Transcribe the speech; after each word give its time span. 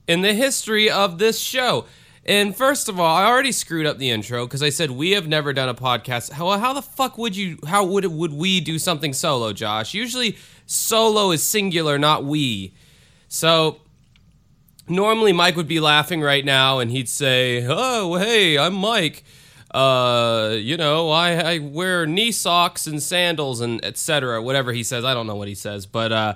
in 0.09 0.23
the 0.23 0.33
history 0.33 0.91
of 0.91 1.19
this 1.19 1.39
show. 1.39 1.85
And 2.25 2.57
first 2.57 2.89
of 2.89 3.00
all, 3.00 3.16
I 3.16 3.25
already 3.25 3.50
screwed 3.50 3.84
up 3.84 3.98
the 3.98 4.11
intro 4.11 4.46
because 4.46 4.63
I 4.63 4.68
said 4.68 4.93
we 4.93 5.13
have 5.13 5.26
never 5.26 5.53
done 5.53 5.68
a 5.68 5.75
podcast. 5.75 6.30
How, 6.30 6.57
how 6.58 6.72
the 6.72 6.82
fuck 6.82 7.18
would 7.18 7.36
you? 7.36 7.58
How 7.67 7.85
would 7.85 8.04
would 8.07 8.32
we 8.32 8.61
do 8.61 8.79
something 8.79 9.13
solo, 9.13 9.53
Josh? 9.53 9.93
Usually, 9.93 10.36
solo 10.66 11.32
is 11.32 11.43
singular, 11.43 11.99
not 11.99 12.25
we. 12.25 12.75
So 13.27 13.80
normally 14.89 15.32
Mike 15.32 15.57
would 15.57 15.66
be 15.66 15.80
laughing 15.80 16.21
right 16.21 16.44
now, 16.44 16.79
and 16.79 16.93
he'd 16.93 17.08
say, 17.08 17.66
"Oh, 17.68 18.14
hey, 18.16 18.57
I'm 18.57 18.75
Mike. 18.75 19.25
Uh, 19.72 20.54
you 20.61 20.77
know, 20.77 21.11
I, 21.11 21.54
I 21.54 21.58
wear 21.58 22.07
knee 22.07 22.30
socks 22.30 22.86
and 22.86 23.02
sandals 23.02 23.61
and 23.61 23.85
etc. 23.85 24.41
Whatever 24.41 24.72
he 24.72 24.85
says, 24.85 25.04
I 25.04 25.13
don't 25.13 25.27
know 25.27 25.36
what 25.36 25.49
he 25.49 25.57
says, 25.57 25.86
but 25.86 26.13
uh." 26.13 26.35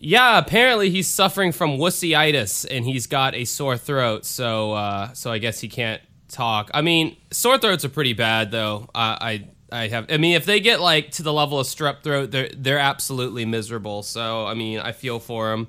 Yeah, 0.00 0.38
apparently 0.38 0.90
he's 0.90 1.08
suffering 1.08 1.50
from 1.52 1.76
wussyitis 1.76 2.66
and 2.70 2.84
he's 2.84 3.06
got 3.06 3.34
a 3.34 3.44
sore 3.44 3.76
throat. 3.76 4.24
So, 4.24 4.72
uh, 4.72 5.12
so 5.12 5.32
I 5.32 5.38
guess 5.38 5.60
he 5.60 5.68
can't 5.68 6.00
talk. 6.28 6.70
I 6.72 6.82
mean, 6.82 7.16
sore 7.32 7.58
throats 7.58 7.84
are 7.84 7.88
pretty 7.88 8.12
bad 8.12 8.50
though. 8.50 8.88
I, 8.94 9.44
I, 9.70 9.80
I 9.82 9.88
have. 9.88 10.06
I 10.10 10.16
mean, 10.16 10.34
if 10.34 10.46
they 10.46 10.60
get 10.60 10.80
like 10.80 11.10
to 11.12 11.22
the 11.22 11.32
level 11.32 11.58
of 11.58 11.66
strep 11.66 12.02
throat, 12.02 12.30
they're 12.30 12.48
they're 12.56 12.78
absolutely 12.78 13.44
miserable. 13.44 14.02
So, 14.02 14.46
I 14.46 14.54
mean, 14.54 14.78
I 14.78 14.92
feel 14.92 15.18
for 15.18 15.52
him. 15.52 15.68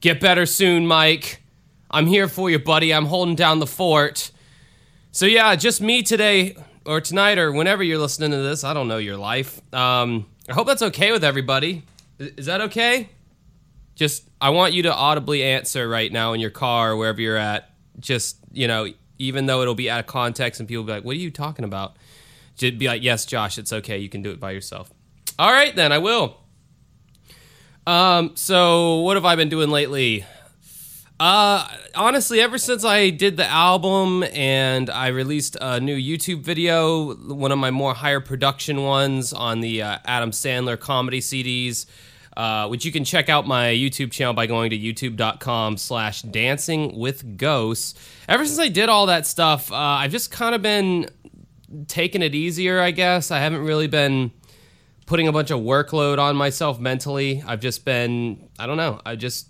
Get 0.00 0.20
better 0.20 0.46
soon, 0.46 0.86
Mike. 0.86 1.42
I'm 1.90 2.06
here 2.06 2.28
for 2.28 2.50
you, 2.50 2.58
buddy. 2.58 2.92
I'm 2.92 3.06
holding 3.06 3.34
down 3.34 3.60
the 3.60 3.66
fort. 3.66 4.30
So 5.10 5.26
yeah, 5.26 5.54
just 5.56 5.80
me 5.80 6.02
today 6.02 6.56
or 6.84 7.00
tonight 7.00 7.38
or 7.38 7.52
whenever 7.52 7.82
you're 7.82 7.98
listening 7.98 8.32
to 8.32 8.38
this. 8.38 8.64
I 8.64 8.74
don't 8.74 8.88
know 8.88 8.98
your 8.98 9.16
life. 9.16 9.60
Um, 9.72 10.26
I 10.48 10.52
hope 10.52 10.66
that's 10.66 10.82
okay 10.82 11.12
with 11.12 11.24
everybody. 11.24 11.84
Is 12.18 12.46
that 12.46 12.60
okay? 12.62 13.08
Just 13.94 14.28
I 14.40 14.50
want 14.50 14.72
you 14.74 14.82
to 14.84 14.94
audibly 14.94 15.42
answer 15.42 15.88
right 15.88 16.12
now 16.12 16.32
in 16.32 16.40
your 16.40 16.50
car 16.50 16.92
or 16.92 16.96
wherever 16.96 17.20
you're 17.20 17.36
at. 17.36 17.70
Just 18.00 18.38
you 18.52 18.68
know, 18.68 18.88
even 19.18 19.46
though 19.46 19.62
it'll 19.62 19.74
be 19.74 19.90
out 19.90 20.00
of 20.00 20.06
context 20.06 20.60
and 20.60 20.68
people 20.68 20.84
be 20.84 20.92
like, 20.92 21.04
"What 21.04 21.16
are 21.16 21.20
you 21.20 21.30
talking 21.30 21.64
about?" 21.64 21.96
Just 22.56 22.78
be 22.78 22.86
like, 22.86 23.02
"Yes, 23.02 23.24
Josh, 23.24 23.58
it's 23.58 23.72
okay. 23.72 23.98
You 23.98 24.08
can 24.08 24.22
do 24.22 24.30
it 24.30 24.40
by 24.40 24.50
yourself." 24.50 24.92
All 25.38 25.50
right, 25.50 25.74
then 25.74 25.92
I 25.92 25.98
will. 25.98 26.38
Um, 27.86 28.32
so 28.34 29.00
what 29.00 29.16
have 29.16 29.24
I 29.24 29.36
been 29.36 29.48
doing 29.48 29.70
lately? 29.70 30.24
Uh, 31.20 31.66
honestly, 31.94 32.40
ever 32.40 32.58
since 32.58 32.84
I 32.84 33.10
did 33.10 33.36
the 33.36 33.46
album 33.46 34.24
and 34.32 34.90
I 34.90 35.08
released 35.08 35.56
a 35.60 35.78
new 35.80 35.96
YouTube 35.96 36.40
video, 36.40 37.14
one 37.14 37.52
of 37.52 37.58
my 37.58 37.70
more 37.70 37.94
higher 37.94 38.20
production 38.20 38.82
ones 38.82 39.32
on 39.32 39.60
the 39.60 39.82
uh, 39.82 39.98
Adam 40.04 40.32
Sandler 40.32 40.78
comedy 40.78 41.20
CDs, 41.20 41.86
uh, 42.36 42.68
which 42.68 42.84
you 42.84 42.92
can 42.92 43.04
check 43.04 43.28
out 43.28 43.46
my 43.46 43.66
YouTube 43.66 44.10
channel 44.10 44.34
by 44.34 44.46
going 44.46 44.70
to 44.70 44.78
youtube.com 44.78 45.76
slash 45.76 46.22
dancing 46.22 46.98
with 46.98 47.36
ghosts. 47.36 47.94
Ever 48.28 48.44
since 48.44 48.58
I 48.58 48.68
did 48.68 48.88
all 48.88 49.06
that 49.06 49.26
stuff, 49.26 49.70
uh, 49.70 49.76
I've 49.76 50.10
just 50.10 50.30
kind 50.30 50.54
of 50.54 50.62
been 50.62 51.08
taking 51.86 52.22
it 52.22 52.34
easier, 52.34 52.80
I 52.80 52.90
guess. 52.90 53.30
I 53.30 53.38
haven't 53.38 53.64
really 53.64 53.86
been 53.86 54.32
putting 55.06 55.28
a 55.28 55.32
bunch 55.32 55.50
of 55.50 55.60
workload 55.60 56.18
on 56.18 56.36
myself 56.36 56.80
mentally. 56.80 57.42
I've 57.46 57.60
just 57.60 57.84
been, 57.84 58.48
I 58.58 58.66
don't 58.66 58.76
know, 58.76 59.00
I 59.04 59.16
just 59.16 59.48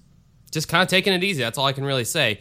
just 0.50 0.68
kind 0.68 0.82
of 0.82 0.88
taking 0.88 1.12
it 1.12 1.24
easy. 1.24 1.42
That's 1.42 1.58
all 1.58 1.66
I 1.66 1.72
can 1.72 1.84
really 1.84 2.04
say. 2.04 2.40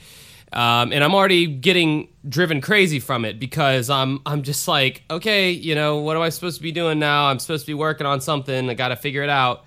Um, 0.54 0.94
and 0.94 1.04
I'm 1.04 1.16
already 1.16 1.48
getting 1.48 2.10
driven 2.30 2.62
crazy 2.62 3.00
from 3.00 3.26
it 3.26 3.40
because 3.40 3.90
I'm 3.90 4.20
I'm 4.26 4.44
just 4.44 4.68
like, 4.68 5.04
okay, 5.10 5.50
you 5.50 5.74
know, 5.74 5.98
what 5.98 6.16
am 6.16 6.22
I 6.22 6.30
supposed 6.30 6.58
to 6.58 6.64
be 6.64 6.72
doing 6.72 7.00
now? 7.00 7.26
I'm 7.26 7.40
supposed 7.40 7.66
to 7.66 7.68
be 7.68 7.74
working 7.74 8.06
on 8.06 8.22
something. 8.22 8.70
I 8.70 8.76
got 8.76 8.90
to 8.90 8.96
figure 8.96 9.24
it 9.24 9.30
out. 9.30 9.66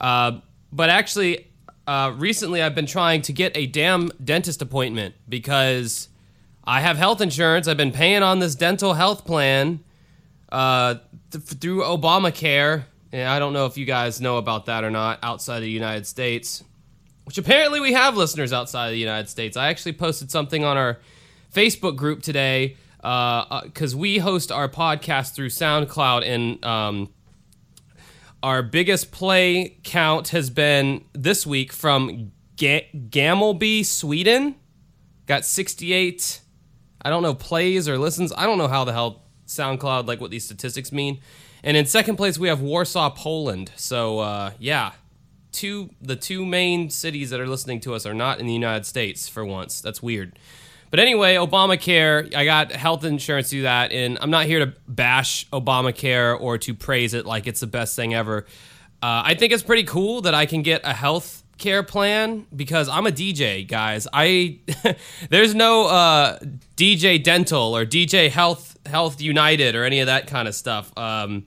Uh, 0.00 0.40
but 0.72 0.90
actually, 0.90 1.50
uh, 1.86 2.12
recently 2.16 2.62
I've 2.62 2.74
been 2.74 2.86
trying 2.86 3.22
to 3.22 3.32
get 3.32 3.56
a 3.56 3.66
damn 3.66 4.08
dentist 4.22 4.60
appointment 4.62 5.14
because 5.28 6.08
I 6.64 6.80
have 6.80 6.96
health 6.96 7.20
insurance. 7.20 7.68
I've 7.68 7.76
been 7.76 7.92
paying 7.92 8.22
on 8.22 8.40
this 8.40 8.54
dental 8.54 8.94
health 8.94 9.24
plan 9.24 9.80
uh, 10.50 10.96
th- 11.30 11.44
through 11.44 11.82
Obamacare. 11.82 12.84
And 13.12 13.28
I 13.28 13.38
don't 13.38 13.52
know 13.52 13.66
if 13.66 13.78
you 13.78 13.86
guys 13.86 14.20
know 14.20 14.36
about 14.36 14.66
that 14.66 14.84
or 14.84 14.90
not 14.90 15.20
outside 15.22 15.58
of 15.58 15.62
the 15.62 15.70
United 15.70 16.06
States, 16.06 16.64
which 17.24 17.38
apparently 17.38 17.80
we 17.80 17.92
have 17.92 18.16
listeners 18.16 18.52
outside 18.52 18.88
of 18.88 18.92
the 18.92 18.98
United 18.98 19.28
States. 19.28 19.56
I 19.56 19.68
actually 19.68 19.92
posted 19.92 20.30
something 20.30 20.64
on 20.64 20.76
our 20.76 20.98
Facebook 21.54 21.96
group 21.96 22.22
today 22.22 22.76
because 22.98 23.94
we 23.94 24.18
host 24.18 24.50
our 24.50 24.68
podcast 24.68 25.34
through 25.34 25.48
SoundCloud, 25.48 26.26
and 26.26 26.64
um, 26.64 27.08
our 28.46 28.62
biggest 28.62 29.10
play 29.10 29.76
count 29.82 30.28
has 30.28 30.50
been 30.50 31.04
this 31.12 31.44
week 31.44 31.72
from 31.72 32.30
Ga- 32.56 32.88
Gammelby, 32.94 33.84
Sweden. 33.84 34.54
Got 35.26 35.44
68 35.44 36.42
I 37.02 37.10
don't 37.10 37.24
know 37.24 37.34
plays 37.34 37.88
or 37.88 37.98
listens. 37.98 38.32
I 38.36 38.46
don't 38.46 38.56
know 38.56 38.68
how 38.68 38.84
the 38.84 38.92
hell 38.92 39.24
SoundCloud 39.48 40.06
like 40.06 40.20
what 40.20 40.30
these 40.30 40.44
statistics 40.44 40.92
mean. 40.92 41.18
And 41.64 41.76
in 41.76 41.86
second 41.86 42.14
place 42.14 42.38
we 42.38 42.46
have 42.46 42.60
Warsaw, 42.60 43.10
Poland. 43.10 43.72
So 43.74 44.20
uh, 44.20 44.52
yeah, 44.60 44.92
two 45.50 45.90
the 46.00 46.14
two 46.14 46.46
main 46.46 46.88
cities 46.88 47.30
that 47.30 47.40
are 47.40 47.48
listening 47.48 47.80
to 47.80 47.94
us 47.94 48.06
are 48.06 48.14
not 48.14 48.38
in 48.38 48.46
the 48.46 48.52
United 48.52 48.86
States 48.86 49.28
for 49.28 49.44
once. 49.44 49.80
That's 49.80 50.00
weird. 50.00 50.38
But 50.96 51.02
anyway, 51.02 51.34
Obamacare, 51.34 52.34
I 52.34 52.46
got 52.46 52.72
health 52.72 53.04
insurance 53.04 53.50
through 53.50 53.64
that, 53.64 53.92
and 53.92 54.16
I'm 54.18 54.30
not 54.30 54.46
here 54.46 54.60
to 54.60 54.72
bash 54.88 55.46
Obamacare 55.50 56.40
or 56.40 56.56
to 56.56 56.72
praise 56.72 57.12
it 57.12 57.26
like 57.26 57.46
it's 57.46 57.60
the 57.60 57.66
best 57.66 57.94
thing 57.96 58.14
ever. 58.14 58.46
Uh, 59.02 59.20
I 59.22 59.34
think 59.34 59.52
it's 59.52 59.62
pretty 59.62 59.84
cool 59.84 60.22
that 60.22 60.32
I 60.32 60.46
can 60.46 60.62
get 60.62 60.80
a 60.84 60.94
health 60.94 61.44
care 61.58 61.82
plan 61.82 62.46
because 62.56 62.88
I'm 62.88 63.06
a 63.06 63.10
DJ, 63.10 63.68
guys. 63.68 64.08
I 64.10 64.60
there's 65.28 65.54
no 65.54 65.86
uh, 65.86 66.38
DJ 66.78 67.22
Dental 67.22 67.76
or 67.76 67.84
DJ 67.84 68.30
Health 68.30 68.78
Health 68.86 69.20
United 69.20 69.74
or 69.74 69.84
any 69.84 70.00
of 70.00 70.06
that 70.06 70.28
kind 70.28 70.48
of 70.48 70.54
stuff. 70.54 70.96
Um, 70.96 71.44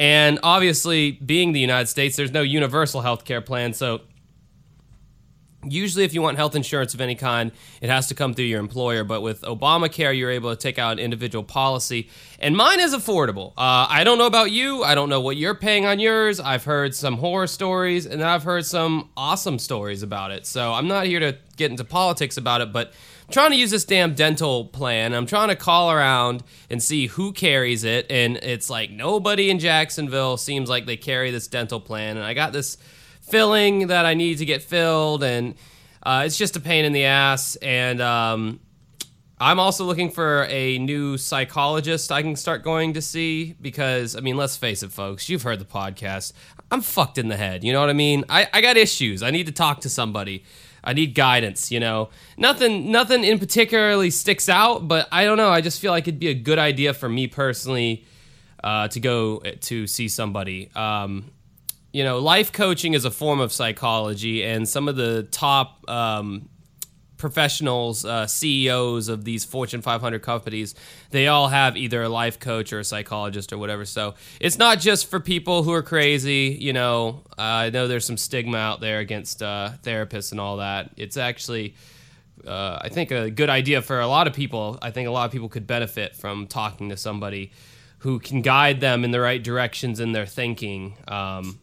and 0.00 0.40
obviously, 0.42 1.12
being 1.12 1.52
the 1.52 1.60
United 1.60 1.86
States, 1.86 2.16
there's 2.16 2.32
no 2.32 2.42
universal 2.42 3.02
health 3.02 3.24
care 3.24 3.40
plan, 3.40 3.72
so 3.72 4.00
usually 5.64 6.04
if 6.04 6.14
you 6.14 6.22
want 6.22 6.38
health 6.38 6.54
insurance 6.54 6.94
of 6.94 7.00
any 7.00 7.14
kind 7.14 7.52
it 7.82 7.90
has 7.90 8.06
to 8.06 8.14
come 8.14 8.32
through 8.32 8.46
your 8.46 8.60
employer 8.60 9.04
but 9.04 9.20
with 9.20 9.42
obamacare 9.42 10.16
you're 10.16 10.30
able 10.30 10.50
to 10.50 10.56
take 10.56 10.78
out 10.78 10.92
an 10.92 10.98
individual 10.98 11.44
policy. 11.44 12.08
And 12.38 12.56
mine 12.56 12.80
is 12.80 12.94
affordable. 12.94 13.50
Uh, 13.50 13.86
i 13.88 14.02
don't 14.04 14.18
know 14.18 14.26
about 14.26 14.50
you. 14.50 14.82
I 14.82 14.94
don't 14.94 15.08
know 15.08 15.20
what 15.20 15.36
you're 15.36 15.54
paying 15.54 15.84
on 15.84 15.98
yours. 15.98 16.40
I've 16.40 16.64
heard 16.64 16.94
some 16.94 17.18
horror 17.18 17.46
stories 17.46 18.06
and 18.06 18.22
i've 18.22 18.44
heard 18.44 18.64
some 18.64 19.10
awesome 19.16 19.58
stories 19.58 20.02
about 20.02 20.30
it. 20.30 20.46
So 20.46 20.72
i'm 20.72 20.88
not 20.88 21.06
here 21.06 21.20
to 21.20 21.36
get 21.56 21.70
into 21.70 21.84
politics 21.84 22.36
about 22.36 22.60
it 22.60 22.72
but 22.72 22.92
I'm 23.28 23.32
trying 23.32 23.50
to 23.50 23.56
use 23.56 23.70
this 23.70 23.84
damn 23.84 24.14
dental 24.14 24.64
plan. 24.64 25.12
I'm 25.12 25.26
trying 25.26 25.48
to 25.48 25.56
call 25.56 25.92
around 25.92 26.42
and 26.68 26.82
see 26.82 27.06
who 27.06 27.32
carries 27.32 27.84
it 27.84 28.06
and 28.08 28.38
it's 28.38 28.70
like 28.70 28.90
nobody 28.90 29.50
in 29.50 29.58
jacksonville 29.58 30.38
seems 30.38 30.70
like 30.70 30.86
they 30.86 30.96
carry 30.96 31.30
this 31.30 31.48
dental 31.48 31.80
plan. 31.80 32.16
And 32.16 32.24
i 32.24 32.32
got 32.32 32.54
this 32.54 32.78
filling 33.30 33.88
that 33.88 34.06
I 34.06 34.14
need 34.14 34.38
to 34.38 34.44
get 34.44 34.62
filled, 34.62 35.22
and 35.22 35.54
uh, 36.02 36.24
it's 36.26 36.36
just 36.36 36.56
a 36.56 36.60
pain 36.60 36.84
in 36.84 36.92
the 36.92 37.04
ass. 37.04 37.56
And 37.56 38.00
um, 38.00 38.60
I'm 39.38 39.58
also 39.58 39.84
looking 39.84 40.10
for 40.10 40.46
a 40.50 40.78
new 40.78 41.16
psychologist 41.16 42.12
I 42.12 42.22
can 42.22 42.36
start 42.36 42.62
going 42.62 42.94
to 42.94 43.02
see 43.02 43.54
because, 43.60 44.16
I 44.16 44.20
mean, 44.20 44.36
let's 44.36 44.56
face 44.56 44.82
it, 44.82 44.92
folks, 44.92 45.28
you've 45.28 45.42
heard 45.42 45.60
the 45.60 45.64
podcast. 45.64 46.32
I'm 46.70 46.82
fucked 46.82 47.18
in 47.18 47.28
the 47.28 47.36
head. 47.36 47.64
You 47.64 47.72
know 47.72 47.80
what 47.80 47.90
I 47.90 47.94
mean? 47.94 48.24
I, 48.28 48.48
I 48.52 48.60
got 48.60 48.76
issues. 48.76 49.22
I 49.22 49.30
need 49.30 49.46
to 49.46 49.52
talk 49.52 49.80
to 49.80 49.88
somebody. 49.88 50.44
I 50.82 50.92
need 50.92 51.14
guidance, 51.14 51.70
you 51.70 51.80
know. 51.80 52.10
Nothing 52.36 52.90
nothing 52.90 53.24
in 53.24 53.38
particularly 53.38 54.10
sticks 54.10 54.48
out, 54.48 54.88
but 54.88 55.08
I 55.12 55.24
don't 55.24 55.36
know. 55.36 55.50
I 55.50 55.60
just 55.60 55.80
feel 55.80 55.92
like 55.92 56.04
it'd 56.08 56.20
be 56.20 56.28
a 56.28 56.34
good 56.34 56.58
idea 56.58 56.94
for 56.94 57.08
me 57.08 57.26
personally 57.26 58.06
uh, 58.64 58.88
to 58.88 59.00
go 59.00 59.40
to 59.40 59.86
see 59.86 60.08
somebody. 60.08 60.70
Um, 60.74 61.32
you 61.92 62.04
know, 62.04 62.18
life 62.18 62.52
coaching 62.52 62.94
is 62.94 63.04
a 63.04 63.10
form 63.10 63.40
of 63.40 63.52
psychology, 63.52 64.44
and 64.44 64.68
some 64.68 64.88
of 64.88 64.96
the 64.96 65.24
top 65.24 65.88
um, 65.88 66.48
professionals, 67.16 68.04
uh, 68.04 68.26
CEOs 68.26 69.08
of 69.08 69.24
these 69.24 69.44
Fortune 69.44 69.82
500 69.82 70.22
companies, 70.22 70.74
they 71.10 71.28
all 71.28 71.48
have 71.48 71.76
either 71.76 72.02
a 72.02 72.08
life 72.08 72.40
coach 72.40 72.72
or 72.72 72.80
a 72.80 72.84
psychologist 72.84 73.52
or 73.52 73.58
whatever. 73.58 73.84
So 73.84 74.14
it's 74.40 74.58
not 74.58 74.80
just 74.80 75.08
for 75.10 75.20
people 75.20 75.62
who 75.62 75.72
are 75.72 75.82
crazy. 75.82 76.56
You 76.60 76.72
know, 76.72 77.22
uh, 77.38 77.42
I 77.42 77.70
know 77.70 77.88
there's 77.88 78.06
some 78.06 78.16
stigma 78.16 78.56
out 78.56 78.80
there 78.80 78.98
against 79.00 79.42
uh, 79.42 79.72
therapists 79.82 80.32
and 80.32 80.40
all 80.40 80.56
that. 80.56 80.90
It's 80.96 81.16
actually 81.16 81.74
uh, 82.46 82.78
I 82.80 82.88
think 82.88 83.10
a 83.10 83.30
good 83.30 83.50
idea 83.50 83.82
for 83.82 84.00
a 84.00 84.06
lot 84.06 84.26
of 84.26 84.32
people. 84.32 84.78
I 84.82 84.90
think 84.90 85.08
a 85.08 85.10
lot 85.10 85.26
of 85.26 85.32
people 85.32 85.48
could 85.48 85.66
benefit 85.66 86.16
from 86.16 86.46
talking 86.46 86.88
to 86.88 86.96
somebody 86.96 87.52
who 87.98 88.18
can 88.18 88.40
guide 88.40 88.80
them 88.80 89.04
in 89.04 89.10
the 89.10 89.20
right 89.20 89.42
directions 89.42 90.00
in 90.00 90.12
their 90.12 90.26
thinking. 90.26 90.96
Um, 91.06 91.59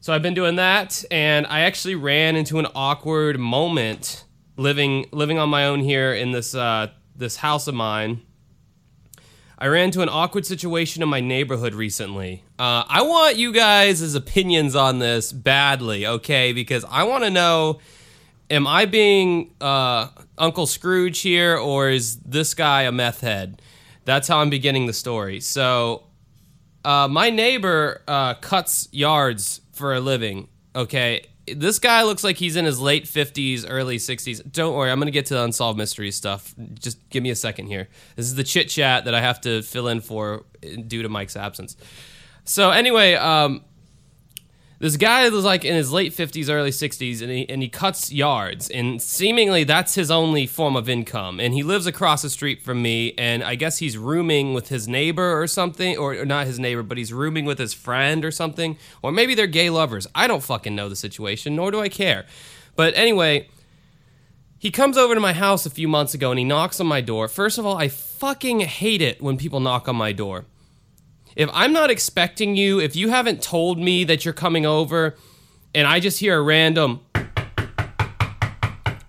so 0.00 0.12
I've 0.12 0.22
been 0.22 0.34
doing 0.34 0.56
that, 0.56 1.04
and 1.10 1.46
I 1.46 1.60
actually 1.60 1.94
ran 1.94 2.36
into 2.36 2.58
an 2.58 2.66
awkward 2.74 3.38
moment 3.38 4.24
living 4.56 5.06
living 5.12 5.38
on 5.38 5.48
my 5.48 5.66
own 5.66 5.80
here 5.80 6.12
in 6.12 6.32
this 6.32 6.54
uh, 6.54 6.88
this 7.14 7.36
house 7.36 7.66
of 7.66 7.74
mine. 7.74 8.22
I 9.58 9.68
ran 9.68 9.84
into 9.84 10.02
an 10.02 10.10
awkward 10.10 10.44
situation 10.44 11.02
in 11.02 11.08
my 11.08 11.20
neighborhood 11.20 11.74
recently. 11.74 12.44
Uh, 12.58 12.84
I 12.86 13.00
want 13.02 13.36
you 13.36 13.52
guys' 13.52 14.14
opinions 14.14 14.76
on 14.76 14.98
this 14.98 15.32
badly, 15.32 16.06
okay? 16.06 16.52
Because 16.52 16.84
I 16.90 17.04
want 17.04 17.24
to 17.24 17.30
know 17.30 17.80
am 18.50 18.66
I 18.66 18.84
being 18.84 19.54
uh, 19.60 20.08
Uncle 20.38 20.66
Scrooge 20.66 21.20
here, 21.20 21.56
or 21.56 21.88
is 21.88 22.16
this 22.18 22.54
guy 22.54 22.82
a 22.82 22.92
meth 22.92 23.20
head? 23.20 23.62
That's 24.04 24.28
how 24.28 24.38
I'm 24.38 24.50
beginning 24.50 24.86
the 24.86 24.92
story. 24.92 25.40
So, 25.40 26.04
uh, 26.84 27.08
my 27.08 27.30
neighbor 27.30 28.02
uh, 28.06 28.34
cuts 28.34 28.88
yards 28.92 29.60
for 29.76 29.94
a 29.94 30.00
living, 30.00 30.48
okay? 30.74 31.26
This 31.46 31.78
guy 31.78 32.02
looks 32.02 32.24
like 32.24 32.36
he's 32.38 32.56
in 32.56 32.64
his 32.64 32.80
late 32.80 33.04
50s, 33.04 33.64
early 33.68 33.98
60s. 33.98 34.50
Don't 34.50 34.74
worry, 34.74 34.90
I'm 34.90 34.98
going 34.98 35.06
to 35.06 35.12
get 35.12 35.26
to 35.26 35.34
the 35.34 35.44
unsolved 35.44 35.78
mystery 35.78 36.10
stuff. 36.10 36.54
Just 36.74 37.08
give 37.10 37.22
me 37.22 37.30
a 37.30 37.36
second 37.36 37.66
here. 37.66 37.88
This 38.16 38.26
is 38.26 38.34
the 38.34 38.44
chit 38.44 38.68
chat 38.68 39.04
that 39.04 39.14
I 39.14 39.20
have 39.20 39.40
to 39.42 39.62
fill 39.62 39.88
in 39.88 40.00
for 40.00 40.44
due 40.86 41.02
to 41.02 41.08
Mike's 41.08 41.36
absence. 41.36 41.76
So, 42.44 42.70
anyway, 42.70 43.14
um, 43.14 43.62
this 44.78 44.96
guy 44.98 45.28
was 45.30 45.44
like 45.44 45.64
in 45.64 45.74
his 45.74 45.90
late 45.90 46.12
50s 46.12 46.50
early 46.50 46.70
60s 46.70 47.22
and 47.22 47.30
he, 47.30 47.48
and 47.48 47.62
he 47.62 47.68
cuts 47.68 48.12
yards 48.12 48.68
and 48.68 49.00
seemingly 49.00 49.64
that's 49.64 49.94
his 49.94 50.10
only 50.10 50.46
form 50.46 50.76
of 50.76 50.88
income. 50.88 51.40
And 51.40 51.54
he 51.54 51.62
lives 51.62 51.86
across 51.86 52.22
the 52.22 52.30
street 52.30 52.62
from 52.62 52.82
me 52.82 53.14
and 53.16 53.42
i 53.42 53.54
guess 53.54 53.78
he's 53.78 53.96
rooming 53.96 54.52
with 54.52 54.68
his 54.68 54.86
neighbor 54.86 55.40
or 55.40 55.46
something 55.46 55.96
or, 55.96 56.14
or 56.14 56.26
not 56.26 56.46
his 56.46 56.58
neighbor 56.58 56.82
but 56.82 56.98
he's 56.98 57.12
rooming 57.12 57.44
with 57.44 57.58
his 57.58 57.72
friend 57.72 58.24
or 58.24 58.30
something. 58.30 58.76
Or 59.02 59.12
maybe 59.12 59.34
they're 59.34 59.46
gay 59.46 59.70
lovers. 59.70 60.06
I 60.14 60.26
don't 60.26 60.42
fucking 60.42 60.74
know 60.74 60.88
the 60.88 60.96
situation 60.96 61.56
nor 61.56 61.70
do 61.70 61.80
i 61.80 61.88
care. 61.88 62.26
But 62.74 62.94
anyway 62.96 63.48
he 64.58 64.70
comes 64.70 64.98
over 64.98 65.14
to 65.14 65.20
my 65.20 65.32
house 65.32 65.64
a 65.64 65.70
few 65.70 65.88
months 65.88 66.12
ago 66.12 66.30
and 66.30 66.38
he 66.38 66.44
knocks 66.44 66.80
on 66.80 66.86
my 66.86 67.00
door. 67.00 67.28
First 67.28 67.56
of 67.56 67.64
all 67.64 67.78
i 67.78 67.88
fucking 67.88 68.60
hate 68.60 69.00
it 69.00 69.22
when 69.22 69.38
people 69.38 69.60
knock 69.60 69.88
on 69.88 69.96
my 69.96 70.12
door 70.12 70.44
if 71.36 71.50
I'm 71.52 71.72
not 71.72 71.90
expecting 71.90 72.56
you, 72.56 72.80
if 72.80 72.96
you 72.96 73.10
haven't 73.10 73.42
told 73.42 73.78
me 73.78 74.04
that 74.04 74.24
you're 74.24 74.34
coming 74.34 74.66
over 74.66 75.14
and 75.74 75.86
I 75.86 76.00
just 76.00 76.18
hear 76.18 76.38
a 76.38 76.42
random 76.42 77.00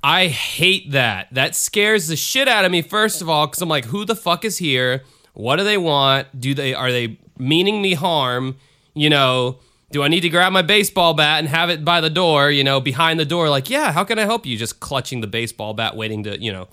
I 0.04 0.28
hate 0.28 0.92
that. 0.92 1.28
That 1.34 1.54
scares 1.56 2.08
the 2.08 2.16
shit 2.16 2.48
out 2.48 2.64
of 2.64 2.72
me 2.72 2.82
first 2.82 3.22
of 3.22 3.30
all 3.30 3.48
cuz 3.48 3.62
I'm 3.62 3.70
like 3.70 3.86
who 3.86 4.06
the 4.06 4.16
fuck 4.16 4.46
is 4.46 4.58
here? 4.58 5.04
What 5.34 5.56
do 5.56 5.64
they 5.64 5.78
want? 5.78 6.40
Do 6.40 6.54
they 6.54 6.74
are 6.74 6.92
they 6.92 7.18
meaning 7.38 7.82
me 7.82 7.94
harm? 7.94 8.58
You 8.94 9.10
know, 9.10 9.60
do 9.92 10.04
I 10.04 10.08
need 10.08 10.22
to 10.22 10.30
grab 10.30 10.52
my 10.52 10.62
baseball 10.62 11.14
bat 11.14 11.40
and 11.40 11.48
have 11.48 11.70
it 11.70 11.86
by 11.86 12.02
the 12.02 12.10
door, 12.10 12.52
you 12.52 12.64
know, 12.64 12.80
behind 12.80 13.20
the 13.20 13.26
door 13.26 13.50
like, 13.50 13.70
"Yeah, 13.70 13.92
how 13.92 14.04
can 14.04 14.20
I 14.20 14.24
help 14.24 14.46
you?" 14.46 14.58
just 14.58 14.80
clutching 14.80 15.22
the 15.22 15.28
baseball 15.28 15.74
bat 15.74 15.96
waiting 15.96 16.24
to, 16.24 16.42
you 16.42 16.52
know. 16.52 16.68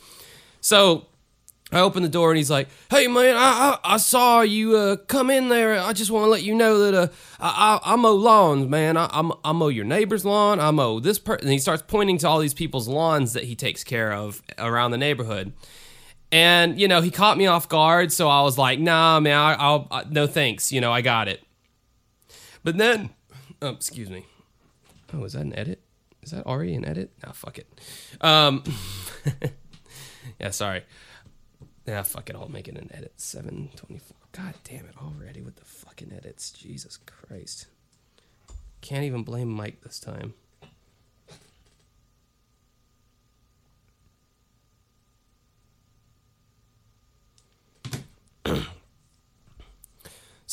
So, 0.61 1.07
I 1.73 1.81
open 1.81 2.03
the 2.03 2.09
door 2.09 2.31
and 2.31 2.37
he's 2.37 2.51
like, 2.51 2.69
"Hey 2.91 3.07
man, 3.07 3.37
I 3.37 3.79
I, 3.85 3.95
I 3.95 3.97
saw 3.97 4.43
you 4.43 4.77
uh, 4.77 4.97
come 4.97 5.31
in 5.31 5.49
there. 5.49 5.79
I 5.81 5.93
just 5.93 6.11
want 6.11 6.25
to 6.25 6.31
let 6.31 6.43
you 6.43 6.55
know 6.55 6.79
that 6.79 6.95
uh, 6.95 7.09
I, 7.41 7.81
I, 7.83 7.95
I 7.95 7.97
mow 7.97 8.15
lawns, 8.15 8.69
man. 8.69 8.97
I, 8.97 9.07
I, 9.07 9.31
I 9.45 9.53
mow 9.53 9.69
your 9.69 9.85
neighbor's 9.85 10.25
lawn. 10.25 10.61
I 10.61 10.71
mow 10.71 11.01
this 11.01 11.19
person." 11.19 11.47
And 11.47 11.53
he 11.53 11.59
starts 11.59 11.83
pointing 11.87 12.19
to 12.19 12.29
all 12.29 12.39
these 12.39 12.55
people's 12.55 12.87
lawns 12.87 13.33
that 13.33 13.45
he 13.45 13.57
takes 13.57 13.83
care 13.83 14.13
of 14.13 14.43
around 14.59 14.91
the 14.91 14.99
neighborhood. 14.99 15.53
And 16.31 16.79
you 16.79 16.87
know, 16.87 17.01
he 17.01 17.11
caught 17.11 17.39
me 17.39 17.47
off 17.47 17.69
guard, 17.69 18.13
so 18.13 18.29
I 18.29 18.43
was 18.43 18.59
like, 18.59 18.79
"Nah, 18.79 19.19
man, 19.21 19.37
I, 19.37 19.55
I'll 19.55 19.89
I, 19.91 20.05
no 20.09 20.27
thanks. 20.27 20.71
You 20.71 20.81
know, 20.81 20.93
I 20.93 21.01
got 21.01 21.29
it." 21.29 21.43
But 22.63 22.77
then, 22.77 23.11
oh, 23.63 23.69
excuse 23.69 24.11
me. 24.11 24.27
Oh, 25.13 25.25
is 25.25 25.33
that 25.33 25.43
an 25.43 25.59
edit? 25.59 25.81
Is 26.23 26.31
that 26.31 26.47
already 26.47 26.75
an 26.75 26.85
edit? 26.85 27.13
Nah, 27.25 27.33
fuck 27.33 27.59
it. 27.59 27.69
Um, 28.21 28.65
yeah, 30.41 30.51
sorry. 30.51 30.83
Yeah, 31.87 32.03
fuck 32.03 32.31
it. 32.31 32.37
I'll 32.37 32.49
make 32.49 32.67
it 32.69 32.79
an 32.79 32.91
edit. 32.95 33.13
724. 33.17 34.17
God 34.33 34.55
damn 34.65 34.87
it 34.87 34.95
already 35.01 35.43
with 35.43 35.57
the 35.57 35.65
fucking 35.65 36.13
edits. 36.17 36.51
Jesus 36.51 36.99
Christ. 36.99 37.67
Can't 38.81 39.05
even 39.05 39.23
blame 39.23 39.49
Mike 39.49 39.83
this 39.83 40.01
time. 40.01 40.35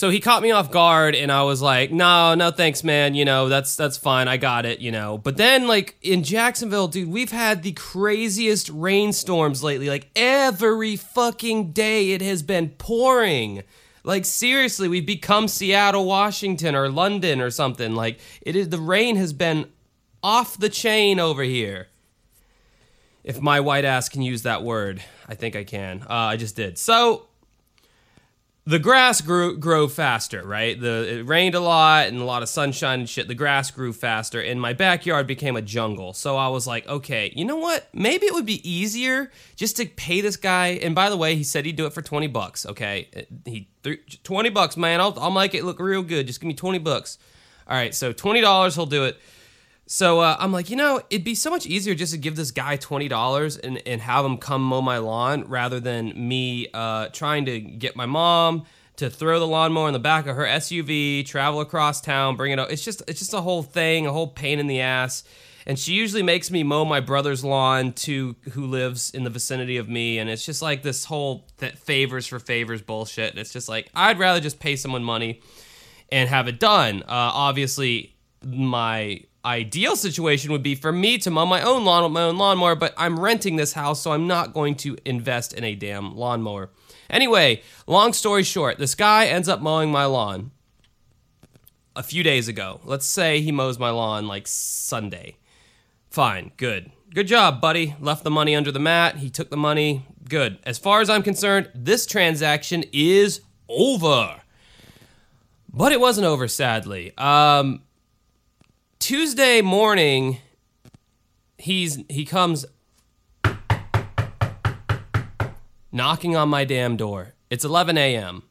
So 0.01 0.09
he 0.09 0.19
caught 0.19 0.41
me 0.41 0.49
off 0.49 0.71
guard 0.71 1.13
and 1.13 1.31
I 1.31 1.43
was 1.43 1.61
like, 1.61 1.91
"No, 1.91 2.33
no 2.33 2.49
thanks, 2.49 2.83
man. 2.83 3.13
You 3.13 3.23
know, 3.23 3.49
that's 3.49 3.75
that's 3.75 3.97
fine. 3.97 4.27
I 4.27 4.37
got 4.37 4.65
it, 4.65 4.79
you 4.79 4.91
know." 4.91 5.19
But 5.19 5.37
then 5.37 5.67
like 5.67 5.95
in 6.01 6.23
Jacksonville, 6.23 6.87
dude, 6.87 7.07
we've 7.07 7.31
had 7.31 7.61
the 7.61 7.73
craziest 7.73 8.69
rainstorms 8.69 9.61
lately. 9.61 9.89
Like 9.89 10.09
every 10.15 10.95
fucking 10.95 11.73
day 11.73 12.13
it 12.13 12.21
has 12.23 12.41
been 12.41 12.69
pouring. 12.69 13.61
Like 14.03 14.25
seriously, 14.25 14.87
we've 14.87 15.05
become 15.05 15.47
Seattle, 15.47 16.05
Washington 16.05 16.73
or 16.73 16.89
London 16.89 17.39
or 17.39 17.51
something. 17.51 17.93
Like 17.93 18.19
it 18.41 18.55
is 18.55 18.69
the 18.69 18.79
rain 18.79 19.17
has 19.17 19.33
been 19.33 19.67
off 20.23 20.57
the 20.57 20.69
chain 20.69 21.19
over 21.19 21.43
here. 21.43 21.89
If 23.23 23.39
my 23.39 23.59
white 23.59 23.85
ass 23.85 24.09
can 24.09 24.23
use 24.23 24.41
that 24.41 24.63
word, 24.63 25.03
I 25.27 25.35
think 25.35 25.55
I 25.55 25.63
can. 25.63 26.01
Uh, 26.01 26.13
I 26.33 26.37
just 26.37 26.55
did. 26.55 26.79
So 26.79 27.27
the 28.65 28.77
grass 28.77 29.21
grew 29.21 29.57
grow 29.57 29.87
faster, 29.87 30.45
right? 30.45 30.79
The 30.79 31.19
it 31.19 31.27
rained 31.27 31.55
a 31.55 31.59
lot 31.59 32.07
and 32.07 32.19
a 32.19 32.23
lot 32.23 32.43
of 32.43 32.49
sunshine 32.49 32.99
and 32.99 33.09
shit. 33.09 33.27
The 33.27 33.33
grass 33.33 33.71
grew 33.71 33.91
faster, 33.91 34.39
and 34.39 34.61
my 34.61 34.73
backyard 34.73 35.25
became 35.25 35.55
a 35.55 35.61
jungle. 35.63 36.13
So 36.13 36.37
I 36.37 36.47
was 36.47 36.67
like, 36.67 36.87
okay, 36.87 37.33
you 37.35 37.43
know 37.43 37.55
what? 37.55 37.87
Maybe 37.91 38.27
it 38.27 38.33
would 38.33 38.45
be 38.45 38.67
easier 38.69 39.31
just 39.55 39.77
to 39.77 39.87
pay 39.87 40.21
this 40.21 40.37
guy. 40.37 40.79
And 40.83 40.93
by 40.93 41.09
the 41.09 41.17
way, 41.17 41.35
he 41.35 41.43
said 41.43 41.65
he'd 41.65 41.75
do 41.75 41.87
it 41.87 41.93
for 41.93 42.03
twenty 42.03 42.27
bucks. 42.27 42.65
Okay, 42.67 43.25
he 43.45 43.67
twenty 44.23 44.49
bucks, 44.49 44.77
man. 44.77 45.01
I'll 45.01 45.17
I'll 45.19 45.31
make 45.31 45.55
it 45.55 45.63
look 45.63 45.79
real 45.79 46.03
good. 46.03 46.27
Just 46.27 46.39
give 46.39 46.47
me 46.47 46.53
twenty 46.53 46.79
bucks. 46.79 47.17
All 47.67 47.75
right, 47.75 47.95
so 47.95 48.13
twenty 48.13 48.41
dollars, 48.41 48.75
he'll 48.75 48.85
do 48.85 49.05
it. 49.05 49.17
So 49.91 50.21
uh, 50.21 50.37
I'm 50.39 50.53
like, 50.53 50.69
you 50.69 50.77
know, 50.77 51.01
it'd 51.09 51.25
be 51.25 51.35
so 51.35 51.49
much 51.49 51.65
easier 51.65 51.93
just 51.93 52.13
to 52.13 52.17
give 52.17 52.37
this 52.37 52.51
guy 52.51 52.77
twenty 52.77 53.09
dollars 53.09 53.57
and, 53.57 53.85
and 53.85 53.99
have 53.99 54.23
him 54.23 54.37
come 54.37 54.63
mow 54.63 54.81
my 54.81 54.99
lawn 54.99 55.43
rather 55.49 55.81
than 55.81 56.13
me 56.29 56.69
uh, 56.73 57.09
trying 57.09 57.43
to 57.47 57.59
get 57.59 57.97
my 57.97 58.05
mom 58.05 58.63
to 58.95 59.09
throw 59.09 59.37
the 59.37 59.45
lawnmower 59.45 59.87
in 59.87 59.93
the 59.93 59.99
back 59.99 60.27
of 60.27 60.37
her 60.37 60.45
SUV, 60.45 61.25
travel 61.25 61.59
across 61.59 61.99
town, 61.99 62.37
bring 62.37 62.53
it 62.53 62.57
up. 62.57 62.71
It's 62.71 62.85
just 62.85 63.03
it's 63.05 63.19
just 63.19 63.33
a 63.33 63.41
whole 63.41 63.63
thing, 63.63 64.07
a 64.07 64.13
whole 64.13 64.27
pain 64.27 64.59
in 64.59 64.67
the 64.67 64.79
ass. 64.79 65.25
And 65.67 65.77
she 65.77 65.91
usually 65.91 66.23
makes 66.23 66.49
me 66.49 66.63
mow 66.63 66.85
my 66.85 67.01
brother's 67.01 67.43
lawn 67.43 67.91
to 67.93 68.37
who 68.53 68.67
lives 68.67 69.11
in 69.11 69.25
the 69.25 69.29
vicinity 69.29 69.75
of 69.75 69.89
me, 69.89 70.19
and 70.19 70.29
it's 70.29 70.45
just 70.45 70.61
like 70.61 70.83
this 70.83 71.03
whole 71.03 71.49
th- 71.57 71.75
favors 71.75 72.25
for 72.25 72.39
favors 72.39 72.81
bullshit. 72.81 73.31
And 73.31 73.39
it's 73.39 73.51
just 73.51 73.67
like 73.67 73.89
I'd 73.93 74.19
rather 74.19 74.39
just 74.39 74.61
pay 74.61 74.77
someone 74.77 75.03
money 75.03 75.41
and 76.09 76.29
have 76.29 76.47
it 76.47 76.61
done. 76.61 77.03
Uh, 77.03 77.07
obviously, 77.09 78.15
my 78.41 79.25
ideal 79.43 79.95
situation 79.95 80.51
would 80.51 80.63
be 80.63 80.75
for 80.75 80.91
me 80.91 81.17
to 81.19 81.31
mow 81.31 81.45
my 81.45 81.61
own 81.61 81.83
lawn 81.85 82.03
with 82.03 82.11
my 82.11 82.23
own 82.23 82.37
lawnmower, 82.37 82.75
but 82.75 82.93
I'm 82.97 83.19
renting 83.19 83.55
this 83.55 83.73
house, 83.73 84.01
so 84.01 84.11
I'm 84.11 84.27
not 84.27 84.53
going 84.53 84.75
to 84.77 84.97
invest 85.05 85.53
in 85.53 85.63
a 85.63 85.75
damn 85.75 86.15
lawnmower. 86.15 86.69
Anyway, 87.09 87.61
long 87.87 88.13
story 88.13 88.43
short, 88.43 88.77
this 88.77 88.95
guy 88.95 89.25
ends 89.25 89.49
up 89.49 89.61
mowing 89.61 89.91
my 89.91 90.05
lawn 90.05 90.51
a 91.95 92.03
few 92.03 92.23
days 92.23 92.47
ago. 92.47 92.79
Let's 92.83 93.05
say 93.05 93.41
he 93.41 93.51
mows 93.51 93.77
my 93.77 93.89
lawn 93.89 94.27
like 94.27 94.47
Sunday. 94.47 95.37
Fine, 96.09 96.51
good. 96.57 96.91
Good 97.13 97.27
job, 97.27 97.59
buddy. 97.59 97.95
Left 97.99 98.23
the 98.23 98.31
money 98.31 98.55
under 98.55 98.71
the 98.71 98.79
mat. 98.79 99.17
He 99.17 99.29
took 99.29 99.49
the 99.49 99.57
money. 99.57 100.05
Good. 100.29 100.59
As 100.63 100.77
far 100.77 101.01
as 101.01 101.09
I'm 101.09 101.23
concerned, 101.23 101.69
this 101.75 102.05
transaction 102.05 102.85
is 102.93 103.41
over. 103.67 104.41
But 105.73 105.91
it 105.91 105.99
wasn't 105.99 106.27
over, 106.27 106.47
sadly. 106.47 107.11
Um, 107.17 107.81
Tuesday 109.01 109.63
morning, 109.63 110.37
he's 111.57 112.03
he 112.07 112.23
comes 112.23 112.67
knocking 115.91 116.35
on 116.35 116.49
my 116.49 116.63
damn 116.65 116.97
door. 116.97 117.33
It's 117.49 117.65
11 117.65 117.97
a.m. 117.97 118.43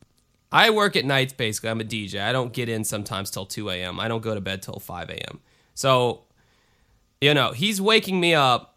I 0.51 0.71
work 0.71 0.97
at 0.97 1.05
nights 1.05 1.33
basically. 1.33 1.71
I'm 1.71 1.81
a 1.81 1.85
DJ. 1.85 2.21
I 2.21 2.33
don't 2.33 2.53
get 2.53 2.69
in 2.69 2.83
sometimes 2.83 3.31
till 3.31 3.47
2 3.47 3.71
a.m. 3.71 4.01
I 4.01 4.09
don't 4.09 4.23
go 4.23 4.35
to 4.35 4.41
bed 4.41 4.61
till 4.61 4.81
5 4.81 5.11
a.m. 5.11 5.39
So, 5.75 6.25
you 7.21 7.33
know, 7.33 7.53
he's 7.53 7.81
waking 7.81 8.19
me 8.19 8.35
up. 8.35 8.77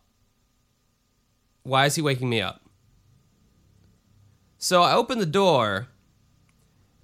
Why 1.64 1.88
is 1.88 1.96
he 1.96 2.04
waking 2.04 2.30
me 2.30 2.40
up? 2.40 2.62
So 4.60 4.84
I 4.84 4.94
open 4.94 5.18
the 5.18 5.26
door 5.26 5.88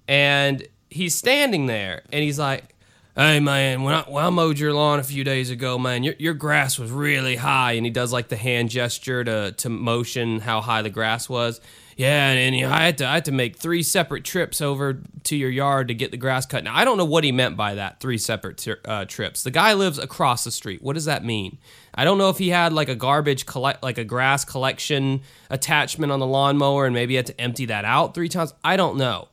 and 0.06 0.62
he's 0.90 1.16
standing 1.16 1.66
there 1.66 2.02
and 2.12 2.22
he's 2.22 2.38
like, 2.38 2.76
Hey 3.20 3.38
man, 3.38 3.82
when 3.82 3.92
I, 3.92 4.00
when 4.08 4.24
I 4.24 4.30
mowed 4.30 4.58
your 4.58 4.72
lawn 4.72 4.98
a 4.98 5.02
few 5.02 5.24
days 5.24 5.50
ago, 5.50 5.78
man, 5.78 6.02
your, 6.02 6.14
your 6.18 6.32
grass 6.32 6.78
was 6.78 6.90
really 6.90 7.36
high. 7.36 7.72
And 7.72 7.84
he 7.84 7.90
does 7.90 8.14
like 8.14 8.28
the 8.28 8.36
hand 8.36 8.70
gesture 8.70 9.22
to, 9.22 9.52
to 9.58 9.68
motion 9.68 10.40
how 10.40 10.62
high 10.62 10.80
the 10.80 10.88
grass 10.88 11.28
was. 11.28 11.60
Yeah, 11.98 12.30
and, 12.30 12.54
and 12.54 12.72
I 12.72 12.86
had 12.86 12.96
to 12.96 13.06
I 13.06 13.12
had 13.12 13.26
to 13.26 13.32
make 13.32 13.56
three 13.56 13.82
separate 13.82 14.24
trips 14.24 14.62
over 14.62 15.02
to 15.24 15.36
your 15.36 15.50
yard 15.50 15.88
to 15.88 15.94
get 15.94 16.12
the 16.12 16.16
grass 16.16 16.46
cut. 16.46 16.64
Now 16.64 16.74
I 16.74 16.86
don't 16.86 16.96
know 16.96 17.04
what 17.04 17.22
he 17.22 17.30
meant 17.30 17.58
by 17.58 17.74
that 17.74 18.00
three 18.00 18.16
separate 18.16 18.66
uh, 18.86 19.04
trips. 19.04 19.42
The 19.42 19.50
guy 19.50 19.74
lives 19.74 19.98
across 19.98 20.44
the 20.44 20.50
street. 20.50 20.80
What 20.80 20.94
does 20.94 21.04
that 21.04 21.22
mean? 21.22 21.58
I 21.94 22.04
don't 22.06 22.16
know 22.16 22.30
if 22.30 22.38
he 22.38 22.48
had 22.48 22.72
like 22.72 22.88
a 22.88 22.94
garbage 22.94 23.44
collect 23.44 23.82
like 23.82 23.98
a 23.98 24.04
grass 24.04 24.46
collection 24.46 25.20
attachment 25.50 26.10
on 26.10 26.20
the 26.20 26.26
lawnmower 26.26 26.86
and 26.86 26.94
maybe 26.94 27.16
had 27.16 27.26
to 27.26 27.38
empty 27.38 27.66
that 27.66 27.84
out 27.84 28.14
three 28.14 28.30
times. 28.30 28.54
I 28.64 28.78
don't 28.78 28.96
know, 28.96 29.28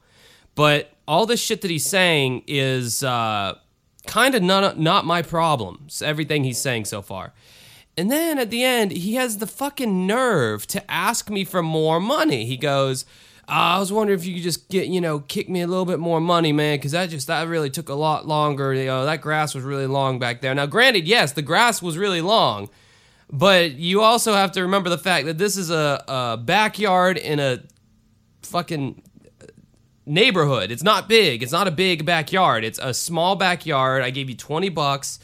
but 0.56 0.92
all 1.08 1.26
this 1.26 1.40
shit 1.40 1.62
that 1.62 1.72
he's 1.72 1.86
saying 1.86 2.44
is 2.48 3.02
uh, 3.02 3.56
kind 4.08 4.34
of 4.36 4.42
not 4.42 4.80
not 4.80 5.06
my 5.06 5.22
problem. 5.22 5.88
Everything 6.02 6.44
he's 6.44 6.58
saying 6.58 6.86
so 6.86 7.02
far. 7.02 7.34
And 7.98 8.12
then 8.12 8.38
at 8.38 8.52
the 8.52 8.64
end, 8.64 8.92
he 8.92 9.16
has 9.16 9.40
the 9.40 9.48
fucking 9.48 10.06
nerve 10.06 10.68
to 10.68 10.92
ask 10.92 11.30
me 11.32 11.44
for 11.44 11.64
more 11.64 12.00
money. 12.00 12.46
He 12.46 12.56
goes, 12.56 13.06
ah, 13.48 13.78
I 13.78 13.80
was 13.80 13.92
wondering 13.92 14.20
if 14.20 14.26
you 14.26 14.36
could 14.36 14.44
just 14.44 14.70
get, 14.70 14.88
you 14.88 15.02
know, 15.02 15.20
kick 15.20 15.50
me 15.50 15.62
a 15.62 15.68
little 15.68 15.86
bit 15.86 16.00
more 16.00 16.22
money, 16.22 16.52
man, 16.54 16.78
because 16.78 16.92
that 16.92 17.10
just, 17.10 17.26
that 17.26 17.48
really 17.48 17.72
took 17.72 17.90
a 17.90 17.96
lot 17.96 18.28
longer. 18.28 18.72
You 18.72 18.86
know, 18.86 19.06
that 19.06 19.22
grass 19.22 19.56
was 19.56 19.64
really 19.64 19.88
long 19.88 20.20
back 20.20 20.42
there. 20.42 20.54
Now, 20.54 20.68
granted, 20.68 21.08
yes, 21.08 21.32
the 21.32 21.42
grass 21.42 21.82
was 21.82 21.98
really 21.98 22.22
long, 22.22 22.70
but 23.32 23.72
you 23.72 24.02
also 24.02 24.34
have 24.34 24.52
to 24.52 24.62
remember 24.62 24.90
the 24.90 24.98
fact 25.00 25.26
that 25.26 25.40
this 25.40 25.58
is 25.58 25.72
a, 25.72 26.04
a 26.08 26.38
backyard 26.38 27.18
in 27.18 27.40
a 27.40 27.64
fucking 28.44 29.02
neighborhood. 30.08 30.72
It's 30.72 30.84
not 30.84 31.08
big. 31.08 31.44
It's 31.44 31.52
not 31.52 31.68
a 31.68 31.72
big 31.72 32.06
backyard. 32.06 32.64
It's 32.64 32.80
a 32.82 32.94
small 32.94 33.36
backyard. 33.36 34.04
I 34.04 34.10
gave 34.10 34.30
you 34.30 34.36
20 34.36 34.70
bucks 34.70 35.20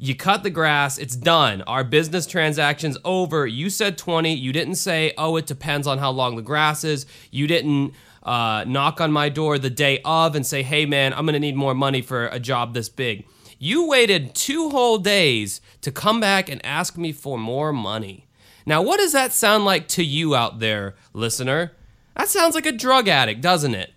you 0.00 0.14
cut 0.14 0.44
the 0.44 0.50
grass, 0.50 0.96
it's 0.96 1.16
done. 1.16 1.62
Our 1.62 1.82
business 1.82 2.24
transaction's 2.24 2.96
over. 3.04 3.46
You 3.48 3.68
said 3.68 3.98
20. 3.98 4.32
You 4.32 4.52
didn't 4.52 4.76
say, 4.76 5.12
oh, 5.18 5.36
it 5.36 5.46
depends 5.46 5.88
on 5.88 5.98
how 5.98 6.10
long 6.10 6.36
the 6.36 6.42
grass 6.42 6.84
is. 6.84 7.04
You 7.32 7.48
didn't 7.48 7.94
uh, 8.22 8.64
knock 8.66 9.00
on 9.00 9.10
my 9.10 9.28
door 9.28 9.58
the 9.58 9.70
day 9.70 10.00
of 10.04 10.36
and 10.36 10.46
say, 10.46 10.62
hey, 10.62 10.86
man, 10.86 11.12
I'm 11.12 11.26
going 11.26 11.32
to 11.32 11.40
need 11.40 11.56
more 11.56 11.74
money 11.74 12.00
for 12.00 12.28
a 12.28 12.38
job 12.38 12.74
this 12.74 12.88
big. 12.88 13.26
You 13.58 13.88
waited 13.88 14.36
two 14.36 14.70
whole 14.70 14.98
days 14.98 15.60
to 15.80 15.90
come 15.90 16.20
back 16.20 16.48
and 16.48 16.64
ask 16.64 16.96
me 16.96 17.10
for 17.10 17.36
more 17.36 17.72
money. 17.72 18.28
Now, 18.64 18.82
what 18.82 18.98
does 18.98 19.12
that 19.12 19.32
sound 19.32 19.64
like 19.64 19.88
to 19.88 20.04
you 20.04 20.36
out 20.36 20.60
there, 20.60 20.94
listener? 21.12 21.72
That 22.14 22.28
sounds 22.28 22.54
like 22.54 22.66
a 22.66 22.72
drug 22.72 23.08
addict, 23.08 23.40
doesn't 23.40 23.74
it? 23.74 23.92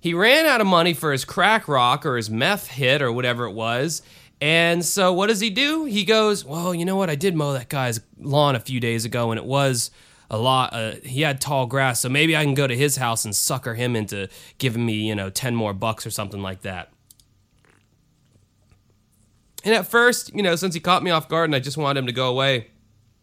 He 0.00 0.14
ran 0.14 0.46
out 0.46 0.60
of 0.60 0.66
money 0.66 0.94
for 0.94 1.12
his 1.12 1.24
crack 1.24 1.66
rock 1.66 2.06
or 2.06 2.16
his 2.16 2.30
meth 2.30 2.68
hit 2.68 3.02
or 3.02 3.10
whatever 3.10 3.44
it 3.44 3.52
was, 3.52 4.02
and 4.40 4.84
so 4.84 5.12
what 5.12 5.26
does 5.26 5.40
he 5.40 5.50
do? 5.50 5.84
He 5.84 6.04
goes, 6.04 6.44
Well, 6.44 6.74
you 6.74 6.84
know 6.84 6.96
what? 6.96 7.10
I 7.10 7.16
did 7.16 7.34
mow 7.34 7.52
that 7.52 7.68
guy's 7.68 8.00
lawn 8.18 8.54
a 8.54 8.60
few 8.60 8.80
days 8.80 9.04
ago 9.04 9.30
and 9.30 9.38
it 9.38 9.44
was 9.44 9.90
a 10.30 10.38
lot. 10.38 10.72
Uh, 10.72 10.92
he 11.02 11.22
had 11.22 11.40
tall 11.40 11.66
grass, 11.66 12.00
so 12.00 12.08
maybe 12.08 12.36
I 12.36 12.44
can 12.44 12.54
go 12.54 12.66
to 12.66 12.76
his 12.76 12.96
house 12.96 13.24
and 13.24 13.34
sucker 13.34 13.74
him 13.74 13.96
into 13.96 14.28
giving 14.58 14.86
me, 14.86 14.94
you 15.08 15.14
know, 15.14 15.30
10 15.30 15.56
more 15.56 15.72
bucks 15.72 16.06
or 16.06 16.10
something 16.10 16.42
like 16.42 16.62
that. 16.62 16.92
And 19.64 19.74
at 19.74 19.86
first, 19.86 20.34
you 20.34 20.42
know, 20.42 20.54
since 20.54 20.74
he 20.74 20.80
caught 20.80 21.02
me 21.02 21.10
off 21.10 21.28
guard 21.28 21.46
and 21.46 21.56
I 21.56 21.60
just 21.60 21.76
wanted 21.76 21.98
him 21.98 22.06
to 22.06 22.12
go 22.12 22.28
away, 22.28 22.68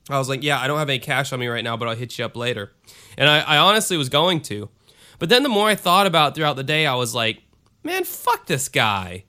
I 0.10 0.18
was 0.18 0.28
like, 0.28 0.44
Yeah, 0.44 0.60
I 0.60 0.68
don't 0.68 0.80
have 0.80 0.90
any 0.90 1.00
cash 1.00 1.32
on 1.32 1.40
me 1.40 1.48
right 1.48 1.64
now, 1.64 1.78
but 1.78 1.88
I'll 1.88 1.96
hit 1.96 2.18
you 2.18 2.26
up 2.26 2.36
later. 2.36 2.74
And 3.18 3.30
I, 3.30 3.40
I 3.40 3.58
honestly 3.58 3.96
was 3.96 4.10
going 4.10 4.42
to. 4.42 4.70
But 5.20 5.30
then 5.30 5.44
the 5.44 5.50
more 5.50 5.68
I 5.68 5.76
thought 5.76 6.08
about 6.08 6.36
throughout 6.36 6.56
the 6.56 6.64
day, 6.64 6.86
I 6.86 6.96
was 6.96 7.16
like, 7.16 7.42
Man, 7.86 8.04
fuck 8.04 8.48
this 8.48 8.68
guy. 8.68 9.26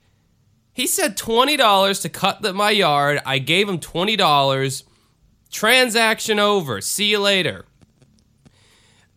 He 0.73 0.87
said 0.87 1.15
$20 1.15 2.01
to 2.01 2.09
cut 2.09 2.41
the, 2.41 2.53
my 2.53 2.71
yard. 2.71 3.21
I 3.23 3.37
gave 3.37 3.69
him 3.69 3.79
$20. 3.79 4.83
Transaction 5.51 6.39
over. 6.39 6.81
See 6.81 7.11
you 7.11 7.19
later. 7.19 7.65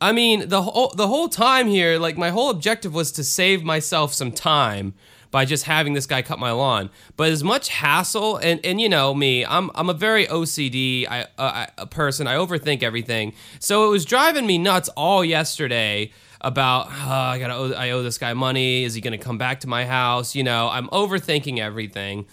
I 0.01 0.13
mean, 0.13 0.49
the 0.49 0.63
whole 0.63 0.93
the 0.97 1.09
whole 1.09 1.29
time 1.29 1.69
here, 1.69 1.99
like 1.99 2.17
my 2.17 2.31
whole 2.31 2.49
objective 2.51 2.95
was 2.95 3.13
to 3.13 3.25
save 3.25 3.63
myself 3.63 4.15
some 4.15 4.33
time 4.33 4.95
by 5.31 5.45
just 5.45 5.65
having 5.65 5.93
this 5.93 6.07
guy 6.07 6.23
cut 6.23 6.39
my 6.39 6.51
lawn. 6.51 6.89
But 7.17 7.31
as 7.31 7.45
much 7.45 7.69
hassle 7.69 8.39
and 8.39 8.61
and 8.65 8.81
you 8.81 8.89
know 8.89 9.15
me, 9.15 9.45
I'm 9.45 9.71
I'm 9.75 9.91
a 9.91 9.95
very 9.95 10.27
OCD 10.27 11.07
I, 11.07 11.27
uh, 11.37 11.85
person. 11.87 12.27
I 12.27 12.37
overthink 12.37 12.83
everything. 12.83 13.35
So 13.59 13.87
it 13.87 13.91
was 13.91 14.07
driving 14.07 14.47
me 14.47 14.57
nuts 14.57 14.89
all 14.91 15.23
yesterday 15.23 16.13
about 16.41 16.87
oh, 16.89 17.11
I 17.11 17.39
gotta 17.39 17.55
owe, 17.55 17.73
I 17.73 17.91
owe 17.91 18.03
this 18.03 18.19
guy 18.19 18.33
money. 18.35 18.85
Is 18.85 18.95
he 18.95 19.01
gonna 19.01 19.19
come 19.19 19.39
back 19.39 19.61
to 19.61 19.69
my 19.69 19.85
house? 19.85 20.35
You 20.35 20.43
know, 20.43 20.69
I'm 20.69 20.89
overthinking 20.89 21.59
everything. 21.59 22.27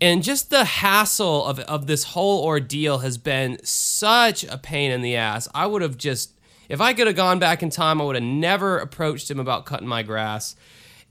And 0.00 0.22
just 0.22 0.50
the 0.50 0.64
hassle 0.64 1.44
of, 1.44 1.58
of 1.60 1.86
this 1.86 2.04
whole 2.04 2.44
ordeal 2.44 2.98
has 2.98 3.18
been 3.18 3.58
such 3.64 4.44
a 4.44 4.56
pain 4.56 4.92
in 4.92 5.02
the 5.02 5.16
ass. 5.16 5.48
I 5.54 5.66
would 5.66 5.82
have 5.82 5.96
just, 5.96 6.38
if 6.68 6.80
I 6.80 6.94
could 6.94 7.08
have 7.08 7.16
gone 7.16 7.40
back 7.40 7.62
in 7.62 7.70
time, 7.70 8.00
I 8.00 8.04
would 8.04 8.14
have 8.14 8.22
never 8.22 8.78
approached 8.78 9.28
him 9.28 9.40
about 9.40 9.66
cutting 9.66 9.88
my 9.88 10.04
grass. 10.04 10.54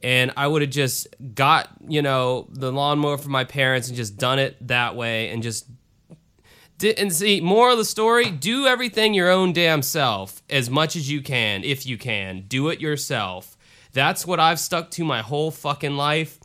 And 0.02 0.32
I 0.38 0.48
would 0.48 0.62
have 0.62 0.72
just 0.72 1.08
got, 1.34 1.70
you 1.88 2.02
know, 2.02 2.48
the 2.52 2.72
lawnmower 2.72 3.18
from 3.18 3.32
my 3.32 3.44
parents 3.44 3.88
and 3.88 3.98
just 3.98 4.16
done 4.16 4.40
it 4.40 4.56
that 4.68 4.96
way 4.96 5.30
and 5.30 5.44
just 5.44 5.66
and 6.84 7.12
see, 7.12 7.42
more 7.42 7.72
of 7.72 7.78
the 7.78 7.86
story: 7.86 8.30
do 8.30 8.68
everything 8.68 9.14
your 9.14 9.30
own 9.30 9.54
damn 9.54 9.82
self 9.82 10.42
as 10.50 10.70
much 10.70 10.96
as 10.96 11.10
you 11.10 11.22
can, 11.22 11.64
if 11.64 11.86
you 11.86 11.98
can. 11.98 12.46
Do 12.48 12.70
it 12.70 12.80
yourself. 12.80 13.58
That's 13.94 14.28
what 14.28 14.40
I've 14.40 14.60
stuck 14.60 14.92
to 14.92 15.04
my 15.04 15.22
whole 15.22 15.52
fucking 15.52 15.96
life, 15.96 16.40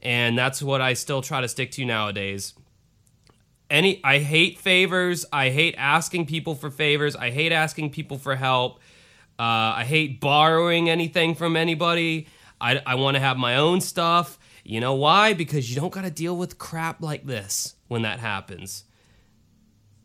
and 0.00 0.38
that's 0.38 0.62
what 0.62 0.80
I 0.80 0.94
still 0.94 1.22
try 1.22 1.40
to 1.40 1.48
stick 1.48 1.72
to 1.72 1.84
nowadays. 1.84 2.54
Any, 3.70 4.00
I 4.04 4.18
hate 4.18 4.58
favors. 4.58 5.24
I 5.32 5.48
hate 5.48 5.74
asking 5.78 6.26
people 6.26 6.54
for 6.54 6.70
favors. 6.70 7.16
I 7.16 7.30
hate 7.30 7.52
asking 7.52 7.90
people 7.90 8.18
for 8.18 8.36
help. 8.36 8.80
Uh, 9.38 9.80
I 9.80 9.84
hate 9.84 10.20
borrowing 10.20 10.90
anything 10.90 11.34
from 11.34 11.56
anybody. 11.56 12.28
I, 12.60 12.82
I 12.84 12.94
want 12.96 13.16
to 13.16 13.20
have 13.20 13.38
my 13.38 13.56
own 13.56 13.80
stuff. 13.80 14.38
You 14.62 14.80
know 14.80 14.94
why? 14.94 15.32
Because 15.32 15.70
you 15.70 15.80
don't 15.80 15.92
got 15.92 16.02
to 16.02 16.10
deal 16.10 16.36
with 16.36 16.58
crap 16.58 17.00
like 17.00 17.26
this 17.26 17.74
when 17.88 18.02
that 18.02 18.20
happens. 18.20 18.84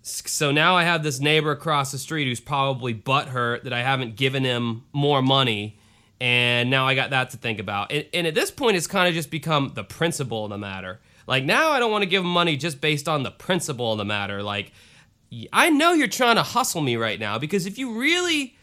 So 0.08 0.52
now 0.52 0.78
I 0.78 0.84
have 0.84 1.04
this 1.04 1.20
neighbor 1.20 1.52
across 1.52 1.92
the 1.92 1.98
street 1.98 2.28
who's 2.28 2.40
probably 2.40 2.94
butthurt 2.94 3.64
that 3.64 3.74
I 3.74 3.82
haven't 3.82 4.16
given 4.16 4.44
him 4.44 4.84
more 4.94 5.22
money. 5.22 5.78
And 6.22 6.70
now 6.70 6.88
I 6.88 6.96
got 6.96 7.10
that 7.10 7.32
to 7.32 7.38
think 7.38 7.60
about. 7.60 7.92
And, 7.92 8.06
and 8.14 8.26
at 8.26 8.34
this 8.34 8.50
point, 8.50 8.78
it's 8.78 8.88
kind 8.88 9.10
of 9.10 9.14
just 9.14 9.30
become 9.30 9.74
the 9.76 9.84
principle 9.84 10.46
of 10.46 10.50
the 10.50 10.58
matter. 10.58 11.00
Like 11.28 11.44
now 11.44 11.72
I 11.72 11.80
don't 11.80 11.92
want 11.92 12.04
to 12.04 12.10
give 12.10 12.24
him 12.24 12.32
money 12.32 12.56
just 12.56 12.80
based 12.80 13.10
on 13.10 13.24
the 13.24 13.32
principle 13.32 13.92
of 13.92 13.98
the 13.98 14.06
matter. 14.06 14.42
Like, 14.42 14.72
I 15.52 15.70
know 15.70 15.92
you're 15.92 16.08
trying 16.08 16.38
to 16.38 16.44
hustle 16.44 16.82
me 16.82 16.96
right 16.96 17.20
now 17.20 17.38
because 17.38 17.66
if 17.66 17.78
you 17.78 18.00
really 18.00 18.56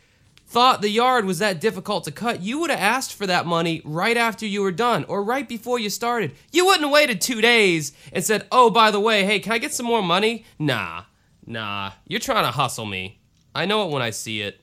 thought 0.46 0.80
the 0.80 0.88
yard 0.88 1.26
was 1.26 1.40
that 1.40 1.60
difficult 1.60 2.04
to 2.04 2.10
cut, 2.10 2.40
you 2.40 2.58
would 2.60 2.70
have 2.70 2.80
asked 2.80 3.12
for 3.12 3.26
that 3.26 3.44
money 3.44 3.82
right 3.84 4.16
after 4.16 4.46
you 4.46 4.62
were 4.62 4.72
done 4.72 5.04
or 5.04 5.22
right 5.22 5.46
before 5.46 5.78
you 5.78 5.90
started. 5.90 6.32
You 6.52 6.64
wouldn't 6.64 6.84
have 6.84 6.92
waited 6.92 7.20
two 7.20 7.42
days 7.42 7.92
and 8.14 8.24
said, 8.24 8.46
oh, 8.50 8.70
by 8.70 8.90
the 8.90 9.00
way, 9.00 9.24
hey, 9.24 9.40
can 9.40 9.52
I 9.52 9.58
get 9.58 9.74
some 9.74 9.84
more 9.84 10.02
money? 10.02 10.46
Nah. 10.58 11.02
Nah, 11.46 11.92
you're 12.06 12.20
trying 12.20 12.44
to 12.44 12.50
hustle 12.50 12.86
me. 12.86 13.20
I 13.54 13.66
know 13.66 13.86
it 13.86 13.92
when 13.92 14.02
I 14.02 14.10
see 14.10 14.40
it. 14.40 14.60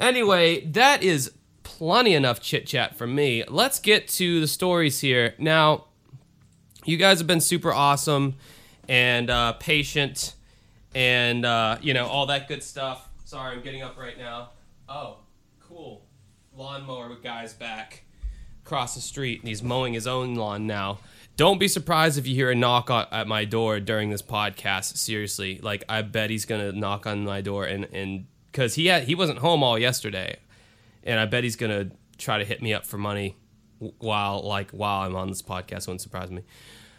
Anyway, 0.00 0.64
that 0.66 1.02
is 1.02 1.32
plenty 1.62 2.14
enough 2.14 2.40
chit 2.40 2.66
chat 2.66 2.96
from 2.96 3.14
me. 3.14 3.44
Let's 3.48 3.78
get 3.78 4.08
to 4.08 4.40
the 4.40 4.48
stories 4.48 5.00
here. 5.00 5.34
Now, 5.38 5.86
you 6.84 6.96
guys 6.96 7.18
have 7.18 7.26
been 7.26 7.40
super 7.40 7.72
awesome 7.72 8.36
and 8.88 9.30
uh, 9.30 9.52
patient 9.54 10.34
and, 10.94 11.44
uh, 11.44 11.78
you 11.80 11.94
know, 11.94 12.06
all 12.06 12.26
that 12.26 12.48
good 12.48 12.62
stuff. 12.62 13.08
Sorry, 13.24 13.54
I'm 13.54 13.62
getting 13.62 13.82
up 13.82 13.98
right 13.98 14.18
now. 14.18 14.50
Oh, 14.88 15.18
cool. 15.60 16.02
Lawnmower 16.56 17.08
with 17.08 17.22
guy's 17.22 17.52
back 17.52 18.02
across 18.64 18.94
the 18.94 19.00
street 19.00 19.40
and 19.40 19.48
he's 19.48 19.62
mowing 19.62 19.92
his 19.92 20.06
own 20.06 20.34
lawn 20.34 20.66
now. 20.66 20.98
Don't 21.40 21.56
be 21.56 21.68
surprised 21.68 22.18
if 22.18 22.26
you 22.26 22.34
hear 22.34 22.50
a 22.50 22.54
knock 22.54 22.90
at 22.90 23.26
my 23.26 23.46
door 23.46 23.80
during 23.80 24.10
this 24.10 24.20
podcast. 24.20 24.98
Seriously, 24.98 25.58
like 25.62 25.82
I 25.88 26.02
bet 26.02 26.28
he's 26.28 26.44
gonna 26.44 26.70
knock 26.70 27.06
on 27.06 27.24
my 27.24 27.40
door 27.40 27.64
and 27.64 27.86
and 27.94 28.26
because 28.52 28.74
he 28.74 28.88
had 28.88 29.04
he 29.04 29.14
wasn't 29.14 29.38
home 29.38 29.62
all 29.62 29.78
yesterday, 29.78 30.36
and 31.02 31.18
I 31.18 31.24
bet 31.24 31.42
he's 31.42 31.56
gonna 31.56 31.92
try 32.18 32.36
to 32.36 32.44
hit 32.44 32.60
me 32.60 32.74
up 32.74 32.84
for 32.84 32.98
money 32.98 33.38
while 33.78 34.42
like 34.42 34.72
while 34.72 35.06
I'm 35.06 35.16
on 35.16 35.28
this 35.28 35.40
podcast. 35.40 35.86
Wouldn't 35.86 36.02
surprise 36.02 36.30
me. 36.30 36.42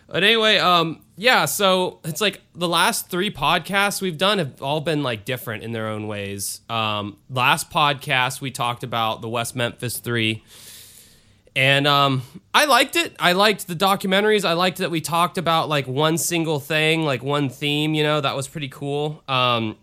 But 0.07 0.23
anyway, 0.23 0.57
um, 0.57 1.05
yeah. 1.17 1.45
So 1.45 1.99
it's 2.03 2.19
like 2.19 2.41
the 2.55 2.67
last 2.67 3.11
three 3.11 3.29
podcasts 3.29 4.01
we've 4.01 4.17
done 4.17 4.39
have 4.39 4.59
all 4.59 4.81
been 4.81 5.03
like 5.03 5.23
different 5.23 5.61
in 5.61 5.71
their 5.71 5.87
own 5.87 6.07
ways. 6.07 6.61
Um, 6.67 7.17
last 7.29 7.69
podcast 7.69 8.41
we 8.41 8.49
talked 8.49 8.83
about 8.83 9.21
the 9.21 9.29
West 9.29 9.55
Memphis 9.55 9.99
Three 9.99 10.43
and 11.55 11.85
um, 11.85 12.21
I 12.53 12.65
liked 12.65 12.95
it. 12.95 13.15
I 13.19 13.33
liked 13.33 13.67
the 13.67 13.75
documentaries. 13.75 14.45
I 14.45 14.53
liked 14.53 14.77
that 14.77 14.91
we 14.91 15.01
talked 15.01 15.37
about 15.37 15.67
like 15.69 15.87
one 15.87 16.17
single 16.17 16.59
thing, 16.59 17.03
like 17.03 17.23
one 17.23 17.49
theme. 17.49 17.93
You 17.93 18.03
know, 18.03 18.21
that 18.21 18.35
was 18.35 18.47
pretty 18.47 18.69
cool. 18.69 19.23
Um, 19.27 19.77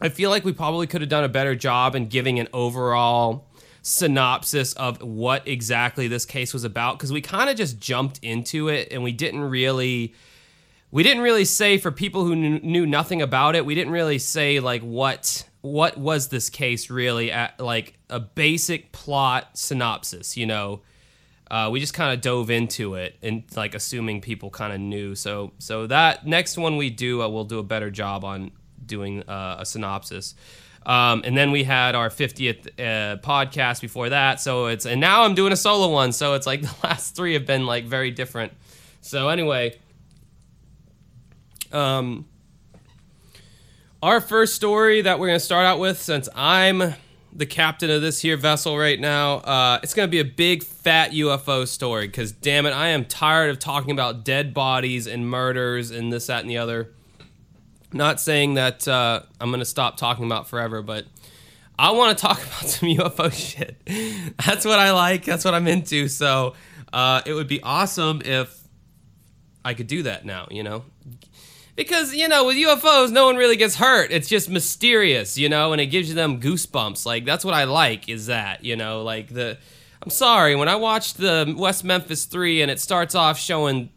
I 0.00 0.08
feel 0.08 0.30
like 0.30 0.44
we 0.44 0.52
probably 0.52 0.86
could 0.86 1.00
have 1.00 1.10
done 1.10 1.24
a 1.24 1.28
better 1.28 1.54
job 1.54 1.94
in 1.94 2.08
giving 2.08 2.38
an 2.38 2.48
overall 2.52 3.46
synopsis 3.82 4.72
of 4.74 5.02
what 5.02 5.46
exactly 5.48 6.08
this 6.08 6.26
case 6.26 6.52
was 6.52 6.64
about 6.64 6.98
because 6.98 7.12
we 7.12 7.20
kind 7.20 7.48
of 7.48 7.56
just 7.56 7.78
jumped 7.80 8.18
into 8.22 8.68
it 8.68 8.88
and 8.90 9.02
we 9.02 9.12
didn't 9.12 9.40
really 9.40 10.14
we 10.90 11.02
didn't 11.02 11.22
really 11.22 11.46
say 11.46 11.78
for 11.78 11.90
people 11.90 12.24
who 12.24 12.36
knew, 12.36 12.58
knew 12.60 12.84
nothing 12.84 13.22
about 13.22 13.56
it 13.56 13.64
we 13.64 13.74
didn't 13.74 13.92
really 13.92 14.18
say 14.18 14.60
like 14.60 14.82
what 14.82 15.46
what 15.62 15.96
was 15.96 16.28
this 16.28 16.48
case 16.48 16.90
really 16.90 17.30
at 17.30 17.58
like 17.60 17.98
a 18.08 18.20
basic 18.20 18.92
plot 18.92 19.48
synopsis 19.54 20.36
you 20.36 20.46
know 20.46 20.80
uh, 21.50 21.68
we 21.68 21.80
just 21.80 21.94
kind 21.94 22.14
of 22.14 22.20
dove 22.20 22.48
into 22.48 22.94
it 22.94 23.16
and 23.22 23.42
like 23.56 23.74
assuming 23.74 24.20
people 24.20 24.50
kind 24.50 24.72
of 24.72 24.80
knew 24.80 25.14
so 25.14 25.52
so 25.58 25.86
that 25.86 26.26
next 26.26 26.56
one 26.56 26.76
we 26.76 26.88
do 26.90 27.22
uh, 27.22 27.28
we'll 27.28 27.44
do 27.44 27.58
a 27.58 27.62
better 27.62 27.90
job 27.90 28.24
on 28.24 28.50
doing 28.86 29.22
uh, 29.28 29.56
a 29.58 29.66
synopsis 29.66 30.34
um, 30.86 31.22
and 31.24 31.36
then 31.36 31.50
we 31.50 31.64
had 31.64 31.94
our 31.94 32.08
50th 32.08 32.66
uh, 32.78 33.18
podcast 33.18 33.80
before 33.80 34.08
that. 34.08 34.40
So 34.40 34.66
it's, 34.66 34.86
and 34.86 35.00
now 35.00 35.24
I'm 35.24 35.34
doing 35.34 35.52
a 35.52 35.56
solo 35.56 35.92
one. 35.92 36.12
So 36.12 36.34
it's 36.34 36.46
like 36.46 36.62
the 36.62 36.74
last 36.82 37.14
three 37.14 37.34
have 37.34 37.46
been 37.46 37.66
like 37.66 37.84
very 37.84 38.10
different. 38.10 38.52
So 39.00 39.28
anyway, 39.28 39.78
um, 41.72 42.26
our 44.02 44.20
first 44.20 44.54
story 44.54 45.02
that 45.02 45.18
we're 45.18 45.26
going 45.28 45.38
to 45.38 45.44
start 45.44 45.66
out 45.66 45.78
with, 45.78 46.00
since 46.00 46.28
I'm 46.34 46.94
the 47.32 47.46
captain 47.46 47.90
of 47.90 48.02
this 48.02 48.20
here 48.20 48.36
vessel 48.36 48.76
right 48.76 48.98
now, 48.98 49.34
uh, 49.36 49.80
it's 49.82 49.94
going 49.94 50.06
to 50.06 50.10
be 50.10 50.20
a 50.20 50.24
big 50.24 50.62
fat 50.62 51.12
UFO 51.12 51.66
story 51.66 52.06
because 52.06 52.32
damn 52.32 52.66
it, 52.66 52.70
I 52.70 52.88
am 52.88 53.04
tired 53.04 53.50
of 53.50 53.58
talking 53.58 53.92
about 53.92 54.24
dead 54.24 54.52
bodies 54.54 55.06
and 55.06 55.28
murders 55.28 55.90
and 55.90 56.12
this, 56.12 56.26
that, 56.26 56.40
and 56.40 56.50
the 56.50 56.58
other. 56.58 56.90
Not 57.92 58.20
saying 58.20 58.54
that 58.54 58.86
uh, 58.86 59.22
I'm 59.40 59.50
gonna 59.50 59.64
stop 59.64 59.96
talking 59.96 60.24
about 60.24 60.48
forever, 60.48 60.80
but 60.80 61.06
I 61.78 61.90
want 61.90 62.16
to 62.16 62.22
talk 62.22 62.38
about 62.46 62.68
some 62.68 62.88
UFO 62.88 63.32
shit. 63.32 63.82
That's 64.46 64.64
what 64.64 64.78
I 64.78 64.92
like. 64.92 65.24
That's 65.24 65.44
what 65.44 65.54
I'm 65.54 65.66
into. 65.66 66.06
So 66.08 66.54
uh, 66.92 67.22
it 67.26 67.32
would 67.32 67.48
be 67.48 67.60
awesome 67.62 68.22
if 68.24 68.56
I 69.64 69.74
could 69.74 69.88
do 69.88 70.04
that 70.04 70.24
now. 70.24 70.46
You 70.50 70.62
know, 70.62 70.84
because 71.80 72.14
you 72.14 72.28
know 72.28 72.44
with 72.44 72.56
UFOs, 72.56 73.10
no 73.10 73.24
one 73.24 73.36
really 73.36 73.56
gets 73.56 73.76
hurt. 73.76 74.10
It's 74.12 74.28
just 74.28 74.50
mysterious, 74.50 75.38
you 75.38 75.48
know, 75.48 75.72
and 75.72 75.80
it 75.80 75.86
gives 75.86 76.10
you 76.10 76.14
them 76.14 76.38
goosebumps. 76.38 77.06
Like 77.06 77.24
that's 77.24 77.42
what 77.42 77.54
I 77.54 77.64
like. 77.64 78.08
Is 78.08 78.26
that 78.26 78.64
you 78.64 78.76
know, 78.76 79.02
like 79.02 79.28
the. 79.28 79.56
I'm 80.02 80.10
sorry 80.10 80.56
when 80.56 80.68
I 80.68 80.76
watched 80.76 81.18
the 81.18 81.54
West 81.56 81.84
Memphis 81.84 82.26
Three 82.26 82.62
and 82.62 82.70
it 82.70 82.80
starts 82.80 83.14
off 83.14 83.38
showing 83.38 83.90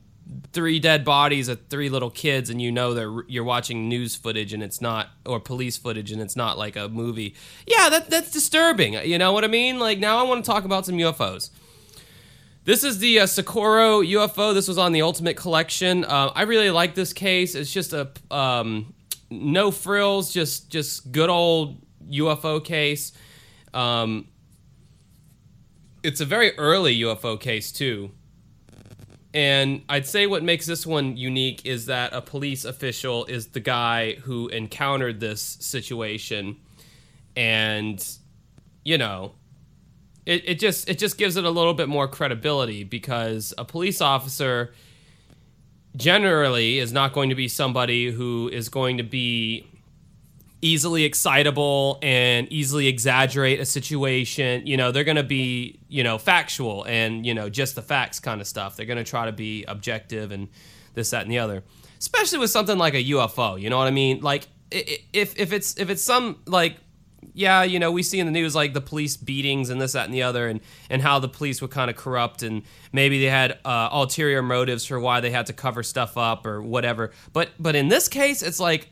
three 0.53 0.79
dead 0.79 1.03
bodies 1.03 1.49
of 1.49 1.59
three 1.69 1.89
little 1.89 2.09
kids 2.09 2.49
and 2.49 2.61
you 2.61 2.71
know 2.71 2.93
that 2.93 3.25
you're 3.27 3.43
watching 3.43 3.89
news 3.89 4.15
footage 4.15 4.53
and 4.53 4.63
it's 4.63 4.79
not 4.79 5.09
or 5.25 5.39
police 5.39 5.75
footage 5.77 6.11
and 6.11 6.21
it's 6.21 6.35
not 6.35 6.57
like 6.57 6.75
a 6.75 6.87
movie 6.87 7.35
yeah 7.67 7.89
that, 7.89 8.09
that's 8.09 8.31
disturbing 8.31 8.93
you 9.05 9.17
know 9.17 9.33
what 9.33 9.43
i 9.43 9.47
mean 9.47 9.79
like 9.79 9.99
now 9.99 10.19
i 10.19 10.23
want 10.23 10.43
to 10.43 10.49
talk 10.49 10.63
about 10.63 10.85
some 10.85 10.95
ufos 10.95 11.49
this 12.65 12.83
is 12.83 12.99
the 12.99 13.19
uh, 13.19 13.25
Socorro 13.25 14.01
UFO. 14.01 14.53
This 14.53 14.67
was 14.67 14.77
on 14.77 14.91
the 14.91 15.01
Ultimate 15.01 15.35
Collection. 15.35 16.05
Uh, 16.05 16.31
I 16.33 16.43
really 16.43 16.71
like 16.71 16.95
this 16.95 17.13
case. 17.13 17.55
It's 17.55 17.71
just 17.71 17.93
a 17.93 18.11
um, 18.31 18.93
no 19.29 19.71
frills, 19.71 20.33
just 20.33 20.69
just 20.69 21.11
good 21.11 21.29
old 21.29 21.81
UFO 22.09 22.63
case. 22.63 23.11
Um, 23.73 24.27
it's 26.03 26.21
a 26.21 26.25
very 26.25 26.57
early 26.57 26.99
UFO 26.99 27.39
case 27.39 27.71
too. 27.71 28.11
And 29.33 29.83
I'd 29.89 30.05
say 30.05 30.27
what 30.27 30.43
makes 30.43 30.67
this 30.67 30.85
one 30.85 31.17
unique 31.17 31.65
is 31.65 31.87
that 31.87 32.13
a 32.13 32.21
police 32.21 32.65
official 32.65 33.25
is 33.25 33.47
the 33.47 33.59
guy 33.59 34.13
who 34.15 34.47
encountered 34.49 35.19
this 35.19 35.41
situation. 35.41 36.57
And, 37.35 38.05
you 38.85 38.99
know, 38.99 39.33
it, 40.25 40.49
it 40.49 40.59
just 40.59 40.89
it 40.89 40.97
just 40.97 41.17
gives 41.17 41.35
it 41.35 41.43
a 41.43 41.49
little 41.49 41.73
bit 41.73 41.89
more 41.89 42.07
credibility 42.07 42.83
because 42.83 43.53
a 43.57 43.65
police 43.65 44.01
officer 44.01 44.73
generally 45.95 46.79
is 46.79 46.91
not 46.91 47.13
going 47.13 47.29
to 47.29 47.35
be 47.35 47.47
somebody 47.47 48.11
who 48.11 48.49
is 48.51 48.69
going 48.69 48.97
to 48.97 49.03
be 49.03 49.67
easily 50.61 51.03
excitable 51.03 51.99
and 52.01 52.47
easily 52.51 52.87
exaggerate 52.87 53.59
a 53.59 53.65
situation. 53.65 54.65
You 54.65 54.77
know, 54.77 54.91
they're 54.91 55.03
going 55.03 55.17
to 55.17 55.23
be, 55.23 55.79
you 55.89 56.03
know, 56.03 56.17
factual 56.17 56.85
and, 56.85 57.25
you 57.25 57.33
know, 57.33 57.49
just 57.49 57.75
the 57.75 57.81
facts 57.81 58.19
kind 58.19 58.39
of 58.39 58.47
stuff. 58.47 58.77
They're 58.77 58.85
going 58.85 58.97
to 58.97 59.03
try 59.03 59.25
to 59.25 59.33
be 59.33 59.65
objective 59.65 60.31
and 60.31 60.47
this, 60.93 61.09
that, 61.09 61.23
and 61.23 61.31
the 61.31 61.39
other. 61.39 61.63
Especially 61.99 62.39
with 62.39 62.49
something 62.49 62.77
like 62.77 62.93
a 62.93 63.03
UFO. 63.03 63.59
You 63.59 63.69
know 63.69 63.77
what 63.77 63.87
I 63.87 63.91
mean? 63.91 64.21
Like, 64.21 64.47
if, 64.71 65.37
if 65.37 65.53
it's 65.53 65.77
if 65.77 65.91
it's 65.91 66.01
some 66.01 66.39
like 66.47 66.77
yeah, 67.33 67.63
you 67.63 67.79
know, 67.79 67.91
we 67.91 68.03
see 68.03 68.19
in 68.19 68.25
the 68.25 68.31
news 68.31 68.55
like 68.55 68.73
the 68.73 68.81
police 68.81 69.17
beatings 69.17 69.69
and 69.69 69.81
this, 69.81 69.93
that, 69.93 70.05
and 70.05 70.13
the 70.13 70.23
other, 70.23 70.47
and 70.47 70.59
and 70.89 71.01
how 71.01 71.19
the 71.19 71.29
police 71.29 71.61
were 71.61 71.67
kind 71.67 71.89
of 71.89 71.97
corrupt, 71.97 72.43
and 72.43 72.63
maybe 72.91 73.19
they 73.19 73.29
had 73.29 73.59
uh, 73.65 73.89
ulterior 73.91 74.41
motives 74.41 74.85
for 74.85 74.99
why 74.99 75.19
they 75.19 75.31
had 75.31 75.45
to 75.47 75.53
cover 75.53 75.83
stuff 75.83 76.17
up 76.17 76.45
or 76.45 76.61
whatever. 76.61 77.11
But 77.31 77.49
but 77.59 77.75
in 77.75 77.87
this 77.87 78.07
case, 78.07 78.41
it's 78.41 78.59
like 78.59 78.89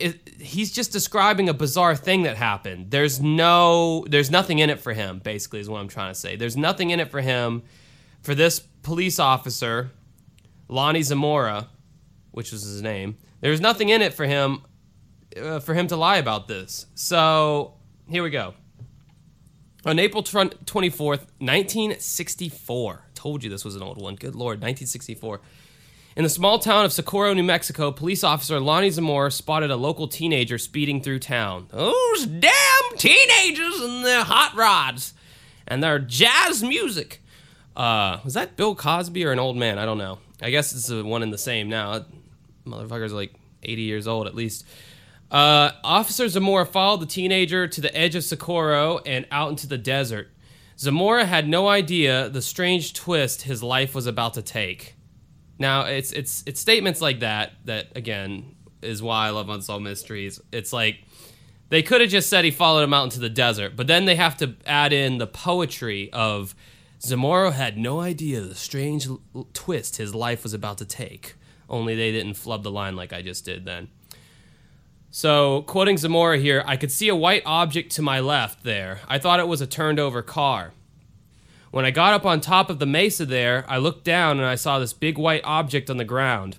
it, 0.00 0.40
he's 0.40 0.72
just 0.72 0.92
describing 0.92 1.48
a 1.48 1.54
bizarre 1.54 1.94
thing 1.94 2.22
that 2.22 2.36
happened. 2.36 2.90
There's 2.90 3.20
no, 3.20 4.04
there's 4.08 4.30
nothing 4.30 4.58
in 4.58 4.70
it 4.70 4.80
for 4.80 4.92
him. 4.92 5.18
Basically, 5.18 5.60
is 5.60 5.68
what 5.68 5.80
I'm 5.80 5.88
trying 5.88 6.12
to 6.12 6.18
say. 6.18 6.36
There's 6.36 6.56
nothing 6.56 6.90
in 6.90 7.00
it 7.00 7.10
for 7.10 7.20
him, 7.20 7.62
for 8.22 8.34
this 8.34 8.60
police 8.60 9.18
officer, 9.18 9.90
Lonnie 10.68 11.02
Zamora, 11.02 11.68
which 12.32 12.50
was 12.50 12.62
his 12.62 12.82
name. 12.82 13.16
There's 13.40 13.60
nothing 13.60 13.90
in 13.90 14.02
it 14.02 14.14
for 14.14 14.24
him, 14.24 14.62
uh, 15.36 15.60
for 15.60 15.74
him 15.74 15.86
to 15.88 15.96
lie 15.96 16.16
about 16.16 16.48
this. 16.48 16.86
So 16.94 17.74
here 18.08 18.22
we 18.22 18.30
go. 18.30 18.54
On 19.84 19.98
April 19.98 20.22
24th, 20.22 21.26
1964. 21.38 23.04
Told 23.14 23.42
you 23.42 23.50
this 23.50 23.64
was 23.64 23.76
an 23.76 23.82
old 23.82 24.00
one. 24.00 24.14
Good 24.14 24.34
lord, 24.34 24.58
1964. 24.58 25.40
In 26.16 26.24
the 26.24 26.28
small 26.28 26.58
town 26.58 26.84
of 26.84 26.92
Socorro, 26.92 27.32
New 27.32 27.44
Mexico, 27.44 27.92
police 27.92 28.24
officer 28.24 28.58
Lonnie 28.60 28.90
Zamora 28.90 29.30
spotted 29.30 29.70
a 29.70 29.76
local 29.76 30.08
teenager 30.08 30.58
speeding 30.58 31.00
through 31.00 31.20
town. 31.20 31.68
Those 31.70 32.26
damn 32.26 32.98
teenagers 32.98 33.80
and 33.80 34.04
their 34.04 34.24
hot 34.24 34.54
rods 34.54 35.14
and 35.66 35.82
their 35.82 35.98
jazz 35.98 36.62
music. 36.62 37.22
Uh, 37.76 38.18
was 38.24 38.34
that 38.34 38.56
Bill 38.56 38.74
Cosby 38.74 39.24
or 39.24 39.32
an 39.32 39.38
old 39.38 39.56
man? 39.56 39.78
I 39.78 39.86
don't 39.86 39.98
know. 39.98 40.18
I 40.42 40.50
guess 40.50 40.74
it's 40.74 40.90
one 40.90 41.22
in 41.22 41.30
the 41.30 41.38
same 41.38 41.68
now. 41.68 42.04
Motherfucker's 42.66 43.12
like 43.12 43.32
80 43.62 43.82
years 43.82 44.08
old 44.08 44.26
at 44.26 44.34
least. 44.34 44.66
Uh, 45.30 45.70
Officer 45.84 46.28
Zamora 46.28 46.66
followed 46.66 47.00
the 47.00 47.06
teenager 47.06 47.68
to 47.68 47.80
the 47.80 47.96
edge 47.96 48.14
of 48.16 48.24
Socorro 48.24 48.98
and 49.06 49.26
out 49.30 49.50
into 49.50 49.66
the 49.66 49.78
desert. 49.78 50.28
Zamora 50.76 51.26
had 51.26 51.46
no 51.46 51.68
idea 51.68 52.28
the 52.28 52.42
strange 52.42 52.94
twist 52.94 53.42
his 53.42 53.62
life 53.62 53.94
was 53.94 54.06
about 54.06 54.34
to 54.34 54.42
take. 54.42 54.96
Now 55.58 55.84
it's 55.84 56.10
it's 56.12 56.42
it's 56.46 56.58
statements 56.58 57.02
like 57.02 57.20
that 57.20 57.52
that 57.66 57.88
again 57.94 58.56
is 58.80 59.02
why 59.02 59.26
I 59.26 59.30
love 59.30 59.50
unsolved 59.50 59.84
mysteries. 59.84 60.40
It's 60.52 60.72
like 60.72 61.04
they 61.68 61.82
could 61.82 62.00
have 62.00 62.10
just 62.10 62.30
said 62.30 62.44
he 62.44 62.50
followed 62.50 62.82
him 62.82 62.94
out 62.94 63.04
into 63.04 63.20
the 63.20 63.28
desert, 63.28 63.76
but 63.76 63.86
then 63.86 64.06
they 64.06 64.16
have 64.16 64.36
to 64.38 64.54
add 64.66 64.92
in 64.92 65.18
the 65.18 65.26
poetry 65.26 66.10
of 66.12 66.54
Zamora 67.02 67.52
had 67.52 67.78
no 67.78 68.00
idea 68.00 68.40
the 68.40 68.54
strange 68.54 69.06
l- 69.06 69.20
twist 69.52 69.96
his 69.98 70.14
life 70.14 70.42
was 70.42 70.54
about 70.54 70.78
to 70.78 70.84
take. 70.84 71.34
Only 71.68 71.94
they 71.94 72.10
didn't 72.10 72.34
flub 72.34 72.62
the 72.62 72.70
line 72.70 72.96
like 72.96 73.12
I 73.12 73.22
just 73.22 73.44
did 73.44 73.64
then. 73.64 73.88
So, 75.12 75.62
quoting 75.62 75.98
Zamora 75.98 76.38
here, 76.38 76.62
I 76.66 76.76
could 76.76 76.92
see 76.92 77.08
a 77.08 77.16
white 77.16 77.42
object 77.44 77.90
to 77.92 78.02
my 78.02 78.20
left 78.20 78.62
there. 78.62 79.00
I 79.08 79.18
thought 79.18 79.40
it 79.40 79.48
was 79.48 79.60
a 79.60 79.66
turned 79.66 79.98
over 79.98 80.22
car. 80.22 80.72
When 81.72 81.84
I 81.84 81.90
got 81.90 82.14
up 82.14 82.24
on 82.24 82.40
top 82.40 82.70
of 82.70 82.78
the 82.78 82.86
mesa 82.86 83.26
there, 83.26 83.64
I 83.68 83.78
looked 83.78 84.04
down 84.04 84.38
and 84.38 84.46
I 84.46 84.54
saw 84.54 84.78
this 84.78 84.92
big 84.92 85.18
white 85.18 85.42
object 85.44 85.90
on 85.90 85.96
the 85.96 86.04
ground. 86.04 86.58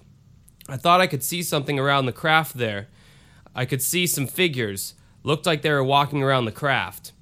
I 0.67 0.75
thought 0.75 0.99
I 0.99 1.07
could 1.07 1.23
see 1.23 1.43
something 1.43 1.79
around 1.79 2.05
the 2.05 2.11
craft 2.11 2.57
there. 2.57 2.89
I 3.55 3.63
could 3.63 3.81
see 3.81 4.05
some 4.05 4.27
figures. 4.27 4.95
Looked 5.23 5.45
like 5.45 5.61
they 5.61 5.71
were 5.71 5.83
walking 5.83 6.21
around 6.21 6.43
the 6.43 6.51
craft. 6.51 7.13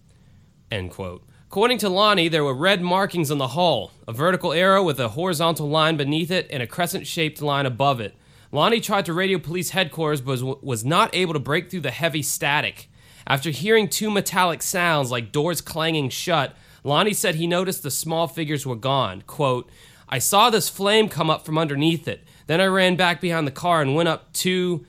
End 0.71 0.89
quote. 0.89 1.23
According 1.47 1.79
to 1.79 1.89
Lonnie, 1.89 2.27
there 2.27 2.43
were 2.43 2.53
red 2.55 2.81
markings 2.81 3.29
on 3.29 3.39
the 3.39 3.49
hull, 3.49 3.91
a 4.07 4.13
vertical 4.13 4.53
arrow 4.53 4.83
with 4.83 4.99
a 4.99 5.09
horizontal 5.09 5.67
line 5.67 5.97
beneath 5.97 6.31
it 6.31 6.47
and 6.49 6.61
a 6.61 6.67
crescent 6.67 7.05
shaped 7.05 7.41
line 7.41 7.65
above 7.65 7.99
it. 7.99 8.15
Lonnie 8.51 8.81
tried 8.81 9.05
to 9.05 9.13
radio 9.13 9.37
police 9.37 9.71
headquarters 9.71 10.21
but 10.21 10.63
was 10.63 10.83
not 10.83 11.13
able 11.13 11.33
to 11.33 11.39
break 11.39 11.69
through 11.69 11.81
the 11.81 11.91
heavy 11.91 12.21
static. 12.23 12.89
After 13.27 13.51
hearing 13.51 13.87
two 13.87 14.09
metallic 14.09 14.63
sounds 14.63 15.11
like 15.11 15.31
doors 15.31 15.61
clanging 15.61 16.09
shut, 16.09 16.55
Lonnie 16.83 17.13
said 17.13 17.35
he 17.35 17.45
noticed 17.45 17.83
the 17.83 17.91
small 17.91 18.27
figures 18.27 18.65
were 18.65 18.75
gone. 18.75 19.21
Quote, 19.27 19.69
I 20.07 20.17
saw 20.17 20.49
this 20.49 20.69
flame 20.69 21.09
come 21.09 21.29
up 21.29 21.45
from 21.45 21.57
underneath 21.57 22.07
it. 22.07 22.23
Then 22.47 22.59
I 22.59 22.65
ran 22.65 22.95
back 22.95 23.21
behind 23.21 23.45
the 23.45 23.51
car 23.51 23.81
and 23.81 23.93
went 23.93 24.09
up 24.09 24.33
two, 24.33 24.87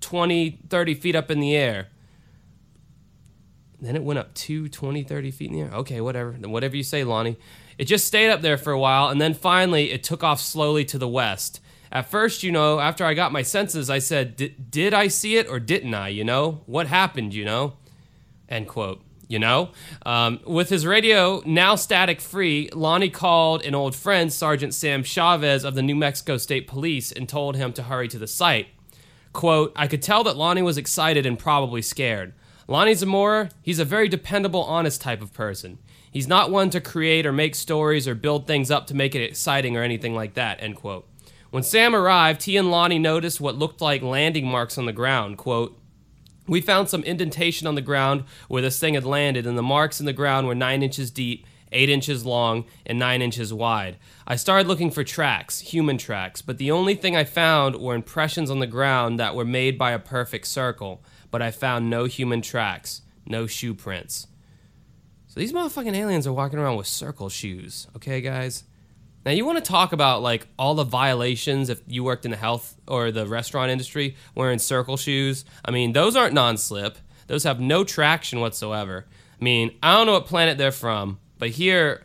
20, 0.00 0.60
30 0.70 0.94
feet 0.94 1.14
up 1.14 1.30
in 1.30 1.40
the 1.40 1.54
air. 1.54 1.88
Then 3.78 3.96
it 3.96 4.02
went 4.02 4.18
up 4.18 4.32
two, 4.32 4.70
20, 4.70 5.02
30 5.02 5.30
feet 5.30 5.50
in 5.50 5.56
the 5.56 5.62
air. 5.62 5.70
Okay, 5.74 6.00
whatever. 6.00 6.32
Whatever 6.32 6.76
you 6.76 6.82
say, 6.82 7.04
Lonnie. 7.04 7.36
It 7.76 7.84
just 7.84 8.06
stayed 8.06 8.30
up 8.30 8.40
there 8.40 8.56
for 8.56 8.72
a 8.72 8.78
while, 8.78 9.08
and 9.08 9.20
then 9.20 9.34
finally 9.34 9.90
it 9.90 10.02
took 10.02 10.24
off 10.24 10.40
slowly 10.40 10.86
to 10.86 10.96
the 10.96 11.08
west. 11.08 11.60
At 11.94 12.10
first, 12.10 12.42
you 12.42 12.50
know, 12.50 12.80
after 12.80 13.04
I 13.04 13.14
got 13.14 13.30
my 13.30 13.42
senses, 13.42 13.88
I 13.88 14.00
said, 14.00 14.70
Did 14.70 14.92
I 14.92 15.06
see 15.06 15.36
it 15.36 15.48
or 15.48 15.60
didn't 15.60 15.94
I? 15.94 16.08
You 16.08 16.24
know? 16.24 16.62
What 16.66 16.88
happened, 16.88 17.32
you 17.32 17.44
know? 17.44 17.74
End 18.48 18.66
quote. 18.66 19.00
You 19.26 19.38
know, 19.38 19.70
um, 20.04 20.40
with 20.46 20.68
his 20.68 20.84
radio 20.84 21.42
now 21.46 21.76
static 21.76 22.20
free, 22.20 22.68
Lonnie 22.74 23.08
called 23.08 23.64
an 23.64 23.74
old 23.74 23.96
friend, 23.96 24.30
Sergeant 24.30 24.74
Sam 24.74 25.02
Chavez 25.02 25.64
of 25.64 25.74
the 25.74 25.82
New 25.82 25.94
Mexico 25.96 26.36
State 26.36 26.68
Police, 26.68 27.10
and 27.10 27.26
told 27.26 27.56
him 27.56 27.72
to 27.72 27.84
hurry 27.84 28.06
to 28.08 28.18
the 28.18 28.26
site. 28.26 28.68
Quote, 29.32 29.72
I 29.74 29.88
could 29.88 30.02
tell 30.02 30.24
that 30.24 30.36
Lonnie 30.36 30.62
was 30.62 30.76
excited 30.76 31.24
and 31.24 31.38
probably 31.38 31.80
scared. 31.80 32.34
Lonnie 32.68 32.94
Zamora, 32.94 33.48
he's 33.62 33.78
a 33.78 33.84
very 33.84 34.08
dependable, 34.08 34.62
honest 34.64 35.00
type 35.00 35.22
of 35.22 35.32
person. 35.32 35.78
He's 36.10 36.28
not 36.28 36.50
one 36.50 36.68
to 36.70 36.80
create 36.80 37.24
or 37.24 37.32
make 37.32 37.54
stories 37.54 38.06
or 38.06 38.14
build 38.14 38.46
things 38.46 38.70
up 38.70 38.86
to 38.88 38.94
make 38.94 39.14
it 39.14 39.22
exciting 39.22 39.74
or 39.74 39.82
anything 39.82 40.14
like 40.14 40.34
that, 40.34 40.62
end 40.62 40.76
quote. 40.76 41.08
When 41.54 41.62
Sam 41.62 41.94
arrived, 41.94 42.42
he 42.42 42.56
and 42.56 42.68
Lonnie 42.68 42.98
noticed 42.98 43.40
what 43.40 43.54
looked 43.54 43.80
like 43.80 44.02
landing 44.02 44.44
marks 44.44 44.76
on 44.76 44.86
the 44.86 44.92
ground. 44.92 45.38
Quote, 45.38 45.80
we 46.48 46.60
found 46.60 46.88
some 46.88 47.04
indentation 47.04 47.68
on 47.68 47.76
the 47.76 47.80
ground 47.80 48.24
where 48.48 48.60
this 48.60 48.80
thing 48.80 48.94
had 48.94 49.04
landed, 49.04 49.46
and 49.46 49.56
the 49.56 49.62
marks 49.62 50.00
in 50.00 50.06
the 50.06 50.12
ground 50.12 50.48
were 50.48 50.56
nine 50.56 50.82
inches 50.82 51.12
deep, 51.12 51.46
eight 51.70 51.88
inches 51.88 52.26
long, 52.26 52.64
and 52.84 52.98
nine 52.98 53.22
inches 53.22 53.54
wide. 53.54 53.98
I 54.26 54.34
started 54.34 54.66
looking 54.66 54.90
for 54.90 55.04
tracks, 55.04 55.60
human 55.60 55.96
tracks, 55.96 56.42
but 56.42 56.58
the 56.58 56.72
only 56.72 56.96
thing 56.96 57.14
I 57.14 57.22
found 57.22 57.76
were 57.76 57.94
impressions 57.94 58.50
on 58.50 58.58
the 58.58 58.66
ground 58.66 59.20
that 59.20 59.36
were 59.36 59.44
made 59.44 59.78
by 59.78 59.92
a 59.92 60.00
perfect 60.00 60.48
circle, 60.48 61.04
but 61.30 61.40
I 61.40 61.52
found 61.52 61.88
no 61.88 62.06
human 62.06 62.42
tracks, 62.42 63.02
no 63.26 63.46
shoe 63.46 63.74
prints. 63.74 64.26
So 65.28 65.38
these 65.38 65.52
motherfucking 65.52 65.94
aliens 65.94 66.26
are 66.26 66.32
walking 66.32 66.58
around 66.58 66.78
with 66.78 66.88
circle 66.88 67.28
shoes, 67.28 67.86
okay, 67.94 68.20
guys? 68.20 68.64
Now 69.24 69.32
you 69.32 69.46
want 69.46 69.62
to 69.62 69.70
talk 69.70 69.92
about 69.92 70.22
like 70.22 70.46
all 70.58 70.74
the 70.74 70.84
violations 70.84 71.70
if 71.70 71.80
you 71.86 72.04
worked 72.04 72.24
in 72.24 72.30
the 72.30 72.36
health 72.36 72.76
or 72.86 73.10
the 73.10 73.26
restaurant 73.26 73.70
industry 73.70 74.16
wearing 74.34 74.58
circle 74.58 74.96
shoes. 74.96 75.44
I 75.64 75.70
mean, 75.70 75.92
those 75.92 76.14
aren't 76.14 76.34
non-slip. 76.34 76.98
Those 77.26 77.44
have 77.44 77.58
no 77.58 77.84
traction 77.84 78.40
whatsoever. 78.40 79.06
I 79.40 79.44
mean, 79.44 79.76
I 79.82 79.94
don't 79.94 80.06
know 80.06 80.12
what 80.12 80.26
planet 80.26 80.58
they're 80.58 80.72
from, 80.72 81.18
but 81.38 81.50
here, 81.50 82.02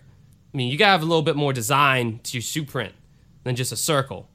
I 0.53 0.57
mean, 0.57 0.71
you 0.71 0.77
gotta 0.77 0.91
have 0.91 1.01
a 1.01 1.05
little 1.05 1.21
bit 1.21 1.35
more 1.35 1.51
design 1.51 2.19
to 2.23 2.37
your 2.37 2.41
shoe 2.41 2.63
print 2.63 2.93
than 3.43 3.55
just 3.55 3.71
a 3.71 3.77
circle. 3.77 4.29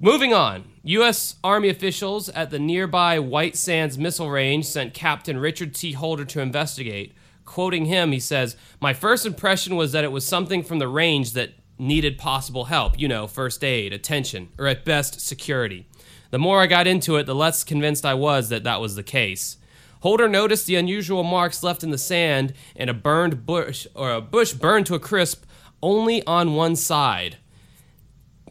Moving 0.00 0.34
on, 0.34 0.64
U.S. 0.82 1.36
Army 1.44 1.68
officials 1.68 2.28
at 2.30 2.50
the 2.50 2.58
nearby 2.58 3.20
White 3.20 3.56
Sands 3.56 3.96
Missile 3.96 4.30
Range 4.30 4.66
sent 4.66 4.92
Captain 4.92 5.38
Richard 5.38 5.74
T. 5.74 5.92
Holder 5.92 6.24
to 6.24 6.40
investigate. 6.40 7.14
Quoting 7.44 7.84
him, 7.84 8.10
he 8.10 8.18
says, 8.18 8.56
My 8.80 8.92
first 8.92 9.24
impression 9.24 9.76
was 9.76 9.92
that 9.92 10.04
it 10.04 10.12
was 10.12 10.26
something 10.26 10.64
from 10.64 10.80
the 10.80 10.88
range 10.88 11.32
that 11.32 11.52
needed 11.78 12.18
possible 12.18 12.66
help, 12.66 12.98
you 12.98 13.08
know, 13.08 13.26
first 13.26 13.64
aid, 13.64 13.92
attention, 13.92 14.48
or 14.58 14.66
at 14.66 14.84
best, 14.84 15.20
security. 15.20 15.86
The 16.30 16.38
more 16.38 16.60
I 16.60 16.66
got 16.66 16.86
into 16.86 17.16
it, 17.16 17.24
the 17.24 17.34
less 17.34 17.64
convinced 17.64 18.04
I 18.04 18.14
was 18.14 18.48
that 18.48 18.64
that 18.64 18.80
was 18.80 18.96
the 18.96 19.02
case. 19.02 19.56
Holder 20.00 20.28
noticed 20.28 20.66
the 20.66 20.76
unusual 20.76 21.22
marks 21.22 21.62
left 21.62 21.82
in 21.82 21.90
the 21.90 21.98
sand 21.98 22.52
and 22.76 22.90
a 22.90 22.94
burned 22.94 23.46
bush, 23.46 23.86
or 23.94 24.12
a 24.12 24.20
bush 24.20 24.52
burned 24.52 24.86
to 24.86 24.94
a 24.94 25.00
crisp 25.00 25.44
only 25.82 26.26
on 26.26 26.54
one 26.54 26.76
side. 26.76 27.38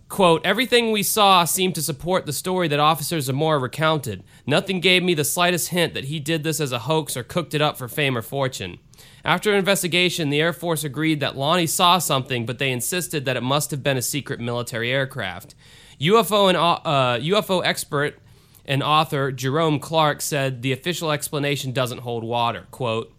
Quote, 0.09 0.45
everything 0.45 0.91
we 0.91 1.01
saw 1.01 1.43
seemed 1.43 1.75
to 1.75 1.81
support 1.81 2.25
the 2.25 2.33
story 2.33 2.67
that 2.67 2.79
Officer 2.79 3.19
Zamora 3.19 3.57
recounted. 3.57 4.23
Nothing 4.45 4.79
gave 4.79 5.01
me 5.01 5.13
the 5.13 5.23
slightest 5.23 5.69
hint 5.69 5.93
that 5.95 6.05
he 6.05 6.19
did 6.19 6.43
this 6.43 6.59
as 6.59 6.71
a 6.71 6.79
hoax 6.79 7.17
or 7.17 7.23
cooked 7.23 7.53
it 7.53 7.61
up 7.61 7.77
for 7.77 7.87
fame 7.87 8.17
or 8.17 8.21
fortune. 8.21 8.77
After 9.25 9.55
investigation, 9.55 10.29
the 10.29 10.41
Air 10.41 10.51
Force 10.51 10.83
agreed 10.83 11.21
that 11.21 11.37
Lonnie 11.37 11.67
saw 11.67 11.97
something, 11.97 12.45
but 12.45 12.59
they 12.59 12.71
insisted 12.71 13.23
that 13.25 13.37
it 13.37 13.43
must 13.43 13.71
have 13.71 13.81
been 13.81 13.97
a 13.97 14.01
secret 14.01 14.39
military 14.39 14.91
aircraft. 14.91 15.55
UFO 15.99 16.49
and 16.49 16.57
uh, 16.57 17.19
UFO 17.19 17.65
expert 17.65 18.19
and 18.65 18.83
author 18.83 19.31
Jerome 19.31 19.79
Clark 19.79 20.21
said 20.21 20.61
the 20.61 20.73
official 20.73 21.11
explanation 21.11 21.71
doesn't 21.71 21.99
hold 21.99 22.23
water. 22.23 22.67
Quote, 22.71 23.13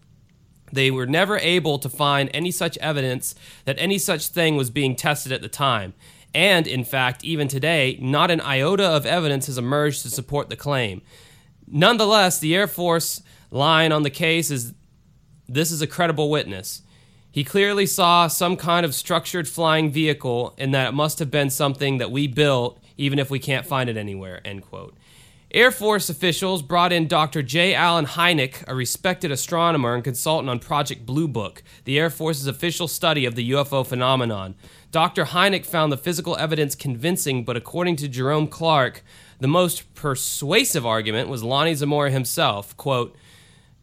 they 0.71 0.91
were 0.91 1.05
never 1.05 1.37
able 1.39 1.79
to 1.79 1.89
find 1.89 2.29
any 2.33 2.51
such 2.51 2.77
evidence 2.79 3.33
that 3.65 3.77
any 3.79 3.97
such 3.97 4.27
thing 4.27 4.55
was 4.55 4.69
being 4.69 4.95
tested 4.95 5.31
at 5.31 5.41
the 5.41 5.47
time. 5.47 5.93
And, 6.33 6.67
in 6.67 6.83
fact, 6.83 7.23
even 7.23 7.47
today, 7.47 7.97
not 8.01 8.29
an 8.29 8.41
iota 8.41 8.83
of 8.83 9.05
evidence 9.05 9.47
has 9.47 9.57
emerged 9.57 10.01
to 10.01 10.09
support 10.09 10.49
the 10.49 10.57
claim. 10.57 11.01
Nonetheless, 11.65 12.39
the 12.39 12.53
Air 12.53 12.67
Force 12.67 13.21
line 13.51 13.91
on 13.91 14.03
the 14.03 14.09
case 14.09 14.51
is 14.51 14.73
this 15.47 15.71
is 15.71 15.81
a 15.81 15.87
credible 15.87 16.29
witness. 16.29 16.81
He 17.31 17.43
clearly 17.43 17.85
saw 17.85 18.27
some 18.27 18.55
kind 18.55 18.85
of 18.85 18.95
structured 18.95 19.47
flying 19.47 19.91
vehicle 19.91 20.53
and 20.57 20.73
that 20.73 20.89
it 20.89 20.93
must 20.93 21.19
have 21.19 21.29
been 21.29 21.49
something 21.49 21.97
that 21.97 22.11
we 22.11 22.27
built, 22.27 22.79
even 22.97 23.19
if 23.19 23.29
we 23.29 23.39
can't 23.39 23.65
find 23.65 23.89
it 23.89 23.97
anywhere. 23.97 24.39
End 24.45 24.61
quote. 24.61 24.95
Air 25.51 25.71
Force 25.71 26.09
officials 26.09 26.61
brought 26.61 26.91
in 26.91 27.07
Dr. 27.07 27.41
J. 27.41 27.73
Allen 27.73 28.05
Hynek, 28.05 28.63
a 28.67 28.75
respected 28.75 29.31
astronomer 29.31 29.95
and 29.95 30.03
consultant 30.03 30.49
on 30.49 30.59
Project 30.59 31.05
Blue 31.05 31.27
Book, 31.27 31.63
the 31.85 31.97
Air 31.97 32.09
Force's 32.09 32.47
official 32.47 32.87
study 32.87 33.25
of 33.25 33.35
the 33.35 33.51
UFO 33.51 33.85
phenomenon. 33.85 34.55
Dr. 34.91 35.25
Hynek 35.25 35.65
found 35.65 35.91
the 35.91 35.97
physical 35.97 36.35
evidence 36.37 36.75
convincing, 36.75 37.45
but 37.45 37.55
according 37.55 37.95
to 37.97 38.07
Jerome 38.07 38.47
Clark, 38.47 39.03
the 39.39 39.47
most 39.47 39.93
persuasive 39.93 40.85
argument 40.85 41.29
was 41.29 41.43
Lonnie 41.43 41.75
Zamora 41.75 42.11
himself. 42.11 42.75
Quote, 42.75 43.15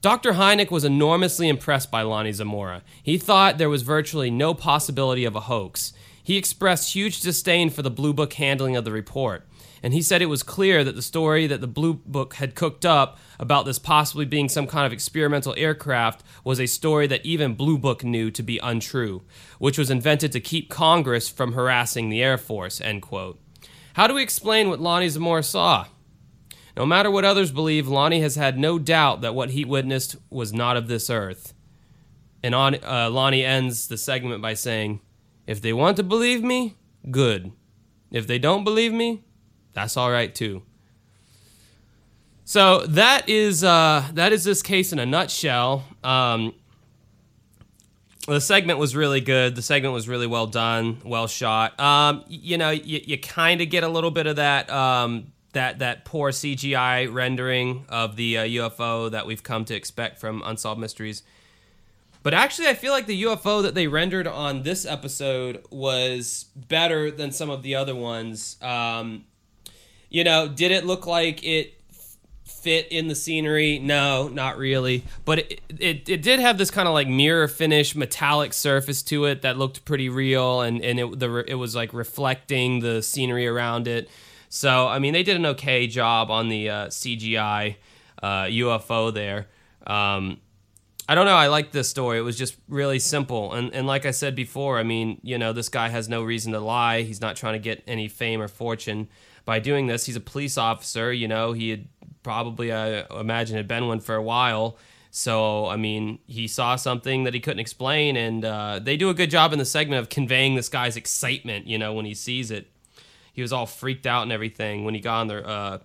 Dr. 0.02 0.32
Hynek 0.32 0.72
was 0.72 0.82
enormously 0.84 1.48
impressed 1.48 1.88
by 1.92 2.02
Lonnie 2.02 2.32
Zamora. 2.32 2.82
He 3.04 3.18
thought 3.18 3.58
there 3.58 3.70
was 3.70 3.82
virtually 3.82 4.32
no 4.32 4.52
possibility 4.52 5.24
of 5.24 5.36
a 5.36 5.42
hoax. 5.42 5.92
He 6.24 6.36
expressed 6.36 6.92
huge 6.92 7.20
disdain 7.20 7.70
for 7.70 7.82
the 7.82 7.90
Blue 7.90 8.12
Book 8.12 8.32
handling 8.32 8.74
of 8.74 8.84
the 8.84 8.90
report, 8.90 9.46
and 9.80 9.94
he 9.94 10.02
said 10.02 10.20
it 10.20 10.26
was 10.26 10.42
clear 10.42 10.82
that 10.82 10.96
the 10.96 11.02
story 11.02 11.46
that 11.46 11.60
the 11.60 11.68
Blue 11.68 11.94
Book 11.94 12.34
had 12.34 12.56
cooked 12.56 12.84
up 12.84 13.16
about 13.38 13.64
this 13.64 13.78
possibly 13.78 14.24
being 14.24 14.48
some 14.48 14.66
kind 14.66 14.84
of 14.84 14.92
experimental 14.92 15.54
aircraft 15.56 16.24
was 16.42 16.58
a 16.58 16.66
story 16.66 17.06
that 17.06 17.24
even 17.24 17.54
Blue 17.54 17.78
Book 17.78 18.02
knew 18.02 18.32
to 18.32 18.42
be 18.42 18.58
untrue, 18.58 19.22
which 19.60 19.78
was 19.78 19.88
invented 19.88 20.32
to 20.32 20.40
keep 20.40 20.68
Congress 20.68 21.28
from 21.28 21.52
harassing 21.52 22.08
the 22.08 22.24
Air 22.24 22.38
Force. 22.38 22.80
End 22.80 23.02
quote. 23.02 23.38
How 23.92 24.08
do 24.08 24.14
we 24.14 24.22
explain 24.24 24.68
what 24.68 24.80
Lonnie 24.80 25.08
Zamora 25.08 25.44
saw? 25.44 25.86
No 26.76 26.86
matter 26.86 27.10
what 27.10 27.24
others 27.24 27.52
believe, 27.52 27.86
Lonnie 27.86 28.22
has 28.22 28.36
had 28.36 28.58
no 28.58 28.78
doubt 28.78 29.20
that 29.20 29.34
what 29.34 29.50
he 29.50 29.64
witnessed 29.64 30.16
was 30.30 30.52
not 30.52 30.76
of 30.76 30.88
this 30.88 31.10
earth. 31.10 31.52
And 32.42 32.54
on, 32.54 32.76
uh, 32.82 33.10
Lonnie 33.10 33.44
ends 33.44 33.88
the 33.88 33.98
segment 33.98 34.42
by 34.42 34.54
saying, 34.54 35.00
If 35.46 35.60
they 35.60 35.72
want 35.72 35.96
to 35.98 36.02
believe 36.02 36.42
me, 36.42 36.76
good. 37.10 37.52
If 38.10 38.26
they 38.26 38.38
don't 38.38 38.64
believe 38.64 38.92
me, 38.92 39.22
that's 39.74 39.96
all 39.96 40.10
right 40.10 40.34
too. 40.34 40.62
So 42.44 42.80
that 42.86 43.28
is 43.28 43.62
uh, 43.64 44.04
that 44.14 44.32
is 44.32 44.44
this 44.44 44.62
case 44.62 44.92
in 44.92 44.98
a 44.98 45.06
nutshell. 45.06 45.84
Um, 46.02 46.54
the 48.26 48.40
segment 48.40 48.78
was 48.78 48.94
really 48.94 49.20
good. 49.20 49.54
The 49.54 49.62
segment 49.62 49.94
was 49.94 50.08
really 50.08 50.26
well 50.26 50.46
done, 50.46 51.00
well 51.04 51.26
shot. 51.26 51.78
Um, 51.80 52.24
you 52.28 52.58
know, 52.58 52.70
you, 52.70 53.00
you 53.04 53.18
kind 53.18 53.60
of 53.60 53.70
get 53.70 53.84
a 53.84 53.88
little 53.88 54.10
bit 54.10 54.26
of 54.26 54.36
that 54.36 54.70
um, 54.70 55.31
that 55.52 55.78
that 55.80 56.04
poor 56.04 56.30
CGI 56.30 57.12
rendering 57.12 57.84
of 57.88 58.16
the 58.16 58.38
uh, 58.38 58.44
UFO 58.44 59.10
that 59.10 59.26
we've 59.26 59.42
come 59.42 59.64
to 59.66 59.74
expect 59.74 60.18
from 60.18 60.42
Unsolved 60.44 60.80
Mysteries. 60.80 61.22
But 62.22 62.34
actually, 62.34 62.68
I 62.68 62.74
feel 62.74 62.92
like 62.92 63.06
the 63.06 63.24
UFO 63.24 63.62
that 63.62 63.74
they 63.74 63.88
rendered 63.88 64.26
on 64.26 64.62
this 64.62 64.86
episode 64.86 65.64
was 65.70 66.46
better 66.54 67.10
than 67.10 67.32
some 67.32 67.50
of 67.50 67.62
the 67.62 67.74
other 67.74 67.96
ones. 67.96 68.56
Um, 68.62 69.24
you 70.08 70.22
know, 70.22 70.46
did 70.46 70.70
it 70.70 70.84
look 70.84 71.06
like 71.06 71.42
it 71.44 71.74
fit 72.44 72.86
in 72.92 73.08
the 73.08 73.14
scenery? 73.16 73.80
No, 73.80 74.28
not 74.28 74.56
really. 74.56 75.04
But 75.24 75.40
it, 75.40 75.60
it, 75.68 76.08
it 76.08 76.22
did 76.22 76.38
have 76.38 76.58
this 76.58 76.70
kind 76.70 76.86
of 76.86 76.94
like 76.94 77.08
mirror 77.08 77.48
finish 77.48 77.96
metallic 77.96 78.52
surface 78.52 79.02
to 79.04 79.24
it 79.24 79.42
that 79.42 79.58
looked 79.58 79.84
pretty 79.84 80.08
real, 80.08 80.60
and, 80.60 80.80
and 80.80 81.00
it, 81.00 81.18
the, 81.18 81.44
it 81.48 81.54
was 81.54 81.74
like 81.74 81.92
reflecting 81.92 82.80
the 82.80 83.02
scenery 83.02 83.48
around 83.48 83.88
it. 83.88 84.08
So, 84.54 84.86
I 84.86 84.98
mean, 84.98 85.14
they 85.14 85.22
did 85.22 85.36
an 85.36 85.46
okay 85.46 85.86
job 85.86 86.30
on 86.30 86.50
the 86.50 86.68
uh, 86.68 86.86
CGI 86.88 87.76
uh, 88.22 88.42
UFO 88.42 89.12
there. 89.12 89.46
Um, 89.86 90.42
I 91.08 91.14
don't 91.14 91.24
know. 91.24 91.36
I 91.36 91.46
like 91.46 91.72
this 91.72 91.88
story. 91.88 92.18
It 92.18 92.20
was 92.20 92.36
just 92.36 92.56
really 92.68 92.98
simple. 92.98 93.54
And, 93.54 93.72
and 93.72 93.86
like 93.86 94.04
I 94.04 94.10
said 94.10 94.36
before, 94.36 94.78
I 94.78 94.82
mean, 94.82 95.18
you 95.22 95.38
know, 95.38 95.54
this 95.54 95.70
guy 95.70 95.88
has 95.88 96.06
no 96.06 96.22
reason 96.22 96.52
to 96.52 96.60
lie. 96.60 97.00
He's 97.00 97.22
not 97.22 97.34
trying 97.34 97.54
to 97.54 97.60
get 97.60 97.82
any 97.86 98.08
fame 98.08 98.42
or 98.42 98.46
fortune 98.46 99.08
by 99.46 99.58
doing 99.58 99.86
this. 99.86 100.04
He's 100.04 100.16
a 100.16 100.20
police 100.20 100.58
officer. 100.58 101.14
You 101.14 101.28
know, 101.28 101.54
he 101.54 101.70
had 101.70 101.88
probably, 102.22 102.74
I 102.74 103.06
imagine, 103.18 103.56
had 103.56 103.66
been 103.66 103.86
one 103.86 104.00
for 104.00 104.16
a 104.16 104.22
while. 104.22 104.76
So, 105.10 105.64
I 105.64 105.76
mean, 105.76 106.18
he 106.26 106.46
saw 106.46 106.76
something 106.76 107.24
that 107.24 107.32
he 107.32 107.40
couldn't 107.40 107.60
explain. 107.60 108.18
And 108.18 108.44
uh, 108.44 108.80
they 108.82 108.98
do 108.98 109.08
a 109.08 109.14
good 109.14 109.30
job 109.30 109.54
in 109.54 109.58
the 109.58 109.64
segment 109.64 110.02
of 110.02 110.10
conveying 110.10 110.56
this 110.56 110.68
guy's 110.68 110.98
excitement, 110.98 111.66
you 111.66 111.78
know, 111.78 111.94
when 111.94 112.04
he 112.04 112.12
sees 112.12 112.50
it 112.50 112.68
he 113.32 113.42
was 113.42 113.52
all 113.52 113.66
freaked 113.66 114.06
out 114.06 114.22
and 114.22 114.32
everything 114.32 114.84
when 114.84 114.94
he 114.94 115.00
got 115.00 115.20
on 115.20 115.26
the 115.28 115.46
uh, 115.46 115.78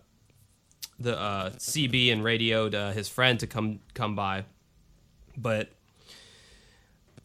the 0.99 1.19
uh, 1.19 1.49
CB 1.51 2.12
and 2.12 2.23
radioed 2.23 2.75
uh, 2.75 2.91
his 2.91 3.07
friend 3.07 3.39
to 3.39 3.47
come 3.47 3.79
come 3.93 4.15
by. 4.15 4.45
But 5.36 5.69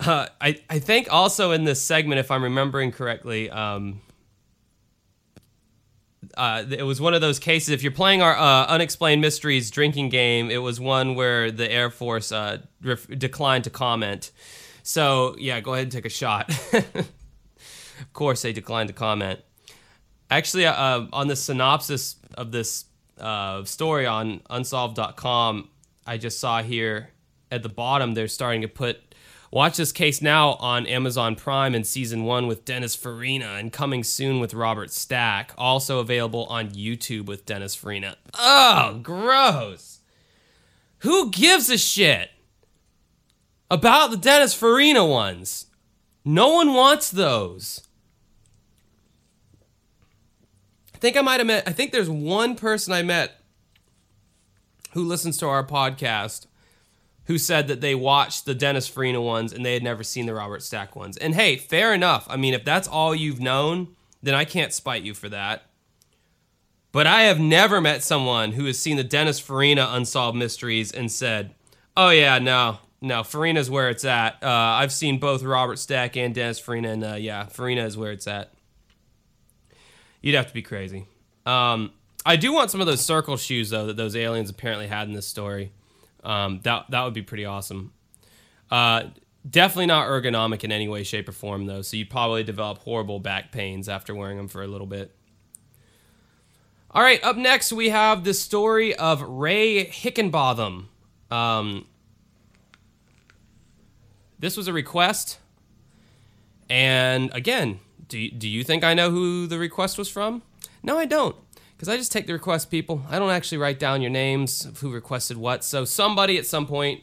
uh, 0.00 0.26
I 0.40 0.60
I 0.68 0.78
think 0.78 1.08
also 1.10 1.52
in 1.52 1.64
this 1.64 1.80
segment, 1.82 2.20
if 2.20 2.30
I'm 2.30 2.42
remembering 2.42 2.92
correctly, 2.92 3.50
um, 3.50 4.00
uh, 6.36 6.64
it 6.70 6.84
was 6.84 7.00
one 7.00 7.14
of 7.14 7.20
those 7.20 7.38
cases. 7.38 7.70
If 7.70 7.82
you're 7.82 7.92
playing 7.92 8.22
our 8.22 8.36
uh, 8.36 8.66
unexplained 8.66 9.20
mysteries 9.20 9.70
drinking 9.70 10.10
game, 10.10 10.50
it 10.50 10.58
was 10.58 10.78
one 10.80 11.14
where 11.14 11.50
the 11.50 11.70
Air 11.70 11.90
Force 11.90 12.32
uh, 12.32 12.58
ref- 12.82 13.08
declined 13.08 13.64
to 13.64 13.70
comment. 13.70 14.30
So 14.82 15.36
yeah, 15.38 15.60
go 15.60 15.74
ahead 15.74 15.84
and 15.84 15.92
take 15.92 16.06
a 16.06 16.10
shot. 16.10 16.50
of 16.72 18.12
course, 18.12 18.42
they 18.42 18.52
declined 18.52 18.88
to 18.88 18.94
comment. 18.94 19.40
Actually, 20.32 20.66
uh, 20.66 21.06
on 21.12 21.28
the 21.28 21.36
synopsis 21.36 22.16
of 22.34 22.52
this 22.52 22.86
uh, 23.20 23.64
story 23.64 24.06
on 24.06 24.40
unsolved.com, 24.48 25.68
I 26.06 26.16
just 26.16 26.40
saw 26.40 26.62
here 26.62 27.10
at 27.50 27.62
the 27.62 27.68
bottom 27.68 28.14
they're 28.14 28.28
starting 28.28 28.62
to 28.62 28.68
put 28.68 29.12
Watch 29.52 29.76
this 29.76 29.92
case 29.92 30.22
now 30.22 30.52
on 30.54 30.86
Amazon 30.86 31.36
Prime 31.36 31.74
in 31.74 31.84
season 31.84 32.24
one 32.24 32.46
with 32.46 32.64
Dennis 32.64 32.94
Farina 32.94 33.56
and 33.58 33.70
coming 33.70 34.02
soon 34.02 34.40
with 34.40 34.54
Robert 34.54 34.90
Stack. 34.90 35.52
Also 35.58 35.98
available 35.98 36.46
on 36.46 36.70
YouTube 36.70 37.26
with 37.26 37.44
Dennis 37.44 37.74
Farina. 37.74 38.16
Oh, 38.32 38.98
gross. 39.02 40.00
Who 41.00 41.30
gives 41.30 41.68
a 41.68 41.76
shit 41.76 42.30
about 43.70 44.10
the 44.10 44.16
Dennis 44.16 44.54
Farina 44.54 45.04
ones? 45.04 45.66
No 46.24 46.54
one 46.54 46.72
wants 46.72 47.10
those. 47.10 47.86
I 50.91 50.91
think 51.02 51.16
I 51.16 51.20
might 51.20 51.40
have 51.40 51.48
met, 51.48 51.66
I 51.66 51.72
think 51.72 51.90
there's 51.90 52.08
one 52.08 52.54
person 52.54 52.92
I 52.92 53.02
met 53.02 53.40
who 54.92 55.02
listens 55.02 55.36
to 55.38 55.48
our 55.48 55.66
podcast 55.66 56.46
who 57.24 57.38
said 57.38 57.66
that 57.66 57.80
they 57.80 57.96
watched 57.96 58.44
the 58.44 58.54
Dennis 58.54 58.86
Farina 58.86 59.20
ones 59.20 59.52
and 59.52 59.66
they 59.66 59.74
had 59.74 59.82
never 59.82 60.04
seen 60.04 60.26
the 60.26 60.34
Robert 60.34 60.62
Stack 60.62 60.94
ones. 60.94 61.16
And 61.16 61.34
hey, 61.34 61.56
fair 61.56 61.92
enough. 61.92 62.28
I 62.30 62.36
mean, 62.36 62.54
if 62.54 62.64
that's 62.64 62.86
all 62.86 63.16
you've 63.16 63.40
known, 63.40 63.96
then 64.22 64.34
I 64.34 64.44
can't 64.44 64.72
spite 64.72 65.02
you 65.02 65.12
for 65.12 65.28
that. 65.28 65.64
But 66.92 67.08
I 67.08 67.22
have 67.22 67.40
never 67.40 67.80
met 67.80 68.04
someone 68.04 68.52
who 68.52 68.66
has 68.66 68.78
seen 68.78 68.96
the 68.96 69.02
Dennis 69.02 69.40
Farina 69.40 69.88
Unsolved 69.90 70.38
Mysteries 70.38 70.92
and 70.92 71.10
said, 71.10 71.52
oh, 71.96 72.10
yeah, 72.10 72.38
no, 72.38 72.78
no, 73.00 73.24
Farina's 73.24 73.68
where 73.68 73.88
it's 73.88 74.04
at. 74.04 74.34
Uh, 74.40 74.46
I've 74.48 74.92
seen 74.92 75.18
both 75.18 75.42
Robert 75.42 75.80
Stack 75.80 76.16
and 76.16 76.32
Dennis 76.32 76.60
Farina, 76.60 76.90
and 76.90 77.04
uh, 77.04 77.14
yeah, 77.14 77.46
Farina 77.46 77.86
is 77.86 77.96
where 77.96 78.12
it's 78.12 78.28
at. 78.28 78.52
You'd 80.22 80.36
have 80.36 80.46
to 80.46 80.54
be 80.54 80.62
crazy. 80.62 81.06
Um, 81.44 81.92
I 82.24 82.36
do 82.36 82.52
want 82.52 82.70
some 82.70 82.80
of 82.80 82.86
those 82.86 83.04
circle 83.04 83.36
shoes, 83.36 83.70
though, 83.70 83.86
that 83.86 83.96
those 83.96 84.14
aliens 84.14 84.48
apparently 84.48 84.86
had 84.86 85.08
in 85.08 85.14
this 85.14 85.26
story. 85.26 85.72
Um, 86.22 86.60
that 86.62 86.86
that 86.90 87.02
would 87.02 87.14
be 87.14 87.22
pretty 87.22 87.44
awesome. 87.44 87.92
Uh, 88.70 89.08
definitely 89.48 89.86
not 89.86 90.06
ergonomic 90.06 90.62
in 90.62 90.70
any 90.70 90.86
way, 90.86 91.02
shape, 91.02 91.28
or 91.28 91.32
form, 91.32 91.66
though. 91.66 91.82
So 91.82 91.96
you'd 91.96 92.10
probably 92.10 92.44
develop 92.44 92.78
horrible 92.78 93.18
back 93.18 93.50
pains 93.50 93.88
after 93.88 94.14
wearing 94.14 94.36
them 94.36 94.48
for 94.48 94.62
a 94.62 94.68
little 94.68 94.86
bit. 94.86 95.14
All 96.92 97.02
right, 97.02 97.22
up 97.24 97.36
next 97.36 97.72
we 97.72 97.88
have 97.88 98.22
the 98.22 98.34
story 98.34 98.94
of 98.94 99.22
Ray 99.22 99.84
Higginbotham. 99.84 100.90
Um, 101.30 101.86
this 104.38 104.56
was 104.56 104.68
a 104.68 104.72
request, 104.74 105.38
and 106.68 107.34
again, 107.34 107.80
do 108.12 108.18
you, 108.18 108.30
do 108.30 108.48
you 108.48 108.62
think 108.62 108.84
I 108.84 108.92
know 108.92 109.10
who 109.10 109.46
the 109.46 109.58
request 109.58 109.96
was 109.96 110.08
from? 110.08 110.42
No, 110.82 110.98
I 110.98 111.06
don't 111.06 111.34
because 111.82 111.88
I 111.88 111.96
just 111.96 112.12
take 112.12 112.26
the 112.28 112.32
request, 112.32 112.70
people. 112.70 113.02
I 113.10 113.18
don't 113.18 113.30
actually 113.30 113.58
write 113.58 113.80
down 113.80 114.02
your 114.02 114.10
names 114.10 114.66
of 114.66 114.78
who 114.78 114.92
requested 114.92 115.36
what. 115.36 115.64
So 115.64 115.84
somebody 115.84 116.38
at 116.38 116.46
some 116.46 116.66
point 116.66 117.00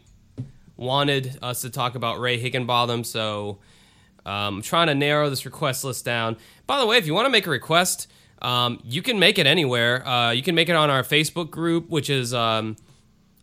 wanted 0.78 1.38
us 1.42 1.62
to 1.64 1.70
talk 1.70 1.96
about 1.96 2.20
Ray 2.20 2.38
Higginbotham, 2.38 3.04
so 3.04 3.58
um, 4.26 4.58
I'm 4.58 4.62
trying 4.62 4.88
to 4.88 4.96
narrow 4.96 5.30
this 5.30 5.46
request 5.46 5.84
list 5.84 6.06
down. 6.06 6.38
By 6.68 6.80
the 6.80 6.86
way, 6.86 6.98
if 6.98 7.08
you 7.08 7.14
want 7.14 7.26
to 7.26 7.30
make 7.32 7.48
a 7.48 7.50
request, 7.50 8.08
um, 8.42 8.80
you 8.86 9.02
can 9.02 9.20
make 9.20 9.38
it 9.38 9.48
anywhere. 9.48 10.08
Uh, 10.08 10.32
you 10.32 10.44
can 10.44 10.54
make 10.54 10.70
it 10.70 10.76
on 10.76 10.90
our 10.90 11.04
Facebook 11.04 11.50
group, 11.50 11.90
which 11.90 12.10
is 12.10 12.34
um, 12.34 12.78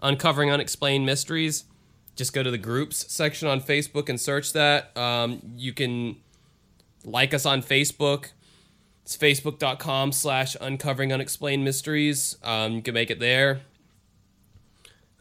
Uncovering 0.01 0.51
Unexplained 0.51 1.05
Mysteries. 1.05 1.65
Just 2.15 2.33
go 2.33 2.43
to 2.43 2.51
the 2.51 2.57
groups 2.57 3.13
section 3.13 3.47
on 3.47 3.61
Facebook 3.61 4.09
and 4.09 4.19
search 4.19 4.55
that. 4.55 4.97
Um, 4.97 5.43
you 5.57 5.75
can 5.75 6.17
like 7.07 7.33
us 7.33 7.47
on 7.47 7.63
Facebook. 7.63 8.33
It's 9.03 9.17
facebook.com 9.17 10.13
slash 10.13 10.57
uncovering 10.61 11.13
unexplained 11.13 11.65
mysteries. 11.65 12.37
Um, 12.43 12.73
you 12.73 12.83
can 12.83 12.93
make 12.93 13.11
it 13.11 13.21
there. 13.21 13.63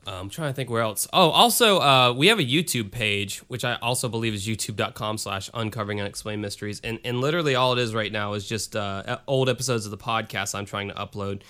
Uh, 0.07 0.19
I'm 0.19 0.29
trying 0.29 0.49
to 0.49 0.55
think 0.55 0.69
where 0.69 0.81
else. 0.81 1.07
Oh, 1.13 1.29
also, 1.29 1.79
uh, 1.79 2.13
we 2.13 2.27
have 2.27 2.39
a 2.39 2.43
YouTube 2.43 2.91
page, 2.91 3.39
which 3.47 3.63
I 3.63 3.75
also 3.75 4.09
believe 4.09 4.33
is 4.33 4.47
youtube.com 4.47 5.17
slash 5.17 5.49
uncovering 5.53 5.99
unexplained 5.99 6.41
mysteries. 6.41 6.81
And, 6.83 6.99
and 7.05 7.21
literally 7.21 7.55
all 7.55 7.73
it 7.73 7.79
is 7.79 7.93
right 7.93 8.11
now 8.11 8.33
is 8.33 8.47
just 8.47 8.75
uh, 8.75 9.19
old 9.27 9.49
episodes 9.49 9.85
of 9.85 9.91
the 9.91 9.97
podcast 9.97 10.53
I'm 10.53 10.65
trying 10.65 10.89
to 10.89 10.95
upload. 10.95 11.41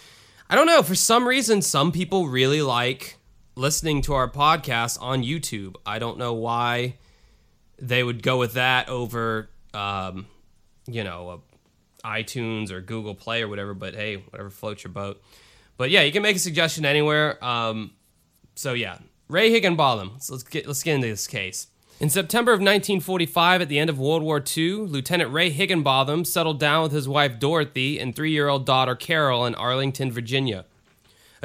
I 0.50 0.56
don't 0.56 0.68
know. 0.68 0.84
For 0.84 0.96
some 0.96 1.28
reason, 1.28 1.62
some 1.62 1.92
people 1.92 2.28
really 2.28 2.62
like 2.62 3.18
listening 3.56 4.02
to 4.04 4.14
our 4.14 4.30
podcast 4.30 5.02
on 5.02 5.24
YouTube. 5.24 5.76
I 5.86 6.00
don't 6.00 6.18
know 6.18 6.34
why 6.34 6.96
they 7.78 8.04
would 8.04 8.22
go 8.24 8.38
with 8.38 8.54
that 8.54 8.88
over, 8.90 9.50
um, 9.76 10.28
you 10.88 11.04
know, 11.04 11.42
iTunes 12.04 12.72
or 12.72 12.82
Google 12.82 13.16
Play 13.16 13.42
or 13.42 13.48
whatever. 13.48 13.74
But 13.74 13.96
hey, 13.96 14.18
whatever 14.18 14.50
floats 14.50 14.84
your 14.84 14.94
boat. 14.94 15.22
But 15.78 15.90
yeah, 15.90 16.02
you 16.02 16.12
can 16.12 16.22
make 16.24 16.36
a 16.36 16.40
suggestion 16.40 16.86
anywhere. 16.86 17.44
Um, 17.44 17.92
so 18.56 18.74
yeah, 18.74 19.00
Ray 19.28 19.52
Higginbotham. 19.52 20.14
So 20.20 20.34
let's 20.34 20.44
get 20.44 20.68
let's 20.68 20.84
get 20.84 20.96
into 20.96 21.08
this 21.08 21.28
case. 21.28 21.68
In 21.98 22.10
September 22.10 22.52
of 22.52 22.60
1945, 22.60 23.62
at 23.62 23.70
the 23.70 23.80
end 23.80 23.90
of 23.90 23.98
World 23.98 24.22
War 24.22 24.44
II, 24.56 24.74
Lieutenant 24.74 25.32
Ray 25.32 25.50
Higginbotham 25.50 26.26
settled 26.26 26.60
down 26.60 26.84
with 26.84 26.92
his 26.92 27.08
wife 27.08 27.40
Dorothy 27.40 28.02
and 28.02 28.14
three-year-old 28.14 28.66
daughter 28.66 28.96
Carol 28.96 29.46
in 29.46 29.56
Arlington, 29.56 30.12
Virginia. 30.12 30.66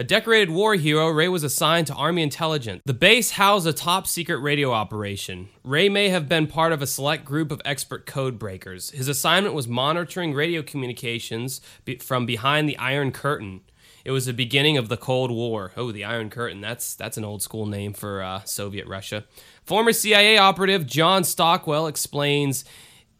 A 0.00 0.02
decorated 0.02 0.48
war 0.48 0.76
hero, 0.76 1.10
Ray 1.10 1.28
was 1.28 1.44
assigned 1.44 1.86
to 1.88 1.94
Army 1.94 2.22
intelligence. 2.22 2.80
The 2.86 2.94
base 2.94 3.32
housed 3.32 3.66
a 3.66 3.72
top 3.74 4.06
secret 4.06 4.38
radio 4.38 4.72
operation. 4.72 5.50
Ray 5.62 5.90
may 5.90 6.08
have 6.08 6.26
been 6.26 6.46
part 6.46 6.72
of 6.72 6.80
a 6.80 6.86
select 6.86 7.26
group 7.26 7.52
of 7.52 7.60
expert 7.66 8.06
code 8.06 8.38
breakers. 8.38 8.88
His 8.92 9.08
assignment 9.08 9.54
was 9.54 9.68
monitoring 9.68 10.32
radio 10.32 10.62
communications 10.62 11.60
be- 11.84 11.98
from 11.98 12.24
behind 12.24 12.66
the 12.66 12.78
Iron 12.78 13.12
Curtain. 13.12 13.60
It 14.02 14.12
was 14.12 14.24
the 14.24 14.32
beginning 14.32 14.78
of 14.78 14.88
the 14.88 14.96
Cold 14.96 15.30
War. 15.30 15.72
Oh, 15.76 15.92
the 15.92 16.04
Iron 16.04 16.30
Curtain. 16.30 16.62
That's 16.62 16.94
that's 16.94 17.18
an 17.18 17.24
old 17.26 17.42
school 17.42 17.66
name 17.66 17.92
for 17.92 18.22
uh, 18.22 18.42
Soviet 18.44 18.86
Russia. 18.86 19.26
Former 19.64 19.92
CIA 19.92 20.38
operative 20.38 20.86
John 20.86 21.24
Stockwell 21.24 21.86
explains, 21.86 22.64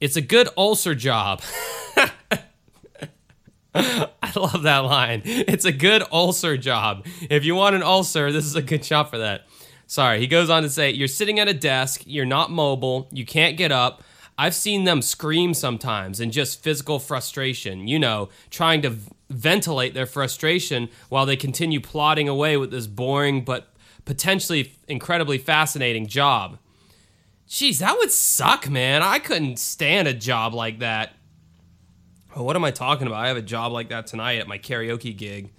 "It's 0.00 0.16
a 0.16 0.22
good 0.22 0.48
ulcer 0.56 0.94
job." 0.94 1.42
I 3.74 4.32
love 4.36 4.62
that 4.62 4.78
line. 4.78 5.22
It's 5.24 5.64
a 5.64 5.72
good 5.72 6.02
ulcer 6.10 6.56
job. 6.56 7.06
If 7.28 7.44
you 7.44 7.54
want 7.54 7.76
an 7.76 7.82
ulcer, 7.82 8.32
this 8.32 8.44
is 8.44 8.56
a 8.56 8.62
good 8.62 8.82
job 8.82 9.10
for 9.10 9.18
that. 9.18 9.46
Sorry, 9.86 10.20
he 10.20 10.26
goes 10.26 10.50
on 10.50 10.62
to 10.62 10.70
say, 10.70 10.90
You're 10.90 11.08
sitting 11.08 11.38
at 11.38 11.48
a 11.48 11.54
desk, 11.54 12.02
you're 12.06 12.24
not 12.24 12.50
mobile, 12.50 13.08
you 13.12 13.24
can't 13.24 13.56
get 13.56 13.72
up. 13.72 14.02
I've 14.38 14.54
seen 14.54 14.84
them 14.84 15.02
scream 15.02 15.52
sometimes 15.52 16.18
in 16.18 16.30
just 16.30 16.62
physical 16.62 16.98
frustration, 16.98 17.86
you 17.86 17.98
know, 17.98 18.30
trying 18.48 18.82
to 18.82 18.96
ventilate 19.28 19.92
their 19.92 20.06
frustration 20.06 20.88
while 21.08 21.26
they 21.26 21.36
continue 21.36 21.80
plodding 21.80 22.28
away 22.28 22.56
with 22.56 22.70
this 22.70 22.86
boring 22.86 23.44
but 23.44 23.68
potentially 24.04 24.72
incredibly 24.88 25.38
fascinating 25.38 26.06
job. 26.06 26.58
Jeez, 27.48 27.78
that 27.78 27.98
would 27.98 28.10
suck, 28.10 28.70
man. 28.70 29.02
I 29.02 29.18
couldn't 29.18 29.58
stand 29.58 30.08
a 30.08 30.14
job 30.14 30.54
like 30.54 30.78
that. 30.78 31.14
Oh, 32.34 32.44
what 32.44 32.54
am 32.54 32.64
I 32.64 32.70
talking 32.70 33.08
about? 33.08 33.24
I 33.24 33.28
have 33.28 33.36
a 33.36 33.42
job 33.42 33.72
like 33.72 33.88
that 33.88 34.06
tonight 34.06 34.38
at 34.38 34.46
my 34.46 34.56
karaoke 34.56 35.16
gig. 35.16 35.50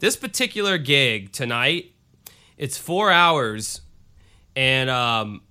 This 0.00 0.16
particular 0.16 0.76
gig 0.76 1.30
tonight, 1.30 1.92
it's 2.56 2.76
four 2.76 3.12
hours, 3.12 3.82
and 4.56 4.90
um, 4.90 5.42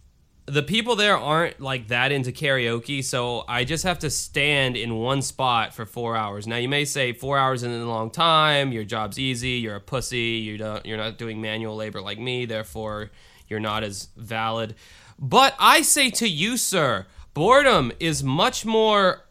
the 0.48 0.62
people 0.62 0.98
there 0.98 1.18
aren't 1.18 1.62
like 1.62 1.88
that 1.88 2.12
into 2.12 2.34
karaoke, 2.34 3.02
so 3.02 3.46
I 3.48 3.64
just 3.64 3.86
have 3.86 4.00
to 4.00 4.10
stand 4.10 4.76
in 4.76 4.96
one 4.96 5.22
spot 5.22 5.74
for 5.74 5.86
four 5.86 6.18
hours. 6.18 6.46
Now 6.46 6.58
you 6.58 6.68
may 6.68 6.84
say 6.84 7.14
four 7.14 7.38
hours 7.38 7.64
isn't 7.64 7.82
a 7.82 7.88
long 7.88 8.10
time. 8.10 8.74
Your 8.74 8.84
job's 8.84 9.18
easy. 9.18 9.52
You're 9.52 9.78
a 9.78 9.82
pussy. 9.82 10.42
You 10.42 10.58
don't. 10.58 10.86
You're 10.86 10.98
not 10.98 11.18
doing 11.18 11.40
manual 11.40 11.76
labor 11.78 12.02
like 12.02 12.20
me. 12.20 12.46
Therefore, 12.46 13.12
you're 13.48 13.62
not 13.62 13.84
as 13.84 14.10
valid. 14.18 14.76
But 15.18 15.56
I 15.58 15.84
say 15.84 16.10
to 16.12 16.28
you, 16.28 16.58
sir, 16.58 17.06
boredom 17.34 17.94
is 18.00 18.24
much 18.24 18.66
more 18.66 19.26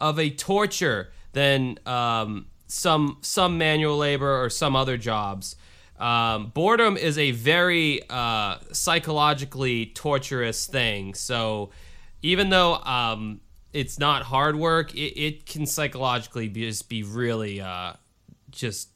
of 0.00 0.18
a 0.18 0.30
torture 0.30 1.12
than 1.32 1.78
um, 1.86 2.46
some 2.66 3.18
some 3.20 3.58
manual 3.58 3.98
labor 3.98 4.42
or 4.42 4.50
some 4.50 4.76
other 4.76 4.96
jobs. 4.96 5.56
Um, 5.98 6.46
boredom 6.54 6.96
is 6.96 7.18
a 7.18 7.32
very 7.32 8.00
uh, 8.08 8.56
psychologically 8.72 9.86
torturous 9.86 10.66
thing. 10.66 11.12
So 11.14 11.70
even 12.22 12.48
though 12.48 12.76
um, 12.76 13.40
it's 13.74 13.98
not 13.98 14.22
hard 14.22 14.56
work, 14.56 14.94
it, 14.94 15.20
it 15.20 15.46
can 15.46 15.66
psychologically 15.66 16.48
be, 16.48 16.66
just 16.66 16.88
be 16.88 17.02
really 17.02 17.60
uh, 17.60 17.94
just 18.50 18.88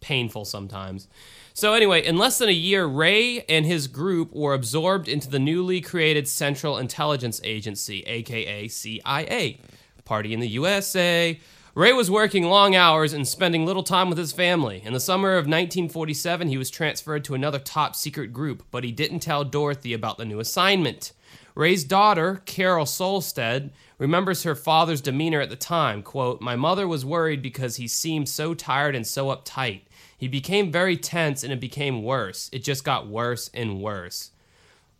painful 0.00 0.44
sometimes. 0.44 1.06
So, 1.54 1.72
anyway, 1.72 2.04
in 2.04 2.18
less 2.18 2.38
than 2.38 2.50
a 2.50 2.52
year, 2.52 2.84
Ray 2.84 3.40
and 3.48 3.64
his 3.64 3.86
group 3.86 4.34
were 4.34 4.52
absorbed 4.52 5.08
into 5.08 5.30
the 5.30 5.38
newly 5.38 5.80
created 5.80 6.28
Central 6.28 6.76
Intelligence 6.76 7.40
Agency, 7.42 8.02
aka 8.02 8.68
CIA 8.68 9.60
party 10.06 10.32
in 10.32 10.40
the 10.40 10.48
USA, 10.48 11.38
Ray 11.74 11.92
was 11.92 12.10
working 12.10 12.44
long 12.44 12.74
hours 12.74 13.12
and 13.12 13.28
spending 13.28 13.66
little 13.66 13.82
time 13.82 14.08
with 14.08 14.16
his 14.16 14.32
family. 14.32 14.80
In 14.82 14.94
the 14.94 15.00
summer 15.00 15.32
of 15.32 15.44
1947, 15.44 16.48
he 16.48 16.56
was 16.56 16.70
transferred 16.70 17.22
to 17.24 17.34
another 17.34 17.58
top 17.58 17.94
secret 17.94 18.32
group, 18.32 18.62
but 18.70 18.82
he 18.82 18.92
didn't 18.92 19.20
tell 19.20 19.44
Dorothy 19.44 19.92
about 19.92 20.16
the 20.16 20.24
new 20.24 20.40
assignment. 20.40 21.12
Ray's 21.54 21.84
daughter, 21.84 22.40
Carol 22.46 22.86
Solstead, 22.86 23.72
remembers 23.98 24.44
her 24.44 24.54
father's 24.54 25.02
demeanor 25.02 25.42
at 25.42 25.50
the 25.50 25.56
time. 25.56 26.02
Quote, 26.02 26.40
My 26.40 26.56
mother 26.56 26.88
was 26.88 27.04
worried 27.04 27.42
because 27.42 27.76
he 27.76 27.88
seemed 27.88 28.30
so 28.30 28.54
tired 28.54 28.94
and 28.94 29.06
so 29.06 29.26
uptight. 29.26 29.82
He 30.16 30.28
became 30.28 30.72
very 30.72 30.96
tense 30.96 31.42
and 31.42 31.52
it 31.52 31.60
became 31.60 32.02
worse. 32.02 32.48
It 32.54 32.64
just 32.64 32.84
got 32.84 33.06
worse 33.06 33.50
and 33.52 33.82
worse. 33.82 34.30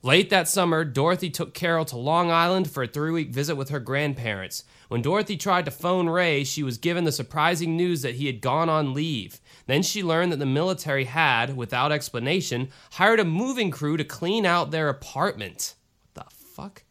Late 0.02 0.30
that 0.30 0.46
summer, 0.46 0.84
Dorothy 0.84 1.30
took 1.30 1.54
Carol 1.54 1.84
to 1.86 1.96
Long 1.96 2.30
Island 2.30 2.70
for 2.70 2.82
a 2.82 2.86
three 2.86 3.12
week 3.12 3.30
visit 3.30 3.56
with 3.56 3.70
her 3.70 3.80
grandparents. 3.80 4.62
When 4.88 5.02
Dorothy 5.02 5.36
tried 5.36 5.64
to 5.64 5.70
phone 5.70 6.08
Ray, 6.08 6.44
she 6.44 6.62
was 6.62 6.78
given 6.78 7.04
the 7.04 7.12
surprising 7.12 7.76
news 7.76 8.02
that 8.02 8.14
he 8.16 8.26
had 8.26 8.40
gone 8.40 8.68
on 8.68 8.94
leave. 8.94 9.40
Then 9.66 9.82
she 9.82 10.02
learned 10.02 10.30
that 10.32 10.38
the 10.38 10.46
military 10.46 11.04
had, 11.04 11.56
without 11.56 11.90
explanation, 11.90 12.68
hired 12.92 13.18
a 13.18 13.24
moving 13.24 13.70
crew 13.70 13.96
to 13.96 14.04
clean 14.04 14.46
out 14.46 14.70
their 14.70 14.88
apartment. 14.88 15.74
What 16.14 16.26
the 16.26 16.34
fuck? 16.34 16.82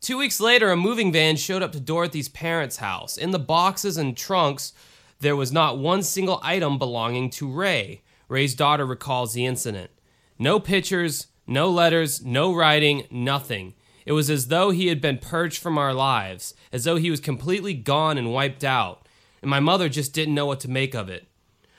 Two 0.00 0.18
weeks 0.18 0.40
later, 0.40 0.70
a 0.70 0.76
moving 0.76 1.12
van 1.12 1.36
showed 1.36 1.62
up 1.62 1.72
to 1.72 1.80
Dorothy's 1.80 2.28
parents' 2.28 2.78
house. 2.78 3.16
In 3.16 3.30
the 3.30 3.38
boxes 3.38 3.96
and 3.96 4.16
trunks, 4.16 4.72
there 5.20 5.36
was 5.36 5.52
not 5.52 5.78
one 5.78 6.02
single 6.02 6.40
item 6.42 6.78
belonging 6.78 7.30
to 7.30 7.50
Ray. 7.50 8.02
Ray's 8.26 8.54
daughter 8.54 8.86
recalls 8.86 9.34
the 9.34 9.44
incident. 9.44 9.90
No 10.38 10.58
pictures, 10.58 11.26
no 11.46 11.68
letters, 11.68 12.24
no 12.24 12.54
writing, 12.54 13.06
nothing. 13.10 13.74
It 14.06 14.12
was 14.12 14.30
as 14.30 14.48
though 14.48 14.70
he 14.70 14.88
had 14.88 15.00
been 15.00 15.18
purged 15.18 15.62
from 15.62 15.78
our 15.78 15.94
lives, 15.94 16.54
as 16.72 16.84
though 16.84 16.96
he 16.96 17.10
was 17.10 17.20
completely 17.20 17.74
gone 17.74 18.18
and 18.18 18.32
wiped 18.32 18.64
out, 18.64 19.06
and 19.42 19.50
my 19.50 19.60
mother 19.60 19.88
just 19.88 20.12
didn't 20.12 20.34
know 20.34 20.46
what 20.46 20.60
to 20.60 20.70
make 20.70 20.94
of 20.94 21.08
it. 21.08 21.26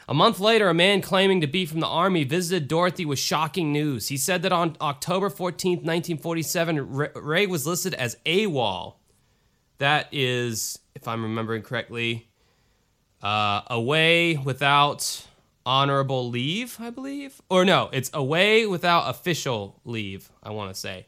A 0.08 0.14
month 0.14 0.40
later, 0.40 0.68
a 0.68 0.74
man 0.74 1.02
claiming 1.02 1.42
to 1.42 1.48
be 1.48 1.66
from 1.66 1.80
the 1.80 1.88
army 1.88 2.24
visited 2.24 2.68
Dorothy 2.68 3.06
with 3.06 3.20
shocking 3.20 3.72
news. 3.72 4.10
He 4.10 4.18
said 4.18 4.42
that 4.42 4.52
on 4.52 4.76
October 4.82 5.30
14, 5.30 5.78
1947, 5.78 6.86
Ray 7.16 7.48
was 7.48 7.66
listed 7.66 7.94
as 7.94 8.18
AWOL. 8.26 8.96
That 9.78 10.08
is, 10.12 10.80
if 10.96 11.08
I'm 11.08 11.24
remembering 11.24 11.62
correctly, 11.62 12.30
uh, 13.22 13.62
away 13.68 14.36
without 14.36 15.28
honorable 15.66 16.30
leave, 16.30 16.78
I 16.80 16.90
believe. 16.90 17.42
Or 17.50 17.64
no, 17.64 17.90
it's 17.94 18.10
away 18.14 18.66
without 18.66 19.10
official 19.10 19.80
leave, 19.86 20.30
I 20.44 20.52
want 20.52 20.74
to 20.74 20.80
say. 20.80 21.08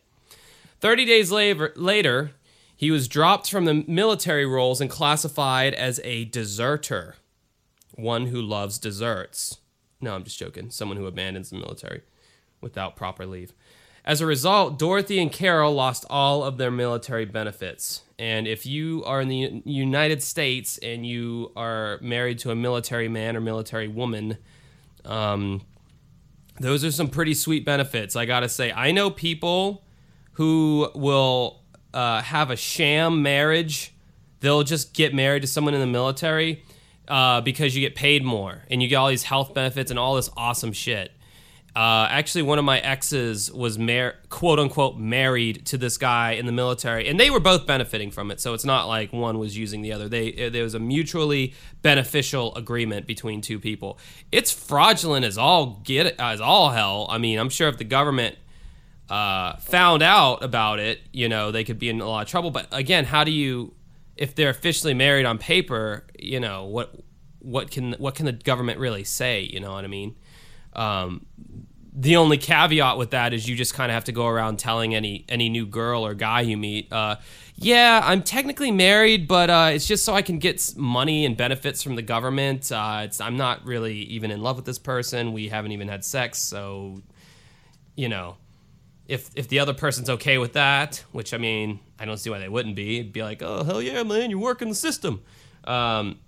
30 0.83 1.05
days 1.05 1.31
later, 1.31 1.71
later, 1.77 2.31
he 2.75 2.91
was 2.91 3.07
dropped 3.07 3.49
from 3.49 3.63
the 3.63 3.85
military 3.87 4.45
rolls 4.45 4.81
and 4.81 4.89
classified 4.89 5.73
as 5.73 6.01
a 6.03 6.25
deserter, 6.25 7.15
one 7.95 8.25
who 8.25 8.41
loves 8.41 8.77
desserts. 8.79 9.59
No, 10.01 10.13
I'm 10.13 10.25
just 10.25 10.37
joking. 10.37 10.71
Someone 10.71 10.97
who 10.97 11.05
abandons 11.05 11.51
the 11.51 11.55
military 11.55 12.01
without 12.59 12.97
proper 12.97 13.25
leave. 13.25 13.53
As 14.03 14.19
a 14.19 14.25
result, 14.25 14.77
Dorothy 14.77 15.19
and 15.19 15.31
Carol 15.31 15.73
lost 15.73 16.03
all 16.09 16.43
of 16.43 16.57
their 16.57 16.69
military 16.69 17.23
benefits. 17.23 18.01
And 18.19 18.45
if 18.45 18.65
you 18.65 19.05
are 19.05 19.21
in 19.21 19.29
the 19.29 19.61
United 19.63 20.21
States 20.21 20.77
and 20.79 21.05
you 21.05 21.53
are 21.55 21.97
married 22.01 22.39
to 22.39 22.51
a 22.51 22.55
military 22.57 23.07
man 23.07 23.37
or 23.37 23.39
military 23.39 23.87
woman, 23.87 24.37
um, 25.05 25.61
those 26.59 26.83
are 26.83 26.91
some 26.91 27.07
pretty 27.07 27.35
sweet 27.35 27.63
benefits. 27.63 28.17
I 28.17 28.25
gotta 28.25 28.49
say, 28.49 28.73
I 28.73 28.91
know 28.91 29.09
people 29.09 29.85
who 30.33 30.89
will 30.95 31.61
uh, 31.93 32.21
have 32.21 32.49
a 32.49 32.55
sham 32.55 33.21
marriage. 33.21 33.93
They'll 34.39 34.63
just 34.63 34.93
get 34.93 35.13
married 35.13 35.41
to 35.41 35.47
someone 35.47 35.73
in 35.73 35.79
the 35.79 35.87
military 35.87 36.63
uh, 37.07 37.41
because 37.41 37.75
you 37.75 37.81
get 37.81 37.95
paid 37.95 38.23
more 38.23 38.63
and 38.69 38.81
you 38.81 38.87
get 38.87 38.95
all 38.95 39.09
these 39.09 39.23
health 39.23 39.53
benefits 39.53 39.89
and 39.89 39.99
all 39.99 40.15
this 40.15 40.29
awesome 40.35 40.73
shit. 40.73 41.11
Uh, 41.75 42.05
actually, 42.11 42.43
one 42.43 42.59
of 42.59 42.65
my 42.65 42.79
exes 42.79 43.51
was 43.51 43.79
mar- 43.79 44.13
quote 44.29 44.59
unquote 44.59 44.95
married 44.95 45.65
to 45.65 45.75
this 45.75 45.97
guy 45.97 46.33
in 46.33 46.45
the 46.45 46.51
military, 46.51 47.07
and 47.07 47.19
they 47.19 47.31
were 47.31 47.39
both 47.39 47.65
benefiting 47.65 48.11
from 48.11 48.29
it. 48.29 48.39
So 48.39 48.53
it's 48.53 48.65
not 48.65 48.87
like 48.87 49.11
one 49.11 49.39
was 49.39 49.57
using 49.57 49.81
the 49.81 49.91
other. 49.91 50.07
They 50.07 50.45
uh, 50.45 50.49
there 50.51 50.61
was 50.61 50.75
a 50.75 50.79
mutually 50.79 51.55
beneficial 51.81 52.53
agreement 52.53 53.07
between 53.07 53.41
two 53.41 53.59
people. 53.59 53.97
It's 54.31 54.51
fraudulent 54.51 55.25
as 55.25 55.35
all 55.35 55.81
get 55.83 56.15
as 56.19 56.39
all 56.39 56.69
hell. 56.69 57.07
I 57.09 57.17
mean, 57.17 57.39
I'm 57.39 57.49
sure 57.49 57.69
if 57.69 57.79
the 57.79 57.85
government 57.85 58.37
uh, 59.13 59.57
found 59.57 60.01
out 60.01 60.43
about 60.43 60.79
it, 60.79 60.99
you 61.11 61.29
know, 61.29 61.51
they 61.51 61.63
could 61.63 61.77
be 61.77 61.87
in 61.87 62.01
a 62.01 62.07
lot 62.07 62.23
of 62.23 62.27
trouble. 62.27 62.49
But 62.49 62.65
again, 62.71 63.05
how 63.05 63.23
do 63.23 63.29
you, 63.29 63.75
if 64.17 64.33
they're 64.33 64.49
officially 64.49 64.95
married 64.95 65.27
on 65.27 65.37
paper, 65.37 66.07
you 66.17 66.39
know, 66.39 66.65
what 66.65 66.95
what 67.37 67.69
can 67.69 67.93
what 67.99 68.15
can 68.15 68.25
the 68.25 68.31
government 68.31 68.79
really 68.79 69.03
say? 69.03 69.41
You 69.41 69.59
know 69.59 69.71
what 69.71 69.83
I 69.83 69.87
mean? 69.87 70.15
Um, 70.75 71.27
the 71.95 72.15
only 72.15 72.39
caveat 72.39 72.97
with 72.97 73.11
that 73.11 73.33
is 73.33 73.47
you 73.47 73.55
just 73.55 73.75
kind 73.75 73.91
of 73.91 73.93
have 73.93 74.05
to 74.05 74.11
go 74.11 74.25
around 74.25 74.57
telling 74.57 74.95
any 74.95 75.25
any 75.29 75.47
new 75.47 75.67
girl 75.67 76.03
or 76.03 76.15
guy 76.15 76.41
you 76.41 76.57
meet, 76.57 76.91
uh, 76.91 77.17
yeah, 77.55 78.01
I'm 78.03 78.23
technically 78.23 78.71
married, 78.71 79.27
but 79.27 79.51
uh, 79.51 79.69
it's 79.73 79.85
just 79.85 80.05
so 80.05 80.15
I 80.15 80.23
can 80.23 80.39
get 80.39 80.73
money 80.75 81.23
and 81.23 81.37
benefits 81.37 81.83
from 81.83 81.95
the 81.95 82.01
government. 82.01 82.71
Uh, 82.71 83.07
I'm 83.19 83.37
not 83.37 83.63
really 83.63 83.93
even 83.93 84.31
in 84.31 84.41
love 84.41 84.55
with 84.55 84.65
this 84.65 84.79
person. 84.79 85.33
We 85.33 85.49
haven't 85.49 85.71
even 85.71 85.87
had 85.87 86.03
sex, 86.03 86.39
so 86.39 87.03
you 87.95 88.09
know, 88.09 88.37
if 89.07 89.29
if 89.35 89.47
the 89.47 89.59
other 89.59 89.73
person's 89.73 90.09
okay 90.09 90.37
with 90.37 90.53
that, 90.53 91.03
which 91.11 91.33
I 91.33 91.37
mean, 91.37 91.79
I 91.99 92.05
don't 92.05 92.17
see 92.17 92.29
why 92.29 92.39
they 92.39 92.49
wouldn't 92.49 92.75
be. 92.75 92.99
It'd 92.99 93.13
be 93.13 93.23
like, 93.23 93.41
oh 93.41 93.63
hell 93.63 93.81
yeah, 93.81 94.03
man, 94.03 94.29
you're 94.29 94.39
working 94.39 94.69
the 94.69 94.75
system. 94.75 95.21
Um, 95.65 96.19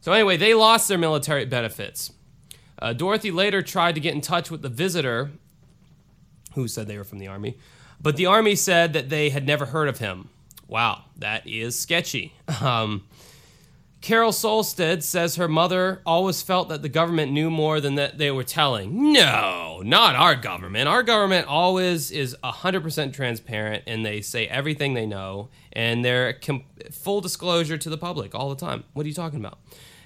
so 0.00 0.12
anyway, 0.12 0.36
they 0.36 0.54
lost 0.54 0.88
their 0.88 0.98
military 0.98 1.44
benefits. 1.44 2.12
Uh, 2.80 2.92
Dorothy 2.92 3.30
later 3.30 3.62
tried 3.62 3.96
to 3.96 4.00
get 4.00 4.14
in 4.14 4.20
touch 4.20 4.50
with 4.50 4.62
the 4.62 4.68
visitor, 4.68 5.32
who 6.54 6.68
said 6.68 6.86
they 6.86 6.96
were 6.96 7.04
from 7.04 7.18
the 7.18 7.26
army, 7.26 7.58
but 8.00 8.16
the 8.16 8.26
army 8.26 8.54
said 8.54 8.92
that 8.92 9.08
they 9.08 9.30
had 9.30 9.46
never 9.46 9.66
heard 9.66 9.88
of 9.88 9.98
him. 9.98 10.28
Wow, 10.68 11.04
that 11.16 11.46
is 11.46 11.78
sketchy. 11.78 12.34
Um, 12.62 13.04
Carol 14.00 14.30
Solstead 14.30 15.02
says 15.02 15.36
her 15.36 15.48
mother 15.48 16.00
always 16.06 16.40
felt 16.40 16.68
that 16.68 16.82
the 16.82 16.88
government 16.88 17.32
knew 17.32 17.50
more 17.50 17.80
than 17.80 17.96
that 17.96 18.16
they 18.16 18.30
were 18.30 18.44
telling. 18.44 19.12
No, 19.12 19.82
not 19.84 20.14
our 20.14 20.36
government. 20.36 20.88
Our 20.88 21.02
government 21.02 21.48
always 21.48 22.12
is 22.12 22.36
100% 22.44 23.12
transparent 23.12 23.82
and 23.86 24.06
they 24.06 24.20
say 24.20 24.46
everything 24.46 24.94
they 24.94 25.06
know 25.06 25.48
and 25.72 26.04
they're 26.04 26.38
full 26.92 27.20
disclosure 27.20 27.76
to 27.76 27.90
the 27.90 27.98
public 27.98 28.34
all 28.34 28.48
the 28.48 28.56
time. 28.56 28.84
What 28.92 29.04
are 29.04 29.08
you 29.08 29.14
talking 29.14 29.40
about? 29.40 29.58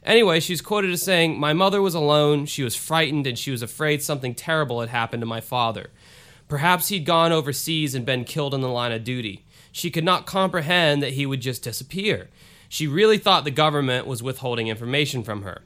Anyway, 0.05 0.41
she's 0.41 0.61
quoted 0.61 0.91
as 0.91 1.03
saying, 1.03 1.39
My 1.39 1.53
mother 1.53 1.81
was 1.81 1.95
alone, 1.95 2.47
she 2.47 2.65
was 2.65 2.75
frightened, 2.75 3.27
and 3.27 3.39
she 3.39 3.53
was 3.53 3.63
afraid 3.63 4.03
something 4.03 4.35
terrible 4.35 4.81
had 4.81 4.89
happened 4.89 5.21
to 5.21 5.27
my 5.27 5.41
father. 5.41 5.91
Perhaps 6.49 6.89
he'd 6.89 7.05
gone 7.05 7.31
overseas 7.31 7.95
and 7.95 8.05
been 8.05 8.25
killed 8.25 8.53
in 8.53 8.63
the 8.63 8.69
line 8.69 8.91
of 8.91 9.05
duty. 9.05 9.45
She 9.71 9.91
could 9.91 10.05
not 10.05 10.27
comprehend 10.27 11.03
that 11.03 11.13
he 11.13 11.25
would 11.25 11.41
just 11.41 11.63
disappear. 11.63 12.29
She 12.73 12.87
really 12.87 13.19
thought 13.19 13.45
the 13.45 13.51
government 13.51 14.07
was 14.07 14.23
withholding 14.23 14.69
information 14.69 15.23
from 15.23 15.43
her. 15.43 15.61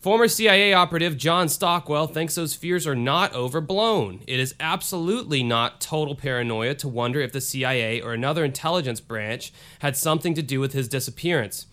Former 0.00 0.26
CIA 0.26 0.72
operative 0.72 1.18
John 1.18 1.50
Stockwell 1.50 2.06
thinks 2.06 2.34
those 2.34 2.54
fears 2.54 2.86
are 2.86 2.96
not 2.96 3.34
overblown. 3.34 4.22
It 4.26 4.40
is 4.40 4.54
absolutely 4.58 5.42
not 5.42 5.82
total 5.82 6.14
paranoia 6.14 6.76
to 6.76 6.88
wonder 6.88 7.20
if 7.20 7.32
the 7.32 7.42
CIA 7.42 8.00
or 8.00 8.14
another 8.14 8.42
intelligence 8.42 9.02
branch 9.02 9.52
had 9.80 9.98
something 9.98 10.32
to 10.32 10.40
do 10.40 10.60
with 10.60 10.72
his 10.72 10.88
disappearance. 10.88 11.66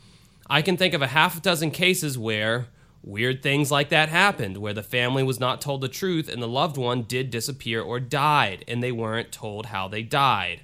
I 0.49 0.61
can 0.61 0.75
think 0.75 0.93
of 0.93 1.01
a 1.01 1.07
half 1.07 1.37
a 1.37 1.41
dozen 1.41 1.71
cases 1.71 2.17
where 2.17 2.67
weird 3.01 3.41
things 3.41 3.71
like 3.71 3.87
that 3.87 4.09
happened, 4.09 4.57
where 4.57 4.73
the 4.73 4.83
family 4.83 5.23
was 5.23 5.39
not 5.39 5.61
told 5.61 5.79
the 5.79 5.87
truth 5.87 6.27
and 6.27 6.43
the 6.43 6.47
loved 6.49 6.75
one 6.75 7.03
did 7.03 7.31
disappear 7.31 7.81
or 7.81 8.01
died, 8.01 8.65
and 8.67 8.83
they 8.83 8.91
weren't 8.91 9.31
told 9.31 9.67
how 9.67 9.87
they 9.87 10.03
died. 10.03 10.59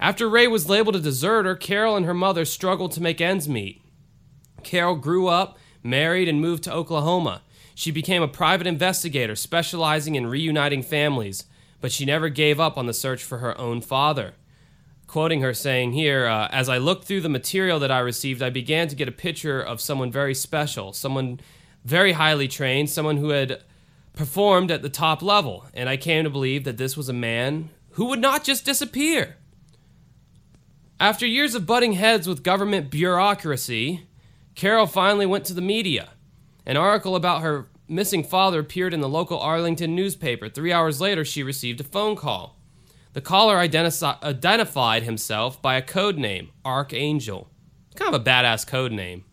After 0.00 0.28
Ray 0.28 0.46
was 0.46 0.68
labeled 0.68 0.96
a 0.96 1.00
deserter, 1.00 1.54
Carol 1.56 1.96
and 1.96 2.06
her 2.06 2.14
mother 2.14 2.44
struggled 2.44 2.92
to 2.92 3.02
make 3.02 3.20
ends 3.20 3.48
meet. 3.48 3.82
Carol 4.62 4.96
grew 4.96 5.26
up, 5.26 5.58
married, 5.82 6.28
and 6.28 6.40
moved 6.40 6.64
to 6.64 6.72
Oklahoma. 6.72 7.42
She 7.74 7.90
became 7.90 8.22
a 8.22 8.28
private 8.28 8.66
investigator 8.66 9.36
specializing 9.36 10.14
in 10.14 10.26
reuniting 10.26 10.82
families, 10.82 11.44
but 11.80 11.92
she 11.92 12.04
never 12.04 12.28
gave 12.28 12.58
up 12.60 12.76
on 12.76 12.86
the 12.86 12.94
search 12.94 13.22
for 13.22 13.38
her 13.38 13.58
own 13.58 13.80
father 13.80 14.34
quoting 15.08 15.40
her 15.40 15.54
saying 15.54 15.92
here 15.92 16.26
uh, 16.26 16.46
as 16.52 16.68
i 16.68 16.76
looked 16.76 17.04
through 17.04 17.22
the 17.22 17.28
material 17.28 17.80
that 17.80 17.90
i 17.90 17.98
received 17.98 18.42
i 18.42 18.50
began 18.50 18.86
to 18.86 18.94
get 18.94 19.08
a 19.08 19.12
picture 19.12 19.60
of 19.60 19.80
someone 19.80 20.12
very 20.12 20.34
special 20.34 20.92
someone 20.92 21.40
very 21.82 22.12
highly 22.12 22.46
trained 22.46 22.88
someone 22.90 23.16
who 23.16 23.30
had 23.30 23.62
performed 24.14 24.70
at 24.70 24.82
the 24.82 24.88
top 24.88 25.22
level 25.22 25.64
and 25.72 25.88
i 25.88 25.96
came 25.96 26.24
to 26.24 26.30
believe 26.30 26.62
that 26.64 26.76
this 26.76 26.94
was 26.94 27.08
a 27.08 27.14
man 27.14 27.70
who 27.92 28.04
would 28.04 28.20
not 28.20 28.44
just 28.44 28.66
disappear 28.66 29.36
after 31.00 31.26
years 31.26 31.54
of 31.54 31.66
butting 31.66 31.92
heads 31.94 32.26
with 32.26 32.42
government 32.42 32.90
bureaucracy 32.90 34.06
carol 34.54 34.86
finally 34.86 35.26
went 35.26 35.44
to 35.44 35.54
the 35.54 35.60
media 35.60 36.10
an 36.66 36.76
article 36.76 37.16
about 37.16 37.42
her 37.42 37.66
missing 37.88 38.22
father 38.22 38.60
appeared 38.60 38.92
in 38.92 39.00
the 39.00 39.08
local 39.08 39.38
arlington 39.38 39.94
newspaper 39.94 40.48
three 40.48 40.72
hours 40.72 41.00
later 41.00 41.24
she 41.24 41.42
received 41.42 41.80
a 41.80 41.84
phone 41.84 42.16
call 42.16 42.58
the 43.18 43.22
caller 43.22 43.56
identi- 43.56 44.22
identified 44.22 45.02
himself 45.02 45.60
by 45.60 45.76
a 45.76 45.82
code 45.82 46.18
name, 46.18 46.50
Archangel. 46.64 47.48
Kind 47.96 48.14
of 48.14 48.20
a 48.20 48.24
badass 48.24 48.64
code 48.66 48.92
name. 48.92 49.24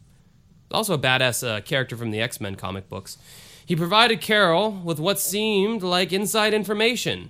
Also 0.71 0.95
a 0.95 0.97
badass 0.97 1.47
uh, 1.47 1.61
character 1.61 1.95
from 1.95 2.11
the 2.11 2.19
X 2.19 2.41
Men 2.41 2.55
comic 2.55 2.89
books. 2.89 3.19
He 3.63 3.75
provided 3.75 4.21
Carol 4.21 4.71
with 4.71 4.99
what 4.99 5.19
seemed 5.19 5.83
like 5.83 6.11
inside 6.11 6.53
information. 6.53 7.29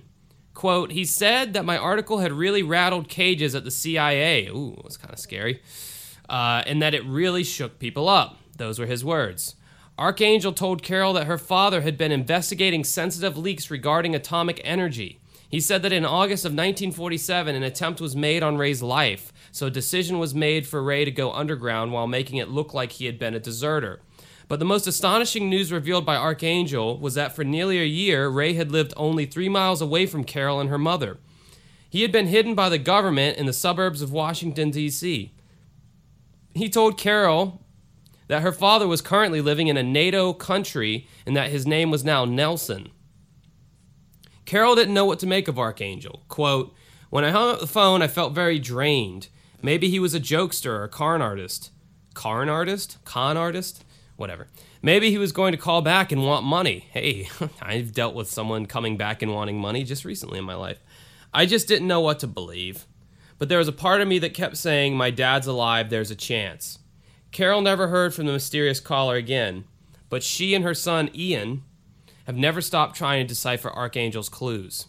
Quote, 0.56 0.92
he 0.92 1.04
said 1.04 1.52
that 1.52 1.66
my 1.66 1.76
article 1.76 2.20
had 2.20 2.32
really 2.32 2.62
rattled 2.62 3.10
cages 3.10 3.54
at 3.54 3.64
the 3.64 3.70
CIA. 3.70 4.46
Ooh, 4.46 4.74
it 4.78 4.84
was 4.86 4.96
kind 4.96 5.12
of 5.12 5.18
scary. 5.18 5.60
Uh, 6.30 6.62
and 6.64 6.80
that 6.80 6.94
it 6.94 7.04
really 7.04 7.44
shook 7.44 7.78
people 7.78 8.08
up. 8.08 8.38
Those 8.56 8.78
were 8.78 8.86
his 8.86 9.04
words. 9.04 9.56
Archangel 9.98 10.54
told 10.54 10.82
Carol 10.82 11.12
that 11.12 11.26
her 11.26 11.36
father 11.36 11.82
had 11.82 11.98
been 11.98 12.10
investigating 12.10 12.84
sensitive 12.84 13.36
leaks 13.36 13.70
regarding 13.70 14.14
atomic 14.14 14.58
energy. 14.64 15.20
He 15.46 15.60
said 15.60 15.82
that 15.82 15.92
in 15.92 16.06
August 16.06 16.46
of 16.46 16.52
1947, 16.52 17.54
an 17.54 17.62
attempt 17.62 18.00
was 18.00 18.16
made 18.16 18.42
on 18.42 18.56
Ray's 18.56 18.82
life, 18.82 19.34
so 19.52 19.66
a 19.66 19.70
decision 19.70 20.18
was 20.18 20.34
made 20.34 20.66
for 20.66 20.82
Ray 20.82 21.04
to 21.04 21.10
go 21.10 21.32
underground 21.32 21.92
while 21.92 22.06
making 22.06 22.38
it 22.38 22.48
look 22.48 22.72
like 22.72 22.92
he 22.92 23.04
had 23.04 23.18
been 23.18 23.34
a 23.34 23.38
deserter. 23.38 24.00
But 24.48 24.58
the 24.60 24.64
most 24.64 24.86
astonishing 24.86 25.50
news 25.50 25.72
revealed 25.72 26.06
by 26.06 26.16
Archangel 26.16 26.98
was 26.98 27.14
that 27.14 27.34
for 27.34 27.44
nearly 27.44 27.80
a 27.80 27.84
year, 27.84 28.28
Ray 28.28 28.54
had 28.54 28.70
lived 28.70 28.94
only 28.96 29.26
three 29.26 29.48
miles 29.48 29.82
away 29.82 30.06
from 30.06 30.24
Carol 30.24 30.60
and 30.60 30.70
her 30.70 30.78
mother. 30.78 31.18
He 31.90 32.02
had 32.02 32.12
been 32.12 32.28
hidden 32.28 32.54
by 32.54 32.68
the 32.68 32.78
government 32.78 33.38
in 33.38 33.46
the 33.46 33.52
suburbs 33.52 34.02
of 34.02 34.12
Washington, 34.12 34.70
D.C. 34.70 35.32
He 36.54 36.68
told 36.68 36.98
Carol 36.98 37.62
that 38.28 38.42
her 38.42 38.52
father 38.52 38.86
was 38.86 39.00
currently 39.00 39.40
living 39.40 39.68
in 39.68 39.76
a 39.76 39.82
NATO 39.82 40.32
country 40.32 41.08
and 41.24 41.36
that 41.36 41.50
his 41.50 41.66
name 41.66 41.90
was 41.90 42.04
now 42.04 42.24
Nelson. 42.24 42.90
Carol 44.44 44.76
didn't 44.76 44.94
know 44.94 45.04
what 45.04 45.18
to 45.20 45.26
make 45.26 45.48
of 45.48 45.58
Archangel. 45.58 46.22
Quote, 46.28 46.74
When 47.10 47.24
I 47.24 47.30
hung 47.30 47.50
up 47.50 47.60
the 47.60 47.66
phone, 47.66 48.00
I 48.00 48.08
felt 48.08 48.32
very 48.32 48.58
drained. 48.58 49.28
Maybe 49.60 49.88
he 49.88 49.98
was 49.98 50.14
a 50.14 50.20
jokester 50.20 50.70
or 50.70 50.84
a 50.84 50.88
con 50.88 51.20
artist. 51.20 51.70
Carn 52.14 52.48
artist? 52.48 52.98
Con 53.04 53.36
artist? 53.36 53.84
Whatever. 54.16 54.48
Maybe 54.82 55.10
he 55.10 55.18
was 55.18 55.32
going 55.32 55.52
to 55.52 55.58
call 55.58 55.82
back 55.82 56.10
and 56.10 56.24
want 56.24 56.44
money. 56.44 56.86
Hey, 56.90 57.28
I've 57.60 57.92
dealt 57.92 58.14
with 58.14 58.30
someone 58.30 58.66
coming 58.66 58.96
back 58.96 59.22
and 59.22 59.34
wanting 59.34 59.58
money 59.58 59.84
just 59.84 60.04
recently 60.04 60.38
in 60.38 60.44
my 60.44 60.54
life. 60.54 60.78
I 61.34 61.44
just 61.44 61.68
didn't 61.68 61.88
know 61.88 62.00
what 62.00 62.20
to 62.20 62.26
believe. 62.26 62.86
But 63.38 63.48
there 63.50 63.58
was 63.58 63.68
a 63.68 63.72
part 63.72 64.00
of 64.00 64.08
me 64.08 64.18
that 64.20 64.32
kept 64.32 64.56
saying, 64.56 64.96
My 64.96 65.10
dad's 65.10 65.46
alive, 65.46 65.90
there's 65.90 66.10
a 66.10 66.16
chance. 66.16 66.78
Carol 67.30 67.60
never 67.60 67.88
heard 67.88 68.14
from 68.14 68.26
the 68.26 68.32
mysterious 68.32 68.80
caller 68.80 69.16
again, 69.16 69.64
but 70.08 70.22
she 70.22 70.54
and 70.54 70.64
her 70.64 70.72
son, 70.72 71.10
Ian, 71.14 71.62
have 72.26 72.36
never 72.36 72.62
stopped 72.62 72.96
trying 72.96 73.22
to 73.22 73.28
decipher 73.28 73.70
Archangel's 73.70 74.30
clues. 74.30 74.86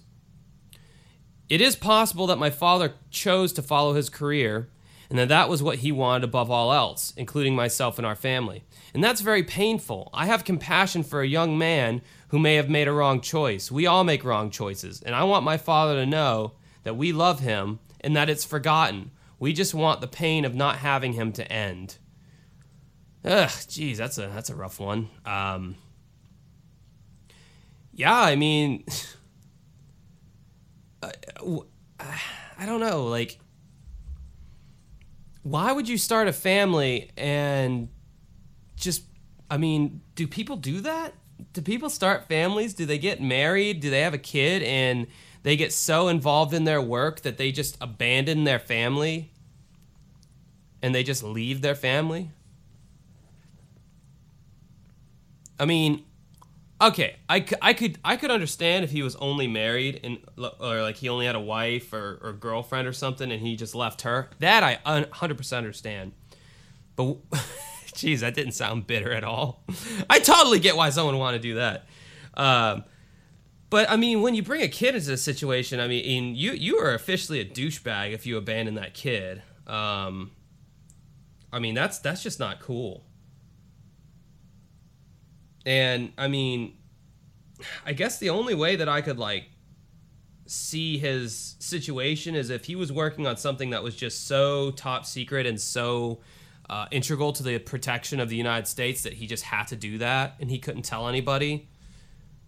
It 1.50 1.62
is 1.62 1.76
possible 1.76 2.28
that 2.28 2.40
my 2.40 2.50
father 2.50 2.94
chose 3.10 3.52
to 3.54 3.62
follow 3.62 3.94
his 3.94 4.10
career 4.10 4.70
and 5.10 5.18
that 5.18 5.30
that 5.30 5.50
was 5.50 5.64
what 5.64 5.80
he 5.80 5.92
wanted 5.92 6.26
above 6.26 6.52
all 6.52 6.74
else, 6.74 7.14
including 7.16 7.56
myself 7.56 7.98
and 7.98 8.06
our 8.06 8.16
family. 8.16 8.64
And 8.98 9.04
that's 9.04 9.22
very 9.22 9.44
painful. 9.44 10.10
I 10.12 10.26
have 10.26 10.44
compassion 10.44 11.04
for 11.04 11.22
a 11.22 11.28
young 11.28 11.56
man 11.56 12.02
who 12.30 12.40
may 12.40 12.56
have 12.56 12.68
made 12.68 12.88
a 12.88 12.92
wrong 12.92 13.22
choice. 13.22 13.70
We 13.70 13.86
all 13.86 14.04
make 14.04 14.24
wrong 14.24 14.50
choices, 14.50 15.04
and 15.04 15.14
I 15.14 15.24
want 15.24 15.46
my 15.46 15.58
father 15.58 15.94
to 15.98 16.06
know 16.08 16.54
that 16.82 16.96
we 16.98 17.12
love 17.12 17.40
him 17.40 17.78
and 18.02 18.16
that 18.16 18.28
it's 18.28 18.44
forgotten. 18.44 19.12
We 19.38 19.54
just 19.54 19.76
want 19.76 20.02
the 20.02 20.08
pain 20.08 20.46
of 20.46 20.56
not 20.56 20.78
having 20.78 21.14
him 21.14 21.32
to 21.34 21.48
end. 21.52 22.00
Ugh, 23.24 23.52
geez, 23.68 24.00
that's 24.00 24.18
a 24.18 24.32
that's 24.34 24.50
a 24.50 24.56
rough 24.56 24.80
one. 24.80 25.10
Um, 25.28 25.76
yeah, 27.94 28.20
I 28.20 28.36
mean, 28.36 28.84
I, 31.04 31.12
I 32.58 32.66
don't 32.66 32.80
know. 32.80 33.06
Like, 33.06 33.38
why 35.44 35.72
would 35.72 35.88
you 35.88 36.00
start 36.00 36.28
a 36.28 36.34
family 36.34 37.12
and 37.16 37.90
just? 38.78 39.04
I 39.50 39.58
mean, 39.58 40.02
do 40.16 40.28
people 40.28 40.58
do 40.58 40.82
that? 40.82 41.14
Do 41.54 41.62
people 41.62 41.90
start 41.90 42.28
families? 42.28 42.74
Do 42.74 42.86
they 42.86 42.98
get 42.98 43.22
married? 43.22 43.80
Do 43.80 43.90
they 43.90 44.02
have 44.02 44.14
a 44.14 44.20
kid 44.20 44.64
and 44.64 45.08
they 45.44 45.56
get 45.56 45.72
so 45.72 46.08
involved 46.08 46.54
in 46.54 46.64
their 46.64 46.82
work 46.82 47.22
that 47.22 47.38
they 47.38 47.52
just 47.52 47.78
abandon 47.80 48.44
their 48.44 48.60
family 48.60 49.32
and 50.82 50.94
they 50.94 51.04
just 51.04 51.24
leave 51.24 51.62
their 51.62 51.76
family? 51.76 52.32
I 55.60 55.66
mean, 55.66 56.04
okay, 56.82 57.18
I, 57.30 57.46
I 57.62 57.74
could 57.74 57.98
I 58.04 58.16
could 58.16 58.32
understand 58.32 58.84
if 58.84 58.92
he 58.92 59.02
was 59.02 59.16
only 59.18 59.48
married 59.48 60.00
and 60.04 60.20
or 60.60 60.82
like 60.82 60.98
he 60.98 61.10
only 61.10 61.26
had 61.26 61.36
a 61.36 61.40
wife 61.40 61.94
or, 61.94 62.20
or 62.22 62.34
girlfriend 62.34 62.88
or 62.88 62.94
something 62.94 63.32
and 63.32 63.42
he 63.42 63.56
just 63.56 63.76
left 63.76 64.02
her. 64.02 64.30
That 64.40 64.64
I 64.64 64.80
100% 64.86 65.58
understand. 65.58 66.14
But 66.96 67.18
geez, 67.98 68.22
that 68.22 68.36
didn't 68.36 68.54
sound 68.54 68.88
bitter 68.88 69.12
at 69.12 69.24
all. 69.24 69.64
I 70.10 70.20
totally 70.20 70.60
get 70.60 70.78
why 70.78 70.90
someone 70.92 71.16
would 71.16 71.20
want 71.20 71.36
to 71.36 71.42
do 71.42 71.56
that. 71.56 71.88
Um, 72.36 72.84
but 73.70 73.90
I 73.90 73.98
mean, 73.98 74.22
when 74.22 74.36
you 74.36 74.44
bring 74.44 74.62
a 74.62 74.68
kid 74.68 74.96
into 74.96 75.12
a 75.12 75.18
situation, 75.18 75.80
I 75.80 75.88
mean, 75.88 76.36
you 76.36 76.54
you 76.54 76.78
are 76.78 76.94
officially 76.94 77.42
a 77.42 77.46
douchebag 77.46 78.14
if 78.14 78.26
you 78.26 78.38
abandon 78.38 78.76
that 78.76 78.94
kid. 78.94 79.42
Um, 79.66 80.32
I 81.52 81.60
mean, 81.60 81.76
that's 81.76 82.00
that's 82.00 82.24
just 82.24 82.40
not 82.40 82.60
cool. 82.62 83.04
And 85.66 86.14
I 86.18 86.30
mean, 86.30 86.78
I 87.86 87.92
guess 87.92 88.20
the 88.20 88.30
only 88.30 88.56
way 88.56 88.78
that 88.78 88.88
I 88.88 89.02
could 89.02 89.18
like 89.18 89.50
see 90.46 90.98
his 90.98 91.58
situation 91.60 92.36
is 92.36 92.50
if 92.50 92.66
he 92.66 92.76
was 92.76 92.90
working 92.90 93.28
on 93.28 93.36
something 93.36 93.72
that 93.72 93.84
was 93.84 93.96
just 93.96 94.28
so 94.28 94.72
top 94.72 95.06
secret 95.06 95.46
and 95.46 95.60
so 95.60 96.22
uh, 96.70 96.88
integral 96.92 97.34
to 97.34 97.44
the 97.44 97.60
protection 97.60 98.20
of 98.20 98.30
the 98.30 98.36
United 98.36 98.68
States 98.68 99.04
that 99.04 99.14
he 99.14 99.28
just 99.28 99.44
had 99.44 99.68
to 99.68 99.76
do 99.76 99.98
that 99.98 100.36
and 100.40 100.50
he 100.50 100.60
couldn't 100.60 100.84
tell 100.84 101.08
anybody. 101.08 101.68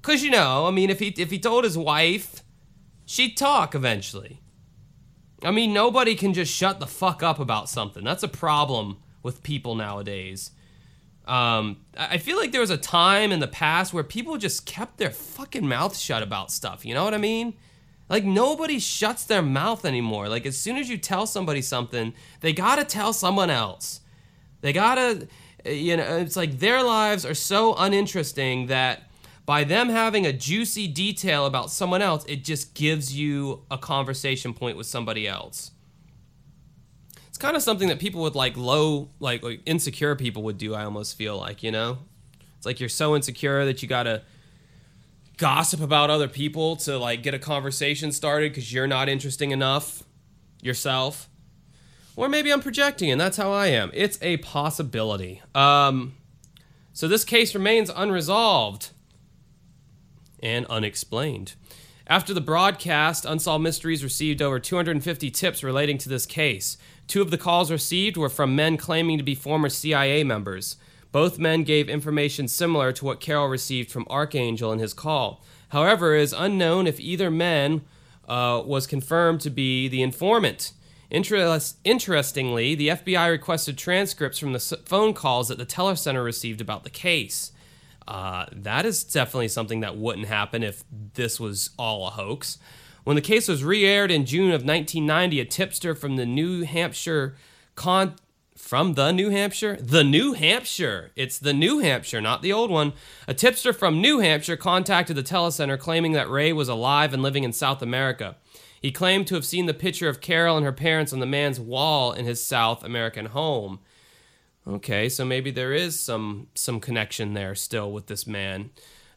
Cause 0.01 0.24
you 0.24 0.32
know, 0.32 0.65
I 0.65 0.72
mean, 0.72 0.89
if 0.89 0.99
he 0.99 1.07
if 1.17 1.30
he 1.30 1.39
told 1.39 1.63
his 1.63 1.78
wife, 1.78 2.43
she'd 3.05 3.36
talk 3.36 3.76
eventually. 3.76 4.41
I 5.43 5.51
mean, 5.51 5.74
nobody 5.74 6.15
can 6.15 6.34
just 6.34 6.53
shut 6.53 6.80
the 6.80 6.88
fuck 6.88 7.24
up 7.24 7.39
about 7.39 7.70
something. 7.70 8.03
That's 8.03 8.24
a 8.24 8.28
problem 8.28 8.97
with 9.24 9.43
people 9.43 9.76
nowadays. 9.76 10.51
Um, 11.26 11.78
I 11.95 12.17
feel 12.17 12.38
like 12.38 12.51
there 12.51 12.61
was 12.61 12.72
a 12.72 12.78
time 12.78 13.32
in 13.32 13.39
the 13.39 13.47
past 13.47 13.93
where 13.93 14.03
people 14.03 14.38
just 14.38 14.65
kept 14.65 14.97
their 14.97 15.11
fucking 15.11 15.67
mouth 15.67 15.95
shut 15.95 16.24
about 16.24 16.51
stuff. 16.51 16.86
You 16.86 16.93
know 16.93 17.03
what 17.03 17.13
I 17.13 17.17
mean? 17.17 17.53
Like 18.09 18.24
nobody 18.26 18.80
shuts 18.80 19.26
their 19.26 19.43
mouth 19.43 19.86
anymore. 19.86 20.28
Like 20.28 20.45
as 20.45 20.57
soon 20.57 20.78
as 20.78 20.89
you 20.89 20.97
tell 20.97 21.28
somebody 21.28 21.61
something, 21.61 22.13
they 22.41 22.51
gotta 22.51 22.84
tell 22.84 23.13
someone 23.13 23.51
else. 23.51 24.01
They 24.62 24.74
gotta, 24.74 25.28
uh, 25.66 25.70
you 25.70 25.97
know, 25.97 26.18
it's 26.18 26.36
like 26.36 26.60
their 26.60 26.84
lives 26.84 27.26
are 27.26 27.34
so 27.34 27.76
uninteresting 27.76 28.68
that 28.68 29.03
by 29.45 29.64
them 29.64 29.89
having 29.89 30.26
a 30.26 30.34
juicy 30.34 30.88
detail 30.88 31.45
about 31.45 31.72
someone 31.72 32.01
else, 32.01 32.24
it 32.28 32.43
just 32.43 32.76
gives 32.76 33.16
you 33.18 33.64
a 33.72 33.78
conversation 33.78 34.53
point 34.53 34.78
with 34.78 34.86
somebody 34.88 35.28
else 35.28 35.72
It's 37.28 37.38
kind 37.38 37.55
of 37.55 37.62
something 37.64 37.88
that 37.89 37.99
people 37.99 38.22
with 38.22 38.36
like 38.36 38.57
low, 38.57 39.10
like, 39.20 39.43
like 39.43 39.62
insecure 39.66 40.16
people 40.16 40.43
would 40.43 40.57
do. 40.57 40.74
I 40.76 40.84
almost 40.84 41.18
feel 41.18 41.38
like 41.38 41.64
you 41.64 41.72
know, 41.72 41.99
it's 42.57 42.66
like 42.66 42.80
you're 42.80 42.89
so 42.89 43.16
insecure 43.16 43.66
that 43.66 43.82
you 43.82 43.88
gotta 43.88 44.24
gossip 45.38 45.82
about 45.82 46.10
other 46.10 46.28
people 46.28 46.76
to 46.78 46.97
like 46.97 47.24
get 47.24 47.34
a 47.34 47.39
conversation 47.39 48.12
started 48.12 48.51
because 48.51 48.74
you're 48.74 48.88
not 48.88 49.07
interesting 49.10 49.51
enough 49.51 50.03
yourself. 50.62 51.28
Or 52.16 52.28
maybe 52.28 52.51
I'm 52.51 52.62
projecting 52.62 53.12
and 53.12 53.20
that's 53.20 53.38
how 53.38 53.51
I 53.51 53.68
am. 53.68 53.91
It's 53.93 54.18
a 54.22 54.38
possibility. 54.38 55.41
Um, 55.55 56.14
so 56.93 57.07
this 57.07 57.24
case 57.24 57.55
remains 57.55 57.89
unresolved 57.89 58.89
and 60.41 60.66
unexplained. 60.68 61.55
After 62.07 62.34
the 62.34 62.41
broadcast, 62.41 63.24
Unsolved 63.24 63.64
Mysteries 63.64 64.03
received 64.03 64.41
over 64.41 64.60
250 64.60 65.30
tips 65.30 65.64
relating 65.64 65.99
to 65.99 66.10
this 66.10 66.26
case. 66.26 66.78
Two 67.07 67.22
of 67.22 67.30
the 67.30 67.38
calls 67.38 67.72
received 67.72 68.18
were 68.18 68.30
from 68.30 68.55
men 68.55 68.78
claiming 68.78 69.18
to 69.18 69.24
be 69.24 69.36
former 69.36 69.70
CIA 69.70 70.24
members. 70.24 70.76
Both 71.12 71.39
men 71.39 71.64
gave 71.64 71.88
information 71.88 72.47
similar 72.47 72.91
to 72.93 73.05
what 73.05 73.20
Carol 73.20 73.47
received 73.47 73.91
from 73.91 74.07
Archangel 74.10 74.72
in 74.72 74.80
his 74.80 74.93
call. 74.93 75.43
However, 75.70 76.16
it 76.16 76.22
is 76.22 76.34
unknown 76.34 76.88
if 76.88 76.99
either 76.99 77.30
man 77.32 77.82
uh, 78.28 78.62
was 78.66 78.88
confirmed 78.88 79.41
to 79.41 79.49
be 79.49 79.88
the 79.88 80.01
informant. 80.01 80.72
Interest- 81.12 81.78
interestingly, 81.84 82.76
the 82.76 82.89
FBI 82.89 83.30
requested 83.32 83.78
transcripts 83.78 84.38
from 84.38 84.53
the 84.53 84.60
phone 84.60 85.14
calls 85.14 85.47
that 85.47 85.57
the 85.57 85.66
telecenter 85.66 86.24
received 86.24 86.62
about 86.62 86.84
the 86.84 86.89
case. 86.89 87.51
Uh, 88.07 88.45
that 88.51 88.86
is 88.86 89.03
definitely 89.03 89.47
something 89.47 89.80
that 89.82 89.97
wouldn't 89.97 90.28
happen 90.28 90.64
if 90.64 90.84
this 91.14 91.39
was 91.39 91.72
all 91.78 92.07
a 92.07 92.12
hoax. 92.12 92.57
When 93.03 93.16
the 93.16 93.22
case 93.22 93.47
was 93.47 93.64
re-aired 93.64 94.12
in 94.12 94.26
June 94.26 94.51
of 94.51 94.64
1990, 94.66 95.39
a 95.39 95.45
tipster 95.45 95.95
from 95.95 96.16
the 96.16 96.26
New 96.26 96.64
Hampshire 96.64 97.36
con 97.76 98.16
from 98.55 98.95
the 98.95 99.12
New 99.12 99.30
Hampshire? 99.30 99.78
The 99.80 100.03
New 100.03 100.34
Hampshire. 100.34 101.12
It's 101.16 101.39
the 101.39 101.53
New 101.53 101.80
Hampshire, 101.80 102.20
not 102.20 102.41
the 102.41 102.51
old 102.51 102.70
one. 102.70 102.93
A 103.28 103.34
tipster 103.34 103.72
from 103.72 104.01
New 104.01 104.20
Hampshire 104.20 104.57
contacted 104.57 105.16
the 105.16 105.24
telecenter 105.24 105.80
claiming 105.80 106.12
that 106.12 106.30
Ray 106.30 106.51
was 106.51 106.68
alive 106.68 107.14
and 107.14 107.24
living 107.24 107.43
in 107.43 107.53
South 107.53 107.82
America. 107.82 108.36
He 108.82 108.91
claimed 108.91 109.27
to 109.27 109.36
have 109.36 109.45
seen 109.45 109.65
the 109.65 109.73
picture 109.73 110.07
of 110.07 110.21
Carol 110.21 110.55
and 110.55 110.65
her 110.65 110.71
parents 110.71 111.11
on 111.11 111.19
the 111.19 111.25
man's 111.25 111.59
wall 111.59 112.13
in 112.13 112.25
his 112.25 112.43
South 112.43 112.84
American 112.84 113.27
home. 113.27 113.80
Okay, 114.67 115.09
so 115.09 115.25
maybe 115.25 115.51
there 115.51 115.73
is 115.73 115.99
some 115.99 116.47
some 116.53 116.80
connection 116.80 117.34
there 117.34 117.55
still 117.55 117.91
with 117.91 118.07
this 118.07 118.27
man. 118.27 118.69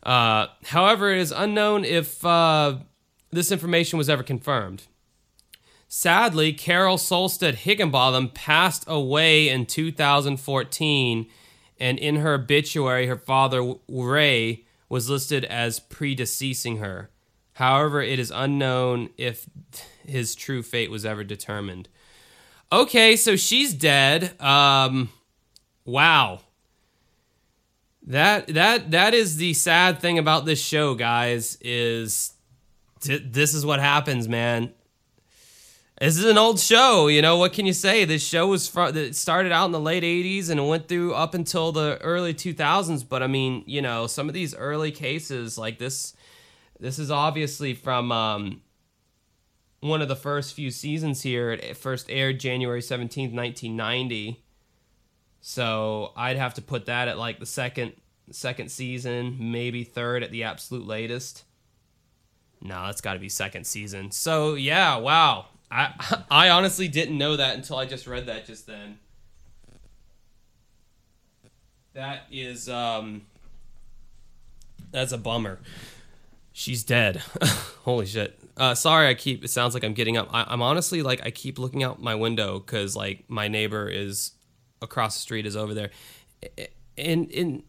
Uh, 0.03 0.47
however, 0.65 1.13
it 1.13 1.19
is 1.19 1.31
unknown 1.31 1.85
if 1.85 2.25
uh, 2.25 2.79
this 3.31 3.53
information 3.53 3.99
was 3.99 4.09
ever 4.09 4.23
confirmed. 4.23 4.85
Sadly, 5.87 6.55
Carol 6.55 6.97
Solstead 6.97 7.55
Higginbotham 7.55 8.31
passed 8.31 8.85
away 8.87 9.51
in 9.51 9.67
2014, 9.67 11.27
and 11.79 11.99
in 11.99 12.17
her 12.17 12.35
obituary, 12.35 13.07
her 13.07 13.19
father 13.19 13.75
Ray 13.87 14.65
was 14.89 15.11
listed 15.11 15.45
as 15.45 15.81
predeceasing 15.81 16.79
her. 16.79 17.11
However, 17.63 18.03
it 18.03 18.19
is 18.19 18.33
unknown 18.35 19.11
if 19.17 19.47
his 20.05 20.35
true 20.35 20.65
fate 20.65 20.91
was 20.91 21.07
ever 21.07 21.23
determined. 21.23 21.89
Okay, 22.73 23.15
so 23.15 23.37
she's 23.37 23.73
dead. 23.73 24.35
Um, 24.41 25.11
wow. 25.85 26.41
That 28.05 28.49
that 28.49 28.91
that 28.91 29.15
is 29.15 29.37
the 29.37 29.55
sad 29.55 30.01
thing 30.01 30.19
about 30.19 30.45
this 30.45 30.61
show, 30.61 30.97
guys. 30.97 31.57
Is 31.61 32.33
t- 32.99 33.19
this 33.19 33.55
is 33.55 33.65
what 33.65 33.79
happens, 33.79 34.27
man. 34.27 34.73
This 36.01 36.19
is 36.19 36.25
an 36.25 36.39
old 36.39 36.59
show, 36.59 37.07
you 37.07 37.23
know. 37.23 37.37
What 37.37 37.53
can 37.53 37.65
you 37.65 37.73
say? 37.73 38.05
This 38.05 38.27
show 38.27 38.49
was 38.49 38.67
from 38.67 38.97
it 38.97 39.15
started 39.15 39.53
out 39.53 39.67
in 39.67 39.71
the 39.71 39.79
late 39.79 40.03
'80s 40.03 40.51
and 40.51 40.59
it 40.59 40.65
went 40.65 40.89
through 40.89 41.15
up 41.15 41.35
until 41.35 41.71
the 41.71 41.97
early 42.01 42.35
2000s. 42.35 43.09
But 43.09 43.23
I 43.23 43.29
mean, 43.29 43.63
you 43.67 43.83
know, 43.83 44.09
some 44.09 44.27
of 44.27 44.35
these 44.35 44.53
early 44.53 44.91
cases 44.91 45.57
like 45.57 45.79
this, 45.79 46.15
this 46.83 46.99
is 46.99 47.13
obviously 47.13 47.75
from 47.75 48.11
um, 48.11 48.61
one 49.79 50.03
of 50.03 50.09
the 50.09 50.17
first 50.17 50.53
few 50.53 50.73
seasons 50.73 51.23
here. 51.23 51.53
It 51.53 51.77
first 51.77 52.11
aired 52.11 52.41
January 52.41 52.81
17th, 52.81 53.33
1990. 53.33 54.43
So 55.41 56.13
I'd 56.17 56.37
have 56.37 56.55
to 56.55 56.63
put 56.63 56.87
that 56.87 57.07
at 57.07 57.17
like 57.19 57.39
the 57.39 57.47
second 57.47 57.93
second 58.33 58.71
season, 58.71 59.37
maybe 59.39 59.85
third 59.85 60.25
at 60.25 60.33
the 60.33 60.43
absolute 60.43 60.85
latest. 60.85 61.45
No, 62.61 62.87
that's 62.87 63.01
got 63.01 63.13
to 63.15 63.21
be 63.21 63.29
second 63.29 63.65
season. 63.65 64.11
So 64.11 64.55
yeah, 64.55 64.97
wow. 64.97 65.47
I 65.71 66.25
I 66.33 66.51
honestly 66.51 66.89
didn't 66.89 67.17
know 67.17 67.37
that 67.37 67.55
until 67.55 67.77
I 67.77 67.87
just 67.87 68.09
read 68.09 68.27
that 68.27 68.45
just 68.45 68.67
then. 68.67 68.99
That 71.95 72.25
is 72.33 72.69
um 72.69 73.23
that's 74.91 75.13
a 75.13 75.19
bummer. 75.19 75.61
She's 76.53 76.85
dead. 76.85 77.17
Holy 77.85 78.07
shit. 78.07 78.39
Uh, 78.57 78.75
sorry, 78.75 79.09
I 79.09 79.15
keep. 79.15 79.45
It 79.45 79.49
sounds 79.49 79.75
like 79.75 79.85
I'm 79.85 79.95
getting 79.95 80.17
up. 80.17 80.29
I, 80.33 80.45
I'm 80.49 80.63
honestly 80.63 81.03
like 81.03 81.25
I 81.25 81.31
keep 81.31 81.59
looking 81.59 81.83
out 81.83 82.03
my 82.03 82.15
window 82.15 82.59
because 82.59 82.95
like 82.95 83.25
my 83.29 83.49
neighbor 83.49 83.89
is 83.89 84.33
across 84.83 85.15
the 85.17 85.21
street 85.21 85.47
is 85.47 85.57
over 85.57 85.73
there, 85.73 85.91
and 86.99 87.31
and 87.33 87.63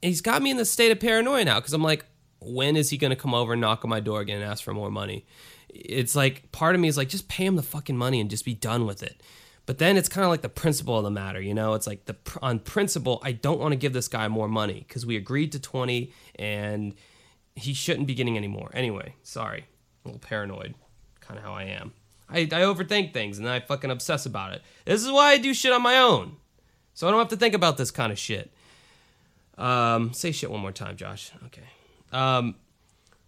he's 0.00 0.20
got 0.20 0.42
me 0.42 0.50
in 0.50 0.56
the 0.56 0.64
state 0.64 0.92
of 0.92 1.00
paranoia 1.00 1.44
now 1.44 1.58
because 1.58 1.72
I'm 1.72 1.82
like, 1.82 2.04
when 2.40 2.76
is 2.76 2.90
he 2.90 2.98
gonna 2.98 3.16
come 3.16 3.34
over 3.34 3.52
and 3.52 3.60
knock 3.60 3.84
on 3.84 3.90
my 3.90 4.00
door 4.00 4.20
again 4.20 4.40
and 4.40 4.50
ask 4.50 4.62
for 4.62 4.72
more 4.72 4.90
money? 4.90 5.26
It's 5.68 6.14
like 6.14 6.50
part 6.52 6.74
of 6.74 6.80
me 6.80 6.88
is 6.88 6.96
like, 6.96 7.08
just 7.08 7.28
pay 7.28 7.44
him 7.44 7.56
the 7.56 7.62
fucking 7.62 7.96
money 7.96 8.20
and 8.20 8.30
just 8.30 8.44
be 8.44 8.54
done 8.54 8.86
with 8.86 9.02
it. 9.02 9.22
But 9.66 9.78
then 9.78 9.96
it's 9.96 10.08
kind 10.08 10.24
of 10.24 10.30
like 10.30 10.42
the 10.42 10.48
principle 10.48 10.96
of 10.98 11.04
the 11.04 11.10
matter, 11.10 11.40
you 11.40 11.54
know. 11.54 11.74
It's 11.74 11.86
like 11.86 12.06
the 12.06 12.16
on 12.42 12.60
principle, 12.60 13.20
I 13.24 13.32
don't 13.32 13.60
want 13.60 13.72
to 13.72 13.76
give 13.76 13.92
this 13.92 14.08
guy 14.08 14.26
more 14.28 14.48
money 14.48 14.84
because 14.86 15.04
we 15.04 15.16
agreed 15.16 15.52
to 15.52 15.60
twenty, 15.60 16.12
and 16.36 16.94
he 17.60 17.74
shouldn't 17.74 18.06
be 18.06 18.14
getting 18.14 18.36
any 18.36 18.48
more. 18.48 18.70
Anyway, 18.74 19.14
sorry, 19.22 19.66
a 20.04 20.08
little 20.08 20.20
paranoid, 20.20 20.74
kind 21.20 21.38
of 21.38 21.44
how 21.44 21.52
I 21.52 21.64
am. 21.64 21.92
I, 22.28 22.40
I 22.40 22.62
overthink 22.62 23.12
things 23.12 23.38
and 23.38 23.48
I 23.48 23.60
fucking 23.60 23.90
obsess 23.90 24.26
about 24.26 24.52
it. 24.52 24.62
This 24.84 25.02
is 25.02 25.10
why 25.10 25.32
I 25.32 25.38
do 25.38 25.52
shit 25.52 25.72
on 25.72 25.82
my 25.82 25.98
own. 25.98 26.36
So 26.94 27.06
I 27.06 27.10
don't 27.10 27.20
have 27.20 27.28
to 27.28 27.36
think 27.36 27.54
about 27.54 27.76
this 27.76 27.90
kind 27.90 28.12
of 28.12 28.18
shit. 28.18 28.50
Um, 29.58 30.12
say 30.12 30.32
shit 30.32 30.50
one 30.50 30.60
more 30.60 30.72
time, 30.72 30.96
Josh. 30.96 31.32
Okay. 31.46 31.66
Um, 32.12 32.56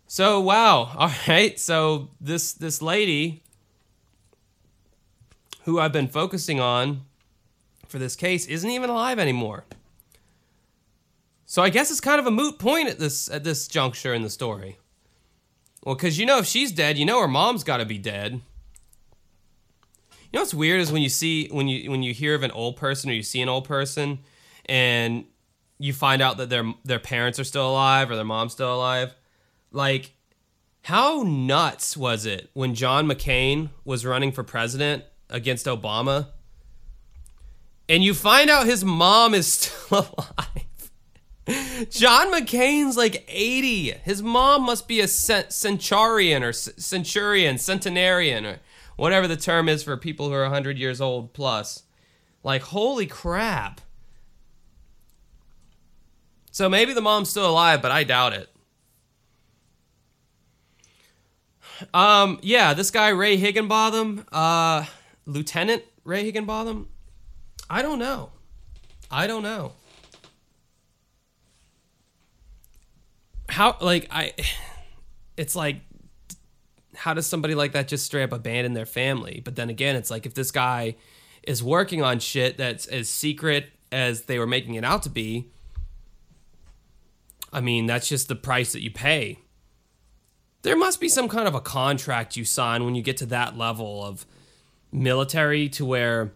so 0.07 0.41
wow. 0.41 0.93
All 0.97 1.13
right. 1.29 1.59
So 1.59 2.11
this 2.21 2.53
this 2.53 2.81
lady 2.81 3.43
who 5.65 5.79
I've 5.79 5.93
been 5.93 6.09
focusing 6.09 6.61
on 6.61 7.03
for 7.87 7.99
this 7.99 8.17
case 8.17 8.47
isn't 8.47 8.69
even 8.69 8.91
alive 8.91 9.19
anymore. 9.19 9.65
So 11.53 11.61
I 11.61 11.69
guess 11.69 11.91
it's 11.91 12.01
kind 12.01 12.19
of 12.19 12.27
a 12.27 12.31
moot 12.31 12.59
point 12.59 12.89
at 12.89 12.99
this 12.99 13.31
at 13.31 13.45
this 13.45 13.69
juncture 13.69 14.15
in 14.15 14.23
the 14.23 14.31
story. 14.31 14.79
Well, 15.85 15.95
because 15.95 16.19
you 16.19 16.25
know 16.25 16.39
if 16.39 16.47
she's 16.47 16.73
dead, 16.73 16.97
you 16.97 17.05
know 17.05 17.21
her 17.21 17.29
mom's 17.29 17.63
got 17.63 17.77
to 17.77 17.85
be 17.85 17.99
dead. 17.99 18.41
You 20.09 20.33
know 20.33 20.41
what's 20.41 20.55
weird 20.55 20.81
is 20.81 20.91
when 20.91 21.03
you 21.03 21.11
see 21.11 21.49
when 21.49 21.69
you 21.69 21.91
when 21.91 22.03
you 22.03 22.15
hear 22.15 22.35
of 22.35 22.43
an 22.43 22.53
old 22.53 22.79
person 22.79 23.11
or 23.11 23.13
you 23.13 23.23
see 23.23 23.43
an 23.43 23.51
old 23.51 23.67
person 23.67 24.21
and 24.65 25.27
you 25.79 25.93
find 25.93 26.23
out 26.23 26.39
that 26.39 26.49
their 26.49 26.73
their 26.87 26.99
parents 26.99 27.39
are 27.39 27.45
still 27.45 27.69
alive 27.69 28.11
or 28.11 28.17
their 28.17 28.25
mom's 28.25 28.53
still 28.55 28.75
alive. 28.75 29.15
Like 29.71 30.15
how 30.85 31.23
nuts 31.23 31.99
was 31.99 32.25
it 32.25 32.49
when 32.55 32.75
John 32.75 33.07
McCain 33.07 33.69
was 33.85 34.07
running 34.07 34.33
for 34.33 34.43
president 34.43 35.05
against 35.29 35.67
Obama? 35.67 36.29
And 37.91 38.03
you 38.03 38.15
find 38.15 38.49
out 38.49 38.65
his 38.65 38.87
mom 38.87 39.35
is 39.35 39.47
still 39.53 39.99
alive. 40.17 40.65
John 41.91 42.33
McCain's 42.33 42.97
like 42.97 43.25
80. 43.29 43.91
His 44.05 44.23
mom 44.23 44.63
must 44.63 44.87
be 44.87 45.01
a 45.01 45.09
centurion 45.09 46.43
or 46.43 46.53
centurion, 46.53 47.59
centenarian 47.59 48.47
or 48.47 48.61
whatever 48.97 49.27
the 49.27 49.37
term 49.37 49.69
is 49.69 49.83
for 49.83 49.97
people 49.97 50.29
who 50.29 50.35
are 50.35 50.43
100 50.43 50.79
years 50.79 51.01
old 51.01 51.33
plus. 51.33 51.83
Like, 52.45 52.63
holy 52.63 53.07
crap. 53.07 53.81
So 56.51 56.69
maybe 56.69 56.93
the 56.93 57.01
mom's 57.01 57.31
still 57.31 57.49
alive, 57.49 57.83
but 57.83 57.91
I 57.91 58.05
doubt 58.05 58.35
it. 58.35 58.49
Um, 61.93 62.39
yeah, 62.43 62.75
this 62.75 62.91
guy 62.91 63.09
Ray 63.09 63.37
Higginbotham, 63.37 64.27
uh, 64.31 64.85
Lieutenant 65.27 65.83
Ray 66.05 66.25
Higginbotham. 66.25 66.89
I 67.69 67.83
don't 67.83 67.99
know. 67.99 68.31
I 69.11 69.27
don't 69.27 69.43
know. 69.43 69.73
How 73.53 73.77
like 73.81 74.09
I 74.11 74.33
it's 75.37 75.55
like 75.55 75.83
how 76.95 77.15
does 77.15 77.27
somebody 77.27 77.55
like 77.55 77.73
that 77.73 77.89
just 77.89 78.05
straight 78.05 78.25
up 78.25 78.33
abandon 78.33 78.73
their 78.73 78.87
family? 78.87 79.41
But 79.45 79.57
then 79.57 79.71
again, 79.71 79.97
it's 79.97 80.11
like 80.11 80.27
if 80.27 80.35
this 80.35 80.51
guy 80.51 80.97
is 81.43 81.63
working 81.63 82.03
on 82.03 82.19
shit 82.19 82.57
that's 82.57 82.87
as 82.87 83.09
secret 83.09 83.71
as 83.91 84.23
they 84.23 84.39
were 84.39 84.47
making 84.47 84.75
it 84.75 84.85
out 84.85 85.03
to 85.03 85.11
be, 85.11 85.51
I 87.53 87.61
mean, 87.61 87.87
that's 87.87 88.09
just 88.09 88.29
the 88.29 88.35
price 88.35 88.73
that 88.73 88.83
you 88.83 88.91
pay. 88.91 89.39
There 90.63 90.77
must 90.77 91.01
be 91.01 91.09
some 91.09 91.29
kind 91.29 91.49
of 91.49 91.55
a 91.55 91.61
contract 91.61 92.37
you 92.37 92.45
sign 92.45 92.85
when 92.85 92.95
you 92.95 93.03
get 93.03 93.17
to 93.19 93.27
that 93.27 93.59
level 93.59 94.05
of 94.05 94.25
military 94.93 95.69
to 95.71 95.85
where 95.85 96.33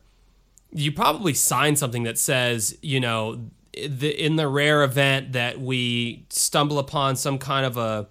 you 0.73 0.93
probably 0.93 1.33
sign 1.33 1.77
something 1.77 2.03
that 2.03 2.19
says, 2.19 2.77
you 2.83 3.01
know, 3.01 3.49
the, 3.77 4.24
in 4.24 4.37
the 4.37 4.49
rare 4.49 4.83
event 4.83 5.33
that 5.33 5.61
we 5.61 6.27
stumble 6.31 6.79
upon 6.79 7.16
some 7.16 7.39
kind 7.39 7.66
of 7.66 7.77
a 7.77 8.09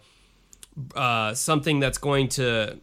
uh, 0.96 1.34
something 1.34 1.80
that's 1.80 1.98
going 1.98 2.28
to 2.28 2.80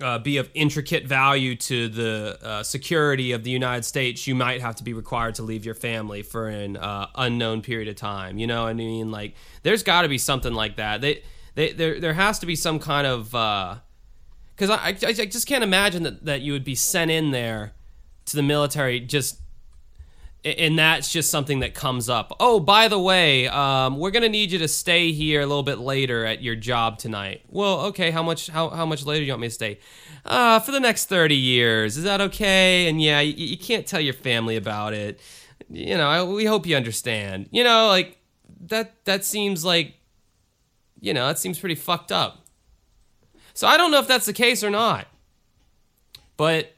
uh, 0.00 0.18
be 0.18 0.36
of 0.36 0.50
intricate 0.54 1.06
value 1.06 1.54
to 1.54 1.88
the 1.88 2.38
uh, 2.42 2.62
security 2.62 3.32
of 3.32 3.44
the 3.44 3.50
United 3.50 3.84
States, 3.84 4.26
you 4.26 4.34
might 4.34 4.60
have 4.60 4.76
to 4.76 4.84
be 4.84 4.92
required 4.92 5.34
to 5.34 5.42
leave 5.42 5.64
your 5.64 5.74
family 5.74 6.22
for 6.22 6.48
an 6.48 6.76
uh, 6.76 7.06
unknown 7.14 7.62
period 7.62 7.88
of 7.88 7.96
time. 7.96 8.38
You 8.38 8.46
know 8.46 8.66
I 8.66 8.72
mean? 8.72 9.10
Like, 9.10 9.34
there's 9.62 9.82
got 9.82 10.02
to 10.02 10.08
be 10.08 10.18
something 10.18 10.54
like 10.54 10.76
that. 10.76 11.00
They, 11.00 11.22
they, 11.54 11.72
there, 11.72 12.00
there 12.00 12.14
has 12.14 12.38
to 12.38 12.46
be 12.46 12.56
some 12.56 12.78
kind 12.78 13.06
of 13.06 13.26
because 13.26 14.70
uh, 14.70 14.78
I, 14.80 14.96
I, 15.02 15.08
I 15.08 15.26
just 15.26 15.46
can't 15.46 15.64
imagine 15.64 16.02
that 16.04 16.24
that 16.24 16.40
you 16.40 16.52
would 16.52 16.64
be 16.64 16.74
sent 16.74 17.10
in 17.10 17.30
there 17.30 17.74
to 18.26 18.36
the 18.36 18.42
military 18.42 19.00
just 19.00 19.41
and 20.44 20.78
that's 20.78 21.12
just 21.12 21.30
something 21.30 21.60
that 21.60 21.72
comes 21.72 22.08
up. 22.08 22.36
Oh, 22.40 22.58
by 22.58 22.88
the 22.88 22.98
way, 22.98 23.46
um, 23.48 23.98
we're 23.98 24.10
gonna 24.10 24.28
need 24.28 24.50
you 24.50 24.58
to 24.58 24.68
stay 24.68 25.12
here 25.12 25.40
a 25.40 25.46
little 25.46 25.62
bit 25.62 25.78
later 25.78 26.24
at 26.24 26.42
your 26.42 26.56
job 26.56 26.98
tonight. 26.98 27.42
Well, 27.48 27.80
okay. 27.86 28.10
How 28.10 28.22
much? 28.22 28.48
How, 28.48 28.70
how 28.70 28.84
much 28.84 29.06
later 29.06 29.20
do 29.20 29.26
you 29.26 29.32
want 29.32 29.42
me 29.42 29.48
to 29.48 29.54
stay? 29.54 29.78
Uh, 30.24 30.58
for 30.58 30.72
the 30.72 30.80
next 30.80 31.06
thirty 31.06 31.36
years. 31.36 31.96
Is 31.96 32.04
that 32.04 32.20
okay? 32.20 32.88
And 32.88 33.00
yeah, 33.00 33.20
you, 33.20 33.34
you 33.34 33.56
can't 33.56 33.86
tell 33.86 34.00
your 34.00 34.14
family 34.14 34.56
about 34.56 34.94
it. 34.94 35.20
You 35.70 35.96
know, 35.96 36.08
I, 36.08 36.22
we 36.24 36.44
hope 36.44 36.66
you 36.66 36.76
understand. 36.76 37.48
You 37.52 37.64
know, 37.64 37.86
like 37.88 38.18
that. 38.66 39.04
That 39.04 39.24
seems 39.24 39.64
like, 39.64 39.94
you 41.00 41.14
know, 41.14 41.26
that 41.28 41.38
seems 41.38 41.58
pretty 41.58 41.76
fucked 41.76 42.10
up. 42.10 42.46
So 43.54 43.68
I 43.68 43.76
don't 43.76 43.90
know 43.90 43.98
if 43.98 44.08
that's 44.08 44.26
the 44.26 44.32
case 44.32 44.64
or 44.64 44.70
not, 44.70 45.06
but 46.36 46.74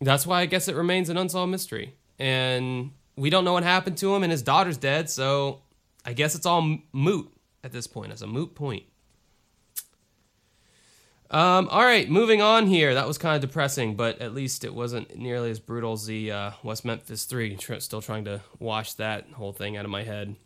that's 0.00 0.26
why 0.26 0.40
I 0.40 0.46
guess 0.46 0.68
it 0.68 0.76
remains 0.76 1.08
an 1.08 1.16
unsolved 1.16 1.50
mystery. 1.50 1.94
And 2.18 2.92
we 3.16 3.30
don't 3.30 3.44
know 3.44 3.52
what 3.52 3.62
happened 3.62 3.96
to 3.98 4.14
him, 4.14 4.22
and 4.22 4.30
his 4.30 4.42
daughter's 4.42 4.76
dead, 4.76 5.08
so 5.10 5.62
I 6.04 6.12
guess 6.12 6.34
it's 6.34 6.46
all 6.46 6.78
moot 6.92 7.32
at 7.64 7.72
this 7.72 7.86
point. 7.86 8.12
It's 8.12 8.22
a 8.22 8.26
moot 8.26 8.54
point. 8.54 8.84
Um, 11.28 11.68
all 11.70 11.82
right, 11.82 12.08
moving 12.08 12.40
on 12.40 12.66
here. 12.66 12.94
That 12.94 13.08
was 13.08 13.18
kind 13.18 13.34
of 13.34 13.40
depressing, 13.48 13.96
but 13.96 14.20
at 14.20 14.32
least 14.32 14.64
it 14.64 14.72
wasn't 14.72 15.16
nearly 15.18 15.50
as 15.50 15.58
brutal 15.58 15.92
as 15.94 16.06
the 16.06 16.30
uh, 16.30 16.50
West 16.62 16.84
Memphis 16.84 17.24
3. 17.24 17.56
Tr- 17.56 17.74
Still 17.80 18.00
trying 18.00 18.24
to 18.26 18.42
wash 18.60 18.92
that 18.94 19.28
whole 19.32 19.52
thing 19.52 19.76
out 19.76 19.84
of 19.84 19.90
my 19.90 20.04
head. 20.04 20.36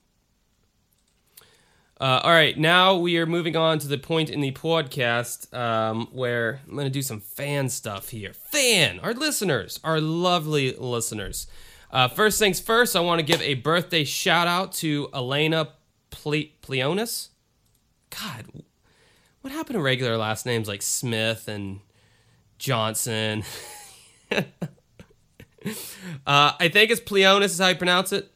Uh, 2.01 2.19
all 2.25 2.31
right, 2.31 2.59
now 2.59 2.97
we 2.97 3.19
are 3.19 3.27
moving 3.27 3.57
on 3.57 3.79
to 3.79 3.87
the 3.87 3.99
point 3.99 4.31
in 4.31 4.41
the 4.41 4.53
podcast 4.53 5.53
um, 5.55 6.09
where 6.13 6.63
I'm 6.67 6.73
going 6.73 6.87
to 6.87 6.91
do 6.91 7.03
some 7.03 7.21
fan 7.21 7.69
stuff 7.69 8.09
here. 8.09 8.33
Fan, 8.33 8.99
our 9.01 9.13
listeners, 9.13 9.79
our 9.85 10.01
lovely 10.01 10.73
listeners. 10.73 11.47
Uh, 11.91 12.09
first 12.09 12.39
things 12.39 12.59
first, 12.59 12.97
I 12.97 13.01
want 13.01 13.19
to 13.19 13.23
give 13.27 13.43
a 13.43 13.53
birthday 13.53 14.05
shout 14.05 14.47
out 14.49 14.73
to 14.75 15.11
Elena 15.13 15.73
Ple- 16.09 16.55
Pleonis. 16.63 17.29
God, 18.09 18.47
what 19.43 19.53
happened 19.53 19.75
to 19.75 19.83
regular 19.83 20.17
last 20.17 20.47
names 20.47 20.69
like 20.69 20.81
Smith 20.81 21.49
and 21.49 21.81
Johnson? 22.57 23.45
uh, 24.33 24.43
I 26.27 26.71
think 26.73 26.91
it's 26.91 27.01
Pleonis 27.01 27.45
is 27.45 27.59
how 27.59 27.69
you 27.69 27.75
pronounce 27.75 28.11
it. 28.15 28.33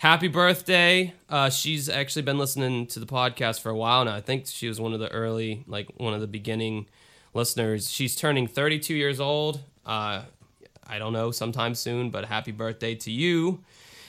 Happy 0.00 0.28
birthday. 0.28 1.12
Uh, 1.28 1.50
she's 1.50 1.86
actually 1.86 2.22
been 2.22 2.38
listening 2.38 2.86
to 2.86 2.98
the 2.98 3.04
podcast 3.04 3.60
for 3.60 3.68
a 3.68 3.76
while 3.76 4.02
now. 4.06 4.14
I 4.14 4.22
think 4.22 4.46
she 4.46 4.66
was 4.66 4.80
one 4.80 4.94
of 4.94 4.98
the 4.98 5.12
early, 5.12 5.62
like 5.66 5.88
one 5.98 6.14
of 6.14 6.22
the 6.22 6.26
beginning 6.26 6.86
listeners. 7.34 7.90
She's 7.90 8.16
turning 8.16 8.46
32 8.46 8.94
years 8.94 9.20
old. 9.20 9.60
Uh, 9.84 10.22
I 10.86 10.98
don't 10.98 11.12
know, 11.12 11.30
sometime 11.32 11.74
soon, 11.74 12.08
but 12.08 12.24
happy 12.24 12.50
birthday 12.50 12.94
to 12.94 13.10
you. 13.10 13.62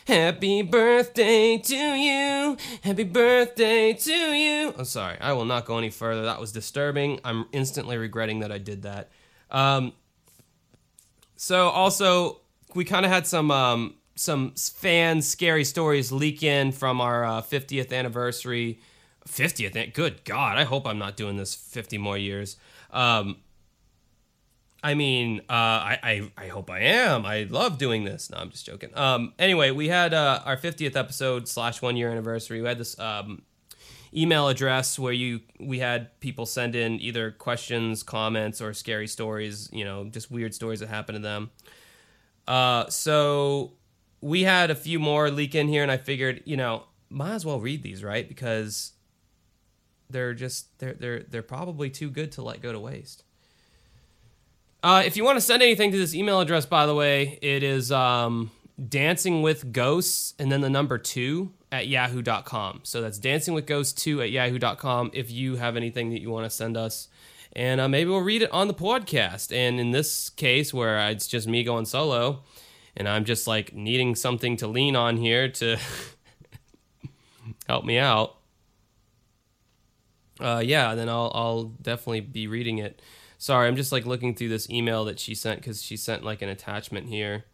Happy 0.08 0.62
birthday 0.62 1.58
to 1.58 1.76
you. 1.76 2.56
Happy 2.84 3.04
birthday 3.04 3.92
to 3.92 4.14
you. 4.14 4.74
I'm 4.78 4.86
sorry, 4.86 5.18
I 5.20 5.34
will 5.34 5.44
not 5.44 5.66
go 5.66 5.78
any 5.78 5.89
further. 5.89 6.24
That 6.24 6.39
was 6.39 6.54
disturbing. 6.54 7.20
I'm 7.26 7.48
instantly 7.52 7.98
regretting 7.98 8.39
that 8.39 8.52
I 8.54 8.60
did 8.60 8.84
that. 8.84 9.10
Um, 9.50 9.92
so 11.36 11.68
also, 11.68 12.39
we 12.74 12.86
kind 12.86 13.06
of 13.06 13.12
had 13.12 13.28
some 13.28 13.52
um, 13.52 13.96
some 14.16 14.51
fan 14.51 15.22
scary 15.22 15.64
stories 15.64 16.12
leak 16.12 16.43
in 16.43 16.72
from 16.72 17.01
our 17.01 17.24
uh, 17.24 17.41
50th 17.41 17.93
anniversary. 17.93 18.80
50th, 19.28 19.93
good 19.93 20.24
God! 20.24 20.57
I 20.57 20.64
hope 20.64 20.88
I'm 20.88 20.97
not 20.97 21.16
doing 21.16 21.38
this 21.38 21.53
50 21.53 21.97
more 21.99 22.18
years. 22.18 22.57
Um, 22.91 23.38
I 24.84 24.95
mean, 24.95 25.41
uh, 25.41 25.53
I, 25.53 25.99
I, 26.01 26.32
I 26.38 26.47
hope 26.47 26.72
I 26.72 26.80
am. 26.80 27.26
I 27.26 27.43
love 27.43 27.78
doing 27.78 28.03
this. 28.03 28.32
No, 28.32 28.38
I'm 28.38 28.49
just 28.49 28.66
joking. 28.66 28.89
Um, 28.95 29.34
anyway, 29.38 29.70
we 29.70 29.89
had 29.89 30.14
uh, 30.14 30.41
our 30.43 30.57
50th 30.57 30.95
episode 30.95 31.47
slash 31.47 31.82
one 31.84 31.95
year 31.95 32.09
anniversary. 32.09 32.62
We 32.62 32.68
had 32.68 32.80
this 32.80 32.97
um, 32.99 33.43
email 34.12 34.47
address 34.47 34.97
where 34.97 35.14
you 35.14 35.41
we 35.59 35.80
had 35.80 36.20
people 36.20 36.47
send 36.47 36.76
in 36.76 36.99
either 36.99 37.30
questions, 37.30 38.01
comments, 38.01 38.59
or 38.59 38.74
scary 38.74 39.07
stories. 39.07 39.70
You 39.72 39.86
know, 39.86 40.05
just 40.05 40.32
weird 40.32 40.55
stories 40.55 40.80
that 40.80 40.89
happened 40.89 41.18
to 41.18 41.22
them. 41.22 41.51
Uh, 42.47 42.89
so 42.89 43.74
we 44.22 44.43
had 44.43 44.69
a 44.69 44.76
few 44.76 44.99
more 44.99 45.30
leak 45.30 45.55
in 45.55 45.67
here, 45.67 45.84
and 45.84 45.91
I 45.91 45.97
figured, 45.97 46.41
you 46.45 46.55
know, 46.55 46.84
might 47.09 47.34
as 47.34 47.45
well 47.45 47.59
read 47.59 47.84
these, 47.84 48.03
right? 48.03 48.28
Because 48.28 48.93
they're 50.09 50.34
just 50.34 50.78
they're 50.80 50.93
they're 50.93 51.24
they're 51.24 51.41
probably 51.41 51.89
too 51.89 52.09
good 52.09 52.32
to 52.34 52.41
let 52.41 52.61
go 52.61 52.72
to 52.72 52.80
waste. 52.80 53.24
Uh, 54.84 55.03
if 55.05 55.15
you 55.15 55.24
want 55.24 55.38
to 55.38 55.41
send 55.41 55.61
anything 55.61 55.91
to 55.91 55.97
this 55.97 56.15
email 56.15 56.39
address, 56.39 56.65
by 56.65 56.86
the 56.86 56.95
way, 56.95 57.38
it 57.41 57.61
is 57.61 57.91
um, 57.91 58.49
dancing 58.89 59.43
with 59.43 59.72
ghosts 59.72 60.34
and 60.39 60.51
then 60.51 60.61
the 60.61 60.69
number 60.72 60.97
two 60.97 61.51
at 61.72 61.88
yahoo.com. 61.88 62.80
So 62.84 62.99
that's 62.99 63.19
dancing 63.19 63.53
with 63.53 63.67
ghosts 63.67 63.93
two 63.93 64.24
at 64.24 64.32
yahoo.com 64.32 65.11
if 65.13 65.30
you 65.30 65.57
have 65.57 65.78
anything 65.78 66.09
that 66.09 66.19
you 66.19 66.32
want 66.32 66.45
to 66.45 66.49
send 66.49 66.78
us. 66.78 67.09
And 67.53 67.80
uh, 67.80 67.89
maybe 67.89 68.09
we'll 68.09 68.22
read 68.22 68.41
it 68.41 68.51
on 68.51 68.67
the 68.67 68.74
podcast. 68.74 69.55
And 69.55 69.80
in 69.80 69.91
this 69.91 70.32
case, 70.32 70.74
where 70.74 70.97
it's 71.09 71.28
just 71.28 71.47
me 71.47 71.63
going 71.63 71.86
solo 71.86 72.41
and 72.96 73.08
I'm 73.08 73.26
just 73.26 73.48
like 73.48 73.74
needing 73.74 74.16
something 74.16 74.58
to 74.58 74.68
lean 74.68 74.96
on 74.96 75.18
here 75.18 75.50
to 75.50 75.78
help 77.68 77.86
me 77.86 77.98
out. 77.98 78.38
Uh, 80.39 80.62
yeah, 80.64 80.96
then 80.96 81.08
I'll, 81.08 81.32
I'll 81.36 81.64
definitely 81.82 82.22
be 82.22 82.48
reading 82.48 82.80
it. 82.80 83.02
Sorry, 83.38 83.68
I'm 83.68 83.76
just 83.76 83.92
like 83.92 84.06
looking 84.06 84.36
through 84.36 84.50
this 84.50 84.70
email 84.70 85.06
that 85.06 85.20
she 85.20 85.36
sent 85.36 85.62
because 85.62 85.82
she 85.82 85.98
sent 85.98 86.24
like 86.24 86.42
an 86.42 86.50
attachment 86.50 87.10
here 87.10 87.46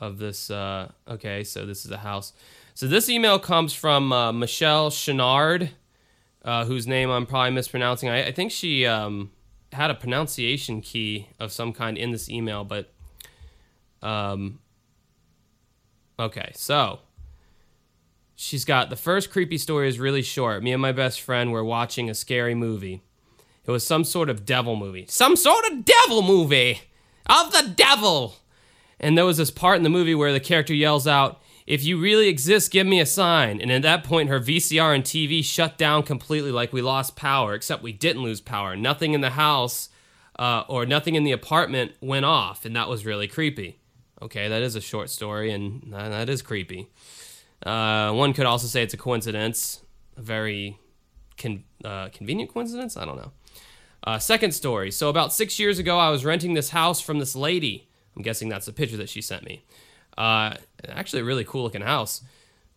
of 0.00 0.18
this. 0.18 0.50
Uh, 0.50 0.90
okay, 1.08 1.44
so 1.44 1.66
this 1.66 1.84
is 1.84 1.90
a 1.90 1.98
house. 1.98 2.32
So 2.74 2.86
this 2.86 3.08
email 3.08 3.38
comes 3.38 3.72
from 3.72 4.12
uh, 4.12 4.32
Michelle 4.32 4.90
Chenard, 4.90 5.70
uh, 6.44 6.64
whose 6.64 6.86
name 6.86 7.10
I'm 7.10 7.26
probably 7.26 7.50
mispronouncing. 7.52 8.08
I, 8.08 8.26
I 8.26 8.32
think 8.32 8.50
she 8.50 8.86
um, 8.86 9.30
had 9.72 9.90
a 9.90 9.94
pronunciation 9.94 10.80
key 10.80 11.28
of 11.38 11.52
some 11.52 11.72
kind 11.72 11.98
in 11.98 12.10
this 12.10 12.28
email, 12.28 12.64
but 12.64 12.92
um, 14.02 14.58
okay, 16.22 16.52
so 16.54 17.00
she's 18.34 18.64
got 18.64 18.90
the 18.90 18.96
first 18.96 19.30
creepy 19.30 19.58
story 19.58 19.88
is 19.88 19.98
really 19.98 20.22
short. 20.22 20.62
Me 20.62 20.72
and 20.72 20.82
my 20.82 20.92
best 20.92 21.20
friend 21.20 21.52
were 21.52 21.64
watching 21.64 22.08
a 22.10 22.14
scary 22.14 22.54
movie. 22.54 23.02
It 23.64 23.70
was 23.70 23.86
some 23.86 24.04
sort 24.04 24.28
of 24.28 24.44
devil 24.44 24.74
movie. 24.76 25.06
Some 25.08 25.36
sort 25.36 25.64
of 25.66 25.84
devil 25.84 26.22
movie 26.22 26.80
of 27.26 27.52
the 27.52 27.72
devil. 27.76 28.36
And 28.98 29.16
there 29.16 29.24
was 29.24 29.36
this 29.36 29.50
part 29.50 29.76
in 29.76 29.82
the 29.82 29.88
movie 29.88 30.14
where 30.14 30.32
the 30.32 30.40
character 30.40 30.74
yells 30.74 31.06
out, 31.06 31.40
If 31.66 31.84
you 31.84 32.00
really 32.00 32.28
exist, 32.28 32.72
give 32.72 32.86
me 32.86 33.00
a 33.00 33.06
sign. 33.06 33.60
And 33.60 33.70
at 33.70 33.82
that 33.82 34.04
point, 34.04 34.28
her 34.28 34.40
VCR 34.40 34.94
and 34.94 35.04
TV 35.04 35.44
shut 35.44 35.78
down 35.78 36.02
completely 36.02 36.50
like 36.50 36.72
we 36.72 36.82
lost 36.82 37.16
power, 37.16 37.54
except 37.54 37.82
we 37.82 37.92
didn't 37.92 38.22
lose 38.22 38.40
power. 38.40 38.76
Nothing 38.76 39.14
in 39.14 39.20
the 39.20 39.30
house 39.30 39.88
uh, 40.38 40.64
or 40.68 40.84
nothing 40.86 41.14
in 41.14 41.24
the 41.24 41.32
apartment 41.32 41.92
went 42.00 42.24
off. 42.24 42.64
And 42.64 42.74
that 42.74 42.88
was 42.88 43.06
really 43.06 43.28
creepy. 43.28 43.78
Okay, 44.22 44.48
that 44.48 44.62
is 44.62 44.76
a 44.76 44.80
short 44.80 45.10
story, 45.10 45.52
and 45.52 45.92
that 45.92 46.28
is 46.28 46.42
creepy. 46.42 46.88
Uh, 47.64 48.12
one 48.12 48.32
could 48.32 48.46
also 48.46 48.66
say 48.66 48.82
it's 48.82 48.94
a 48.94 48.98
coincidence, 48.98 49.82
a 50.16 50.22
very 50.22 50.78
con- 51.36 51.64
uh, 51.84 52.08
convenient 52.12 52.52
coincidence. 52.52 52.96
I 52.96 53.04
don't 53.04 53.16
know. 53.16 53.32
Uh, 54.04 54.18
second 54.18 54.52
story. 54.52 54.90
So 54.90 55.08
about 55.08 55.32
six 55.32 55.58
years 55.58 55.78
ago, 55.78 55.98
I 55.98 56.10
was 56.10 56.24
renting 56.24 56.54
this 56.54 56.70
house 56.70 57.00
from 57.00 57.18
this 57.18 57.36
lady. 57.36 57.88
I'm 58.16 58.22
guessing 58.22 58.48
that's 58.48 58.66
the 58.66 58.72
picture 58.72 58.96
that 58.96 59.08
she 59.08 59.20
sent 59.22 59.44
me. 59.44 59.64
Uh, 60.16 60.56
actually, 60.88 61.22
a 61.22 61.24
really 61.24 61.44
cool 61.44 61.62
looking 61.62 61.82
house. 61.82 62.22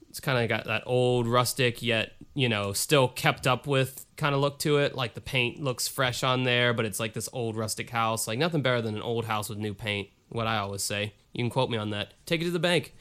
It's 0.10 0.20
kind 0.20 0.42
of 0.42 0.48
got 0.50 0.66
that 0.66 0.84
old 0.86 1.28
rustic 1.28 1.82
yet 1.82 2.14
you 2.36 2.50
know 2.50 2.74
still 2.74 3.08
kept 3.08 3.48
up 3.48 3.66
with 3.66 4.06
kind 4.18 4.36
of 4.36 4.42
look 4.42 4.60
to 4.60 4.78
it. 4.78 4.94
Like 4.94 5.16
the 5.16 5.22
paint 5.22 5.64
looks 5.64 5.88
fresh 5.88 6.22
on 6.24 6.44
there, 6.44 6.74
but 6.74 6.86
it's 6.86 7.00
like 7.00 7.14
this 7.14 7.30
old 7.34 7.56
rustic 7.56 7.90
house. 7.90 8.28
Like 8.28 8.38
nothing 8.38 8.62
better 8.62 8.82
than 8.82 8.96
an 8.96 9.02
old 9.02 9.26
house 9.26 9.50
with 9.50 9.58
new 9.58 9.74
paint. 9.74 10.10
What 10.30 10.46
I 10.46 10.58
always 10.58 10.84
say. 10.84 11.14
You 11.36 11.44
can 11.44 11.50
quote 11.50 11.70
me 11.70 11.78
on 11.78 11.90
that. 11.90 12.14
Take 12.26 12.42
it 12.42 12.46
to 12.46 12.52
the 12.52 12.60
bank. 12.60 12.96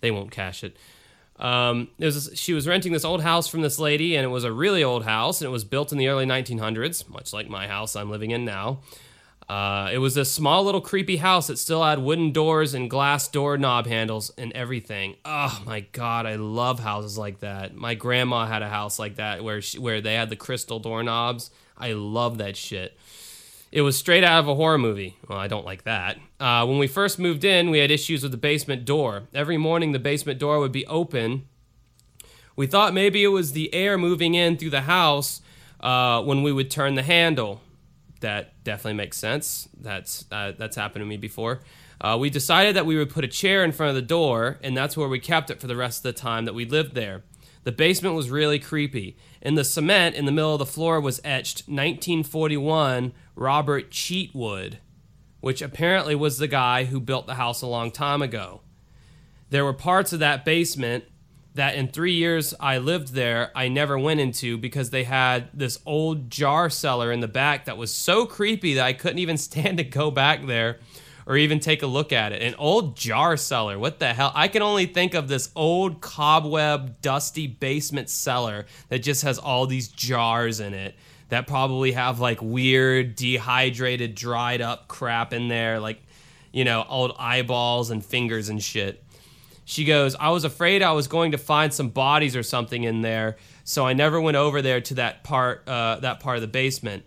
They 0.00 0.10
won't 0.10 0.32
cash 0.32 0.64
it. 0.64 0.76
Um, 1.38 1.88
it 1.98 2.06
was 2.06 2.30
she 2.34 2.52
was 2.52 2.66
renting 2.66 2.92
this 2.92 3.04
old 3.04 3.22
house 3.22 3.46
from 3.46 3.60
this 3.62 3.78
lady, 3.78 4.16
and 4.16 4.24
it 4.24 4.28
was 4.28 4.42
a 4.42 4.52
really 4.52 4.82
old 4.82 5.04
house, 5.04 5.40
and 5.40 5.46
it 5.46 5.52
was 5.52 5.64
built 5.64 5.92
in 5.92 5.98
the 5.98 6.08
early 6.08 6.26
1900s, 6.26 7.08
much 7.08 7.32
like 7.32 7.48
my 7.48 7.68
house 7.68 7.94
I'm 7.94 8.10
living 8.10 8.32
in 8.32 8.44
now. 8.44 8.80
Uh, 9.48 9.88
it 9.92 9.98
was 9.98 10.16
a 10.16 10.24
small 10.24 10.64
little 10.64 10.80
creepy 10.80 11.18
house 11.18 11.46
that 11.46 11.58
still 11.58 11.84
had 11.84 12.00
wooden 12.00 12.32
doors 12.32 12.74
and 12.74 12.90
glass 12.90 13.28
door 13.28 13.56
knob 13.56 13.86
handles 13.86 14.32
and 14.36 14.50
everything. 14.54 15.14
Oh 15.24 15.62
my 15.64 15.80
god, 15.92 16.26
I 16.26 16.34
love 16.34 16.80
houses 16.80 17.16
like 17.16 17.38
that. 17.40 17.76
My 17.76 17.94
grandma 17.94 18.46
had 18.46 18.62
a 18.62 18.68
house 18.68 18.98
like 18.98 19.16
that 19.16 19.44
where 19.44 19.62
she, 19.62 19.78
where 19.78 20.00
they 20.00 20.14
had 20.14 20.30
the 20.30 20.36
crystal 20.36 20.80
doorknobs. 20.80 21.52
I 21.78 21.92
love 21.92 22.38
that 22.38 22.56
shit. 22.56 22.96
It 23.76 23.82
was 23.82 23.98
straight 23.98 24.24
out 24.24 24.38
of 24.38 24.48
a 24.48 24.54
horror 24.54 24.78
movie. 24.78 25.18
Well, 25.28 25.36
I 25.36 25.48
don't 25.48 25.66
like 25.66 25.84
that. 25.84 26.16
Uh, 26.40 26.64
when 26.64 26.78
we 26.78 26.86
first 26.86 27.18
moved 27.18 27.44
in, 27.44 27.68
we 27.68 27.80
had 27.80 27.90
issues 27.90 28.22
with 28.22 28.32
the 28.32 28.38
basement 28.38 28.86
door. 28.86 29.24
Every 29.34 29.58
morning, 29.58 29.92
the 29.92 29.98
basement 29.98 30.38
door 30.38 30.60
would 30.60 30.72
be 30.72 30.86
open. 30.86 31.46
We 32.56 32.66
thought 32.66 32.94
maybe 32.94 33.22
it 33.22 33.28
was 33.28 33.52
the 33.52 33.74
air 33.74 33.98
moving 33.98 34.34
in 34.34 34.56
through 34.56 34.70
the 34.70 34.80
house 34.80 35.42
uh, 35.80 36.22
when 36.22 36.42
we 36.42 36.52
would 36.52 36.70
turn 36.70 36.94
the 36.94 37.02
handle. 37.02 37.60
That 38.20 38.64
definitely 38.64 38.94
makes 38.94 39.18
sense. 39.18 39.68
That's 39.78 40.24
uh, 40.32 40.52
that's 40.56 40.76
happened 40.76 41.02
to 41.02 41.06
me 41.06 41.18
before. 41.18 41.60
Uh, 42.00 42.16
we 42.18 42.30
decided 42.30 42.76
that 42.76 42.86
we 42.86 42.96
would 42.96 43.10
put 43.10 43.24
a 43.24 43.28
chair 43.28 43.62
in 43.62 43.72
front 43.72 43.90
of 43.90 43.94
the 43.94 44.00
door, 44.00 44.58
and 44.62 44.74
that's 44.74 44.96
where 44.96 45.08
we 45.08 45.18
kept 45.18 45.50
it 45.50 45.60
for 45.60 45.66
the 45.66 45.76
rest 45.76 45.98
of 45.98 46.14
the 46.14 46.18
time 46.18 46.46
that 46.46 46.54
we 46.54 46.64
lived 46.64 46.94
there. 46.94 47.24
The 47.64 47.72
basement 47.72 48.14
was 48.14 48.30
really 48.30 48.58
creepy. 48.58 49.18
In 49.42 49.54
the 49.54 49.64
cement 49.64 50.14
in 50.14 50.24
the 50.24 50.32
middle 50.32 50.54
of 50.54 50.60
the 50.60 50.64
floor 50.64 50.98
was 51.00 51.20
etched 51.24 51.68
1941 51.68 53.12
Robert 53.36 53.90
Cheatwood, 53.90 54.78
which 55.40 55.62
apparently 55.62 56.14
was 56.14 56.38
the 56.38 56.48
guy 56.48 56.84
who 56.84 56.98
built 56.98 57.26
the 57.26 57.34
house 57.34 57.62
a 57.62 57.66
long 57.66 57.90
time 57.90 58.22
ago. 58.22 58.62
There 59.50 59.64
were 59.64 59.74
parts 59.74 60.12
of 60.12 60.18
that 60.20 60.44
basement 60.44 61.04
that 61.54 61.74
in 61.74 61.88
three 61.88 62.14
years 62.14 62.54
I 62.58 62.78
lived 62.78 63.12
there, 63.14 63.50
I 63.54 63.68
never 63.68 63.98
went 63.98 64.20
into 64.20 64.58
because 64.58 64.90
they 64.90 65.04
had 65.04 65.48
this 65.54 65.78
old 65.86 66.30
jar 66.30 66.68
cellar 66.68 67.12
in 67.12 67.20
the 67.20 67.28
back 67.28 67.66
that 67.66 67.76
was 67.76 67.94
so 67.94 68.26
creepy 68.26 68.74
that 68.74 68.84
I 68.84 68.92
couldn't 68.92 69.18
even 69.18 69.36
stand 69.38 69.78
to 69.78 69.84
go 69.84 70.10
back 70.10 70.46
there 70.46 70.78
or 71.26 71.36
even 71.36 71.58
take 71.58 71.82
a 71.82 71.86
look 71.86 72.12
at 72.12 72.32
it. 72.32 72.40
An 72.40 72.54
old 72.56 72.96
jar 72.96 73.36
cellar. 73.36 73.78
What 73.78 73.98
the 73.98 74.14
hell? 74.14 74.32
I 74.34 74.48
can 74.48 74.62
only 74.62 74.86
think 74.86 75.14
of 75.14 75.28
this 75.28 75.50
old 75.56 76.00
cobweb, 76.00 77.00
dusty 77.02 77.48
basement 77.48 78.08
cellar 78.08 78.66
that 78.88 79.00
just 79.00 79.22
has 79.22 79.38
all 79.38 79.66
these 79.66 79.88
jars 79.88 80.60
in 80.60 80.72
it 80.72 80.94
that 81.28 81.46
probably 81.46 81.92
have 81.92 82.20
like 82.20 82.40
weird, 82.40 83.16
dehydrated, 83.16 84.14
dried 84.14 84.60
up 84.60 84.88
crap 84.88 85.32
in 85.32 85.48
there, 85.48 85.80
like, 85.80 86.02
you 86.52 86.64
know, 86.64 86.84
old 86.88 87.14
eyeballs 87.18 87.90
and 87.90 88.04
fingers 88.04 88.48
and 88.48 88.62
shit. 88.62 89.02
She 89.64 89.84
goes, 89.84 90.14
I 90.14 90.30
was 90.30 90.44
afraid 90.44 90.80
I 90.82 90.92
was 90.92 91.08
going 91.08 91.32
to 91.32 91.38
find 91.38 91.74
some 91.74 91.88
bodies 91.88 92.36
or 92.36 92.44
something 92.44 92.84
in 92.84 93.02
there, 93.02 93.36
so 93.64 93.84
I 93.84 93.94
never 93.94 94.20
went 94.20 94.36
over 94.36 94.62
there 94.62 94.80
to 94.80 94.94
that 94.94 95.24
part, 95.24 95.68
uh, 95.68 95.98
that 96.00 96.20
part 96.20 96.36
of 96.36 96.40
the 96.42 96.46
basement. 96.46 97.04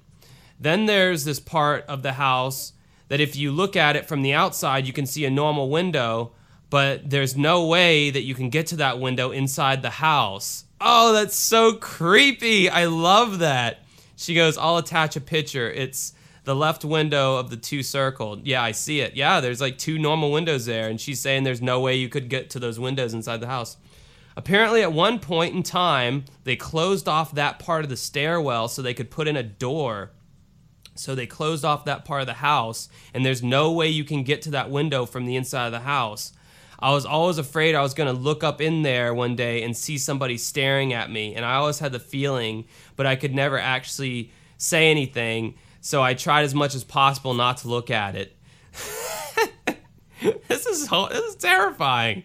Then 0.60 0.86
there's 0.86 1.24
this 1.24 1.40
part 1.40 1.86
of 1.86 2.04
the 2.04 2.14
house 2.14 2.74
that 3.08 3.22
if 3.22 3.38
you 3.38 3.54
look 3.54 3.78
at 3.78 3.96
it 3.96 4.08
from 4.08 4.24
the 4.24 4.34
outside, 4.34 4.86
you 4.86 4.92
can 4.92 5.06
see 5.06 5.24
a 5.24 5.30
normal 5.30 5.70
window, 5.70 6.34
but 6.70 7.10
there's 7.10 7.38
no 7.38 7.66
way 7.66 8.10
that 8.10 8.24
you 8.24 8.36
can 8.36 8.50
get 8.50 8.68
to 8.68 8.76
that 8.76 9.00
window 9.00 9.32
inside 9.32 9.82
the 9.82 9.90
house. 9.90 10.66
Oh, 10.82 11.14
that's 11.14 11.36
so 11.36 11.74
creepy. 11.74 12.70
I 12.70 12.86
love 12.86 13.40
that. 13.40 13.86
She 14.20 14.36
goes, 14.36 14.58
I'll 14.58 14.76
attach 14.76 15.16
a 15.16 15.22
picture. 15.22 15.72
It's 15.72 16.12
the 16.44 16.54
left 16.54 16.84
window 16.84 17.38
of 17.38 17.50
the 17.50 17.56
two 17.56 17.82
circled. 17.82 18.46
Yeah, 18.46 18.62
I 18.62 18.74
see 18.74 19.00
it. 19.00 19.16
Yeah, 19.16 19.40
there's 19.40 19.62
like 19.62 19.78
two 19.78 19.98
normal 19.98 20.34
windows 20.34 20.66
there. 20.66 20.90
And 20.90 21.00
she's 21.00 21.22
saying 21.22 21.44
there's 21.44 21.62
no 21.62 21.80
way 21.80 21.96
you 21.96 22.10
could 22.10 22.28
get 22.28 22.50
to 22.50 22.60
those 22.60 22.78
windows 22.78 23.14
inside 23.14 23.40
the 23.40 23.48
house. 23.48 23.78
Apparently, 24.36 24.82
at 24.82 24.92
one 24.92 25.20
point 25.20 25.56
in 25.56 25.64
time, 25.64 26.26
they 26.44 26.58
closed 26.58 27.08
off 27.08 27.34
that 27.36 27.60
part 27.60 27.86
of 27.86 27.90
the 27.90 27.96
stairwell 27.96 28.68
so 28.68 28.82
they 28.82 28.94
could 28.94 29.10
put 29.10 29.30
in 29.30 29.38
a 29.38 29.44
door. 29.44 30.12
So 30.96 31.16
they 31.16 31.26
closed 31.26 31.64
off 31.64 31.86
that 31.86 32.04
part 32.04 32.20
of 32.20 32.28
the 32.28 32.34
house, 32.34 32.90
and 33.14 33.26
there's 33.26 33.42
no 33.42 33.72
way 33.72 33.88
you 33.88 34.04
can 34.04 34.24
get 34.24 34.42
to 34.42 34.52
that 34.52 34.70
window 34.70 35.06
from 35.06 35.26
the 35.26 35.38
inside 35.38 35.68
of 35.68 35.72
the 35.72 35.80
house. 35.80 36.34
I 36.82 36.92
was 36.92 37.06
always 37.06 37.38
afraid 37.38 37.76
I 37.76 37.82
was 37.82 37.94
going 37.94 38.14
to 38.14 38.22
look 38.22 38.42
up 38.42 38.62
in 38.62 38.84
there 38.84 39.14
one 39.14 39.36
day 39.36 39.64
and 39.64 39.76
see 39.76 39.98
somebody 39.98 40.38
staring 40.38 40.94
at 40.94 41.12
me. 41.12 41.36
And 41.36 41.46
I 41.46 41.56
always 41.56 41.80
had 41.80 41.92
the 41.92 42.00
feeling, 42.00 42.66
but 43.00 43.06
I 43.06 43.16
could 43.16 43.34
never 43.34 43.58
actually 43.58 44.30
say 44.58 44.92
anything. 44.92 45.56
So 45.80 46.04
I 46.04 46.16
tried 46.16 46.44
as 46.44 46.54
much 46.54 46.76
as 46.76 46.84
possible 46.84 47.34
not 47.34 47.56
to 47.60 47.70
look 47.70 47.90
at 47.90 48.14
it. 48.18 48.36
this 50.50 50.66
is 50.66 50.90
this 50.90 51.24
is 51.24 51.36
terrifying. 51.38 52.24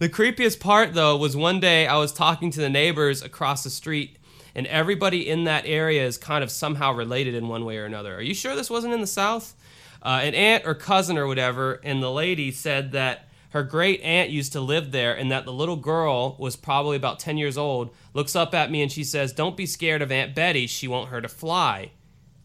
The 0.00 0.10
creepiest 0.10 0.60
part 0.60 0.92
though 0.92 1.16
was 1.16 1.34
one 1.34 1.60
day 1.60 1.86
I 1.86 1.96
was 1.96 2.12
talking 2.12 2.50
to 2.50 2.60
the 2.60 2.68
neighbors 2.68 3.22
across 3.22 3.64
the 3.64 3.70
street 3.70 4.18
and 4.54 4.66
everybody 4.66 5.26
in 5.26 5.44
that 5.44 5.64
area 5.64 6.04
is 6.04 6.18
kind 6.18 6.44
of 6.44 6.50
somehow 6.50 6.92
related 6.92 7.34
in 7.34 7.48
one 7.48 7.64
way 7.64 7.78
or 7.78 7.86
another. 7.86 8.14
Are 8.14 8.20
you 8.20 8.34
sure 8.34 8.54
this 8.54 8.68
wasn't 8.68 8.92
in 8.92 9.00
the 9.00 9.06
south? 9.06 9.54
Uh, 10.02 10.20
an 10.22 10.34
aunt 10.34 10.66
or 10.66 10.74
cousin 10.74 11.16
or 11.16 11.26
whatever, 11.26 11.80
and 11.84 12.02
the 12.02 12.12
lady 12.12 12.50
said 12.50 12.92
that 12.92 13.30
her 13.52 13.62
great 13.62 14.00
aunt 14.00 14.30
used 14.30 14.52
to 14.52 14.60
live 14.60 14.92
there 14.92 15.14
and 15.14 15.30
that 15.30 15.44
the 15.44 15.52
little 15.52 15.76
girl 15.76 16.36
was 16.38 16.56
probably 16.56 16.96
about 16.96 17.18
10 17.18 17.36
years 17.36 17.58
old 17.58 17.94
looks 18.14 18.34
up 18.34 18.54
at 18.54 18.70
me 18.70 18.82
and 18.82 18.90
she 18.90 19.04
says 19.04 19.32
don't 19.32 19.58
be 19.58 19.66
scared 19.66 20.00
of 20.00 20.10
aunt 20.10 20.34
betty. 20.34 20.66
She 20.66 20.88
won't 20.88 21.10
hurt 21.10 21.26
a 21.26 21.28
fly. 21.28 21.90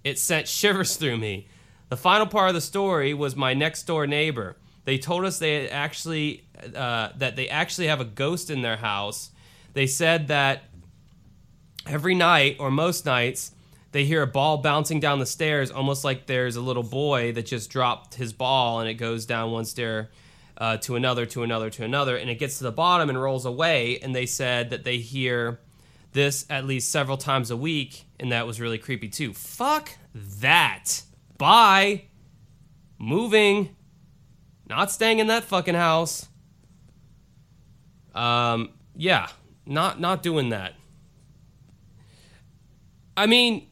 It 0.03 0.19
sent 0.19 0.47
shivers 0.49 0.97
through 0.97 1.17
me. 1.17 1.47
The 1.89 1.97
final 1.97 2.27
part 2.27 2.49
of 2.49 2.55
the 2.55 2.61
story 2.61 3.13
was 3.13 3.37
my 3.37 3.53
next 3.53 3.83
door 3.83 4.05
neighbor. 4.05 4.57
They 4.83 4.97
told 4.97 5.23
us 5.23 5.39
they 5.39 5.69
actually 5.69 6.43
uh, 6.75 7.09
that 7.15 7.37
they 7.37 7.47
actually 7.47 7.87
have 7.87 8.01
a 8.01 8.05
ghost 8.05 8.49
in 8.49 8.61
their 8.61 8.77
house. 8.77 9.31
They 9.73 9.87
said 9.87 10.27
that 10.27 10.63
every 11.85 12.15
night 12.15 12.57
or 12.59 12.69
most 12.69 13.05
nights 13.05 13.51
they 13.93 14.03
hear 14.03 14.21
a 14.21 14.27
ball 14.27 14.57
bouncing 14.57 14.99
down 14.99 15.19
the 15.19 15.25
stairs 15.25 15.71
almost 15.71 16.03
like 16.03 16.25
there's 16.25 16.57
a 16.57 16.61
little 16.61 16.83
boy 16.83 17.31
that 17.31 17.45
just 17.45 17.69
dropped 17.69 18.15
his 18.15 18.33
ball 18.33 18.81
and 18.81 18.89
it 18.89 18.95
goes 18.95 19.25
down 19.25 19.51
one 19.51 19.63
stair 19.63 20.09
uh, 20.57 20.77
to 20.77 20.95
another, 20.95 21.25
to 21.27 21.43
another, 21.43 21.69
to 21.69 21.83
another, 21.83 22.17
and 22.17 22.29
it 22.29 22.35
gets 22.35 22.57
to 22.57 22.63
the 22.63 22.71
bottom 22.71 23.09
and 23.09 23.21
rolls 23.21 23.45
away. 23.45 23.99
And 23.99 24.15
they 24.15 24.25
said 24.25 24.71
that 24.71 24.83
they 24.83 24.97
hear 24.97 25.59
this 26.13 26.45
at 26.49 26.65
least 26.65 26.91
several 26.91 27.17
times 27.17 27.51
a 27.51 27.57
week, 27.57 28.05
and 28.19 28.31
that 28.31 28.47
was 28.47 28.59
really 28.59 28.77
creepy 28.77 29.09
too. 29.09 29.33
Fuck 29.33 29.91
that. 30.13 31.03
Bye. 31.37 32.05
Moving. 32.97 33.75
Not 34.67 34.91
staying 34.91 35.19
in 35.19 35.27
that 35.27 35.43
fucking 35.43 35.75
house. 35.75 36.27
Um, 38.15 38.71
yeah, 38.95 39.27
not 39.65 39.99
not 39.99 40.23
doing 40.23 40.49
that. 40.49 40.73
I 43.15 43.27
mean, 43.27 43.67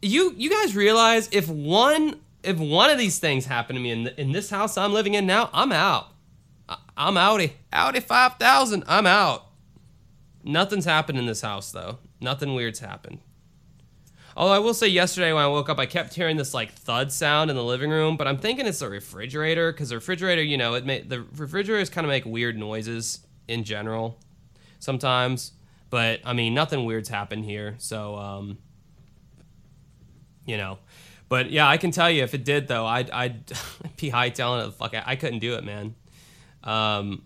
you 0.00 0.34
you 0.36 0.48
guys 0.48 0.74
realize 0.74 1.28
if 1.32 1.48
one 1.48 2.20
if 2.42 2.58
one 2.58 2.90
of 2.90 2.98
these 2.98 3.18
things 3.18 3.44
happen 3.46 3.76
to 3.76 3.82
me 3.82 3.90
in, 3.90 4.04
the, 4.04 4.20
in 4.20 4.32
this 4.32 4.50
house 4.50 4.76
I'm 4.76 4.92
living 4.92 5.14
in 5.14 5.26
now, 5.26 5.50
I'm 5.52 5.70
out. 5.70 6.13
I'm 6.96 7.14
outie. 7.14 7.52
Outie 7.72 8.02
5000. 8.02 8.84
I'm 8.86 9.06
out. 9.06 9.46
Nothing's 10.42 10.84
happened 10.84 11.18
in 11.18 11.26
this 11.26 11.40
house, 11.40 11.72
though. 11.72 11.98
Nothing 12.20 12.54
weird's 12.54 12.80
happened. 12.80 13.20
Although 14.36 14.54
I 14.54 14.58
will 14.58 14.74
say, 14.74 14.88
yesterday 14.88 15.32
when 15.32 15.42
I 15.42 15.46
woke 15.46 15.68
up, 15.68 15.78
I 15.78 15.86
kept 15.86 16.14
hearing 16.14 16.36
this 16.36 16.52
like 16.52 16.72
thud 16.72 17.12
sound 17.12 17.50
in 17.50 17.56
the 17.56 17.62
living 17.64 17.90
room, 17.90 18.16
but 18.16 18.26
I'm 18.26 18.38
thinking 18.38 18.66
it's 18.66 18.80
the 18.80 18.88
refrigerator 18.88 19.72
because 19.72 19.90
the 19.90 19.96
refrigerator, 19.96 20.42
you 20.42 20.56
know, 20.56 20.74
it 20.74 20.84
may, 20.84 21.02
the 21.02 21.22
refrigerators 21.36 21.88
kind 21.88 22.04
of 22.04 22.08
make 22.08 22.24
weird 22.24 22.58
noises 22.58 23.20
in 23.46 23.62
general 23.62 24.18
sometimes. 24.80 25.52
But 25.88 26.20
I 26.24 26.32
mean, 26.32 26.52
nothing 26.52 26.84
weird's 26.84 27.08
happened 27.08 27.44
here, 27.44 27.76
so 27.78 28.16
um, 28.16 28.58
you 30.44 30.56
know. 30.56 30.78
But 31.28 31.50
yeah, 31.50 31.68
I 31.68 31.76
can 31.76 31.92
tell 31.92 32.10
you 32.10 32.24
if 32.24 32.34
it 32.34 32.44
did 32.44 32.66
though, 32.66 32.84
I'd 32.84 33.10
I'd 33.10 33.46
be 33.96 34.10
hightailing 34.10 34.62
it. 34.62 34.66
The 34.66 34.72
fuck, 34.72 34.94
I 35.06 35.14
couldn't 35.14 35.38
do 35.38 35.54
it, 35.54 35.62
man. 35.62 35.94
Um, 36.64 37.22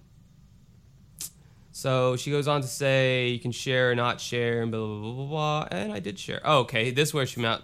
so 1.71 2.17
she 2.17 2.33
goes 2.33 2.49
on 2.49 2.61
to 2.61 2.67
say 2.67 3.29
you 3.29 3.39
can 3.39 3.53
share 3.53 3.93
or 3.93 3.95
not 3.95 4.21
share 4.21 4.63
and 4.63 4.73
blah 4.73 4.81
blah 4.81 5.01
blah 5.01 5.13
blah 5.13 5.27
blah. 5.27 5.69
And 5.71 5.93
I 5.93 6.01
did 6.01 6.19
share. 6.19 6.41
Oh, 6.45 6.59
okay, 6.61 6.91
this 6.91 7.11
is 7.11 7.15
where 7.15 7.25
she 7.25 7.45
uh, 7.45 7.59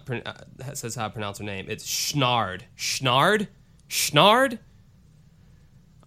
says 0.73 0.95
how 0.95 1.07
to 1.07 1.13
pronounce 1.13 1.39
her 1.39 1.43
name. 1.43 1.65
It's 1.67 1.85
Schnard. 1.85 2.61
Schnard. 2.77 3.49
Schnard. 3.89 4.59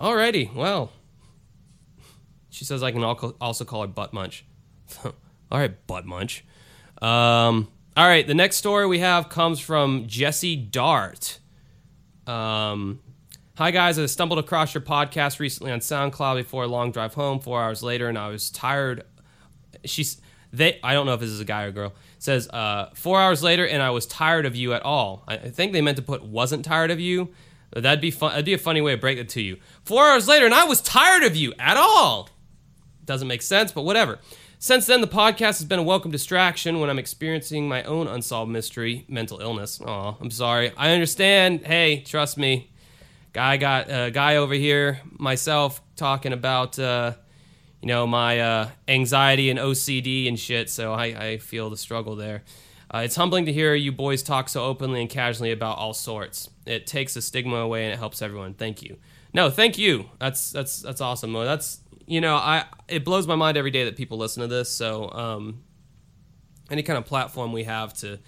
Alrighty. 0.01 0.55
Well, 0.55 0.91
she 2.49 2.64
says 2.64 2.83
I 2.83 2.93
can 2.93 3.05
also 3.05 3.64
call 3.64 3.83
her 3.83 3.87
Butt 3.87 4.14
Munch. 4.14 4.47
all 5.05 5.12
right, 5.53 5.87
Butt 5.87 6.07
Munch. 6.07 6.45
Um, 7.03 7.69
all 7.97 8.07
right, 8.07 8.27
the 8.27 8.35
next 8.35 8.57
story 8.57 8.87
we 8.87 9.01
have 9.01 9.29
comes 9.29 9.61
from 9.61 10.07
Jesse 10.07 10.57
Dart. 10.57 11.41
Um, 12.27 13.01
Hi 13.59 13.72
guys, 13.72 13.98
I 13.98 14.06
stumbled 14.06 14.38
across 14.38 14.72
your 14.72 14.82
podcast 14.82 15.40
recently 15.40 15.72
on 15.72 15.80
SoundCloud 15.80 16.36
before 16.36 16.62
a 16.62 16.68
long 16.68 16.92
drive 16.92 17.14
home. 17.14 17.40
Four 17.40 17.61
hours 17.61 17.82
later, 17.82 18.09
and 18.09 18.16
I 18.16 18.28
was 18.28 18.50
tired. 18.50 19.02
She's 19.84 20.20
they. 20.52 20.78
I 20.84 20.92
don't 20.92 21.06
know 21.06 21.14
if 21.14 21.18
this 21.18 21.30
is 21.30 21.40
a 21.40 21.44
guy 21.44 21.64
or 21.64 21.72
girl. 21.72 21.92
Says 22.20 22.48
uh, 22.50 22.90
four 22.94 23.20
hours 23.20 23.42
later, 23.42 23.66
and 23.66 23.82
I 23.82 23.90
was 23.90 24.06
tired 24.06 24.46
of 24.46 24.54
you 24.54 24.74
at 24.74 24.84
all. 24.84 25.24
I 25.26 25.38
think 25.38 25.72
they 25.72 25.80
meant 25.80 25.96
to 25.96 26.04
put 26.04 26.22
wasn't 26.22 26.64
tired 26.64 26.92
of 26.92 27.00
you. 27.00 27.30
That'd 27.72 28.00
be 28.00 28.12
fun. 28.12 28.30
That'd 28.30 28.44
be 28.44 28.54
a 28.54 28.59
funny 28.59 28.80
way 28.80 28.92
to 28.92 28.96
break 28.96 29.18
it 29.18 29.28
to 29.30 29.42
you. 29.42 29.56
Four 29.82 30.04
hours 30.04 30.28
later, 30.28 30.46
and 30.46 30.54
I 30.54 30.62
was 30.62 30.80
tired 30.80 31.24
of 31.24 31.34
you 31.34 31.52
at 31.59 31.76
all. 31.76 32.30
Doesn't 33.06 33.26
make 33.26 33.42
sense, 33.42 33.72
but 33.72 33.82
whatever. 33.82 34.20
Since 34.61 34.86
then, 34.86 35.00
the 35.00 35.09
podcast 35.09 35.59
has 35.59 35.64
been 35.64 35.80
a 35.80 35.82
welcome 35.82 36.12
distraction 36.12 36.78
when 36.78 36.90
I'm 36.90 36.98
experiencing 37.00 37.68
my 37.68 37.82
own 37.82 38.06
unsolved 38.06 38.52
mystery, 38.52 39.04
mental 39.09 39.40
illness. 39.40 39.80
Oh, 39.84 40.16
I'm 40.20 40.30
sorry. 40.30 40.70
I 40.76 40.92
understand. 40.92 41.66
Hey, 41.66 42.04
trust 42.06 42.38
me. 42.38 42.70
Guy 43.39 43.57
got 43.57 43.86
a 43.89 44.11
guy 44.11 44.34
over 44.34 44.53
here, 44.53 45.01
myself 45.12 45.80
talking 45.95 46.32
about 46.32 46.76
uh, 46.76 47.12
you 47.80 47.86
know 47.86 48.05
my 48.05 48.41
uh, 48.41 48.68
anxiety 48.89 49.49
and 49.49 49.61
OCD 49.61 50.26
and 50.26 50.36
shit. 50.36 50.68
So 50.68 50.93
I, 50.93 51.05
I 51.05 51.39
feel 51.39 51.70
the 51.70 51.76
struggle 51.76 52.16
there. 52.16 52.43
Uh, 52.93 53.03
it's 53.05 53.14
humbling 53.14 53.47
to 53.47 53.53
hear 53.53 53.76
you 53.76 53.93
boys 53.93 54.24
talk 54.24 54.49
so 54.49 54.64
openly 54.64 55.03
and 55.03 55.09
casually 55.09 55.53
about 55.53 55.78
all 55.78 55.95
sorts. 55.95 56.51
It 56.66 56.89
takes 56.89 57.14
the 57.14 57.22
stigma 57.22 57.59
away 57.59 57.84
and 57.84 57.93
it 57.93 57.99
helps 58.01 58.22
everyone. 58.22 58.55
Thank 58.55 58.82
you. 58.82 58.99
No, 59.32 59.51
thank 59.51 59.78
you. 59.78 60.11
That's 60.18 60.51
that's 60.51 60.82
that's 60.82 61.01
awesome. 61.01 61.32
That's 61.32 61.78
you 62.09 62.20
know 62.20 62.34
I 62.34 62.64
it 62.89 63.05
blows 63.05 63.28
my 63.28 63.36
mind 63.36 63.57
every 63.57 63.70
day 63.70 63.84
that 63.84 63.95
people 63.95 64.18
listen 64.18 64.41
to 64.41 64.49
this. 64.49 64.68
So 64.68 65.12
um, 65.12 65.62
any 66.72 66.82
kind 66.82 66.99
of 66.99 67.07
platform 67.07 67.53
we 67.53 67.62
have 67.62 67.95
to 67.99 68.18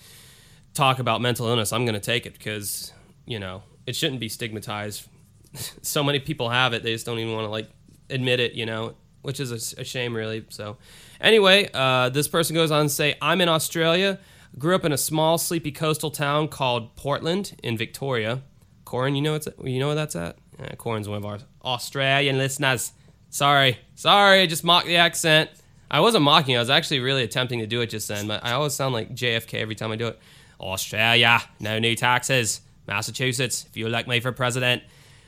talk 0.73 1.01
about 1.01 1.21
mental 1.21 1.49
illness, 1.49 1.73
I'm 1.73 1.85
going 1.85 1.95
to 1.95 2.01
take 2.01 2.27
it 2.27 2.35
because 2.35 2.93
you 3.27 3.41
know 3.41 3.65
it 3.91 3.97
shouldn't 3.97 4.21
be 4.21 4.29
stigmatized. 4.29 5.09
so 5.83 6.03
many 6.05 6.21
people 6.21 6.49
have 6.49 6.73
it; 6.73 6.83
they 6.83 6.93
just 6.93 7.05
don't 7.05 7.19
even 7.19 7.35
want 7.35 7.45
to 7.45 7.51
like 7.51 7.69
admit 8.09 8.41
it, 8.41 8.53
you 8.55 8.65
know, 8.65 8.95
which 9.23 9.41
is 9.41 9.51
a, 9.51 9.81
a 9.81 9.85
shame, 9.85 10.15
really. 10.15 10.47
So, 10.49 10.79
anyway, 11.21 11.69
uh, 11.75 12.09
this 12.09 12.29
person 12.29 12.55
goes 12.55 12.71
on 12.71 12.85
to 12.85 12.89
say, 12.89 13.17
"I'm 13.21 13.41
in 13.41 13.49
Australia. 13.49 14.19
Grew 14.59 14.75
up 14.75 14.85
in 14.85 14.93
a 14.93 14.99
small, 14.99 15.39
sleepy 15.39 15.73
coastal 15.73 16.11
town 16.11 16.49
called 16.49 16.97
Portland 16.97 17.57
in 17.63 17.77
Victoria. 17.77 18.43
Corin, 18.85 19.15
you 19.15 19.23
know 19.23 19.35
it's 19.35 19.49
you 19.63 19.79
know 19.79 19.89
where 19.89 19.97
that's 19.97 20.17
at? 20.17 20.37
Yeah, 20.59 20.75
Corin's 20.77 21.09
one 21.09 21.19
of 21.19 21.25
our 21.25 21.39
Australian 21.65 22.39
listeners. 22.39 22.93
Sorry, 23.29 23.79
sorry, 23.95 24.43
I 24.43 24.47
just 24.47 24.65
mocked 24.65 24.87
the 24.87 24.97
accent. 24.97 25.51
I 25.91 26.01
wasn't 26.01 26.23
mocking. 26.23 26.57
I 26.57 26.61
was 26.61 26.71
actually 26.71 27.01
really 27.01 27.25
attempting 27.25 27.59
to 27.59 27.67
do 27.67 27.81
it 27.81 27.91
just 27.91 28.07
then, 28.07 28.29
but 28.29 28.45
I 28.45 28.53
always 28.53 28.75
sound 28.75 28.95
like 28.95 29.15
JFK 29.15 29.55
every 29.55 29.75
time 29.75 29.91
I 29.91 29.97
do 29.97 30.09
it. 30.09 30.19
Australia, 30.61 31.41
no 31.59 31.79
new 31.79 31.97
taxes. 31.97 32.61
Massachusetts, 32.87 33.67
if 33.69 33.77
you 33.77 33.87
elect 33.87 34.09
me 34.09 34.21
for 34.21 34.33
president. 34.33 34.83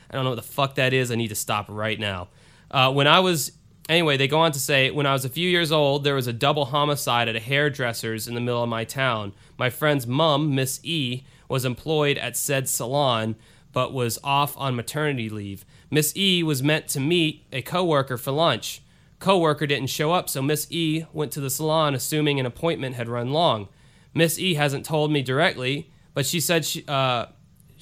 I 0.09 0.15
don't 0.15 0.23
know 0.23 0.31
what 0.31 0.35
the 0.35 0.41
fuck 0.41 0.75
that 0.75 0.93
is. 0.93 1.11
I 1.11 1.15
need 1.15 1.29
to 1.29 1.35
stop 1.35 1.65
right 1.69 1.99
now. 1.99 2.27
Uh, 2.69 2.91
when 2.91 3.07
I 3.07 3.19
was 3.19 3.51
anyway, 3.89 4.17
they 4.17 4.27
go 4.27 4.39
on 4.39 4.51
to 4.51 4.59
say 4.59 4.91
when 4.91 5.05
I 5.05 5.13
was 5.13 5.25
a 5.25 5.29
few 5.29 5.49
years 5.49 5.71
old, 5.71 6.03
there 6.03 6.15
was 6.15 6.27
a 6.27 6.33
double 6.33 6.65
homicide 6.65 7.27
at 7.27 7.35
a 7.35 7.39
hairdresser's 7.39 8.27
in 8.27 8.35
the 8.35 8.41
middle 8.41 8.63
of 8.63 8.69
my 8.69 8.83
town. 8.83 9.33
My 9.57 9.69
friend's 9.69 10.07
mum, 10.07 10.53
Miss 10.55 10.79
E, 10.83 11.23
was 11.47 11.65
employed 11.65 12.17
at 12.17 12.37
said 12.37 12.67
salon 12.69 13.35
but 13.73 13.91
was 13.91 14.19
off 14.23 14.55
on 14.57 14.75
maternity 14.75 15.29
leave. 15.29 15.65
Miss 15.89 16.15
E 16.15 16.43
was 16.43 16.63
meant 16.63 16.87
to 16.89 16.99
meet 16.99 17.43
a 17.51 17.61
coworker 17.61 18.17
for 18.17 18.31
lunch. 18.31 18.81
Coworker 19.19 19.65
didn't 19.65 19.89
show 19.89 20.13
up, 20.13 20.29
so 20.29 20.41
Miss 20.41 20.67
E 20.69 21.05
went 21.11 21.31
to 21.33 21.41
the 21.41 21.49
salon 21.49 21.95
assuming 21.95 22.39
an 22.39 22.45
appointment 22.45 22.95
had 22.95 23.09
run 23.09 23.31
long. 23.31 23.67
Miss 24.13 24.37
E 24.37 24.53
hasn't 24.53 24.85
told 24.85 25.11
me 25.11 25.21
directly, 25.21 25.91
but 26.13 26.25
she 26.25 26.39
said 26.39 26.63
she 26.65 26.85
uh, 26.87 27.25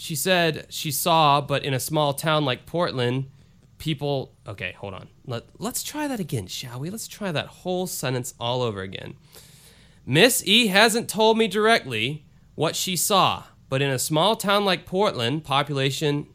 she 0.02 0.16
said 0.16 0.66
she 0.68 0.90
saw, 0.90 1.42
but 1.42 1.64
in 1.64 1.76
a 1.76 1.80
small 1.80 2.16
town 2.16 2.44
like 2.44 2.66
Portland, 2.66 3.30
people. 3.78 4.34
Okay, 4.48 4.72
hold 4.72 4.96
on. 4.96 5.10
Let 5.28 5.44
let's 5.60 5.84
try 5.84 6.08
that 6.08 6.20
again, 6.20 6.48
shall 6.48 6.80
we? 6.80 6.90
Let's 6.90 7.08
try 7.08 7.32
that 7.32 7.46
whole 7.46 7.86
sentence 7.86 8.34
all 8.40 8.64
over 8.64 8.82
again. 8.82 9.14
Miss 10.04 10.44
E 10.48 10.68
hasn't 10.68 11.08
told 11.08 11.38
me 11.38 11.48
directly 11.48 12.26
what 12.56 12.76
she 12.76 12.96
saw, 12.96 13.44
but 13.70 13.84
in 13.84 13.92
a 13.92 14.00
small 14.00 14.36
town 14.36 14.66
like 14.66 14.88
Portland, 14.88 15.44
population 15.44 16.26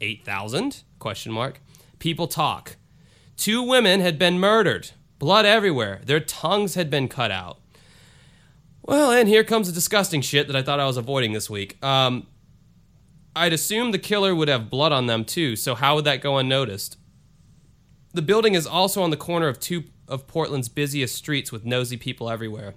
8,000 0.00 0.82
question 0.98 1.30
mark, 1.30 1.60
people 2.00 2.26
talk. 2.26 2.74
Two 3.36 3.62
women 3.62 4.00
had 4.00 4.18
been 4.18 4.40
murdered, 4.40 4.90
blood 5.20 5.46
everywhere. 5.46 6.00
Their 6.04 6.18
tongues 6.18 6.74
had 6.74 6.90
been 6.90 7.06
cut 7.06 7.30
out. 7.30 7.60
Well, 8.82 9.12
and 9.12 9.28
here 9.28 9.44
comes 9.44 9.68
the 9.68 9.72
disgusting 9.72 10.22
shit 10.22 10.48
that 10.48 10.56
I 10.56 10.62
thought 10.62 10.80
I 10.80 10.86
was 10.86 10.96
avoiding 10.96 11.32
this 11.34 11.48
week. 11.48 11.82
Um, 11.84 12.26
I'd 13.34 13.52
assume 13.52 13.92
the 13.92 13.98
killer 13.98 14.34
would 14.34 14.48
have 14.48 14.68
blood 14.68 14.92
on 14.92 15.06
them 15.06 15.24
too, 15.24 15.56
so 15.56 15.74
how 15.74 15.94
would 15.94 16.04
that 16.04 16.20
go 16.20 16.36
unnoticed? 16.36 16.98
The 18.12 18.22
building 18.22 18.54
is 18.54 18.66
also 18.66 19.02
on 19.02 19.10
the 19.10 19.16
corner 19.16 19.48
of 19.48 19.58
two 19.58 19.84
of 20.06 20.26
Portland's 20.26 20.68
busiest 20.68 21.14
streets 21.14 21.50
with 21.50 21.64
nosy 21.64 21.96
people 21.96 22.28
everywhere. 22.28 22.74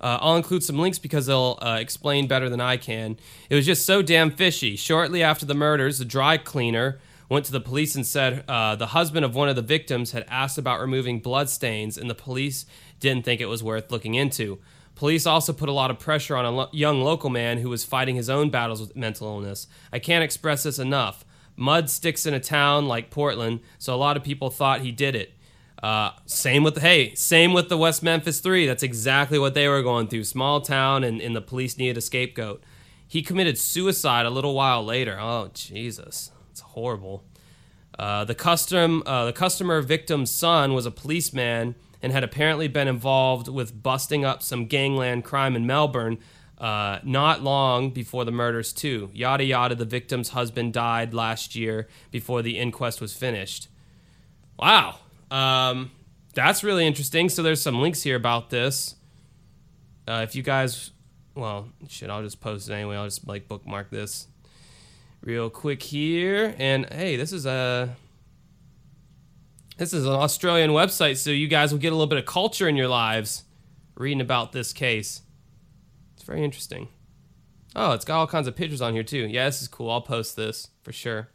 Uh, 0.00 0.18
I'll 0.20 0.36
include 0.36 0.62
some 0.62 0.78
links 0.78 0.98
because 0.98 1.26
they'll 1.26 1.58
uh, 1.60 1.78
explain 1.80 2.26
better 2.26 2.48
than 2.48 2.60
I 2.60 2.76
can. 2.76 3.18
It 3.50 3.54
was 3.56 3.66
just 3.66 3.84
so 3.84 4.00
damn 4.00 4.30
fishy. 4.30 4.76
Shortly 4.76 5.22
after 5.22 5.44
the 5.44 5.54
murders, 5.54 5.98
the 5.98 6.04
dry 6.04 6.38
cleaner 6.38 7.00
went 7.28 7.44
to 7.46 7.52
the 7.52 7.60
police 7.60 7.94
and 7.94 8.06
said 8.06 8.44
uh, 8.48 8.76
the 8.76 8.88
husband 8.88 9.24
of 9.24 9.34
one 9.34 9.48
of 9.48 9.56
the 9.56 9.62
victims 9.62 10.12
had 10.12 10.24
asked 10.28 10.56
about 10.56 10.80
removing 10.80 11.20
bloodstains, 11.20 11.98
and 11.98 12.08
the 12.08 12.14
police 12.14 12.64
didn't 12.98 13.24
think 13.24 13.40
it 13.40 13.46
was 13.46 13.62
worth 13.62 13.90
looking 13.90 14.14
into. 14.14 14.58
Police 15.00 15.24
also 15.24 15.54
put 15.54 15.70
a 15.70 15.72
lot 15.72 15.90
of 15.90 15.98
pressure 15.98 16.36
on 16.36 16.44
a 16.44 16.50
lo- 16.50 16.68
young 16.72 17.00
local 17.00 17.30
man 17.30 17.56
who 17.56 17.70
was 17.70 17.84
fighting 17.86 18.16
his 18.16 18.28
own 18.28 18.50
battles 18.50 18.82
with 18.82 18.94
mental 18.94 19.28
illness. 19.28 19.66
I 19.90 19.98
can't 19.98 20.22
express 20.22 20.64
this 20.64 20.78
enough. 20.78 21.24
Mud 21.56 21.88
sticks 21.88 22.26
in 22.26 22.34
a 22.34 22.38
town 22.38 22.86
like 22.86 23.08
Portland, 23.08 23.60
so 23.78 23.94
a 23.94 23.96
lot 23.96 24.18
of 24.18 24.22
people 24.22 24.50
thought 24.50 24.82
he 24.82 24.92
did 24.92 25.14
it. 25.14 25.32
Uh, 25.82 26.10
same 26.26 26.62
with 26.62 26.76
hey, 26.76 27.14
same 27.14 27.54
with 27.54 27.70
the 27.70 27.78
West 27.78 28.02
Memphis 28.02 28.40
Three. 28.40 28.66
That's 28.66 28.82
exactly 28.82 29.38
what 29.38 29.54
they 29.54 29.68
were 29.68 29.82
going 29.82 30.06
through. 30.06 30.24
Small 30.24 30.60
town, 30.60 31.02
and, 31.02 31.22
and 31.22 31.34
the 31.34 31.40
police 31.40 31.78
needed 31.78 31.96
a 31.96 32.02
scapegoat. 32.02 32.62
He 33.08 33.22
committed 33.22 33.56
suicide 33.56 34.26
a 34.26 34.30
little 34.30 34.52
while 34.52 34.84
later. 34.84 35.16
Oh 35.18 35.48
Jesus, 35.54 36.30
it's 36.50 36.60
horrible. 36.60 37.24
Uh, 37.98 38.26
the 38.26 38.34
custom, 38.34 39.02
uh, 39.06 39.24
the 39.24 39.32
customer 39.32 39.80
victim's 39.80 40.30
son 40.30 40.74
was 40.74 40.84
a 40.84 40.90
policeman 40.90 41.74
and 42.02 42.12
had 42.12 42.24
apparently 42.24 42.68
been 42.68 42.88
involved 42.88 43.48
with 43.48 43.82
busting 43.82 44.24
up 44.24 44.42
some 44.42 44.66
gangland 44.66 45.24
crime 45.24 45.56
in 45.56 45.66
Melbourne. 45.66 46.18
Uh, 46.58 46.98
not 47.02 47.42
long 47.42 47.90
before 47.90 48.26
the 48.26 48.30
murders, 48.30 48.72
too. 48.72 49.10
Yada 49.14 49.44
yada. 49.44 49.74
The 49.74 49.86
victim's 49.86 50.30
husband 50.30 50.74
died 50.74 51.14
last 51.14 51.56
year 51.56 51.88
before 52.10 52.42
the 52.42 52.58
inquest 52.58 53.00
was 53.00 53.14
finished. 53.14 53.68
Wow, 54.58 54.96
um, 55.30 55.90
that's 56.34 56.62
really 56.62 56.86
interesting. 56.86 57.30
So 57.30 57.42
there's 57.42 57.62
some 57.62 57.80
links 57.80 58.02
here 58.02 58.16
about 58.16 58.50
this. 58.50 58.94
Uh, 60.06 60.20
if 60.22 60.34
you 60.34 60.42
guys, 60.42 60.90
well, 61.34 61.68
shit, 61.88 62.10
I'll 62.10 62.22
just 62.22 62.42
post 62.42 62.68
it 62.68 62.74
anyway. 62.74 62.96
I'll 62.96 63.06
just 63.06 63.26
like 63.26 63.48
bookmark 63.48 63.90
this 63.90 64.26
real 65.22 65.48
quick 65.48 65.82
here. 65.82 66.54
And 66.58 66.92
hey, 66.92 67.16
this 67.16 67.32
is 67.32 67.46
a 67.46 67.96
this 69.80 69.94
is 69.94 70.04
an 70.04 70.12
Australian 70.12 70.72
website, 70.72 71.16
so 71.16 71.30
you 71.30 71.48
guys 71.48 71.72
will 71.72 71.78
get 71.78 71.88
a 71.88 71.96
little 71.96 72.06
bit 72.06 72.18
of 72.18 72.26
culture 72.26 72.68
in 72.68 72.76
your 72.76 72.86
lives 72.86 73.44
reading 73.94 74.20
about 74.20 74.52
this 74.52 74.74
case. 74.74 75.22
It's 76.12 76.22
very 76.22 76.44
interesting. 76.44 76.88
Oh, 77.74 77.92
it's 77.92 78.04
got 78.04 78.18
all 78.18 78.26
kinds 78.26 78.46
of 78.46 78.54
pictures 78.54 78.82
on 78.82 78.92
here 78.92 79.02
too. 79.02 79.26
Yeah, 79.26 79.46
this 79.46 79.62
is 79.62 79.68
cool. 79.68 79.90
I'll 79.90 80.02
post 80.02 80.36
this 80.36 80.68
for 80.82 80.92
sure. 80.92 81.30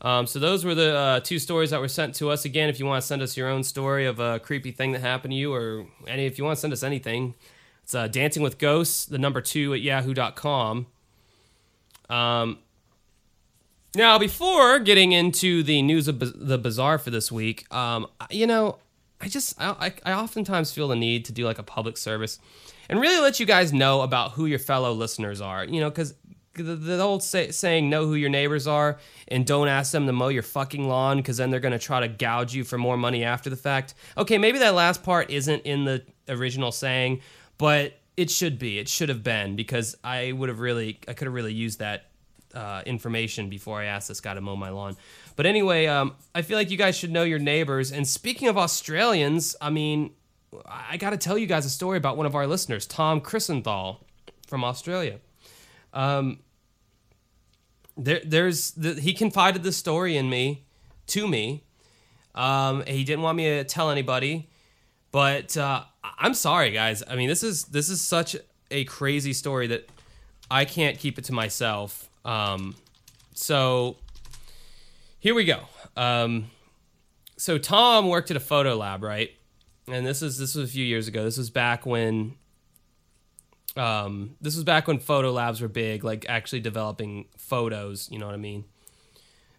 Um, 0.00 0.26
so 0.26 0.40
those 0.40 0.64
were 0.64 0.74
the 0.74 0.96
uh, 0.96 1.20
two 1.20 1.38
stories 1.38 1.70
that 1.70 1.80
were 1.80 1.86
sent 1.86 2.16
to 2.16 2.30
us. 2.30 2.44
Again, 2.44 2.68
if 2.68 2.80
you 2.80 2.86
want 2.86 3.02
to 3.02 3.06
send 3.06 3.22
us 3.22 3.36
your 3.36 3.48
own 3.48 3.62
story 3.62 4.04
of 4.04 4.18
a 4.18 4.40
creepy 4.40 4.72
thing 4.72 4.90
that 4.90 5.00
happened 5.00 5.30
to 5.30 5.36
you, 5.36 5.54
or 5.54 5.86
any, 6.08 6.26
if 6.26 6.38
you 6.38 6.44
want 6.44 6.56
to 6.56 6.60
send 6.60 6.72
us 6.72 6.82
anything, 6.82 7.36
it's 7.84 7.94
uh, 7.94 8.08
Dancing 8.08 8.42
with 8.42 8.58
Ghosts, 8.58 9.06
the 9.06 9.18
number 9.18 9.40
two 9.40 9.74
at 9.74 9.80
yahoo.com. 9.80 10.88
Um, 12.08 12.58
now, 13.94 14.18
before 14.18 14.78
getting 14.78 15.12
into 15.12 15.62
the 15.62 15.82
news 15.82 16.06
of 16.06 16.20
the 16.20 16.58
bizarre 16.58 16.98
for 16.98 17.10
this 17.10 17.32
week, 17.32 17.72
um, 17.74 18.06
you 18.30 18.46
know, 18.46 18.78
I 19.20 19.28
just 19.28 19.60
I, 19.60 19.92
I 20.04 20.12
oftentimes 20.12 20.72
feel 20.72 20.88
the 20.88 20.96
need 20.96 21.24
to 21.26 21.32
do 21.32 21.44
like 21.44 21.58
a 21.58 21.62
public 21.62 21.96
service 21.96 22.38
and 22.88 23.00
really 23.00 23.20
let 23.20 23.40
you 23.40 23.46
guys 23.46 23.72
know 23.72 24.02
about 24.02 24.32
who 24.32 24.46
your 24.46 24.58
fellow 24.58 24.92
listeners 24.92 25.40
are. 25.40 25.64
You 25.64 25.80
know, 25.80 25.90
because 25.90 26.14
the, 26.54 26.76
the 26.76 27.00
old 27.00 27.22
say, 27.22 27.50
saying 27.50 27.90
know 27.90 28.06
who 28.06 28.14
your 28.14 28.30
neighbors 28.30 28.66
are 28.66 28.98
and 29.28 29.46
don't 29.46 29.68
ask 29.68 29.92
them 29.92 30.06
to 30.06 30.12
mow 30.12 30.28
your 30.28 30.42
fucking 30.42 30.86
lawn 30.88 31.16
because 31.18 31.36
then 31.36 31.50
they're 31.50 31.60
going 31.60 31.72
to 31.72 31.78
try 31.78 32.00
to 32.00 32.08
gouge 32.08 32.54
you 32.54 32.64
for 32.64 32.78
more 32.78 32.96
money 32.96 33.24
after 33.24 33.50
the 33.50 33.56
fact 33.56 33.94
okay 34.16 34.36
maybe 34.36 34.58
that 34.58 34.74
last 34.74 35.02
part 35.02 35.30
isn't 35.30 35.62
in 35.62 35.84
the 35.84 36.02
original 36.28 36.72
saying 36.72 37.20
but 37.56 37.98
it 38.16 38.30
should 38.30 38.58
be 38.58 38.78
it 38.78 38.88
should 38.88 39.08
have 39.08 39.22
been 39.22 39.54
because 39.54 39.96
i 40.02 40.32
would 40.32 40.48
have 40.48 40.58
really 40.58 40.98
i 41.06 41.12
could 41.12 41.26
have 41.26 41.34
really 41.34 41.54
used 41.54 41.78
that 41.78 42.09
uh, 42.54 42.82
information 42.86 43.48
before 43.48 43.80
i 43.80 43.84
asked 43.84 44.08
this 44.08 44.20
guy 44.20 44.34
to 44.34 44.40
mow 44.40 44.56
my 44.56 44.70
lawn 44.70 44.96
but 45.36 45.46
anyway 45.46 45.86
um, 45.86 46.14
i 46.34 46.42
feel 46.42 46.56
like 46.56 46.70
you 46.70 46.76
guys 46.76 46.96
should 46.96 47.10
know 47.10 47.22
your 47.22 47.38
neighbors 47.38 47.92
and 47.92 48.06
speaking 48.06 48.48
of 48.48 48.58
australians 48.58 49.56
i 49.60 49.70
mean 49.70 50.10
i 50.66 50.96
got 50.96 51.10
to 51.10 51.16
tell 51.16 51.38
you 51.38 51.46
guys 51.46 51.64
a 51.64 51.70
story 51.70 51.96
about 51.96 52.16
one 52.16 52.26
of 52.26 52.34
our 52.34 52.46
listeners 52.46 52.86
tom 52.86 53.20
chrisenthal 53.20 53.98
from 54.46 54.64
australia 54.64 55.18
um, 55.92 56.38
there, 57.96 58.20
there's 58.24 58.72
the, 58.72 58.94
he 58.94 59.12
confided 59.12 59.62
the 59.62 59.72
story 59.72 60.16
in 60.16 60.30
me 60.30 60.64
to 61.08 61.28
me. 61.28 61.64
Um, 62.34 62.84
he 62.86 63.04
didn't 63.04 63.22
want 63.22 63.36
me 63.36 63.44
to 63.44 63.64
tell 63.64 63.90
anybody, 63.90 64.48
but 65.12 65.56
uh, 65.56 65.82
I'm 66.18 66.34
sorry, 66.34 66.70
guys. 66.70 67.02
I 67.08 67.16
mean, 67.16 67.28
this 67.28 67.42
is 67.42 67.64
this 67.64 67.88
is 67.88 68.00
such 68.00 68.36
a 68.70 68.84
crazy 68.84 69.32
story 69.32 69.66
that 69.66 69.90
I 70.50 70.64
can't 70.64 70.98
keep 70.98 71.18
it 71.18 71.24
to 71.24 71.32
myself. 71.32 72.08
Um, 72.24 72.76
so 73.34 73.96
here 75.18 75.34
we 75.34 75.44
go. 75.44 75.60
Um, 75.96 76.50
so 77.36 77.58
Tom 77.58 78.08
worked 78.08 78.30
at 78.30 78.36
a 78.36 78.40
photo 78.40 78.76
lab, 78.76 79.02
right? 79.02 79.30
And 79.88 80.06
this 80.06 80.22
is 80.22 80.38
this 80.38 80.54
was 80.54 80.68
a 80.68 80.72
few 80.72 80.84
years 80.84 81.08
ago. 81.08 81.24
This 81.24 81.38
was 81.38 81.50
back 81.50 81.86
when 81.86 82.34
um, 83.76 84.36
this 84.40 84.54
was 84.54 84.64
back 84.64 84.86
when 84.86 84.98
photo 84.98 85.32
labs 85.32 85.60
were 85.60 85.68
big, 85.68 86.04
like 86.04 86.26
actually 86.28 86.60
developing 86.60 87.26
photos. 87.38 88.08
You 88.10 88.18
know 88.18 88.26
what 88.26 88.34
I 88.34 88.38
mean? 88.38 88.64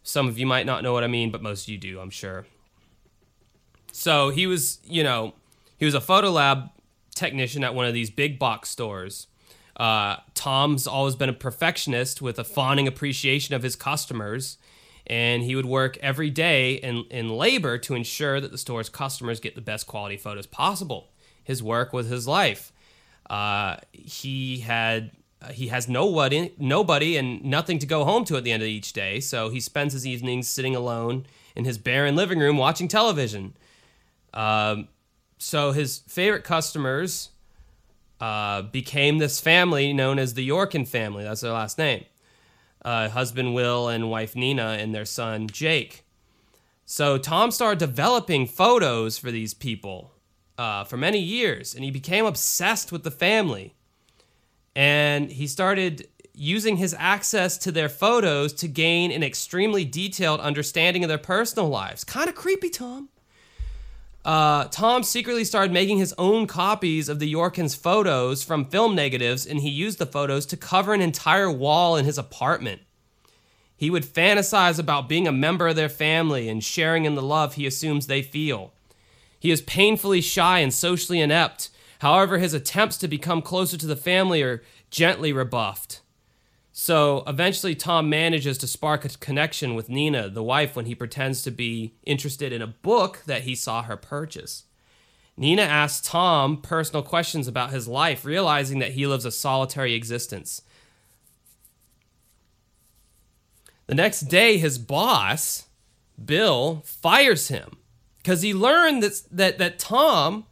Some 0.03 0.27
of 0.27 0.37
you 0.37 0.45
might 0.45 0.65
not 0.65 0.83
know 0.83 0.93
what 0.93 1.03
I 1.03 1.07
mean, 1.07 1.31
but 1.31 1.41
most 1.41 1.63
of 1.63 1.69
you 1.69 1.77
do, 1.77 1.99
I'm 1.99 2.09
sure. 2.09 2.45
So 3.91 4.29
he 4.29 4.47
was, 4.47 4.79
you 4.85 5.03
know, 5.03 5.33
he 5.77 5.85
was 5.85 5.93
a 5.93 6.01
photo 6.01 6.31
lab 6.31 6.69
technician 7.13 7.63
at 7.63 7.75
one 7.75 7.85
of 7.85 7.93
these 7.93 8.09
big 8.09 8.39
box 8.39 8.69
stores. 8.69 9.27
Uh, 9.81 10.17
Tom's 10.35 10.85
always 10.85 11.15
been 11.15 11.27
a 11.27 11.33
perfectionist 11.33 12.21
with 12.21 12.37
a 12.37 12.43
fawning 12.43 12.87
appreciation 12.87 13.55
of 13.55 13.63
his 13.63 13.75
customers, 13.75 14.59
and 15.07 15.41
he 15.41 15.55
would 15.55 15.65
work 15.65 15.97
every 16.03 16.29
day 16.29 16.73
in, 16.73 17.05
in 17.09 17.29
labor 17.29 17.79
to 17.79 17.95
ensure 17.95 18.39
that 18.39 18.51
the 18.51 18.59
store's 18.59 18.89
customers 18.89 19.39
get 19.39 19.55
the 19.55 19.61
best 19.61 19.87
quality 19.87 20.17
photos 20.17 20.45
possible. 20.45 21.09
His 21.43 21.63
work 21.63 21.93
was 21.93 22.09
his 22.09 22.27
life. 22.27 22.71
Uh, 23.27 23.77
he 23.91 24.59
had 24.59 25.09
he 25.51 25.69
has 25.69 25.89
nobody, 25.89 26.53
nobody, 26.59 27.17
and 27.17 27.43
nothing 27.43 27.79
to 27.79 27.87
go 27.87 28.05
home 28.05 28.23
to 28.25 28.37
at 28.37 28.43
the 28.43 28.51
end 28.51 28.61
of 28.61 28.69
each 28.69 28.93
day. 28.93 29.19
So 29.19 29.49
he 29.49 29.59
spends 29.59 29.93
his 29.93 30.05
evenings 30.05 30.47
sitting 30.47 30.75
alone 30.75 31.25
in 31.55 31.65
his 31.65 31.79
barren 31.79 32.15
living 32.15 32.37
room 32.37 32.57
watching 32.57 32.87
television. 32.87 33.55
Um, 34.35 34.89
so 35.39 35.71
his 35.71 36.03
favorite 36.07 36.43
customers 36.43 37.29
uh, 38.21 38.61
became 38.61 39.17
this 39.17 39.39
family 39.41 39.91
known 39.91 40.19
as 40.19 40.35
the 40.35 40.47
Yorkin 40.47 40.87
family. 40.87 41.23
That's 41.23 41.41
their 41.41 41.51
last 41.51 41.77
name. 41.77 42.05
Uh, 42.85 43.09
husband 43.09 43.53
Will 43.53 43.89
and 43.89 44.09
wife 44.09 44.35
Nina 44.35 44.77
and 44.79 44.93
their 44.93 45.05
son 45.05 45.47
Jake. 45.47 46.05
So 46.85 47.17
Tom 47.17 47.51
started 47.51 47.79
developing 47.79 48.45
photos 48.45 49.17
for 49.17 49.31
these 49.31 49.53
people 49.53 50.11
uh, 50.57 50.83
for 50.83 50.97
many 50.97 51.19
years, 51.19 51.73
and 51.73 51.83
he 51.83 51.91
became 51.91 52.25
obsessed 52.25 52.91
with 52.91 53.03
the 53.03 53.11
family. 53.11 53.75
And 54.75 55.31
he 55.31 55.47
started 55.47 56.07
using 56.33 56.77
his 56.77 56.95
access 56.97 57.57
to 57.57 57.71
their 57.71 57.89
photos 57.89 58.53
to 58.53 58.67
gain 58.67 59.11
an 59.11 59.23
extremely 59.23 59.83
detailed 59.83 60.39
understanding 60.39 61.03
of 61.03 61.09
their 61.09 61.17
personal 61.17 61.69
lives. 61.69 62.03
Kind 62.03 62.29
of 62.29 62.35
creepy, 62.35 62.69
Tom. 62.69 63.09
Uh, 64.23 64.65
Tom 64.65 65.01
secretly 65.03 65.43
started 65.43 65.73
making 65.73 65.97
his 65.97 66.13
own 66.17 66.45
copies 66.45 67.09
of 67.09 67.19
the 67.19 67.27
Yorkins' 67.27 67.73
photos 67.73 68.43
from 68.43 68.65
film 68.65 68.93
negatives, 68.93 69.45
and 69.45 69.59
he 69.59 69.69
used 69.69 69.97
the 69.97 70.05
photos 70.05 70.45
to 70.47 70.57
cover 70.57 70.93
an 70.93 71.01
entire 71.01 71.49
wall 71.49 71.95
in 71.95 72.05
his 72.05 72.17
apartment. 72.17 72.81
He 73.75 73.89
would 73.89 74.05
fantasize 74.05 74.77
about 74.77 75.09
being 75.09 75.27
a 75.27 75.31
member 75.31 75.67
of 75.67 75.75
their 75.75 75.89
family 75.89 76.47
and 76.47 76.63
sharing 76.63 77.05
in 77.05 77.15
the 77.15 77.21
love 77.23 77.55
he 77.55 77.65
assumes 77.65 78.05
they 78.05 78.21
feel. 78.21 78.73
He 79.39 79.49
is 79.49 79.63
painfully 79.63 80.21
shy 80.21 80.59
and 80.59 80.71
socially 80.71 81.19
inept. 81.19 81.69
However, 81.99 82.37
his 82.37 82.53
attempts 82.53 82.97
to 82.97 83.07
become 83.07 83.41
closer 83.41 83.77
to 83.77 83.87
the 83.87 83.95
family 83.95 84.43
are 84.43 84.61
gently 84.91 85.33
rebuffed. 85.33 86.00
So 86.73 87.23
eventually, 87.27 87.75
Tom 87.75 88.09
manages 88.09 88.57
to 88.59 88.67
spark 88.67 89.03
a 89.03 89.09
connection 89.09 89.75
with 89.75 89.89
Nina, 89.89 90.29
the 90.29 90.43
wife, 90.43 90.75
when 90.75 90.85
he 90.85 90.95
pretends 90.95 91.41
to 91.43 91.51
be 91.51 91.95
interested 92.03 92.53
in 92.53 92.61
a 92.61 92.67
book 92.67 93.23
that 93.25 93.41
he 93.41 93.55
saw 93.55 93.83
her 93.83 93.97
purchase. 93.97 94.63
Nina 95.35 95.63
asks 95.63 96.07
Tom 96.07 96.61
personal 96.61 97.03
questions 97.03 97.47
about 97.47 97.71
his 97.71 97.87
life, 97.87 98.23
realizing 98.23 98.79
that 98.79 98.91
he 98.91 99.05
lives 99.05 99.25
a 99.25 99.31
solitary 99.31 99.93
existence. 99.93 100.61
The 103.87 103.95
next 103.95 104.21
day, 104.21 104.57
his 104.57 104.77
boss, 104.77 105.65
Bill, 106.23 106.81
fires 106.85 107.49
him 107.49 107.77
because 108.17 108.43
he 108.43 108.53
learned 108.53 109.03
that, 109.03 109.21
that, 109.31 109.57
that 109.57 109.79
Tom, 109.79 110.45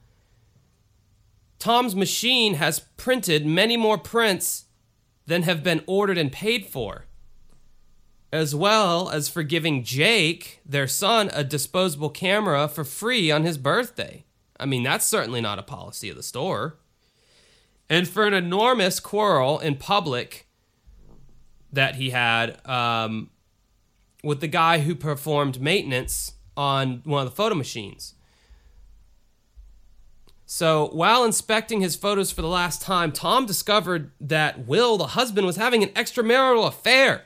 Tom's 1.59 1.95
machine 1.95 2.55
has 2.55 2.80
printed 2.97 3.45
many 3.45 3.78
more 3.78 3.97
prints 3.97 4.65
than 5.30 5.43
have 5.43 5.63
been 5.63 5.84
ordered 5.86 6.17
and 6.17 6.32
paid 6.32 6.65
for, 6.65 7.05
as 8.34 8.55
well 8.55 9.09
as 9.09 9.30
for 9.30 9.43
giving 9.43 9.84
Jake, 9.84 10.59
their 10.65 10.88
son, 10.88 11.30
a 11.34 11.43
disposable 11.43 12.09
camera 12.09 12.67
for 12.67 12.84
free 12.84 13.30
on 13.30 13.43
his 13.43 13.59
birthday. 13.59 14.25
I 14.59 14.65
mean, 14.65 14.82
that's 14.82 15.05
certainly 15.05 15.39
not 15.39 15.59
a 15.59 15.63
policy 15.63 16.09
of 16.09 16.17
the 16.17 16.23
store. 16.23 16.77
And 17.89 18.07
for 18.07 18.25
an 18.25 18.34
enormous 18.34 18.99
quarrel 18.99 19.59
in 19.59 19.75
public 19.75 20.47
that 21.71 21.95
he 21.95 22.09
had 22.09 22.59
um, 22.67 23.30
with 24.23 24.41
the 24.41 24.47
guy 24.47 24.80
who 24.80 24.95
performed 24.95 25.61
maintenance 25.61 26.34
on 26.57 27.01
one 27.03 27.25
of 27.25 27.30
the 27.30 27.36
photo 27.36 27.53
machines. 27.53 28.15
So, 30.51 30.89
while 30.93 31.23
inspecting 31.23 31.81
his 31.81 31.95
photos 31.95 32.31
for 32.31 32.41
the 32.41 32.47
last 32.47 32.81
time, 32.81 33.11
Tom 33.11 33.45
discovered 33.45 34.09
that 34.19 34.65
Will, 34.65 34.97
the 34.97 35.09
husband, 35.09 35.45
was 35.45 35.57
having 35.57 35.83
an 35.83 35.89
extramarital 35.89 36.67
affair. 36.67 37.25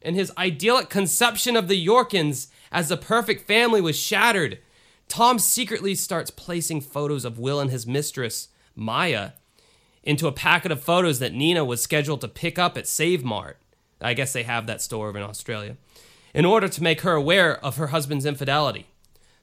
And 0.00 0.16
his 0.16 0.32
idyllic 0.38 0.88
conception 0.88 1.54
of 1.54 1.68
the 1.68 1.76
Yorkins 1.76 2.48
as 2.72 2.88
the 2.88 2.96
perfect 2.96 3.46
family 3.46 3.82
was 3.82 3.98
shattered. 3.98 4.58
Tom 5.06 5.38
secretly 5.38 5.94
starts 5.94 6.30
placing 6.30 6.80
photos 6.80 7.26
of 7.26 7.38
Will 7.38 7.60
and 7.60 7.70
his 7.70 7.86
mistress, 7.86 8.48
Maya, 8.74 9.32
into 10.02 10.26
a 10.26 10.32
packet 10.32 10.72
of 10.72 10.82
photos 10.82 11.18
that 11.18 11.34
Nina 11.34 11.62
was 11.62 11.82
scheduled 11.82 12.22
to 12.22 12.26
pick 12.28 12.58
up 12.58 12.78
at 12.78 12.88
Save 12.88 13.22
Mart. 13.22 13.58
I 14.00 14.14
guess 14.14 14.32
they 14.32 14.44
have 14.44 14.66
that 14.66 14.80
store 14.80 15.10
over 15.10 15.18
in 15.18 15.24
Australia. 15.24 15.76
In 16.32 16.46
order 16.46 16.68
to 16.68 16.82
make 16.82 17.02
her 17.02 17.12
aware 17.12 17.62
of 17.62 17.76
her 17.76 17.88
husband's 17.88 18.24
infidelity. 18.24 18.86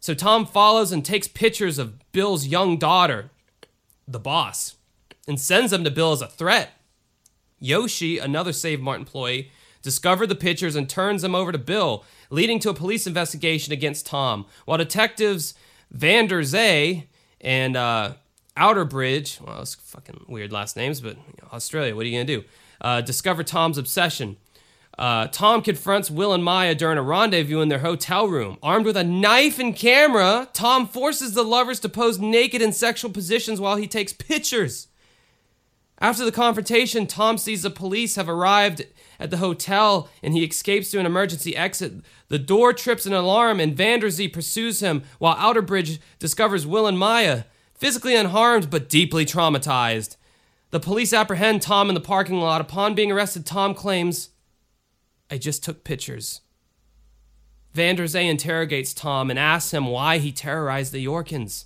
So 0.03 0.13
Tom 0.13 0.45
follows 0.45 0.91
and 0.91 1.05
takes 1.05 1.29
pictures 1.29 1.79
of 1.79 2.11
Bill's 2.11 2.45
young 2.45 2.75
daughter, 2.75 3.29
the 4.05 4.19
boss, 4.19 4.75
and 5.29 5.39
sends 5.39 5.71
them 5.71 5.85
to 5.85 5.89
Bill 5.89 6.11
as 6.11 6.21
a 6.21 6.27
threat. 6.27 6.71
Yoshi, 7.57 8.17
another 8.17 8.51
Save 8.51 8.81
Mart 8.81 8.99
employee, 8.99 9.49
discovered 9.81 10.27
the 10.27 10.35
pictures 10.35 10.75
and 10.75 10.89
turns 10.89 11.21
them 11.21 11.33
over 11.33 11.53
to 11.53 11.57
Bill, 11.57 12.03
leading 12.29 12.59
to 12.59 12.69
a 12.69 12.73
police 12.73 13.07
investigation 13.07 13.71
against 13.71 14.05
Tom. 14.05 14.45
While 14.65 14.77
detectives 14.77 15.53
Vander 15.89 16.43
and 17.39 17.77
uh, 17.77 18.15
Outerbridge, 18.57 19.39
well, 19.39 19.59
those 19.59 19.75
fucking 19.75 20.25
weird 20.27 20.51
last 20.51 20.75
names, 20.75 20.99
but 20.99 21.15
you 21.15 21.33
know, 21.41 21.47
Australia, 21.53 21.95
what 21.95 22.05
are 22.05 22.09
you 22.09 22.17
gonna 22.17 22.25
do? 22.25 22.43
Uh, 22.81 22.99
discover 22.99 23.41
Tom's 23.41 23.77
obsession. 23.77 24.35
Uh, 24.97 25.27
Tom 25.27 25.61
confronts 25.61 26.11
Will 26.11 26.33
and 26.33 26.43
Maya 26.43 26.75
during 26.75 26.99
a 26.99 27.01
rendezvous 27.01 27.61
in 27.61 27.69
their 27.69 27.79
hotel 27.79 28.27
room. 28.27 28.57
Armed 28.61 28.85
with 28.85 28.95
a 28.95 29.03
knife 29.03 29.57
and 29.57 29.75
camera, 29.75 30.47
Tom 30.53 30.87
forces 30.87 31.33
the 31.33 31.43
lovers 31.43 31.79
to 31.79 31.89
pose 31.89 32.19
naked 32.19 32.61
in 32.61 32.71
sexual 32.71 33.11
positions 33.11 33.59
while 33.59 33.75
he 33.75 33.87
takes 33.87 34.13
pictures. 34.13 34.87
After 35.99 36.25
the 36.25 36.31
confrontation, 36.31 37.07
Tom 37.07 37.37
sees 37.37 37.63
the 37.63 37.69
police 37.69 38.17
have 38.17 38.29
arrived 38.29 38.85
at 39.19 39.31
the 39.31 39.37
hotel 39.37 40.09
and 40.21 40.33
he 40.33 40.43
escapes 40.43 40.91
to 40.91 40.99
an 40.99 41.05
emergency 41.05 41.55
exit. 41.55 41.93
The 42.27 42.39
door 42.39 42.73
trips 42.73 43.05
an 43.05 43.13
alarm 43.13 43.59
and 43.59 43.75
Vanderzee 43.75 44.31
pursues 44.31 44.81
him 44.81 45.03
while 45.17 45.35
Outerbridge 45.35 45.99
discovers 46.19 46.67
Will 46.67 46.87
and 46.87 46.99
Maya, 46.99 47.43
physically 47.73 48.15
unharmed 48.15 48.69
but 48.69 48.89
deeply 48.89 49.25
traumatized. 49.25 50.17
The 50.71 50.79
police 50.79 51.13
apprehend 51.13 51.61
Tom 51.61 51.89
in 51.89 51.95
the 51.95 52.01
parking 52.01 52.39
lot. 52.39 52.59
Upon 52.59 52.95
being 52.95 53.11
arrested, 53.11 53.45
Tom 53.45 53.73
claims 53.73 54.29
I 55.33 55.37
just 55.39 55.63
took 55.63 55.83
pictures. 55.83 56.41
Vander 57.73 58.05
Zee 58.05 58.27
interrogates 58.27 58.93
Tom 58.93 59.31
and 59.31 59.39
asks 59.39 59.73
him 59.73 59.87
why 59.87 60.19
he 60.19 60.31
terrorized 60.31 60.93
the 60.93 60.99
Yorkins. 60.99 61.65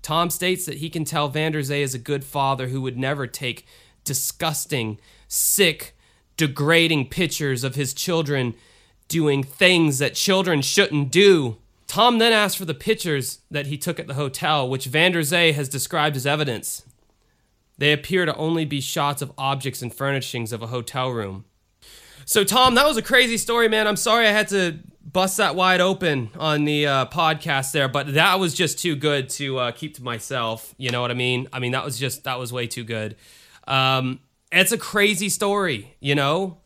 Tom 0.00 0.30
states 0.30 0.64
that 0.64 0.78
he 0.78 0.88
can 0.88 1.04
tell 1.04 1.28
Vander 1.28 1.62
Zee 1.62 1.82
is 1.82 1.94
a 1.94 1.98
good 1.98 2.24
father 2.24 2.68
who 2.68 2.80
would 2.80 2.96
never 2.96 3.26
take 3.26 3.66
disgusting, 4.04 4.98
sick, 5.28 5.94
degrading 6.38 7.10
pictures 7.10 7.62
of 7.62 7.74
his 7.74 7.92
children 7.92 8.54
doing 9.08 9.42
things 9.42 9.98
that 9.98 10.14
children 10.14 10.62
shouldn't 10.62 11.10
do. 11.10 11.58
Tom 11.86 12.16
then 12.16 12.32
asks 12.32 12.56
for 12.56 12.64
the 12.64 12.72
pictures 12.72 13.40
that 13.50 13.66
he 13.66 13.76
took 13.76 14.00
at 14.00 14.06
the 14.06 14.14
hotel, 14.14 14.66
which 14.66 14.86
Vander 14.86 15.22
Zee 15.22 15.52
has 15.52 15.68
described 15.68 16.16
as 16.16 16.24
evidence. 16.24 16.86
They 17.76 17.92
appear 17.92 18.24
to 18.24 18.34
only 18.36 18.64
be 18.64 18.80
shots 18.80 19.20
of 19.20 19.32
objects 19.36 19.82
and 19.82 19.94
furnishings 19.94 20.54
of 20.54 20.62
a 20.62 20.68
hotel 20.68 21.10
room. 21.10 21.44
So, 22.26 22.44
Tom, 22.44 22.74
that 22.74 22.86
was 22.86 22.96
a 22.96 23.02
crazy 23.02 23.36
story, 23.36 23.68
man. 23.68 23.86
I'm 23.86 23.96
sorry 23.96 24.26
I 24.26 24.30
had 24.30 24.48
to 24.48 24.78
bust 25.04 25.36
that 25.36 25.54
wide 25.54 25.80
open 25.80 26.30
on 26.38 26.64
the 26.64 26.86
uh, 26.86 27.06
podcast 27.06 27.72
there, 27.72 27.88
but 27.88 28.14
that 28.14 28.40
was 28.40 28.54
just 28.54 28.78
too 28.78 28.96
good 28.96 29.28
to 29.30 29.58
uh, 29.58 29.70
keep 29.72 29.94
to 29.94 30.02
myself. 30.02 30.74
You 30.76 30.90
know 30.90 31.00
what 31.00 31.10
I 31.10 31.14
mean? 31.14 31.48
I 31.52 31.58
mean, 31.58 31.72
that 31.72 31.84
was 31.84 31.98
just, 31.98 32.24
that 32.24 32.38
was 32.38 32.52
way 32.52 32.66
too 32.66 32.84
good. 32.84 33.16
Um, 33.68 34.20
it's 34.50 34.72
a 34.72 34.78
crazy 34.78 35.28
story, 35.28 35.96
you 36.00 36.14
know? 36.14 36.58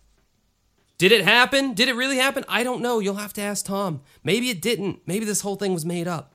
Did 0.98 1.12
it 1.12 1.24
happen? 1.24 1.74
Did 1.74 1.88
it 1.88 1.94
really 1.94 2.16
happen? 2.16 2.44
I 2.48 2.64
don't 2.64 2.82
know. 2.82 2.98
You'll 2.98 3.14
have 3.14 3.32
to 3.34 3.40
ask 3.40 3.64
Tom. 3.64 4.00
Maybe 4.24 4.50
it 4.50 4.60
didn't. 4.60 5.00
Maybe 5.06 5.24
this 5.24 5.42
whole 5.42 5.56
thing 5.56 5.72
was 5.72 5.84
made 5.84 6.08
up. 6.08 6.34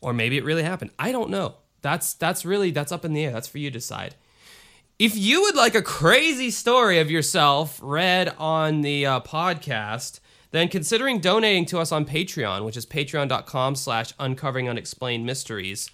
Or 0.00 0.12
maybe 0.14 0.38
it 0.38 0.44
really 0.44 0.62
happened. 0.62 0.92
I 0.98 1.12
don't 1.12 1.28
know. 1.28 1.56
That's 1.82 2.14
that's 2.14 2.44
really 2.44 2.70
that's 2.70 2.90
up 2.90 3.04
in 3.04 3.12
the 3.12 3.24
air. 3.24 3.32
That's 3.32 3.48
for 3.48 3.58
you 3.58 3.70
to 3.70 3.78
decide. 3.78 4.14
If 4.98 5.16
you 5.16 5.42
would 5.42 5.54
like 5.54 5.76
a 5.76 5.82
crazy 5.82 6.50
story 6.50 6.98
of 6.98 7.08
yourself 7.08 7.78
read 7.80 8.34
on 8.36 8.80
the 8.80 9.06
uh, 9.06 9.20
podcast, 9.20 10.18
then 10.50 10.66
considering 10.66 11.20
donating 11.20 11.66
to 11.66 11.78
us 11.78 11.92
on 11.92 12.04
Patreon, 12.04 12.64
which 12.64 12.76
is 12.76 12.84
patreon.com 12.84 13.76
slash 13.76 14.12
uncovering 14.18 14.68
unexplained 14.68 15.24
mysteries. 15.24 15.92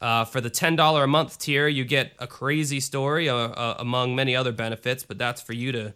Uh, 0.00 0.24
for 0.24 0.40
the 0.40 0.50
$10 0.50 1.02
a 1.02 1.06
month 1.08 1.36
tier, 1.40 1.66
you 1.66 1.84
get 1.84 2.12
a 2.20 2.28
crazy 2.28 2.78
story 2.78 3.28
uh, 3.28 3.34
uh, 3.34 3.74
among 3.80 4.14
many 4.14 4.36
other 4.36 4.52
benefits, 4.52 5.02
but 5.02 5.18
that's 5.18 5.42
for 5.42 5.52
you 5.52 5.72
to 5.72 5.94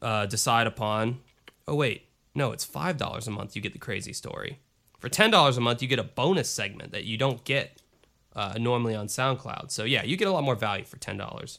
uh, 0.00 0.26
decide 0.26 0.66
upon. 0.66 1.20
Oh, 1.68 1.76
wait. 1.76 2.08
No, 2.34 2.50
it's 2.50 2.66
$5 2.66 3.28
a 3.28 3.30
month 3.30 3.54
you 3.54 3.62
get 3.62 3.74
the 3.74 3.78
crazy 3.78 4.12
story. 4.12 4.58
For 4.98 5.08
$10 5.08 5.56
a 5.56 5.60
month, 5.60 5.80
you 5.80 5.86
get 5.86 6.00
a 6.00 6.04
bonus 6.04 6.50
segment 6.50 6.90
that 6.90 7.04
you 7.04 7.16
don't 7.16 7.44
get 7.44 7.80
uh, 8.34 8.54
normally 8.58 8.96
on 8.96 9.06
SoundCloud. 9.06 9.70
So, 9.70 9.84
yeah, 9.84 10.02
you 10.02 10.16
get 10.16 10.26
a 10.26 10.32
lot 10.32 10.42
more 10.42 10.56
value 10.56 10.84
for 10.84 10.96
$10 10.96 11.58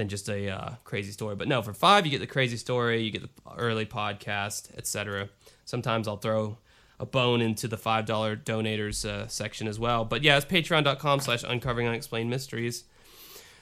than 0.00 0.08
just 0.08 0.30
a 0.30 0.48
uh, 0.48 0.70
crazy 0.82 1.12
story. 1.12 1.36
But 1.36 1.46
no, 1.46 1.60
for 1.60 1.74
five, 1.74 2.06
you 2.06 2.10
get 2.10 2.20
the 2.20 2.26
crazy 2.26 2.56
story, 2.56 3.02
you 3.02 3.10
get 3.10 3.20
the 3.20 3.28
early 3.58 3.84
podcast, 3.84 4.74
etc. 4.78 5.28
Sometimes 5.66 6.08
I'll 6.08 6.16
throw 6.16 6.56
a 6.98 7.04
bone 7.04 7.42
into 7.42 7.68
the 7.68 7.76
five 7.76 8.06
dollar 8.06 8.34
donators 8.34 9.04
uh, 9.04 9.28
section 9.28 9.68
as 9.68 9.78
well. 9.78 10.06
But 10.06 10.22
yeah, 10.22 10.38
it's 10.38 10.46
patreon.com 10.46 11.20
slash 11.20 11.44
uncovering 11.46 11.86
unexplained 11.86 12.30
mysteries. 12.30 12.84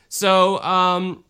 So 0.08 0.62
um, 0.62 1.24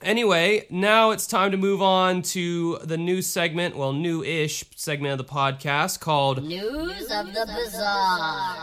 anyway, 0.00 0.66
now 0.70 1.10
it's 1.10 1.26
time 1.26 1.50
to 1.50 1.58
move 1.58 1.82
on 1.82 2.22
to 2.22 2.78
the 2.82 2.96
new 2.96 3.20
segment, 3.20 3.76
well, 3.76 3.92
new-ish 3.92 4.64
segment 4.76 5.12
of 5.12 5.18
the 5.18 5.30
podcast 5.30 6.00
called 6.00 6.42
News 6.42 7.02
of 7.12 7.26
the 7.34 7.46
Bizarre. 7.54 8.56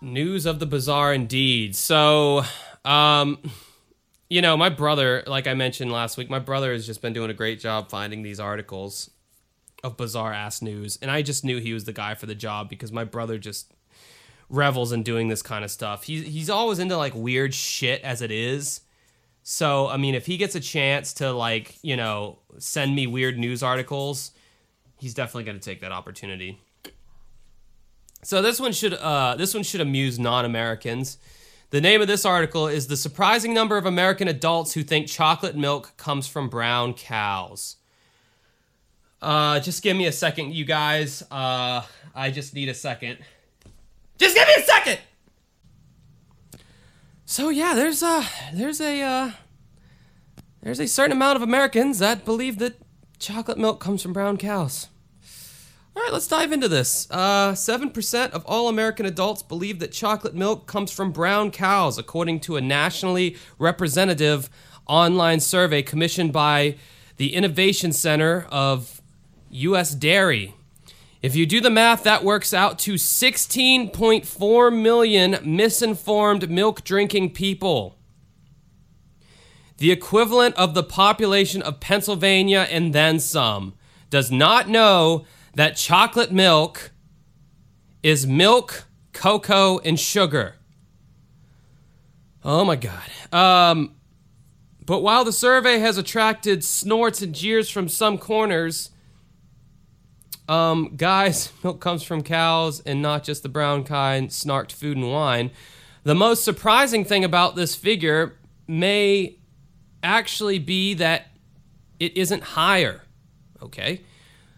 News 0.00 0.46
of 0.46 0.58
the 0.58 0.66
Bizarre 0.66 1.12
indeed. 1.12 1.76
So, 1.76 2.44
um, 2.84 3.38
you 4.28 4.42
know, 4.42 4.56
my 4.56 4.68
brother, 4.68 5.22
like 5.26 5.46
I 5.46 5.54
mentioned 5.54 5.92
last 5.92 6.16
week, 6.16 6.28
my 6.28 6.38
brother 6.38 6.72
has 6.72 6.86
just 6.86 7.00
been 7.00 7.12
doing 7.12 7.30
a 7.30 7.34
great 7.34 7.60
job 7.60 7.90
finding 7.90 8.22
these 8.22 8.40
articles 8.40 9.10
of 9.84 9.96
bizarre 9.96 10.32
ass 10.32 10.62
news. 10.62 10.98
And 11.00 11.10
I 11.10 11.22
just 11.22 11.44
knew 11.44 11.58
he 11.58 11.72
was 11.72 11.84
the 11.84 11.92
guy 11.92 12.14
for 12.14 12.26
the 12.26 12.34
job 12.34 12.68
because 12.68 12.90
my 12.90 13.04
brother 13.04 13.38
just 13.38 13.72
revels 14.48 14.92
in 14.92 15.02
doing 15.02 15.28
this 15.28 15.42
kind 15.42 15.64
of 15.64 15.70
stuff. 15.70 16.04
He, 16.04 16.22
he's 16.22 16.50
always 16.50 16.78
into 16.78 16.96
like 16.96 17.14
weird 17.14 17.54
shit 17.54 18.02
as 18.02 18.22
it 18.22 18.30
is. 18.30 18.80
So, 19.42 19.88
I 19.88 19.96
mean, 19.96 20.16
if 20.16 20.26
he 20.26 20.36
gets 20.36 20.56
a 20.56 20.60
chance 20.60 21.12
to 21.14 21.30
like, 21.32 21.76
you 21.82 21.96
know, 21.96 22.40
send 22.58 22.96
me 22.96 23.06
weird 23.06 23.38
news 23.38 23.62
articles, 23.62 24.32
he's 24.98 25.14
definitely 25.14 25.44
going 25.44 25.58
to 25.58 25.64
take 25.64 25.82
that 25.82 25.92
opportunity. 25.92 26.58
So 28.22 28.42
this 28.42 28.58
one 28.58 28.72
should 28.72 28.94
uh, 28.94 29.36
this 29.36 29.54
one 29.54 29.62
should 29.62 29.80
amuse 29.80 30.18
non-Americans. 30.18 31.18
The 31.70 31.80
name 31.80 32.00
of 32.00 32.06
this 32.06 32.24
article 32.24 32.68
is 32.68 32.86
"The 32.86 32.96
Surprising 32.96 33.52
Number 33.52 33.76
of 33.76 33.86
American 33.86 34.28
Adults 34.28 34.74
Who 34.74 34.82
Think 34.84 35.08
Chocolate 35.08 35.56
Milk 35.56 35.96
Comes 35.96 36.28
from 36.28 36.48
Brown 36.48 36.94
Cows." 36.94 37.76
Uh, 39.20 39.58
just 39.58 39.82
give 39.82 39.96
me 39.96 40.06
a 40.06 40.12
second, 40.12 40.54
you 40.54 40.64
guys. 40.64 41.22
Uh, 41.30 41.82
I 42.14 42.30
just 42.30 42.54
need 42.54 42.68
a 42.68 42.74
second. 42.74 43.18
Just 44.18 44.36
give 44.36 44.46
me 44.46 44.54
a 44.58 44.62
second. 44.62 44.98
So 47.24 47.48
yeah, 47.48 47.74
there's 47.74 48.02
a 48.02 48.24
there's 48.54 48.80
a 48.80 49.02
uh, 49.02 49.30
there's 50.62 50.78
a 50.78 50.86
certain 50.86 51.12
amount 51.12 51.36
of 51.36 51.42
Americans 51.42 51.98
that 51.98 52.24
believe 52.24 52.58
that 52.58 52.76
chocolate 53.18 53.58
milk 53.58 53.80
comes 53.80 54.02
from 54.02 54.12
brown 54.12 54.36
cows. 54.36 54.88
All 55.96 56.02
right, 56.02 56.12
let's 56.12 56.26
dive 56.26 56.52
into 56.52 56.68
this. 56.68 57.08
Uh, 57.10 57.52
7% 57.52 58.30
of 58.32 58.44
all 58.44 58.68
American 58.68 59.06
adults 59.06 59.42
believe 59.42 59.78
that 59.78 59.92
chocolate 59.92 60.34
milk 60.34 60.66
comes 60.66 60.92
from 60.92 61.10
brown 61.10 61.50
cows, 61.50 61.96
according 61.96 62.40
to 62.40 62.56
a 62.56 62.60
nationally 62.60 63.34
representative 63.58 64.50
online 64.86 65.40
survey 65.40 65.80
commissioned 65.80 66.34
by 66.34 66.76
the 67.16 67.34
Innovation 67.34 67.94
Center 67.94 68.46
of 68.50 69.00
U.S. 69.48 69.94
Dairy. 69.94 70.54
If 71.22 71.34
you 71.34 71.46
do 71.46 71.62
the 71.62 71.70
math, 71.70 72.02
that 72.02 72.22
works 72.22 72.52
out 72.52 72.78
to 72.80 72.94
16.4 72.94 74.82
million 74.82 75.38
misinformed 75.42 76.50
milk 76.50 76.84
drinking 76.84 77.32
people. 77.32 77.96
The 79.78 79.92
equivalent 79.92 80.56
of 80.56 80.74
the 80.74 80.82
population 80.82 81.62
of 81.62 81.80
Pennsylvania 81.80 82.66
and 82.70 82.94
then 82.94 83.18
some 83.18 83.72
does 84.10 84.30
not 84.30 84.68
know 84.68 85.24
that 85.56 85.74
chocolate 85.74 86.30
milk 86.30 86.92
is 88.02 88.26
milk, 88.26 88.84
cocoa, 89.14 89.78
and 89.78 89.98
sugar. 89.98 90.56
Oh 92.44 92.64
my 92.64 92.76
God. 92.76 93.02
Um, 93.32 93.96
but 94.84 95.00
while 95.00 95.24
the 95.24 95.32
survey 95.32 95.78
has 95.78 95.96
attracted 95.96 96.62
snorts 96.62 97.22
and 97.22 97.34
jeers 97.34 97.70
from 97.70 97.88
some 97.88 98.18
corners, 98.18 98.90
um, 100.46 100.94
guys, 100.94 101.50
milk 101.64 101.80
comes 101.80 102.02
from 102.02 102.22
cows 102.22 102.80
and 102.80 103.00
not 103.00 103.24
just 103.24 103.42
the 103.42 103.48
brown 103.48 103.82
kind, 103.82 104.28
snarked 104.28 104.72
food 104.72 104.98
and 104.98 105.10
wine. 105.10 105.50
The 106.04 106.14
most 106.14 106.44
surprising 106.44 107.04
thing 107.04 107.24
about 107.24 107.56
this 107.56 107.74
figure 107.74 108.36
may 108.68 109.38
actually 110.02 110.58
be 110.58 110.92
that 110.94 111.28
it 111.98 112.14
isn't 112.14 112.42
higher. 112.42 113.02
Okay? 113.62 114.02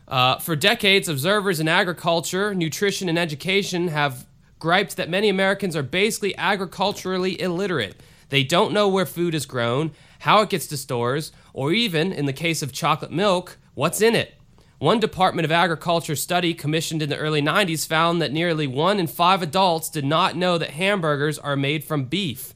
Uh, 0.08 0.38
for 0.38 0.56
decades, 0.56 1.08
observers 1.08 1.60
in 1.60 1.68
agriculture, 1.68 2.54
nutrition, 2.54 3.08
and 3.10 3.18
education 3.18 3.88
have 3.88 4.26
griped 4.58 4.96
that 4.96 5.10
many 5.10 5.28
Americans 5.28 5.76
are 5.76 5.82
basically 5.82 6.36
agriculturally 6.38 7.40
illiterate. 7.40 8.00
They 8.30 8.42
don't 8.42 8.72
know 8.72 8.88
where 8.88 9.06
food 9.06 9.34
is 9.34 9.46
grown, 9.46 9.92
how 10.20 10.40
it 10.40 10.50
gets 10.50 10.66
to 10.68 10.76
stores, 10.76 11.30
or 11.52 11.72
even, 11.72 12.12
in 12.12 12.24
the 12.24 12.32
case 12.32 12.62
of 12.62 12.72
chocolate 12.72 13.12
milk, 13.12 13.58
what's 13.74 14.00
in 14.00 14.14
it. 14.14 14.34
One 14.78 15.00
Department 15.00 15.44
of 15.44 15.52
Agriculture 15.52 16.16
study 16.16 16.54
commissioned 16.54 17.02
in 17.02 17.10
the 17.10 17.16
early 17.16 17.42
90s 17.42 17.86
found 17.86 18.22
that 18.22 18.32
nearly 18.32 18.66
one 18.66 18.98
in 18.98 19.08
five 19.08 19.42
adults 19.42 19.90
did 19.90 20.04
not 20.04 20.36
know 20.36 20.56
that 20.56 20.70
hamburgers 20.70 21.38
are 21.38 21.56
made 21.56 21.84
from 21.84 22.04
beef. 22.04 22.54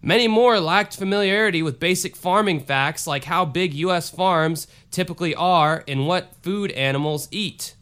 Many 0.00 0.28
more 0.28 0.60
lacked 0.60 0.96
familiarity 0.96 1.62
with 1.62 1.80
basic 1.80 2.14
farming 2.14 2.60
facts 2.60 3.06
like 3.06 3.24
how 3.24 3.44
big 3.44 3.74
U.S. 3.74 4.10
farms 4.10 4.68
typically 4.90 5.34
are 5.34 5.82
and 5.88 6.06
what 6.06 6.34
food 6.42 6.70
animals 6.72 7.26
eat. 7.30 7.74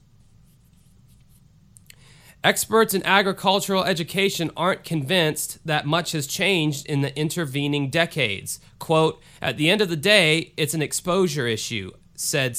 Experts 2.43 2.95
in 2.95 3.05
agricultural 3.05 3.85
education 3.85 4.53
aren't 4.57 4.85
convinced 4.85 5.59
that 5.67 5.85
much 5.85 6.13
has 6.13 6.27
changed 6.27 6.87
in 6.87 7.01
the 7.01 7.19
intervening 7.19 7.91
decades. 7.91 8.61
Quote, 8.79 9.21
at 9.43 9.57
the 9.57 9.69
end 9.69 9.81
of 9.81 9.89
the 9.89 9.97
day, 9.97 10.53
it's 10.57 10.73
an 10.73 10.81
exposure 10.81 11.49
issue, 11.49 11.91
said 12.15 12.53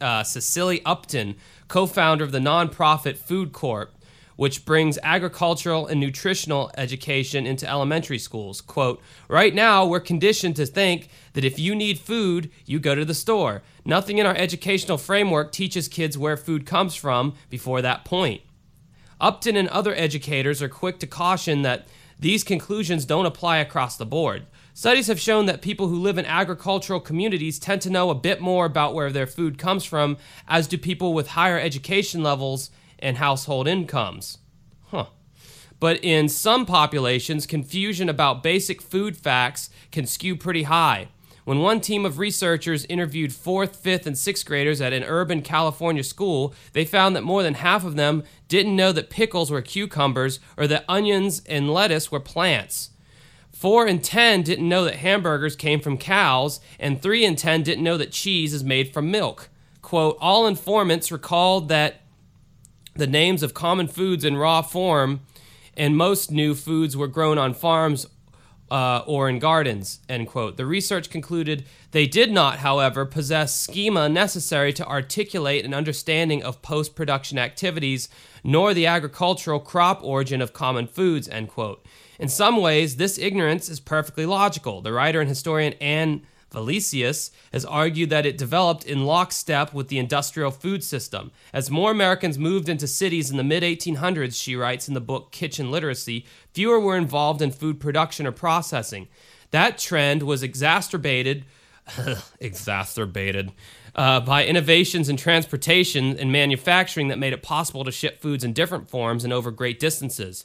uh, 0.00 0.24
Cecily 0.24 0.82
Upton, 0.86 1.36
co 1.68 1.86
founder 1.86 2.24
of 2.24 2.32
the 2.32 2.38
nonprofit 2.38 3.18
Food 3.18 3.52
Corps 3.52 3.90
which 4.36 4.64
brings 4.64 4.98
agricultural 5.02 5.86
and 5.86 6.00
nutritional 6.00 6.70
education 6.76 7.46
into 7.46 7.68
elementary 7.68 8.18
schools. 8.18 8.60
Quote, 8.60 9.00
right 9.28 9.54
now, 9.54 9.86
we're 9.86 10.00
conditioned 10.00 10.56
to 10.56 10.66
think 10.66 11.08
that 11.34 11.44
if 11.44 11.58
you 11.58 11.74
need 11.74 11.98
food, 11.98 12.50
you 12.66 12.78
go 12.78 12.94
to 12.94 13.04
the 13.04 13.14
store. 13.14 13.62
Nothing 13.84 14.18
in 14.18 14.26
our 14.26 14.36
educational 14.36 14.98
framework 14.98 15.52
teaches 15.52 15.88
kids 15.88 16.18
where 16.18 16.36
food 16.36 16.66
comes 16.66 16.94
from 16.94 17.34
before 17.50 17.82
that 17.82 18.04
point. 18.04 18.42
Upton 19.20 19.56
and 19.56 19.68
other 19.68 19.94
educators 19.94 20.60
are 20.60 20.68
quick 20.68 20.98
to 21.00 21.06
caution 21.06 21.62
that 21.62 21.86
these 22.18 22.44
conclusions 22.44 23.04
don't 23.04 23.26
apply 23.26 23.58
across 23.58 23.96
the 23.96 24.06
board. 24.06 24.46
Studies 24.72 25.06
have 25.06 25.20
shown 25.20 25.46
that 25.46 25.62
people 25.62 25.88
who 25.88 26.00
live 26.00 26.18
in 26.18 26.26
agricultural 26.26 26.98
communities 26.98 27.58
tend 27.58 27.80
to 27.82 27.90
know 27.90 28.10
a 28.10 28.14
bit 28.14 28.40
more 28.40 28.66
about 28.66 28.92
where 28.92 29.12
their 29.12 29.26
food 29.26 29.56
comes 29.56 29.84
from, 29.84 30.16
as 30.48 30.66
do 30.66 30.76
people 30.76 31.14
with 31.14 31.28
higher 31.28 31.58
education 31.58 32.22
levels 32.22 32.70
and 32.98 33.16
household 33.18 33.68
incomes. 33.68 34.38
Huh. 34.88 35.06
But 35.80 36.02
in 36.02 36.28
some 36.28 36.66
populations, 36.66 37.46
confusion 37.46 38.08
about 38.08 38.42
basic 38.42 38.80
food 38.80 39.16
facts 39.16 39.70
can 39.90 40.06
skew 40.06 40.36
pretty 40.36 40.62
high. 40.64 41.08
When 41.44 41.58
one 41.58 41.82
team 41.82 42.06
of 42.06 42.18
researchers 42.18 42.86
interviewed 42.86 43.34
fourth, 43.34 43.76
fifth, 43.76 44.06
and 44.06 44.16
sixth 44.16 44.46
graders 44.46 44.80
at 44.80 44.94
an 44.94 45.04
urban 45.04 45.42
California 45.42 46.02
school, 46.02 46.54
they 46.72 46.86
found 46.86 47.14
that 47.14 47.22
more 47.22 47.42
than 47.42 47.54
half 47.54 47.84
of 47.84 47.96
them 47.96 48.22
didn't 48.48 48.74
know 48.74 48.92
that 48.92 49.10
pickles 49.10 49.50
were 49.50 49.60
cucumbers 49.60 50.40
or 50.56 50.66
that 50.68 50.86
onions 50.88 51.42
and 51.44 51.70
lettuce 51.70 52.10
were 52.10 52.20
plants. 52.20 52.90
Four 53.52 53.86
in 53.86 54.00
ten 54.00 54.42
didn't 54.42 54.68
know 54.68 54.84
that 54.84 54.96
hamburgers 54.96 55.54
came 55.54 55.80
from 55.80 55.98
cows, 55.98 56.60
and 56.78 57.00
three 57.00 57.26
in 57.26 57.36
ten 57.36 57.62
didn't 57.62 57.84
know 57.84 57.98
that 57.98 58.10
cheese 58.10 58.54
is 58.54 58.64
made 58.64 58.94
from 58.94 59.10
milk. 59.10 59.50
Quote, 59.82 60.16
all 60.22 60.46
informants 60.46 61.12
recalled 61.12 61.68
that 61.68 62.00
the 62.94 63.06
names 63.06 63.42
of 63.42 63.54
common 63.54 63.88
foods 63.88 64.24
in 64.24 64.36
raw 64.36 64.62
form, 64.62 65.20
and 65.76 65.96
most 65.96 66.30
new 66.30 66.54
foods 66.54 66.96
were 66.96 67.08
grown 67.08 67.38
on 67.38 67.54
farms 67.54 68.06
uh, 68.70 69.02
or 69.06 69.28
in 69.28 69.38
gardens. 69.38 70.00
End 70.08 70.26
quote. 70.26 70.56
The 70.56 70.66
research 70.66 71.10
concluded 71.10 71.64
they 71.90 72.06
did 72.06 72.32
not, 72.32 72.58
however, 72.58 73.04
possess 73.04 73.58
schema 73.58 74.08
necessary 74.08 74.72
to 74.72 74.86
articulate 74.86 75.64
an 75.64 75.74
understanding 75.74 76.42
of 76.42 76.62
post-production 76.62 77.38
activities, 77.38 78.08
nor 78.42 78.74
the 78.74 78.86
agricultural 78.86 79.60
crop 79.60 80.02
origin 80.02 80.40
of 80.40 80.52
common 80.52 80.86
foods. 80.86 81.28
End 81.28 81.48
quote. 81.48 81.84
In 82.18 82.28
some 82.28 82.56
ways, 82.56 82.96
this 82.96 83.18
ignorance 83.18 83.68
is 83.68 83.80
perfectly 83.80 84.26
logical. 84.26 84.80
The 84.80 84.92
writer 84.92 85.20
and 85.20 85.28
historian 85.28 85.74
Ann 85.74 86.22
Vileisis 86.54 87.30
has 87.52 87.64
argued 87.64 88.10
that 88.10 88.24
it 88.24 88.38
developed 88.38 88.84
in 88.84 89.04
lockstep 89.04 89.74
with 89.74 89.88
the 89.88 89.98
industrial 89.98 90.50
food 90.50 90.84
system. 90.84 91.32
As 91.52 91.70
more 91.70 91.90
Americans 91.90 92.38
moved 92.38 92.68
into 92.68 92.86
cities 92.86 93.30
in 93.30 93.36
the 93.36 93.44
mid 93.44 93.62
1800s, 93.62 94.40
she 94.40 94.56
writes 94.56 94.88
in 94.88 94.94
the 94.94 95.00
book 95.00 95.32
Kitchen 95.32 95.70
Literacy, 95.70 96.24
fewer 96.52 96.80
were 96.80 96.96
involved 96.96 97.42
in 97.42 97.50
food 97.50 97.80
production 97.80 98.26
or 98.26 98.32
processing. 98.32 99.08
That 99.50 99.78
trend 99.78 100.22
was 100.22 100.42
exacerbated, 100.42 101.44
exacerbated 102.40 103.52
uh, 103.94 104.20
by 104.20 104.46
innovations 104.46 105.08
in 105.08 105.16
transportation 105.16 106.18
and 106.18 106.32
manufacturing 106.32 107.08
that 107.08 107.18
made 107.18 107.32
it 107.32 107.42
possible 107.42 107.84
to 107.84 107.92
ship 107.92 108.20
foods 108.20 108.44
in 108.44 108.52
different 108.52 108.88
forms 108.88 109.24
and 109.24 109.32
over 109.32 109.50
great 109.50 109.78
distances. 109.78 110.44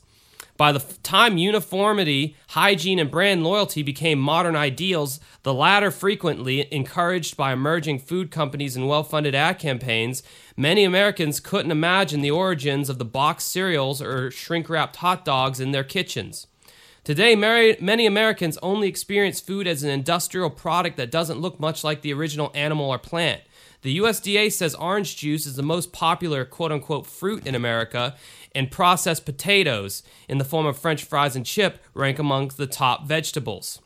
By 0.59 0.73
the 0.73 0.79
time 1.03 1.37
uniformity, 1.37 2.35
hygiene, 2.49 2.99
and 2.99 3.09
brand 3.09 3.45
loyalty 3.45 3.81
became 3.81 4.19
modern 4.19 4.57
ideals, 4.57 5.21
the 5.43 5.53
latter 5.53 5.89
frequently 5.89 6.67
encouraged 6.69 7.37
by 7.37 7.53
emerging 7.53 7.99
food 7.99 8.29
companies 8.29 8.75
and 8.75 8.85
well 8.85 9.03
funded 9.03 9.33
ad 9.33 9.57
campaigns, 9.57 10.21
many 10.57 10.83
Americans 10.83 11.39
couldn't 11.39 11.71
imagine 11.71 12.19
the 12.19 12.31
origins 12.31 12.89
of 12.89 12.99
the 12.99 13.05
boxed 13.05 13.49
cereals 13.49 14.01
or 14.01 14.31
shrink 14.31 14.69
wrapped 14.69 14.97
hot 14.97 15.23
dogs 15.23 15.61
in 15.61 15.71
their 15.71 15.85
kitchens. 15.85 16.45
Today, 17.05 17.37
many 17.37 18.05
Americans 18.05 18.57
only 18.61 18.89
experience 18.89 19.39
food 19.39 19.65
as 19.65 19.81
an 19.83 19.89
industrial 19.89 20.49
product 20.49 20.97
that 20.97 21.09
doesn't 21.09 21.39
look 21.39 21.57
much 21.57 21.85
like 21.85 22.01
the 22.01 22.11
original 22.11 22.51
animal 22.53 22.89
or 22.89 22.99
plant. 22.99 23.43
The 23.81 23.97
USDA 23.97 24.51
says 24.51 24.75
orange 24.75 25.15
juice 25.15 25.45
is 25.45 25.55
the 25.55 25.63
most 25.63 25.93
popular 25.93 26.43
quote 26.43 26.73
unquote 26.73 27.07
fruit 27.07 27.47
in 27.47 27.55
America, 27.55 28.17
and 28.59 28.69
processed 28.69 29.23
potatoes 29.23 30.03
in 30.27 30.37
the 30.37 30.43
form 30.43 30.65
of 30.65 30.77
french 30.77 31.05
fries 31.05 31.33
and 31.33 31.45
chip 31.45 31.81
rank 31.93 32.19
amongst 32.19 32.57
the 32.57 32.67
top 32.67 33.07
vegetables. 33.07 33.79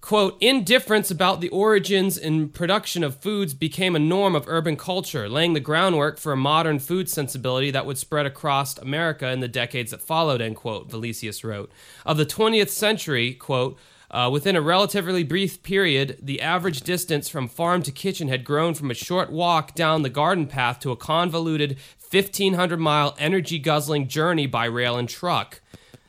Quote, 0.00 0.36
indifference 0.40 1.12
about 1.12 1.40
the 1.40 1.48
origins 1.50 2.18
and 2.18 2.52
production 2.52 3.04
of 3.04 3.20
foods 3.20 3.54
became 3.54 3.94
a 3.94 4.00
norm 4.00 4.34
of 4.34 4.48
urban 4.48 4.76
culture, 4.76 5.28
laying 5.28 5.52
the 5.52 5.60
groundwork 5.60 6.18
for 6.18 6.32
a 6.32 6.36
modern 6.36 6.80
food 6.80 7.08
sensibility 7.08 7.70
that 7.70 7.86
would 7.86 7.98
spread 7.98 8.26
across 8.26 8.76
America 8.78 9.30
in 9.30 9.38
the 9.38 9.46
decades 9.46 9.92
that 9.92 10.00
followed, 10.02 10.40
end 10.40 10.56
quote, 10.56 10.90
Vileisis 10.90 11.44
wrote. 11.44 11.70
Of 12.04 12.16
the 12.16 12.26
20th 12.26 12.70
century, 12.70 13.32
quote, 13.32 13.78
uh, 14.16 14.30
within 14.30 14.56
a 14.56 14.62
relatively 14.62 15.22
brief 15.22 15.62
period, 15.62 16.16
the 16.22 16.40
average 16.40 16.80
distance 16.80 17.28
from 17.28 17.46
farm 17.46 17.82
to 17.82 17.92
kitchen 17.92 18.28
had 18.28 18.44
grown 18.44 18.72
from 18.72 18.90
a 18.90 18.94
short 18.94 19.30
walk 19.30 19.74
down 19.74 20.00
the 20.00 20.08
garden 20.08 20.46
path 20.46 20.80
to 20.80 20.90
a 20.90 20.96
convoluted 20.96 21.76
1,500 22.10 22.80
mile 22.80 23.14
energy 23.18 23.58
guzzling 23.58 24.08
journey 24.08 24.46
by 24.46 24.64
rail 24.64 24.96
and 24.96 25.06
truck. 25.06 25.60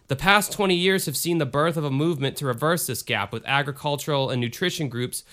The 0.07 0.15
past 0.15 0.53
20 0.53 0.73
years 0.73 1.05
have 1.05 1.17
seen 1.17 1.37
the 1.37 1.45
birth 1.45 1.75
of 1.75 1.83
a 1.83 1.91
movement 1.91 2.37
to 2.37 2.45
reverse 2.45 2.87
this 2.87 3.03
gap, 3.03 3.33
with 3.33 3.45
agricultural 3.45 4.29
and 4.29 4.39
nutrition 4.39 4.87
groups 4.87 5.25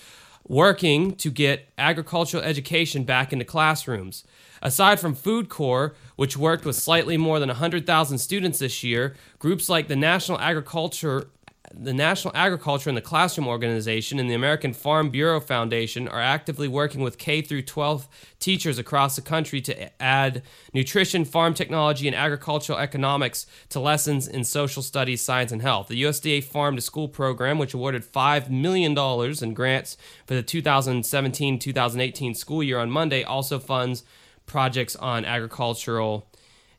working 0.45 1.15
to 1.15 1.31
get 1.31 1.69
agricultural 1.77 2.43
education 2.43 3.05
back 3.05 3.31
into 3.31 3.45
classrooms. 3.45 4.25
Aside 4.61 4.99
from 4.99 5.15
Food 5.15 5.47
Corps, 5.47 5.95
which 6.17 6.37
worked 6.37 6.65
with 6.65 6.75
slightly 6.75 7.15
more 7.17 7.39
than 7.39 7.49
100,000 7.49 8.17
students 8.17 8.59
this 8.59 8.83
year, 8.83 9.15
groups 9.39 9.69
like 9.69 9.87
the 9.87 9.95
National 9.95 10.39
Agriculture 10.39 11.29
the 11.73 11.93
National 11.93 12.35
Agriculture 12.35 12.89
and 12.89 12.97
the 12.97 13.01
Classroom 13.01 13.47
Organization 13.47 14.19
and 14.19 14.29
the 14.29 14.33
American 14.33 14.73
Farm 14.73 15.09
Bureau 15.09 15.39
Foundation 15.39 16.07
are 16.07 16.21
actively 16.21 16.67
working 16.67 17.01
with 17.01 17.17
K 17.17 17.41
through 17.41 17.63
12 17.63 18.07
teachers 18.39 18.77
across 18.77 19.15
the 19.15 19.21
country 19.21 19.61
to 19.61 20.01
add 20.01 20.43
nutrition, 20.73 21.25
farm 21.25 21.53
technology, 21.53 22.07
and 22.07 22.15
agricultural 22.15 22.79
economics 22.79 23.47
to 23.69 23.79
lessons 23.79 24.27
in 24.27 24.43
social 24.43 24.83
studies, 24.83 25.21
science, 25.21 25.51
and 25.51 25.61
health. 25.61 25.87
The 25.87 26.03
USDA 26.03 26.43
Farm 26.43 26.75
to 26.75 26.81
School 26.81 27.07
program, 27.07 27.57
which 27.57 27.73
awarded 27.73 28.03
$5 28.03 28.49
million 28.49 28.97
in 28.97 29.53
grants 29.53 29.97
for 30.25 30.35
the 30.35 30.43
2017-2018 30.43 32.35
school 32.35 32.63
year 32.63 32.79
on 32.79 32.89
Monday, 32.91 33.23
also 33.23 33.59
funds 33.59 34.03
projects 34.45 34.95
on 34.95 35.25
agricultural 35.25 36.27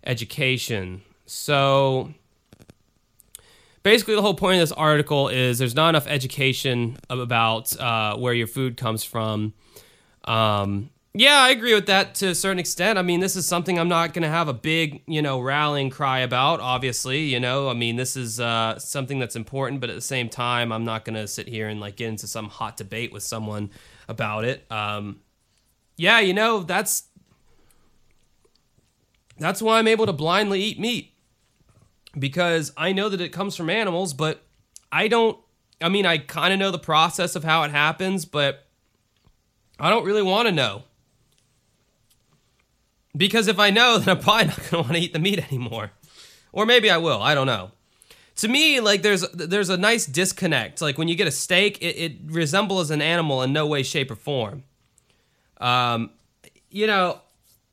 education. 0.05 1.03
So 1.27 2.15
basically 3.87 4.17
the 4.17 4.21
whole 4.23 4.35
point 4.35 4.61
of 4.61 4.69
this 4.69 4.73
article 4.73 5.29
is 5.29 5.61
there's 5.61 5.77
not 5.77 5.91
enough 5.91 6.09
education 6.09 6.97
about 7.09 7.79
uh, 7.79 8.17
where 8.17 8.35
your 8.35 8.49
food 8.49 8.77
comes 8.77 9.05
from. 9.05 9.55
Um, 10.25 10.91
yeah, 11.15 11.37
I 11.39 11.51
agree 11.51 11.73
with 11.73 11.87
that 11.87 12.17
to 12.17 12.31
a 12.31 12.35
certain 12.35 12.59
extent. 12.59 12.99
I 12.99 13.03
mean, 13.03 13.21
this 13.21 13.37
is 13.37 13.47
something 13.47 13.79
I'm 13.79 13.87
not 13.87 14.13
going 14.13 14.25
to 14.25 14.29
have 14.29 14.49
a 14.49 14.53
big, 14.53 15.05
you 15.07 15.23
know, 15.23 15.39
rallying 15.39 15.91
cry 15.91 16.19
about, 16.19 16.59
obviously, 16.59 17.21
you 17.21 17.39
know. 17.39 17.69
I 17.69 17.75
mean, 17.75 17.95
this 17.95 18.17
is 18.17 18.41
uh, 18.41 18.77
something 18.81 19.21
that's 19.21 19.37
important, 19.37 19.81
but 19.81 19.89
at 19.89 19.95
the 19.95 20.03
same 20.03 20.29
time, 20.29 20.73
I'm 20.73 20.85
not 20.85 21.05
going 21.05 21.15
to 21.15 21.29
sit 21.29 21.47
here 21.47 21.69
and 21.69 21.79
like 21.79 21.95
get 21.95 22.09
into 22.09 22.27
some 22.27 22.49
hot 22.49 22.77
debate 22.77 23.13
with 23.13 23.23
someone 23.23 23.71
about 24.09 24.45
it. 24.45 24.67
Um, 24.69 25.21
yeah, 25.97 26.19
you 26.19 26.35
know, 26.35 26.65
that's 26.65 27.05
that's 29.39 29.63
why 29.63 29.79
I'm 29.79 29.87
able 29.87 30.07
to 30.07 30.13
blindly 30.13 30.61
eat 30.61 30.81
meat 30.81 31.13
because 32.19 32.73
I 32.77 32.93
know 32.93 33.09
that 33.09 33.21
it 33.21 33.31
comes 33.31 33.57
from 33.57 33.71
animals, 33.71 34.15
but 34.15 34.43
I 34.91 35.09
don't. 35.09 35.39
I 35.81 35.89
mean, 35.89 36.07
I 36.07 36.19
kind 36.19 36.53
of 36.53 36.59
know 36.59 36.71
the 36.71 36.79
process 36.79 37.37
of 37.37 37.45
how 37.45 37.63
it 37.65 37.71
happens, 37.71 38.25
but 38.25 38.67
I 39.79 39.91
don't 39.91 40.05
really 40.05 40.23
want 40.23 40.49
to 40.49 40.53
know. 40.53 40.85
Because 43.15 43.49
if 43.49 43.59
I 43.59 43.71
know, 43.71 43.99
then 43.99 44.17
I'm 44.17 44.23
probably 44.23 44.47
not 44.47 44.57
going 44.57 44.69
to 44.71 44.77
want 44.77 44.93
to 44.93 44.99
eat 44.99 45.13
the 45.13 45.19
meat 45.19 45.39
anymore. 45.53 45.93
Or 46.53 46.65
maybe 46.65 46.91
I 46.91 46.97
will. 46.97 47.21
I 47.21 47.35
don't 47.35 47.47
know. 47.47 47.73
To 48.37 48.49
me, 48.49 48.81
like 48.81 49.03
there's 49.03 49.29
there's 49.31 49.71
a 49.71 49.77
nice 49.77 50.07
disconnect. 50.07 50.83
Like 50.83 50.99
when 50.99 51.09
you 51.09 51.15
get 51.15 51.27
a 51.27 51.31
steak, 51.31 51.79
it, 51.81 51.97
it 51.97 52.13
resembles 52.27 52.91
an 52.91 53.01
animal 53.01 53.43
in 53.43 53.53
no 53.53 53.67
way, 53.67 53.83
shape, 53.83 54.11
or 54.11 54.15
form. 54.15 54.65
Um, 55.59 56.11
you 56.71 56.87
know, 56.87 57.21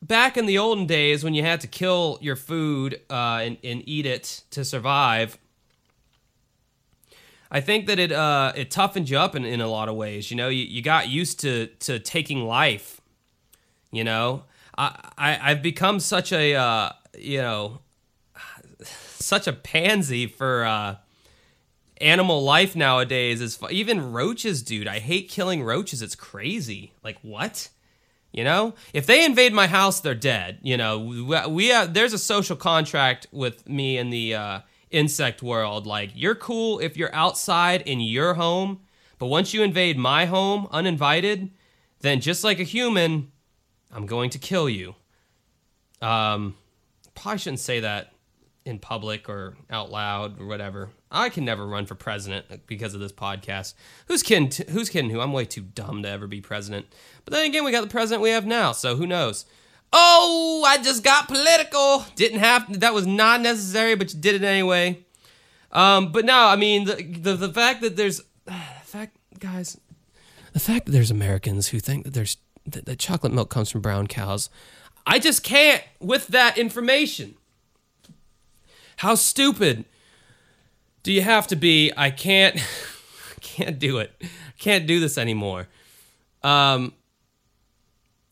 back 0.03 0.35
in 0.37 0.45
the 0.45 0.57
olden 0.57 0.85
days 0.85 1.23
when 1.23 1.33
you 1.33 1.43
had 1.43 1.61
to 1.61 1.67
kill 1.67 2.19
your 2.21 2.35
food 2.35 3.01
uh, 3.09 3.39
and, 3.41 3.57
and 3.63 3.81
eat 3.87 4.05
it 4.05 4.43
to 4.51 4.65
survive, 4.65 5.37
I 7.49 7.61
think 7.61 7.87
that 7.87 7.99
it 7.99 8.11
uh, 8.11 8.51
it 8.55 8.71
toughened 8.71 9.09
you 9.09 9.17
up 9.17 9.35
in, 9.35 9.45
in 9.45 9.61
a 9.61 9.67
lot 9.67 9.87
of 9.87 9.95
ways. 9.95 10.29
You 10.29 10.37
know, 10.37 10.49
you, 10.49 10.63
you 10.63 10.81
got 10.81 11.09
used 11.09 11.39
to 11.41 11.67
to 11.67 11.99
taking 11.99 12.45
life. 12.45 12.99
You 13.91 14.03
know, 14.03 14.43
I, 14.77 15.11
I 15.17 15.51
I've 15.51 15.61
become 15.61 15.99
such 15.99 16.33
a 16.33 16.55
uh, 16.55 16.89
you 17.17 17.41
know 17.41 17.79
such 18.83 19.47
a 19.47 19.53
pansy 19.53 20.25
for 20.25 20.65
uh, 20.65 20.95
animal 22.01 22.43
life 22.43 22.75
nowadays. 22.75 23.39
Is 23.39 23.59
even 23.69 24.11
roaches, 24.11 24.63
dude. 24.63 24.87
I 24.87 24.99
hate 24.99 25.29
killing 25.29 25.63
roaches. 25.63 26.01
It's 26.01 26.15
crazy. 26.15 26.93
Like 27.03 27.19
what? 27.21 27.69
You 28.33 28.43
know, 28.43 28.73
if 28.93 29.05
they 29.05 29.23
invade 29.23 29.53
my 29.53 29.67
house, 29.67 29.99
they're 29.99 30.15
dead. 30.15 30.57
You 30.63 30.75
know, 30.75 30.97
we, 30.99 31.21
we 31.21 31.67
have, 31.67 31.93
there's 31.93 32.13
a 32.13 32.17
social 32.17 32.55
contract 32.55 33.27
with 33.31 33.69
me 33.69 33.99
in 33.99 34.09
the 34.09 34.33
uh, 34.33 34.59
insect 34.89 35.43
world. 35.43 35.85
Like, 35.85 36.11
you're 36.15 36.33
cool 36.33 36.79
if 36.79 36.97
you're 36.97 37.13
outside 37.13 37.83
in 37.83 38.01
your 38.01 38.33
home, 38.33 38.81
but 39.19 39.27
once 39.27 39.53
you 39.53 39.61
invade 39.61 39.99
my 39.99 40.25
home 40.25 40.67
uninvited, 40.71 41.51
then 42.01 42.21
just 42.21 42.43
like 42.43 42.59
a 42.59 42.63
human, 42.63 43.31
I'm 43.91 44.07
going 44.07 44.31
to 44.31 44.39
kill 44.39 44.67
you. 44.67 44.95
Um, 46.01 46.55
probably 47.13 47.37
shouldn't 47.37 47.59
say 47.59 47.81
that 47.81 48.13
in 48.65 48.79
public 48.79 49.29
or 49.29 49.55
out 49.69 49.91
loud 49.91 50.41
or 50.41 50.47
whatever. 50.47 50.89
I 51.13 51.29
can 51.29 51.45
never 51.45 51.65
run 51.67 51.85
for 51.85 51.93
president 51.93 52.65
because 52.65 52.95
of 52.95 52.99
this 52.99 53.11
podcast. 53.11 53.75
Who's 54.07 54.23
kidding? 54.23 54.49
T- 54.49 54.65
who's 54.69 54.89
kidding? 54.89 55.11
Who? 55.11 55.21
I'm 55.21 55.31
way 55.31 55.45
too 55.45 55.61
dumb 55.61 56.01
to 56.03 56.09
ever 56.09 56.25
be 56.25 56.41
president. 56.41 56.87
But 57.23 57.33
then 57.33 57.45
again, 57.45 57.63
we 57.63 57.71
got 57.71 57.81
the 57.81 57.87
president 57.87 58.23
we 58.23 58.31
have 58.31 58.47
now, 58.47 58.71
so 58.71 58.95
who 58.95 59.05
knows? 59.05 59.45
Oh, 59.93 60.63
I 60.67 60.81
just 60.81 61.03
got 61.03 61.27
political. 61.27 62.03
Didn't 62.15 62.39
have 62.39 62.79
that 62.79 62.95
was 62.95 63.05
not 63.05 63.41
necessary, 63.41 63.93
but 63.95 64.11
you 64.11 64.19
did 64.19 64.33
it 64.33 64.43
anyway. 64.43 65.05
Um, 65.71 66.11
but 66.11 66.25
no, 66.25 66.47
I 66.47 66.55
mean 66.55 66.85
the, 66.85 66.95
the 66.95 67.35
the 67.35 67.53
fact 67.53 67.81
that 67.81 67.95
there's 67.95 68.17
the 68.45 68.53
fact, 68.83 69.15
guys, 69.39 69.79
the 70.53 70.59
fact 70.59 70.87
that 70.87 70.91
there's 70.91 71.11
Americans 71.11 71.67
who 71.67 71.79
think 71.79 72.05
that 72.05 72.15
there's 72.15 72.37
that, 72.65 72.85
that 72.85 72.97
chocolate 72.97 73.33
milk 73.33 73.51
comes 73.51 73.69
from 73.69 73.81
brown 73.81 74.07
cows. 74.07 74.49
I 75.05 75.19
just 75.19 75.43
can't 75.43 75.83
with 75.99 76.27
that 76.29 76.57
information. 76.57 77.35
How 78.97 79.15
stupid 79.15 79.85
do 81.03 81.11
you 81.11 81.21
have 81.21 81.47
to 81.47 81.55
be? 81.55 81.91
I 81.95 82.09
can't 82.09 82.59
can't 83.41 83.77
do 83.77 83.99
it. 83.99 84.21
Can't 84.57 84.87
do 84.87 84.99
this 84.99 85.17
anymore. 85.17 85.67
Um 86.41 86.93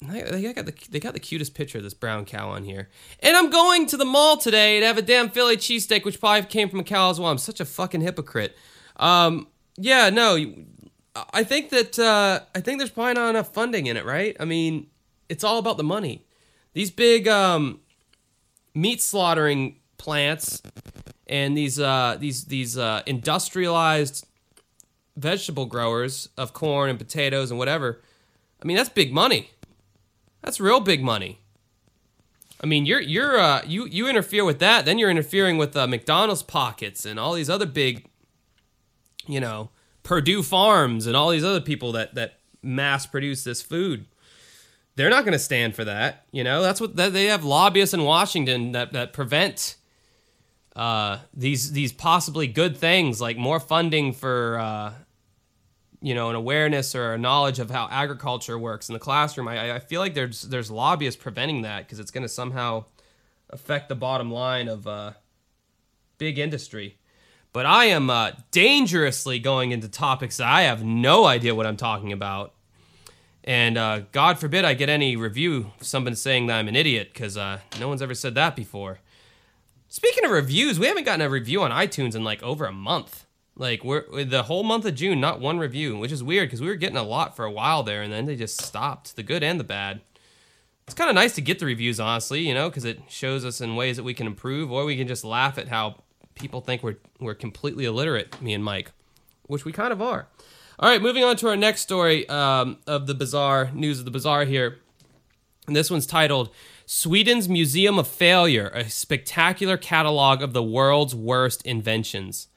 they 0.02 0.52
got 0.54 0.66
the 0.66 0.74
they 0.90 1.00
got 1.00 1.14
the 1.14 1.20
cutest 1.20 1.54
picture 1.54 1.78
of 1.78 1.84
this 1.84 1.94
brown 1.94 2.26
cow 2.26 2.50
on 2.50 2.64
here. 2.64 2.90
And 3.20 3.38
I'm 3.38 3.52
going 3.52 3.86
to 3.88 3.98
the 3.98 4.06
mall 4.06 4.38
today 4.38 4.80
to 4.80 4.86
have 4.86 4.98
a 4.98 5.02
damn 5.04 5.30
Philly 5.30 5.58
cheesesteak, 5.58 6.06
which 6.06 6.20
probably 6.20 6.42
came 6.50 6.70
from 6.70 6.80
a 6.80 6.84
cow 6.84 7.12
as 7.12 7.20
well. 7.20 7.30
I'm 7.30 7.38
such 7.38 7.60
a 7.60 7.66
fucking 7.66 8.02
hypocrite. 8.02 8.58
Um, 8.96 9.48
yeah, 9.78 10.10
no, 10.10 10.44
I 11.34 11.44
think 11.44 11.70
that 11.70 12.00
uh, 12.00 12.40
I 12.56 12.62
think 12.62 12.80
there's 12.80 12.90
probably 12.90 13.14
not 13.14 13.30
enough 13.30 13.54
funding 13.54 13.86
in 13.86 13.96
it, 13.96 14.06
right? 14.06 14.36
I 14.40 14.46
mean, 14.46 14.88
it's 15.30 15.44
all 15.44 15.60
about 15.60 15.78
the 15.78 15.84
money. 15.84 16.26
These 16.74 16.90
big 16.90 17.28
um, 17.28 17.82
meat 18.74 19.02
slaughtering 19.02 19.78
plants 19.98 20.64
and 21.32 21.58
these 21.58 21.80
uh, 21.80 22.18
these 22.20 22.46
these 22.46 22.78
uh, 22.78 23.02
industrialized 23.08 24.28
vegetable 25.16 25.66
growers 25.66 26.30
of 26.38 26.54
corn 26.54 26.90
and 26.90 27.00
potatoes 27.00 27.50
and 27.50 27.58
whatever. 27.58 28.02
I 28.62 28.68
mean, 28.68 28.78
that's 28.78 28.90
big 28.90 29.12
money. 29.14 29.52
That's 30.44 30.60
real 30.60 30.82
big 30.82 31.02
money. 31.04 31.40
I 32.62 32.68
mean, 32.68 32.86
you're 32.86 33.02
you're 33.02 33.40
uh, 33.40 33.64
you 33.66 33.86
you 33.86 34.08
interfere 34.08 34.44
with 34.46 34.60
that, 34.60 34.86
then 34.86 35.00
you're 35.00 35.10
interfering 35.10 35.58
with 35.58 35.76
uh, 35.76 35.88
McDonald's 35.88 36.44
pockets 36.44 37.06
and 37.06 37.18
all 37.18 37.34
these 37.34 37.50
other 37.50 37.66
big, 37.66 38.06
you 39.26 39.40
know, 39.40 39.70
Perdue 40.04 40.44
Farms 40.44 41.08
and 41.08 41.16
all 41.16 41.30
these 41.30 41.46
other 41.46 41.62
people 41.62 41.94
that 41.94 42.14
that 42.16 42.40
mass 42.62 43.06
produce 43.06 43.44
this 43.44 43.62
food. 43.62 44.06
They're 44.98 45.10
not 45.10 45.24
going 45.24 45.32
to 45.32 45.40
stand 45.40 45.74
for 45.74 45.86
that. 45.86 46.26
You 46.34 46.44
know, 46.44 46.62
that's 46.62 46.82
what 46.82 46.98
they 46.98 47.26
have 47.28 47.46
lobbyists 47.46 47.94
in 47.94 48.04
Washington 48.04 48.74
that 48.74 48.92
that 48.92 49.14
prevent 49.14 49.78
uh, 50.76 51.20
these 51.34 51.72
these 51.72 51.92
possibly 51.92 52.48
good 52.48 52.78
things 52.78 53.20
like 53.20 53.38
more 53.38 53.60
funding 53.60 54.14
for 54.14 54.58
uh, 54.60 54.94
you 56.02 56.16
know 56.16 56.30
an 56.30 56.36
awareness 56.36 56.96
or 56.96 57.14
a 57.14 57.18
knowledge 57.18 57.60
of 57.60 57.70
how 57.70 57.88
agriculture 57.92 58.58
works 58.58 58.90
in 58.90 58.94
the 58.94 59.00
classroom. 59.00 59.48
I, 59.48 59.76
I 59.76 59.80
feel 59.80 60.00
like 60.00 60.14
there's 60.14 60.44
there's 60.44 60.72
lobbyists 60.72 61.22
preventing 61.22 61.64
that 61.64 61.86
because 61.86 62.00
it's 62.00 62.12
going 62.12 62.24
to 62.24 62.30
somehow 62.30 62.86
affect 63.50 63.90
the 63.90 63.96
bottom 63.96 64.32
line 64.32 64.68
of 64.68 64.88
uh, 64.88 65.12
big 66.18 66.40
industry. 66.40 66.98
But 67.54 67.66
I 67.66 67.86
am 67.86 68.10
uh, 68.10 68.32
dangerously 68.52 69.38
going 69.40 69.72
into 69.72 69.90
topics 69.90 70.38
that 70.38 70.48
I 70.48 70.62
have 70.62 70.86
no 70.86 71.26
idea 71.26 71.54
what 71.54 71.68
I'm 71.68 71.76
talking 71.76 72.14
about. 72.14 72.54
And 73.44 73.78
uh, 73.78 74.02
God 74.12 74.40
forbid 74.40 74.64
I 74.64 74.74
get 74.74 74.88
any 74.88 75.18
review, 75.18 75.72
someone 75.82 76.16
saying 76.16 76.48
that 76.48 76.60
I'm 76.60 76.70
an 76.70 76.76
idiot, 76.76 77.10
because 77.12 77.36
uh, 77.36 77.60
no 77.80 77.90
one's 77.90 78.02
ever 78.02 78.14
said 78.14 78.36
that 78.36 78.56
before. 78.56 79.00
Speaking 79.94 80.24
of 80.24 80.32
reviews, 80.32 80.80
we 80.80 80.88
haven't 80.88 81.04
gotten 81.04 81.20
a 81.20 81.30
review 81.30 81.62
on 81.64 81.70
iTunes 81.70 82.16
in 82.16 82.24
like 82.24 82.42
over 82.42 82.64
a 82.64 82.72
month. 82.72 83.26
Like 83.58 83.84
we're 83.84 84.24
the 84.24 84.44
whole 84.44 84.64
month 84.64 84.86
of 84.86 84.96
June, 84.96 85.20
not 85.20 85.42
one 85.42 85.60
review, 85.60 85.98
which 85.98 86.14
is 86.14 86.24
weird 86.24 86.48
because 86.48 86.62
we 86.62 86.68
were 86.68 86.76
getting 86.76 86.96
a 86.96 87.04
lot 87.04 87.36
for 87.36 87.44
a 87.44 87.52
while 87.52 87.84
there, 87.84 88.02
and 88.02 88.12
then 88.12 88.26
they 88.26 88.38
just 88.38 88.62
stopped, 88.62 89.18
the 89.18 89.22
good 89.22 89.44
and 89.44 89.60
the 89.60 89.66
bad. 89.66 90.00
It's 90.86 90.94
kind 90.94 91.10
of 91.10 91.16
nice 91.16 91.36
to 91.36 91.42
get 91.42 91.60
the 91.60 91.66
reviews, 91.66 92.00
honestly, 92.00 92.40
you 92.40 92.54
know, 92.54 92.70
because 92.70 92.86
it 92.86 93.02
shows 93.10 93.44
us 93.44 93.60
in 93.60 93.76
ways 93.76 93.98
that 93.98 94.04
we 94.04 94.14
can 94.14 94.28
improve, 94.28 94.72
or 94.72 94.86
we 94.86 94.96
can 94.96 95.10
just 95.10 95.26
laugh 95.26 95.58
at 95.58 95.68
how 95.68 96.02
people 96.36 96.62
think 96.62 96.84
we're 96.84 97.00
we're 97.20 97.36
completely 97.36 97.84
illiterate, 97.84 98.42
me 98.42 98.54
and 98.54 98.64
Mike, 98.64 98.94
which 99.48 99.66
we 99.66 99.74
kind 99.74 99.92
of 99.92 100.02
are. 100.02 100.30
All 100.80 100.88
right, 100.88 101.02
moving 101.02 101.26
on 101.26 101.36
to 101.36 101.50
our 101.50 101.58
next 101.58 101.82
story 101.82 102.30
um, 102.30 102.78
of 102.88 103.08
the 103.08 103.14
bizarre 103.14 103.70
news 103.74 104.00
of 104.00 104.06
the 104.06 104.12
bizarre 104.12 104.46
here. 104.46 104.80
And 105.68 105.76
this 105.76 105.92
one's 105.92 106.06
titled 106.06 106.50
Sweden's 106.94 107.48
Museum 107.48 107.98
of 107.98 108.06
Failure, 108.06 108.68
a 108.68 108.90
spectacular 108.90 109.78
catalog 109.78 110.42
of 110.42 110.52
the 110.52 110.62
world's 110.62 111.16
worst 111.16 111.66
inventions. 111.66 112.50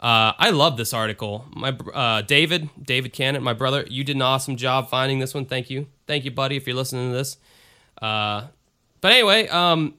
Uh, 0.00 0.32
I 0.36 0.50
love 0.50 0.76
this 0.76 0.92
article. 0.92 1.46
My 1.54 1.68
uh, 1.94 2.22
David, 2.22 2.70
David 2.82 3.12
Cannon, 3.12 3.40
my 3.44 3.52
brother, 3.52 3.84
you 3.88 4.02
did 4.02 4.16
an 4.16 4.22
awesome 4.22 4.56
job 4.56 4.90
finding 4.90 5.20
this 5.20 5.32
one. 5.32 5.46
Thank 5.46 5.70
you, 5.70 5.86
thank 6.08 6.24
you, 6.24 6.32
buddy, 6.32 6.56
if 6.56 6.66
you're 6.66 6.74
listening 6.74 7.12
to 7.12 7.16
this. 7.16 7.36
Uh, 8.02 8.48
but 9.00 9.12
anyway, 9.12 9.46
um, 9.46 9.94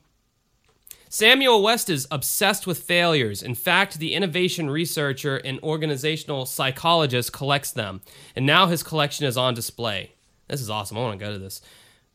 Samuel 1.07 1.63
West 1.63 1.89
is 1.89 2.05
obsessed 2.11 2.67
with 2.67 2.79
failures. 2.79 3.41
In 3.41 3.55
fact, 3.55 3.97
the 3.97 4.13
innovation 4.13 4.69
researcher 4.69 5.37
and 5.37 5.57
organizational 5.63 6.45
psychologist 6.45 7.31
collects 7.31 7.71
them, 7.71 8.01
and 8.35 8.45
now 8.45 8.67
his 8.67 8.83
collection 8.83 9.25
is 9.25 9.37
on 9.37 9.53
display. 9.53 10.11
This 10.49 10.59
is 10.59 10.69
awesome. 10.69 10.97
I 10.97 11.01
want 11.01 11.17
to 11.17 11.25
go 11.25 11.31
to 11.31 11.39
this. 11.39 11.61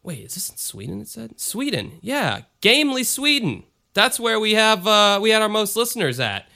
Wait, 0.05 0.21
is 0.21 0.35
this 0.35 0.51
in 0.51 0.57
Sweden? 0.59 1.01
It 1.01 1.09
said 1.09 1.41
Sweden. 1.41 1.99
Yeah, 2.03 2.43
Gamely, 2.61 3.03
Sweden. 3.05 3.65
That's 3.95 4.21
where 4.21 4.39
we 4.39 4.53
have 4.55 4.87
uh, 4.87 5.19
we 5.21 5.31
had 5.31 5.41
our 5.43 5.49
most 5.49 5.75
listeners 5.77 6.21
at. 6.21 6.47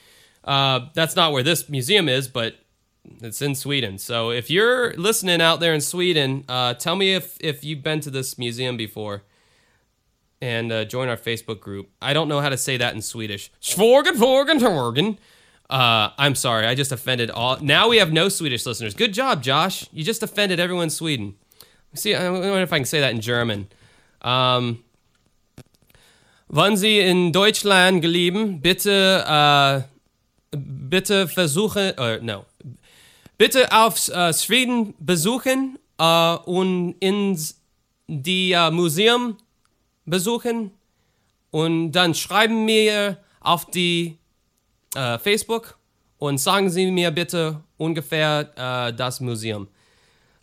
Uh, 0.45 0.87
that's 0.95 1.17
not 1.17 1.33
where 1.33 1.43
this 1.43 1.69
museum 1.69 2.09
is, 2.09 2.29
but 2.29 2.57
it's 3.23 3.41
in 3.41 3.55
Sweden. 3.55 3.97
So 3.97 4.31
if 4.31 4.51
you're 4.51 4.93
listening 4.95 5.41
out 5.41 5.61
there 5.61 5.73
in 5.73 5.81
Sweden, 5.81 6.45
uh, 6.49 6.75
tell 6.75 6.95
me 6.95 7.15
if 7.15 7.39
if 7.41 7.65
you've 7.65 7.83
been 7.83 8.01
to 8.01 8.11
this 8.11 8.39
museum 8.39 8.77
before, 8.77 9.23
and 10.43 10.71
uh, 10.71 10.85
join 10.85 11.09
our 11.09 11.17
Facebook 11.17 11.61
group. 11.61 11.89
I 12.03 12.13
don't 12.13 12.29
know 12.29 12.41
how 12.41 12.51
to 12.51 12.59
say 12.59 12.77
that 12.77 12.95
in 12.95 13.01
Swedish. 13.03 13.51
Svorgen, 13.63 14.17
Svorgen, 14.17 14.61
Svorgen. 14.61 15.17
Uh, 15.71 16.11
I'm 16.19 16.35
sorry, 16.35 16.67
I 16.67 16.75
just 16.75 16.93
offended 16.93 17.31
all. 17.31 17.59
Now 17.61 17.89
we 17.89 17.99
have 17.99 18.13
no 18.13 18.29
Swedish 18.29 18.67
listeners. 18.67 18.95
Good 18.95 19.13
job, 19.15 19.43
Josh. 19.43 19.87
You 19.93 20.03
just 20.05 20.23
offended 20.23 20.61
everyone 20.61 20.85
in 20.85 20.91
Sweden. 20.91 21.35
See, 21.95 22.15
I 22.15 22.31
wonder 22.31 22.63
if 22.63 22.73
I 22.73 22.79
can 22.79 22.85
say 22.85 23.01
that 23.01 23.13
in 23.13 23.21
German. 23.21 23.69
Um, 24.23 24.85
Wann 26.51 26.79
Sie 26.79 26.99
in 26.99 27.31
Deutschland 27.31 28.01
geblieben, 28.01 28.63
bitte, 28.63 29.23
uh, 29.29 29.83
bitte 30.57 31.29
versuchen, 31.29 31.93
uh, 31.99 32.17
no, 32.23 32.47
bitte 33.37 33.71
auf 33.71 34.09
uh, 34.09 34.33
Schweden 34.33 34.95
besuchen 34.99 35.79
uh, 36.01 36.39
und 36.47 36.95
ins 37.01 37.61
die 38.07 38.55
uh, 38.55 38.71
Museum 38.71 39.37
besuchen 40.07 40.71
und 41.51 41.93
dann 41.93 42.15
schreiben 42.15 42.65
mir 42.65 43.19
auf 43.41 43.67
die 43.67 44.17
Facebook 45.23 45.79
und 46.17 46.39
sagen 46.39 46.71
Sie 46.71 46.91
mir 46.91 47.11
bitte 47.11 47.61
ungefähr 47.77 48.93
das 48.93 49.21
Museum. 49.21 49.69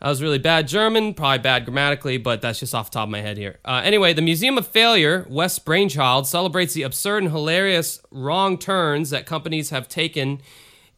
That 0.02 0.10
was 0.10 0.22
really 0.22 0.40
bad 0.40 0.68
German, 0.68 1.14
probably 1.14 1.40
bad 1.40 1.66
grammatically, 1.66 2.18
but 2.18 2.42
that's 2.42 2.60
just 2.60 2.76
off 2.76 2.92
the 2.92 2.96
top 2.96 3.08
of 3.08 3.10
my 3.12 3.22
head 3.22 3.38
here. 3.38 3.60
Uh, 3.64 3.82
anyway, 3.84 4.14
the 4.14 4.22
Museum 4.22 4.58
of 4.58 4.68
Failure, 4.68 5.26
West 5.30 5.66
brainchild, 5.66 6.28
celebrates 6.28 6.74
the 6.74 6.84
absurd 6.84 7.24
and 7.24 7.32
hilarious 7.32 8.02
wrong 8.12 8.58
turns 8.58 9.10
that 9.10 9.26
companies 9.26 9.70
have 9.70 9.88
taken 9.88 10.42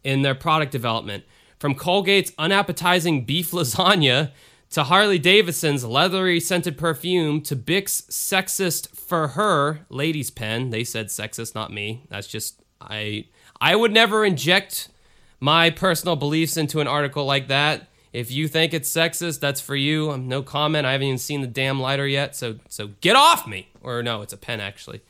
in 0.04 0.24
their 0.24 0.36
product 0.36 0.72
development. 0.72 1.24
From 1.60 1.76
Colgate's 1.76 2.34
unappetizing 2.38 3.26
beef 3.26 3.52
lasagna 3.52 4.32
to 4.72 4.84
Harley 4.84 5.20
Davidson's 5.20 5.86
leathery 5.86 6.40
scented 6.40 6.78
perfume 6.78 7.42
to 7.42 7.56
Bic's 7.56 8.02
sexist 8.10 8.90
for 8.96 9.30
her 9.30 9.86
ladies 9.90 10.30
pen. 10.30 10.72
They 10.72 10.84
said 10.84 11.08
sexist, 11.08 11.56
not 11.56 11.72
me. 11.72 12.04
That's 12.10 12.28
just 12.28 12.62
I 12.82 13.26
I 13.62 13.76
would 13.76 13.92
never 13.92 14.26
inject 14.26 14.90
my 15.40 15.70
personal 15.70 16.16
beliefs 16.16 16.58
into 16.58 16.80
an 16.80 16.88
article 16.88 17.26
like 17.26 17.48
that. 17.48 17.88
If 18.18 18.32
you 18.32 18.48
think 18.48 18.74
it's 18.74 18.92
sexist, 18.92 19.42
that's 19.42 19.62
for 19.62 19.76
you. 19.76 20.18
No 20.18 20.42
comment. 20.42 20.88
I 20.88 20.94
haven't 20.94 21.06
even 21.06 21.18
seen 21.20 21.42
the 21.42 21.48
damn 21.48 21.80
lighter 21.80 22.08
yet, 22.08 22.36
so 22.36 22.56
so 22.68 22.90
get 23.00 23.16
off 23.16 23.46
me. 23.46 23.68
Or 23.84 24.02
no, 24.02 24.24
it's 24.24 24.34
a 24.34 24.38
pen 24.38 24.60
actually. 24.60 25.02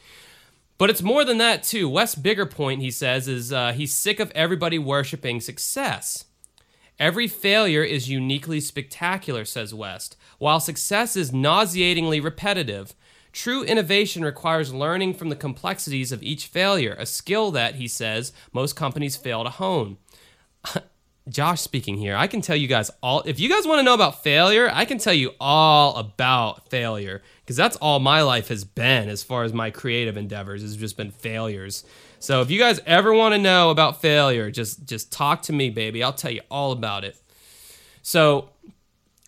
But 0.77 0.89
it's 0.89 1.01
more 1.01 1.23
than 1.23 1.37
that 1.37 1.63
too. 1.63 1.87
West's 1.87 2.15
bigger 2.15 2.45
point, 2.45 2.81
he 2.81 2.91
says, 2.91 3.29
is 3.29 3.53
uh, 3.53 3.71
he's 3.71 3.93
sick 3.93 4.19
of 4.19 4.29
everybody 4.31 4.77
worshiping 4.77 5.39
success. 5.39 6.25
Every 6.99 7.29
failure 7.29 7.81
is 7.81 8.09
uniquely 8.09 8.59
spectacular, 8.59 9.45
says 9.45 9.73
West, 9.73 10.17
while 10.37 10.59
success 10.59 11.15
is 11.15 11.31
nauseatingly 11.31 12.19
repetitive. 12.19 12.93
True 13.31 13.63
innovation 13.63 14.25
requires 14.25 14.73
learning 14.73 15.13
from 15.13 15.29
the 15.29 15.35
complexities 15.37 16.11
of 16.11 16.23
each 16.23 16.47
failure, 16.47 16.97
a 16.99 17.05
skill 17.05 17.51
that, 17.51 17.75
he 17.75 17.87
says, 17.87 18.33
most 18.51 18.75
companies 18.75 19.15
fail 19.15 19.45
to 19.45 19.49
hone. 19.49 19.95
Josh 21.29 21.61
speaking 21.61 21.97
here. 21.97 22.15
I 22.15 22.27
can 22.27 22.41
tell 22.41 22.55
you 22.55 22.67
guys 22.67 22.89
all. 23.03 23.23
If 23.25 23.39
you 23.39 23.49
guys 23.49 23.65
want 23.65 23.79
to 23.79 23.83
know 23.83 23.93
about 23.93 24.23
failure, 24.23 24.69
I 24.71 24.85
can 24.85 24.97
tell 24.97 25.13
you 25.13 25.33
all 25.39 25.95
about 25.95 26.69
failure 26.69 27.21
because 27.41 27.55
that's 27.55 27.75
all 27.77 27.99
my 27.99 28.21
life 28.21 28.47
has 28.47 28.63
been 28.63 29.09
as 29.09 29.23
far 29.23 29.43
as 29.43 29.53
my 29.53 29.69
creative 29.69 30.17
endeavors 30.17 30.61
has 30.61 30.77
just 30.77 30.97
been 30.97 31.11
failures. 31.11 31.83
So 32.19 32.41
if 32.41 32.49
you 32.49 32.59
guys 32.59 32.79
ever 32.85 33.13
want 33.13 33.33
to 33.33 33.39
know 33.39 33.69
about 33.69 34.01
failure, 34.01 34.49
just 34.51 34.85
just 34.85 35.11
talk 35.11 35.41
to 35.43 35.53
me, 35.53 35.69
baby. 35.69 36.03
I'll 36.03 36.13
tell 36.13 36.31
you 36.31 36.41
all 36.49 36.71
about 36.71 37.03
it. 37.03 37.17
So, 38.01 38.51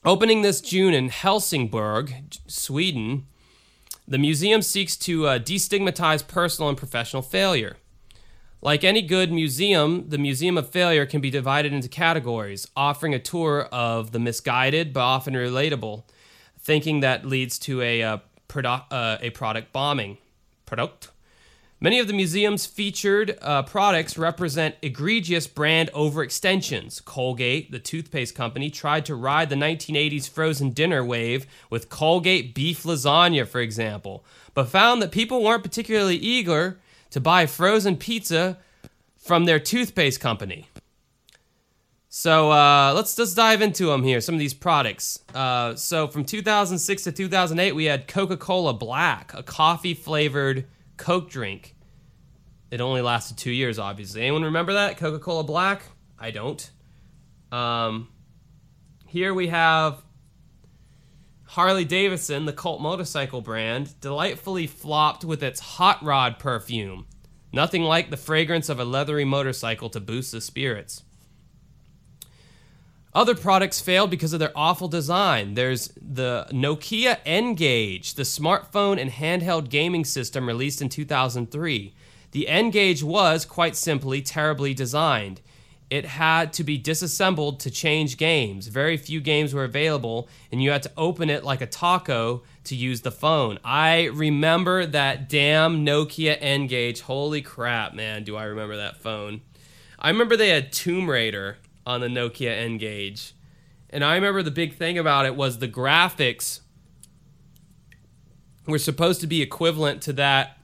opening 0.06 0.42
this 0.42 0.62
June 0.62 0.94
in 0.94 1.10
Helsingborg, 1.10 2.14
Sweden, 2.48 3.28
the 4.08 4.18
museum 4.18 4.62
seeks 4.62 4.96
to 4.98 5.28
uh, 5.28 5.40
destigmatize 5.40 6.26
personal 6.26 6.70
and 6.70 6.78
professional 6.78 7.22
failure. 7.22 7.76
Like 8.62 8.84
any 8.84 9.02
good 9.02 9.32
museum, 9.32 10.10
the 10.10 10.18
Museum 10.18 10.58
of 10.58 10.70
Failure 10.70 11.06
can 11.06 11.22
be 11.22 11.30
divided 11.30 11.72
into 11.72 11.88
categories, 11.88 12.68
offering 12.76 13.14
a 13.14 13.20
tour 13.20 13.70
of 13.72 14.12
the 14.12 14.20
misguided 14.20 14.92
but 14.92 15.00
often 15.00 15.34
relatable, 15.34 16.04
thinking 16.60 17.00
that 17.00 17.26
leads 17.26 17.58
to 17.60 17.82
a, 17.82 18.04
uh, 18.04 18.18
produ- 18.50 18.84
uh, 18.92 19.18
a 19.22 19.30
product 19.30 19.72
bombing. 19.72 20.18
Product? 20.66 21.10
Many 21.80 22.00
of 22.00 22.08
the 22.08 22.14
museum's 22.14 22.66
featured 22.66 23.38
uh, 23.42 23.64
products 23.64 24.18
represent 24.18 24.76
egregious 24.82 25.48
brand 25.48 25.90
overextensions. 25.94 27.04
Colgate, 27.06 27.72
the 27.72 27.80
toothpaste 27.80 28.36
company, 28.36 28.70
tried 28.70 29.06
to 29.06 29.16
ride 29.16 29.50
the 29.50 29.56
1980s 29.56 30.30
frozen 30.30 30.72
dinner 30.72 31.06
wave 31.06 31.46
with 31.70 31.88
Colgate 31.88 32.54
beef 32.54 32.84
lasagna, 32.84 33.48
for 33.48 33.62
example, 33.62 34.26
but 34.54 34.68
found 34.68 35.02
that 35.02 35.14
people 35.14 35.42
weren't 35.42 35.64
particularly 35.64 36.18
eager 36.18 36.82
to 37.12 37.20
buy 37.20 37.46
frozen 37.46 37.98
pizza 37.98 38.58
from 39.18 39.46
their 39.46 39.60
toothpaste 39.60 40.20
company. 40.20 40.68
So 42.12 42.52
uh, 42.52 42.94
let's 42.96 43.16
just 43.16 43.36
dive 43.36 43.62
into 43.62 43.86
them 43.86 44.04
here. 44.04 44.20
Some 44.20 44.34
of 44.34 44.40
these 44.40 44.54
products. 44.54 45.20
Uh, 45.34 45.76
so 45.76 46.08
from 46.08 46.26
2006 46.26 47.04
to 47.04 47.12
2008, 47.12 47.74
we 47.74 47.86
had 47.86 48.08
Coca-Cola 48.08 48.74
Black, 48.74 49.32
a 49.36 49.44
coffee-flavored 49.44 50.66
Coke 50.98 51.30
drink. 51.30 51.76
It 52.72 52.82
only 52.82 53.02
lasted 53.02 53.38
two 53.38 53.52
years, 53.52 53.78
obviously. 53.78 54.22
Anyone 54.22 54.44
remember 54.44 54.74
that 54.74 54.98
Coca-Cola 54.98 55.44
Black? 55.44 55.84
I 56.18 56.32
don't. 56.32 56.70
Um, 57.52 58.10
here 59.08 59.34
we 59.34 59.48
have 59.48 60.04
Harley 61.54 61.84
Davidson, 61.84 62.46
the 62.46 62.54
cult 62.54 62.80
motorcycle 62.80 63.42
brand, 63.42 64.00
delightfully 64.02 64.68
flopped 64.68 65.26
with 65.26 65.42
its 65.42 65.60
hot 65.60 66.02
rod 66.04 66.38
perfume. 66.38 67.08
Nothing 67.52 67.82
like 67.82 68.12
the 68.12 68.18
fragrance 68.18 68.70
of 68.70 68.80
a 68.80 68.86
leathery 68.86 69.26
motorcycle 69.26 69.90
to 69.90 70.00
boost 70.00 70.32
the 70.32 70.42
spirits. 70.42 71.02
Other 73.16 73.34
products 73.34 73.82
failed 73.82 74.12
because 74.12 74.32
of 74.32 74.40
their 74.40 74.56
awful 74.56 74.88
design. 74.88 75.56
There's 75.56 75.92
the 76.00 76.46
Nokia 76.52 77.18
N-Gage, 77.26 78.14
the 78.14 78.22
smartphone 78.22 79.02
and 79.02 79.10
handheld 79.10 79.70
gaming 79.70 80.06
system 80.06 80.46
released 80.46 80.84
in 80.84 80.90
2003. 80.90 81.96
The 82.30 82.48
N-Gage 82.48 83.02
was, 83.02 83.44
quite 83.44 83.76
simply, 83.76 84.22
terribly 84.22 84.76
designed. 84.76 85.42
It 85.90 86.06
had 86.06 86.54
to 86.54 86.64
be 86.64 86.78
disassembled 86.78 87.60
to 87.62 87.72
change 87.72 88.18
games. 88.18 88.68
Very 88.68 88.96
few 88.96 89.20
games 89.22 89.54
were 89.54 89.64
available, 89.64 90.30
and 90.52 90.62
you 90.62 90.70
had 90.70 90.84
to 90.84 90.92
open 90.96 91.32
it 91.32 91.44
like 91.44 91.62
a 91.62 91.66
taco 91.66 92.44
to 92.66 92.76
use 92.76 93.02
the 93.02 93.12
phone. 93.12 93.58
I 93.64 94.06
remember 94.06 94.86
that 94.86 95.28
damn 95.30 95.84
Nokia 95.84 96.38
N-Gage. 96.40 97.02
Holy 97.02 97.42
crap, 97.42 97.96
man, 97.96 98.24
do 98.24 98.36
I 98.36 98.44
remember 98.44 98.78
that 98.78 98.98
phone. 98.98 99.42
I 99.98 100.10
remember 100.10 100.38
they 100.38 100.50
had 100.50 100.72
Tomb 100.72 101.10
Raider 101.10 101.58
on 101.88 102.02
the 102.02 102.08
Nokia 102.08 102.56
N-Gage. 102.56 103.34
And 103.90 104.04
I 104.04 104.14
remember 104.14 104.44
the 104.44 104.52
big 104.52 104.76
thing 104.76 105.00
about 105.00 105.26
it 105.26 105.36
was 105.36 105.58
the 105.58 105.68
graphics 105.68 106.60
were 108.68 108.78
supposed 108.78 109.22
to 109.22 109.28
be 109.28 109.42
equivalent 109.42 110.04
to 110.04 110.14
that 110.14 110.60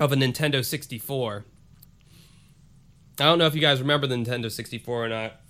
of 0.00 0.10
a 0.10 0.16
Nintendo 0.16 0.64
64. 0.64 1.44
I 3.18 3.24
don't 3.24 3.38
know 3.38 3.46
if 3.46 3.54
you 3.54 3.60
guys 3.60 3.80
remember 3.80 4.06
the 4.06 4.14
Nintendo 4.14 4.50
64 4.50 5.04
or 5.04 5.08
not, 5.08 5.40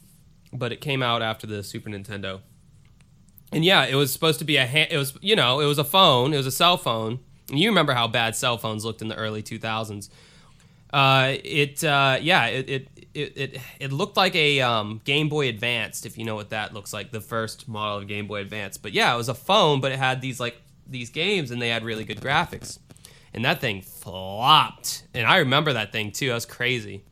but 0.52 0.72
it 0.72 0.80
came 0.80 1.02
out 1.02 1.22
after 1.22 1.46
the 1.46 1.62
Super 1.62 1.90
Nintendo. 1.90 2.40
And 3.52 3.64
yeah, 3.64 3.84
it 3.84 3.94
was 3.94 4.12
supposed 4.12 4.38
to 4.40 4.44
be 4.44 4.56
a 4.56 4.66
ha- 4.66 4.88
it 4.90 4.96
was 4.96 5.16
you 5.20 5.36
know, 5.36 5.60
it 5.60 5.66
was 5.66 5.78
a 5.78 5.84
phone, 5.84 6.32
it 6.32 6.36
was 6.36 6.46
a 6.46 6.52
cell 6.52 6.76
phone. 6.76 7.20
And 7.48 7.58
you 7.58 7.68
remember 7.68 7.92
how 7.92 8.08
bad 8.08 8.34
cell 8.34 8.58
phones 8.58 8.84
looked 8.84 9.02
in 9.02 9.08
the 9.08 9.14
early 9.14 9.42
2000s. 9.42 10.08
Uh, 10.92 11.34
it 11.44 11.82
uh, 11.84 12.18
yeah, 12.20 12.46
it, 12.46 12.68
it 12.68 12.88
it, 13.16 13.60
it 13.80 13.92
looked 13.92 14.16
like 14.16 14.34
a 14.34 14.60
um, 14.60 15.00
Game 15.04 15.28
Boy 15.28 15.48
Advanced, 15.48 16.04
if 16.04 16.18
you 16.18 16.24
know 16.24 16.34
what 16.34 16.50
that 16.50 16.74
looks 16.74 16.92
like, 16.92 17.12
the 17.12 17.20
first 17.20 17.66
model 17.66 17.98
of 17.98 18.08
Game 18.08 18.26
Boy 18.26 18.40
Advance. 18.40 18.76
But 18.76 18.92
yeah, 18.92 19.12
it 19.14 19.16
was 19.16 19.28
a 19.28 19.34
phone, 19.34 19.80
but 19.80 19.90
it 19.90 19.98
had 19.98 20.20
these 20.20 20.38
like 20.38 20.60
these 20.86 21.10
games, 21.10 21.50
and 21.50 21.60
they 21.60 21.68
had 21.68 21.84
really 21.84 22.04
good 22.04 22.20
graphics. 22.20 22.78
And 23.32 23.44
that 23.44 23.60
thing 23.60 23.82
flopped, 23.82 25.04
and 25.14 25.26
I 25.26 25.38
remember 25.38 25.72
that 25.72 25.92
thing 25.92 26.12
too. 26.12 26.28
That 26.28 26.34
was 26.34 26.46
crazy. 26.46 27.04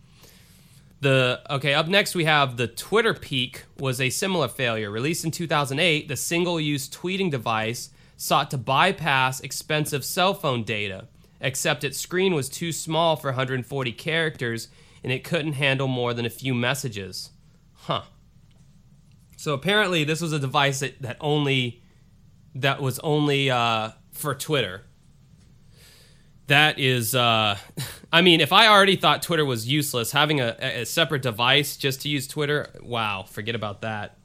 The 1.00 1.42
okay, 1.50 1.74
up 1.74 1.88
next 1.88 2.14
we 2.14 2.24
have 2.24 2.56
the 2.56 2.68
TwitterPeek 2.68 3.62
was 3.78 4.00
a 4.00 4.10
similar 4.10 4.48
failure. 4.48 4.90
Released 4.90 5.24
in 5.24 5.30
2008, 5.30 6.08
the 6.08 6.16
single-use 6.16 6.88
tweeting 6.88 7.30
device 7.30 7.90
sought 8.16 8.50
to 8.50 8.58
bypass 8.58 9.40
expensive 9.40 10.04
cell 10.04 10.32
phone 10.32 10.64
data, 10.64 11.08
except 11.40 11.84
its 11.84 11.98
screen 11.98 12.34
was 12.34 12.48
too 12.48 12.72
small 12.72 13.16
for 13.16 13.28
140 13.28 13.92
characters 13.92 14.68
and 15.02 15.12
it 15.12 15.22
couldn't 15.22 15.52
handle 15.52 15.86
more 15.86 16.14
than 16.14 16.24
a 16.24 16.30
few 16.30 16.54
messages. 16.54 17.30
Huh. 17.74 18.02
So 19.36 19.52
apparently 19.52 20.04
this 20.04 20.22
was 20.22 20.32
a 20.32 20.38
device 20.38 20.80
that, 20.80 21.02
that 21.02 21.18
only 21.20 21.82
that 22.54 22.80
was 22.80 22.98
only 23.00 23.50
uh, 23.50 23.90
for 24.12 24.34
Twitter. 24.34 24.84
That 26.46 26.78
is, 26.78 27.14
uh, 27.14 27.56
I 28.12 28.22
mean, 28.22 28.40
if 28.40 28.52
I 28.52 28.68
already 28.68 28.96
thought 28.96 29.22
Twitter 29.22 29.44
was 29.44 29.68
useless, 29.68 30.12
having 30.12 30.40
a, 30.40 30.56
a 30.60 30.84
separate 30.84 31.22
device 31.22 31.76
just 31.76 32.02
to 32.02 32.08
use 32.08 32.26
Twitter, 32.26 32.68
wow, 32.82 33.22
forget 33.22 33.54
about 33.54 33.82
that. 33.82 34.16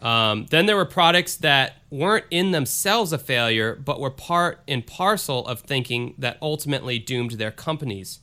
Um, 0.00 0.46
then 0.50 0.66
there 0.66 0.76
were 0.76 0.84
products 0.84 1.36
that 1.36 1.74
weren't 1.90 2.26
in 2.30 2.50
themselves 2.50 3.12
a 3.12 3.18
failure, 3.18 3.74
but 3.74 3.98
were 3.98 4.10
part 4.10 4.60
and 4.68 4.86
parcel 4.86 5.46
of 5.46 5.60
thinking 5.60 6.14
that 6.18 6.36
ultimately 6.42 6.98
doomed 6.98 7.32
their 7.32 7.50
companies. 7.50 8.20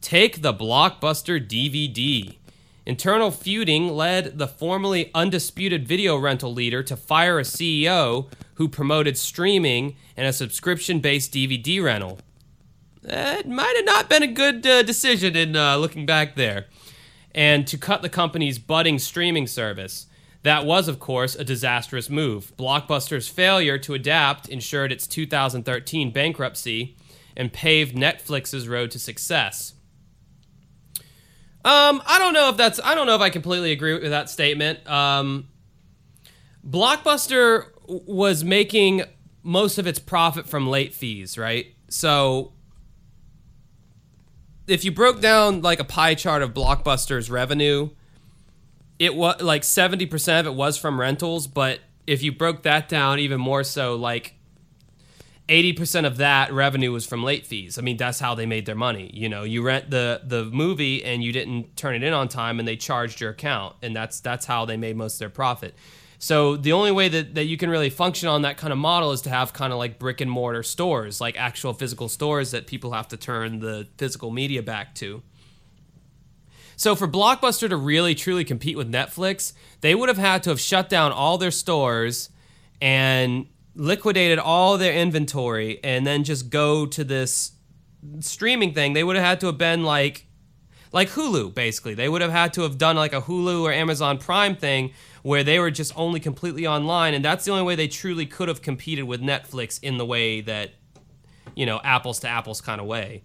Take 0.00 0.42
the 0.42 0.54
Blockbuster 0.54 1.44
DVD. 1.44 2.36
Internal 2.86 3.30
feuding 3.30 3.88
led 3.88 4.38
the 4.38 4.46
formerly 4.46 5.10
undisputed 5.14 5.86
video 5.86 6.16
rental 6.16 6.54
leader 6.54 6.82
to 6.84 6.96
fire 6.96 7.38
a 7.38 7.42
CEO 7.42 8.30
who 8.54 8.68
promoted 8.68 9.18
streaming 9.18 9.96
and 10.16 10.26
a 10.26 10.32
subscription 10.32 11.00
based 11.00 11.34
DVD 11.34 11.82
rental. 11.82 12.20
It 13.10 13.48
might 13.48 13.74
have 13.76 13.84
not 13.84 14.08
been 14.08 14.22
a 14.22 14.28
good 14.28 14.66
uh, 14.66 14.82
decision 14.82 15.34
in 15.34 15.56
uh, 15.56 15.76
looking 15.76 16.06
back 16.06 16.36
there. 16.36 16.66
And 17.34 17.66
to 17.66 17.78
cut 17.78 18.02
the 18.02 18.08
company's 18.08 18.58
budding 18.58 18.98
streaming 18.98 19.46
service. 19.46 20.06
That 20.42 20.64
was, 20.64 20.86
of 20.88 21.00
course, 21.00 21.34
a 21.34 21.44
disastrous 21.44 22.08
move. 22.08 22.56
Blockbuster's 22.56 23.28
failure 23.28 23.76
to 23.78 23.94
adapt 23.94 24.48
ensured 24.48 24.92
its 24.92 25.06
2013 25.06 26.12
bankruptcy 26.12 26.96
and 27.36 27.52
paved 27.52 27.96
Netflix's 27.96 28.68
road 28.68 28.90
to 28.92 28.98
success. 28.98 29.74
Um, 31.64 32.00
I 32.06 32.18
don't 32.18 32.34
know 32.34 32.48
if 32.50 32.56
that's. 32.56 32.80
I 32.82 32.94
don't 32.94 33.06
know 33.06 33.16
if 33.16 33.20
I 33.20 33.30
completely 33.30 33.72
agree 33.72 33.94
with 33.94 34.10
that 34.10 34.30
statement. 34.30 34.88
Um, 34.88 35.48
Blockbuster 36.66 37.66
was 37.86 38.44
making 38.44 39.02
most 39.42 39.78
of 39.78 39.86
its 39.86 39.98
profit 39.98 40.46
from 40.46 40.68
late 40.68 40.94
fees, 40.94 41.36
right? 41.36 41.74
So 41.88 42.52
if 44.68 44.84
you 44.84 44.92
broke 44.92 45.20
down 45.20 45.62
like 45.62 45.80
a 45.80 45.84
pie 45.84 46.14
chart 46.14 46.42
of 46.42 46.54
Blockbuster's 46.54 47.30
revenue, 47.30 47.90
it 48.98 49.14
was 49.14 49.40
like 49.40 49.62
70% 49.62 50.40
of 50.40 50.46
it 50.46 50.54
was 50.54 50.76
from 50.76 51.00
rentals, 51.00 51.46
but 51.46 51.80
if 52.06 52.22
you 52.22 52.32
broke 52.32 52.62
that 52.62 52.88
down 52.88 53.18
even 53.18 53.40
more 53.40 53.64
so, 53.64 53.96
like 53.96 54.34
80% 55.48 56.06
of 56.06 56.18
that 56.18 56.52
revenue 56.52 56.92
was 56.92 57.06
from 57.06 57.22
late 57.22 57.46
fees. 57.46 57.78
I 57.78 57.82
mean, 57.82 57.96
that's 57.96 58.20
how 58.20 58.34
they 58.34 58.44
made 58.44 58.66
their 58.66 58.74
money. 58.74 59.10
You 59.14 59.28
know, 59.28 59.44
you 59.44 59.62
rent 59.62 59.90
the 59.90 60.20
the 60.24 60.44
movie 60.44 61.04
and 61.04 61.24
you 61.24 61.32
didn't 61.32 61.76
turn 61.76 61.94
it 61.94 62.02
in 62.02 62.12
on 62.12 62.28
time 62.28 62.58
and 62.58 62.68
they 62.68 62.76
charged 62.76 63.20
your 63.20 63.30
account 63.30 63.76
and 63.82 63.96
that's 63.96 64.20
that's 64.20 64.44
how 64.44 64.66
they 64.66 64.76
made 64.76 64.96
most 64.96 65.14
of 65.14 65.18
their 65.20 65.30
profit. 65.30 65.74
So 66.18 66.56
the 66.56 66.72
only 66.72 66.90
way 66.90 67.08
that, 67.08 67.36
that 67.36 67.44
you 67.44 67.56
can 67.56 67.70
really 67.70 67.90
function 67.90 68.28
on 68.28 68.42
that 68.42 68.56
kind 68.56 68.72
of 68.72 68.78
model 68.78 69.12
is 69.12 69.20
to 69.22 69.30
have 69.30 69.52
kind 69.52 69.72
of 69.72 69.78
like 69.78 69.98
brick 69.98 70.20
and 70.20 70.30
mortar 70.30 70.64
stores, 70.64 71.20
like 71.20 71.38
actual 71.38 71.72
physical 71.72 72.08
stores 72.08 72.50
that 72.50 72.66
people 72.66 72.92
have 72.92 73.06
to 73.08 73.16
turn 73.16 73.60
the 73.60 73.86
physical 73.98 74.30
media 74.30 74.62
back 74.62 74.94
to. 74.96 75.22
So 76.76 76.94
for 76.94 77.08
Blockbuster 77.08 77.68
to 77.68 77.76
really 77.76 78.14
truly 78.14 78.44
compete 78.44 78.76
with 78.76 78.90
Netflix, 78.90 79.52
they 79.80 79.94
would 79.94 80.08
have 80.08 80.18
had 80.18 80.42
to 80.44 80.50
have 80.50 80.60
shut 80.60 80.88
down 80.88 81.12
all 81.12 81.38
their 81.38 81.50
stores 81.50 82.30
and 82.80 83.46
liquidated 83.74 84.38
all 84.38 84.78
their 84.78 84.94
inventory 84.94 85.80
and 85.82 86.06
then 86.06 86.24
just 86.24 86.50
go 86.50 86.86
to 86.86 87.04
this 87.04 87.52
streaming 88.20 88.74
thing. 88.74 88.92
They 88.92 89.02
would 89.02 89.16
have 89.16 89.24
had 89.24 89.40
to 89.40 89.46
have 89.46 89.58
been 89.58 89.82
like 89.82 90.27
like 90.92 91.10
Hulu 91.10 91.54
basically. 91.54 91.94
They 91.94 92.08
would 92.08 92.22
have 92.22 92.30
had 92.30 92.52
to 92.54 92.62
have 92.62 92.78
done 92.78 92.96
like 92.96 93.12
a 93.12 93.22
Hulu 93.22 93.62
or 93.62 93.72
Amazon 93.72 94.18
Prime 94.18 94.56
thing 94.56 94.92
where 95.22 95.44
they 95.44 95.58
were 95.58 95.70
just 95.70 95.92
only 95.96 96.20
completely 96.20 96.66
online 96.66 97.14
and 97.14 97.24
that's 97.24 97.44
the 97.44 97.50
only 97.50 97.64
way 97.64 97.74
they 97.74 97.88
truly 97.88 98.26
could 98.26 98.48
have 98.48 98.62
competed 98.62 99.04
with 99.04 99.20
Netflix 99.20 99.78
in 99.82 99.98
the 99.98 100.06
way 100.06 100.40
that 100.40 100.72
you 101.54 101.66
know, 101.66 101.80
apples 101.82 102.20
to 102.20 102.28
apples 102.28 102.60
kind 102.60 102.80
of 102.80 102.86
way. 102.86 103.24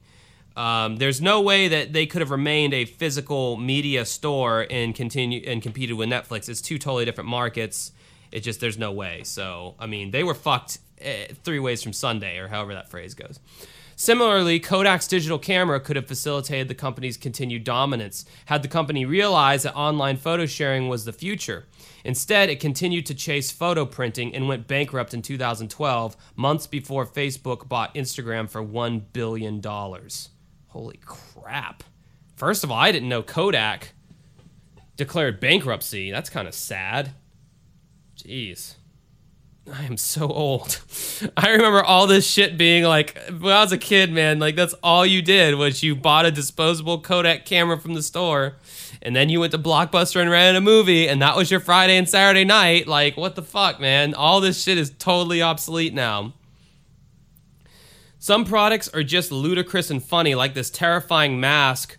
Um, 0.55 0.97
there's 0.97 1.21
no 1.21 1.41
way 1.41 1.67
that 1.67 1.93
they 1.93 2.05
could 2.05 2.21
have 2.21 2.31
remained 2.31 2.73
a 2.73 2.85
physical 2.85 3.57
media 3.57 4.05
store 4.05 4.65
and 4.69 4.93
continue 4.93 5.43
and 5.45 5.61
competed 5.61 5.97
with 5.97 6.09
Netflix. 6.09 6.49
It's 6.49 6.61
two 6.61 6.79
totally 6.79 7.05
different 7.05 7.29
markets. 7.29 7.91
It 8.31 8.41
just 8.41 8.59
there's 8.59 8.77
no 8.77 8.91
way. 8.91 9.21
So 9.23 9.75
I 9.79 9.85
mean, 9.85 10.11
they 10.11 10.23
were 10.23 10.33
fucked 10.33 10.79
eh, 10.99 11.27
three 11.43 11.59
ways 11.59 11.83
from 11.83 11.93
Sunday, 11.93 12.37
or 12.37 12.47
however 12.47 12.73
that 12.73 12.89
phrase 12.89 13.13
goes. 13.13 13.39
Similarly, 13.95 14.59
Kodak's 14.59 15.07
digital 15.07 15.39
camera 15.39 15.79
could 15.79 15.95
have 15.95 16.07
facilitated 16.07 16.67
the 16.67 16.75
company's 16.75 17.17
continued 17.17 17.63
dominance 17.63 18.25
had 18.45 18.61
the 18.61 18.67
company 18.67 19.05
realized 19.05 19.65
that 19.65 19.75
online 19.75 20.17
photo 20.17 20.45
sharing 20.45 20.87
was 20.87 21.05
the 21.05 21.13
future. 21.13 21.65
Instead, 22.03 22.49
it 22.49 22.59
continued 22.59 23.05
to 23.05 23.15
chase 23.15 23.51
photo 23.51 23.85
printing 23.85 24.33
and 24.35 24.47
went 24.47 24.67
bankrupt 24.67 25.13
in 25.13 25.21
2012, 25.21 26.17
months 26.35 26.67
before 26.67 27.05
Facebook 27.05 27.67
bought 27.67 27.95
Instagram 27.95 28.49
for 28.49 28.63
$1 28.63 29.03
billion. 29.13 29.61
Holy 30.67 30.99
crap. 31.05 31.83
First 32.35 32.63
of 32.63 32.71
all, 32.71 32.77
I 32.79 32.91
didn't 32.91 33.09
know 33.09 33.23
Kodak 33.23 33.93
declared 34.97 35.39
bankruptcy. 35.39 36.11
That's 36.11 36.29
kind 36.29 36.47
of 36.47 36.53
sad. 36.53 37.13
Jeez. 38.17 38.75
I 39.71 39.83
am 39.83 39.95
so 39.95 40.27
old. 40.27 40.81
I 41.37 41.51
remember 41.51 41.81
all 41.81 42.05
this 42.05 42.29
shit 42.29 42.57
being 42.57 42.83
like, 42.83 43.17
when 43.27 43.53
I 43.53 43.61
was 43.61 43.71
a 43.71 43.77
kid, 43.77 44.11
man, 44.11 44.39
like 44.39 44.55
that's 44.55 44.73
all 44.83 45.05
you 45.05 45.21
did 45.21 45.55
was 45.55 45.81
you 45.81 45.95
bought 45.95 46.25
a 46.25 46.31
disposable 46.31 46.99
Kodak 46.99 47.45
camera 47.45 47.79
from 47.79 47.93
the 47.93 48.03
store 48.03 48.57
and 49.01 49.15
then 49.15 49.29
you 49.29 49.39
went 49.39 49.53
to 49.53 49.57
Blockbuster 49.57 50.19
and 50.19 50.29
rented 50.29 50.57
a 50.57 50.61
movie 50.61 51.07
and 51.07 51.21
that 51.21 51.37
was 51.37 51.49
your 51.49 51.61
Friday 51.61 51.95
and 51.95 52.09
Saturday 52.09 52.43
night. 52.43 52.87
Like, 52.87 53.15
what 53.15 53.35
the 53.35 53.41
fuck, 53.41 53.79
man? 53.79 54.13
All 54.13 54.41
this 54.41 54.61
shit 54.61 54.77
is 54.77 54.91
totally 54.99 55.41
obsolete 55.41 55.93
now. 55.93 56.33
Some 58.19 58.43
products 58.43 58.89
are 58.89 59.03
just 59.03 59.31
ludicrous 59.31 59.89
and 59.89 60.03
funny, 60.03 60.35
like 60.35 60.53
this 60.53 60.69
terrifying 60.69 61.39
mask 61.39 61.97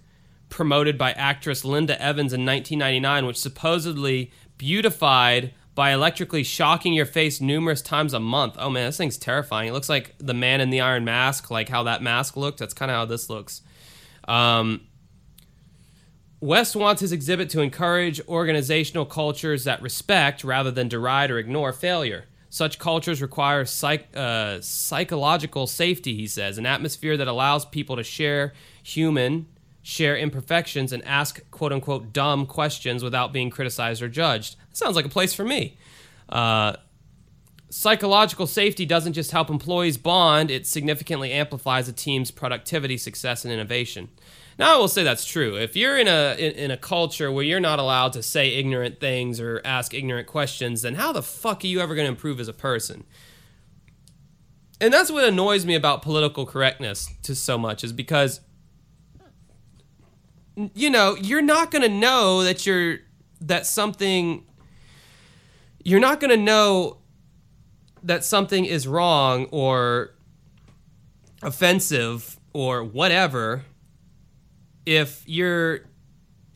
promoted 0.51 0.99
by 0.99 1.13
actress 1.13 1.65
Linda 1.65 2.01
Evans 2.01 2.33
in 2.33 2.45
1999, 2.45 3.27
which 3.27 3.39
supposedly 3.39 4.31
beautified 4.57 5.53
by 5.75 5.93
electrically 5.93 6.45
shocking 6.45 6.93
your 6.93 7.07
face 7.07 7.41
numerous 7.41 7.83
times 7.83 8.15
a 8.15 8.21
month. 8.21 8.55
Oh 8.59 8.71
man, 8.71 8.87
this 8.87 8.97
thing's 8.97 9.19
terrifying. 9.19 9.69
It 9.69 9.73
looks 9.73 9.89
like 9.89 10.15
the 10.19 10.35
man 10.35 10.61
in 10.61 10.71
the 10.71 10.81
iron 10.81 11.05
mask, 11.05 11.51
like 11.51 11.69
how 11.69 11.83
that 11.85 12.03
mask 12.03 12.37
looked. 12.37 12.59
That's 12.59 12.75
kind 12.75 12.91
of 12.91 12.97
how 12.97 13.05
this 13.07 13.29
looks. 13.29 13.63
Um, 14.29 14.83
West 16.41 16.77
wants 16.77 17.01
his 17.01 17.11
exhibit 17.11 17.49
to 17.51 17.61
encourage 17.61 18.21
organizational 18.29 19.07
cultures 19.07 19.65
that 19.65 19.81
respect 19.83 20.45
rather 20.45 20.71
than 20.71 20.89
deride 20.89 21.31
or 21.31 21.39
ignore 21.39 21.73
failure. 21.73 22.27
Such 22.51 22.79
cultures 22.79 23.21
require 23.21 23.65
psych, 23.65 24.15
uh, 24.15 24.61
psychological 24.61 25.67
safety, 25.67 26.15
he 26.15 26.29
says, 26.29 26.57
an 26.57 26.67
atmosphere 26.67 27.17
that 27.17 27.27
allows 27.27 27.65
people 27.65 27.97
to 27.97 28.05
share 28.05 28.53
human, 28.83 29.47
share 29.83 30.17
imperfections, 30.17 30.93
and 30.93 31.05
ask 31.05 31.51
quote 31.51 31.73
unquote 31.73 32.13
dumb 32.13 32.47
questions 32.47 33.03
without 33.03 33.33
being 33.33 33.51
criticized 33.51 34.03
or 34.03 34.09
judged. 34.09 34.55
Sounds 34.75 34.97
like 34.97 35.07
a 35.07 35.09
place 35.09 35.33
for 35.33 35.45
me. 35.45 35.79
Uh, 36.29 36.75
psychological 37.71 38.47
safety 38.47 38.85
doesn't 38.85 39.15
just 39.15 39.31
help 39.31 39.49
employees 39.49 39.97
bond, 39.97 40.51
it 40.51 40.67
significantly 40.67 41.33
amplifies 41.33 41.89
a 41.89 41.93
team's 41.93 42.31
productivity, 42.31 42.97
success, 42.99 43.45
and 43.45 43.55
innovation. 43.55 44.09
Now 44.59 44.75
I 44.75 44.79
will 44.79 44.89
say 44.89 45.03
that's 45.03 45.25
true. 45.25 45.57
If 45.57 45.75
you're 45.77 45.99
in 45.99 46.09
a 46.09 46.37
in, 46.39 46.53
in, 46.53 46.71
a 46.71 46.77
culture 46.77 47.33
where 47.33 47.45
you're 47.45 47.59
not 47.59 47.79
allowed 47.79 48.13
to 48.13 48.23
say 48.23 48.55
ignorant 48.55 49.01
things 49.01 49.41
or 49.41 49.61
ask 49.65 49.95
ignorant 49.95 50.29
questions, 50.29 50.83
then 50.83 50.95
how 50.95 51.13
the 51.13 51.23
fuck 51.23 51.65
are 51.65 51.67
you 51.67 51.81
ever 51.81 51.95
going 51.95 52.05
to 52.05 52.11
improve 52.11 52.39
as 52.39 52.47
a 52.47 52.53
person? 52.53 53.05
And 54.81 54.93
that's 54.93 55.11
what 55.11 55.25
annoys 55.25 55.65
me 55.65 55.75
about 55.75 56.03
political 56.03 56.47
correctness 56.47 57.13
to 57.23 57.35
so 57.35 57.59
much 57.59 57.83
is 57.83 57.93
because 57.93 58.41
you 60.75 60.89
know, 60.91 61.17
you're 61.17 61.43
not 61.43 61.73
going 61.73 61.83
to 61.83 61.89
know 61.89 62.45
that 62.45 62.65
you're 62.65 62.99
that 63.41 63.67
something 63.67 64.45
you're 65.85 66.01
not 66.01 66.19
going 66.19 66.31
to 66.31 66.43
know 66.43 66.99
that 68.03 68.25
something 68.25 68.65
is 68.65 68.89
wrong 68.89 69.47
or 69.51 70.15
offensive 71.43 72.39
or 72.53 72.83
whatever 72.83 73.65
if 74.87 75.23
you're 75.27 75.81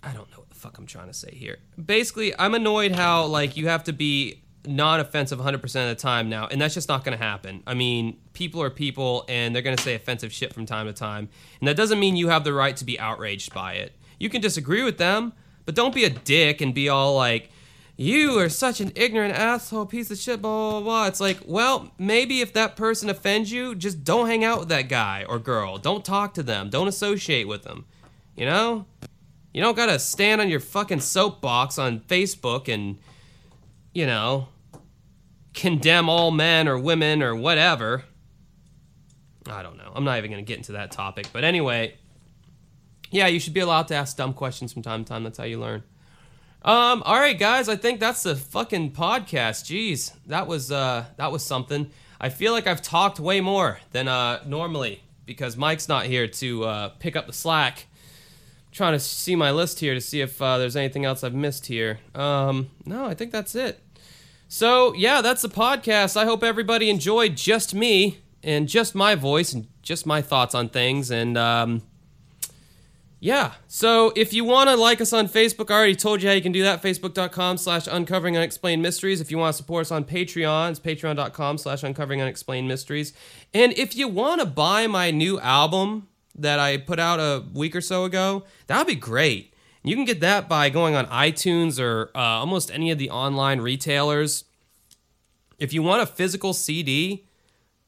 I 0.02 0.12
don't 0.12 0.30
know 0.30 0.38
what 0.38 0.50
the 0.50 0.54
fuck 0.54 0.78
I'm 0.78 0.86
trying 0.86 1.08
to 1.08 1.14
say 1.14 1.34
here. 1.34 1.58
Basically, 1.82 2.38
I'm 2.38 2.54
annoyed 2.54 2.92
how 2.92 3.26
like 3.26 3.56
you 3.56 3.68
have 3.68 3.84
to 3.84 3.92
be 3.92 4.42
non-offensive 4.66 5.38
100% 5.38 5.64
of 5.64 5.70
the 5.88 5.94
time 5.94 6.28
now 6.28 6.46
and 6.46 6.60
that's 6.60 6.74
just 6.74 6.88
not 6.88 7.04
going 7.04 7.16
to 7.16 7.22
happen. 7.22 7.62
I 7.66 7.74
mean, 7.74 8.18
people 8.32 8.62
are 8.62 8.70
people 8.70 9.24
and 9.28 9.54
they're 9.54 9.62
going 9.62 9.76
to 9.76 9.82
say 9.82 9.94
offensive 9.94 10.32
shit 10.32 10.52
from 10.52 10.66
time 10.66 10.86
to 10.86 10.92
time. 10.92 11.28
And 11.60 11.68
that 11.68 11.76
doesn't 11.76 11.98
mean 11.98 12.16
you 12.16 12.28
have 12.28 12.44
the 12.44 12.52
right 12.52 12.76
to 12.76 12.84
be 12.84 12.98
outraged 12.98 13.54
by 13.54 13.74
it. 13.74 13.92
You 14.18 14.28
can 14.28 14.40
disagree 14.40 14.82
with 14.82 14.98
them, 14.98 15.32
but 15.64 15.74
don't 15.74 15.94
be 15.94 16.04
a 16.04 16.10
dick 16.10 16.60
and 16.60 16.74
be 16.74 16.88
all 16.88 17.14
like 17.14 17.50
you 18.00 18.38
are 18.38 18.48
such 18.48 18.80
an 18.80 18.92
ignorant 18.94 19.34
asshole 19.34 19.84
piece 19.84 20.08
of 20.08 20.16
shit 20.16 20.40
blah 20.40 20.70
blah 20.70 20.80
blah 20.80 21.06
it's 21.08 21.20
like 21.20 21.40
well 21.44 21.92
maybe 21.98 22.40
if 22.40 22.52
that 22.52 22.76
person 22.76 23.10
offends 23.10 23.50
you 23.50 23.74
just 23.74 24.04
don't 24.04 24.28
hang 24.28 24.44
out 24.44 24.60
with 24.60 24.68
that 24.68 24.88
guy 24.88 25.26
or 25.28 25.38
girl. 25.40 25.78
Don't 25.78 26.04
talk 26.04 26.32
to 26.34 26.42
them. 26.44 26.70
Don't 26.70 26.86
associate 26.86 27.48
with 27.48 27.64
them. 27.64 27.84
You 28.36 28.46
know? 28.46 28.86
You 29.52 29.60
don't 29.60 29.76
gotta 29.76 29.98
stand 29.98 30.40
on 30.40 30.48
your 30.48 30.60
fucking 30.60 31.00
soapbox 31.00 31.76
on 31.76 31.98
facebook 32.00 32.72
and 32.72 32.98
you 33.92 34.06
know 34.06 34.46
condemn 35.52 36.08
all 36.08 36.30
men 36.30 36.68
or 36.68 36.78
women 36.78 37.20
or 37.20 37.34
whatever. 37.34 38.04
I 39.50 39.62
don't 39.62 39.76
know. 39.76 39.90
I'm 39.92 40.04
not 40.04 40.18
even 40.18 40.30
gonna 40.30 40.42
get 40.42 40.58
into 40.58 40.72
that 40.72 40.92
topic. 40.92 41.26
But 41.32 41.42
anyway 41.42 41.96
yeah 43.10 43.26
you 43.26 43.40
should 43.40 43.54
be 43.54 43.60
allowed 43.60 43.88
to 43.88 43.96
ask 43.96 44.16
dumb 44.16 44.34
questions 44.34 44.72
from 44.72 44.82
time 44.82 45.04
to 45.04 45.08
time. 45.08 45.24
That's 45.24 45.38
how 45.38 45.44
you 45.44 45.58
learn 45.58 45.82
um, 46.62 47.02
all 47.04 47.18
right, 47.18 47.38
guys. 47.38 47.68
I 47.68 47.76
think 47.76 48.00
that's 48.00 48.22
the 48.22 48.36
fucking 48.36 48.92
podcast. 48.92 49.64
Jeez, 49.64 50.12
that 50.26 50.46
was 50.46 50.72
uh, 50.72 51.04
that 51.16 51.30
was 51.32 51.44
something. 51.44 51.90
I 52.20 52.30
feel 52.30 52.52
like 52.52 52.66
I've 52.66 52.82
talked 52.82 53.20
way 53.20 53.40
more 53.40 53.78
than 53.92 54.08
uh, 54.08 54.42
normally 54.44 55.02
because 55.24 55.56
Mike's 55.56 55.88
not 55.88 56.06
here 56.06 56.26
to 56.26 56.64
uh, 56.64 56.88
pick 56.98 57.14
up 57.14 57.26
the 57.26 57.32
slack. 57.32 57.86
I'm 58.66 58.72
trying 58.72 58.92
to 58.94 59.00
see 59.00 59.36
my 59.36 59.52
list 59.52 59.78
here 59.78 59.94
to 59.94 60.00
see 60.00 60.20
if 60.20 60.40
uh, 60.42 60.58
there's 60.58 60.74
anything 60.74 61.04
else 61.04 61.22
I've 61.22 61.34
missed 61.34 61.66
here. 61.66 62.00
Um, 62.14 62.70
no, 62.84 63.04
I 63.06 63.14
think 63.14 63.30
that's 63.30 63.54
it. 63.54 63.80
So 64.48 64.94
yeah, 64.94 65.20
that's 65.20 65.42
the 65.42 65.48
podcast. 65.48 66.16
I 66.16 66.24
hope 66.24 66.42
everybody 66.42 66.90
enjoyed 66.90 67.36
just 67.36 67.74
me 67.74 68.18
and 68.42 68.66
just 68.68 68.94
my 68.94 69.14
voice 69.14 69.52
and 69.52 69.68
just 69.82 70.06
my 70.06 70.22
thoughts 70.22 70.54
on 70.54 70.70
things 70.70 71.10
and 71.10 71.36
um, 71.36 71.82
yeah. 73.20 73.54
So 73.66 74.12
if 74.14 74.32
you 74.32 74.44
want 74.44 74.70
to 74.70 74.76
like 74.76 75.00
us 75.00 75.12
on 75.12 75.28
Facebook, 75.28 75.70
I 75.70 75.74
already 75.74 75.96
told 75.96 76.22
you 76.22 76.28
how 76.28 76.34
you 76.34 76.42
can 76.42 76.52
do 76.52 76.62
that. 76.62 76.82
Facebook.com 76.82 77.56
slash 77.58 77.88
uncovering 77.88 78.36
unexplained 78.36 78.80
mysteries. 78.80 79.20
If 79.20 79.30
you 79.30 79.38
want 79.38 79.54
to 79.54 79.56
support 79.56 79.82
us 79.82 79.90
on 79.90 80.04
Patreon, 80.04 80.70
it's 80.70 80.80
patreon.com 80.80 81.58
slash 81.58 81.82
uncovering 81.82 82.20
unexplained 82.20 82.68
mysteries. 82.68 83.12
And 83.52 83.72
if 83.72 83.96
you 83.96 84.06
want 84.06 84.40
to 84.40 84.46
buy 84.46 84.86
my 84.86 85.10
new 85.10 85.40
album 85.40 86.08
that 86.36 86.60
I 86.60 86.76
put 86.76 87.00
out 87.00 87.18
a 87.18 87.44
week 87.52 87.74
or 87.74 87.80
so 87.80 88.04
ago, 88.04 88.44
that 88.68 88.78
would 88.78 88.86
be 88.86 88.94
great. 88.94 89.52
You 89.82 89.96
can 89.96 90.04
get 90.04 90.20
that 90.20 90.48
by 90.48 90.70
going 90.70 90.94
on 90.94 91.06
iTunes 91.06 91.80
or 91.80 92.10
uh, 92.14 92.18
almost 92.18 92.70
any 92.70 92.90
of 92.90 92.98
the 92.98 93.10
online 93.10 93.60
retailers. 93.60 94.44
If 95.58 95.72
you 95.72 95.82
want 95.82 96.02
a 96.02 96.06
physical 96.06 96.52
CD, 96.52 97.27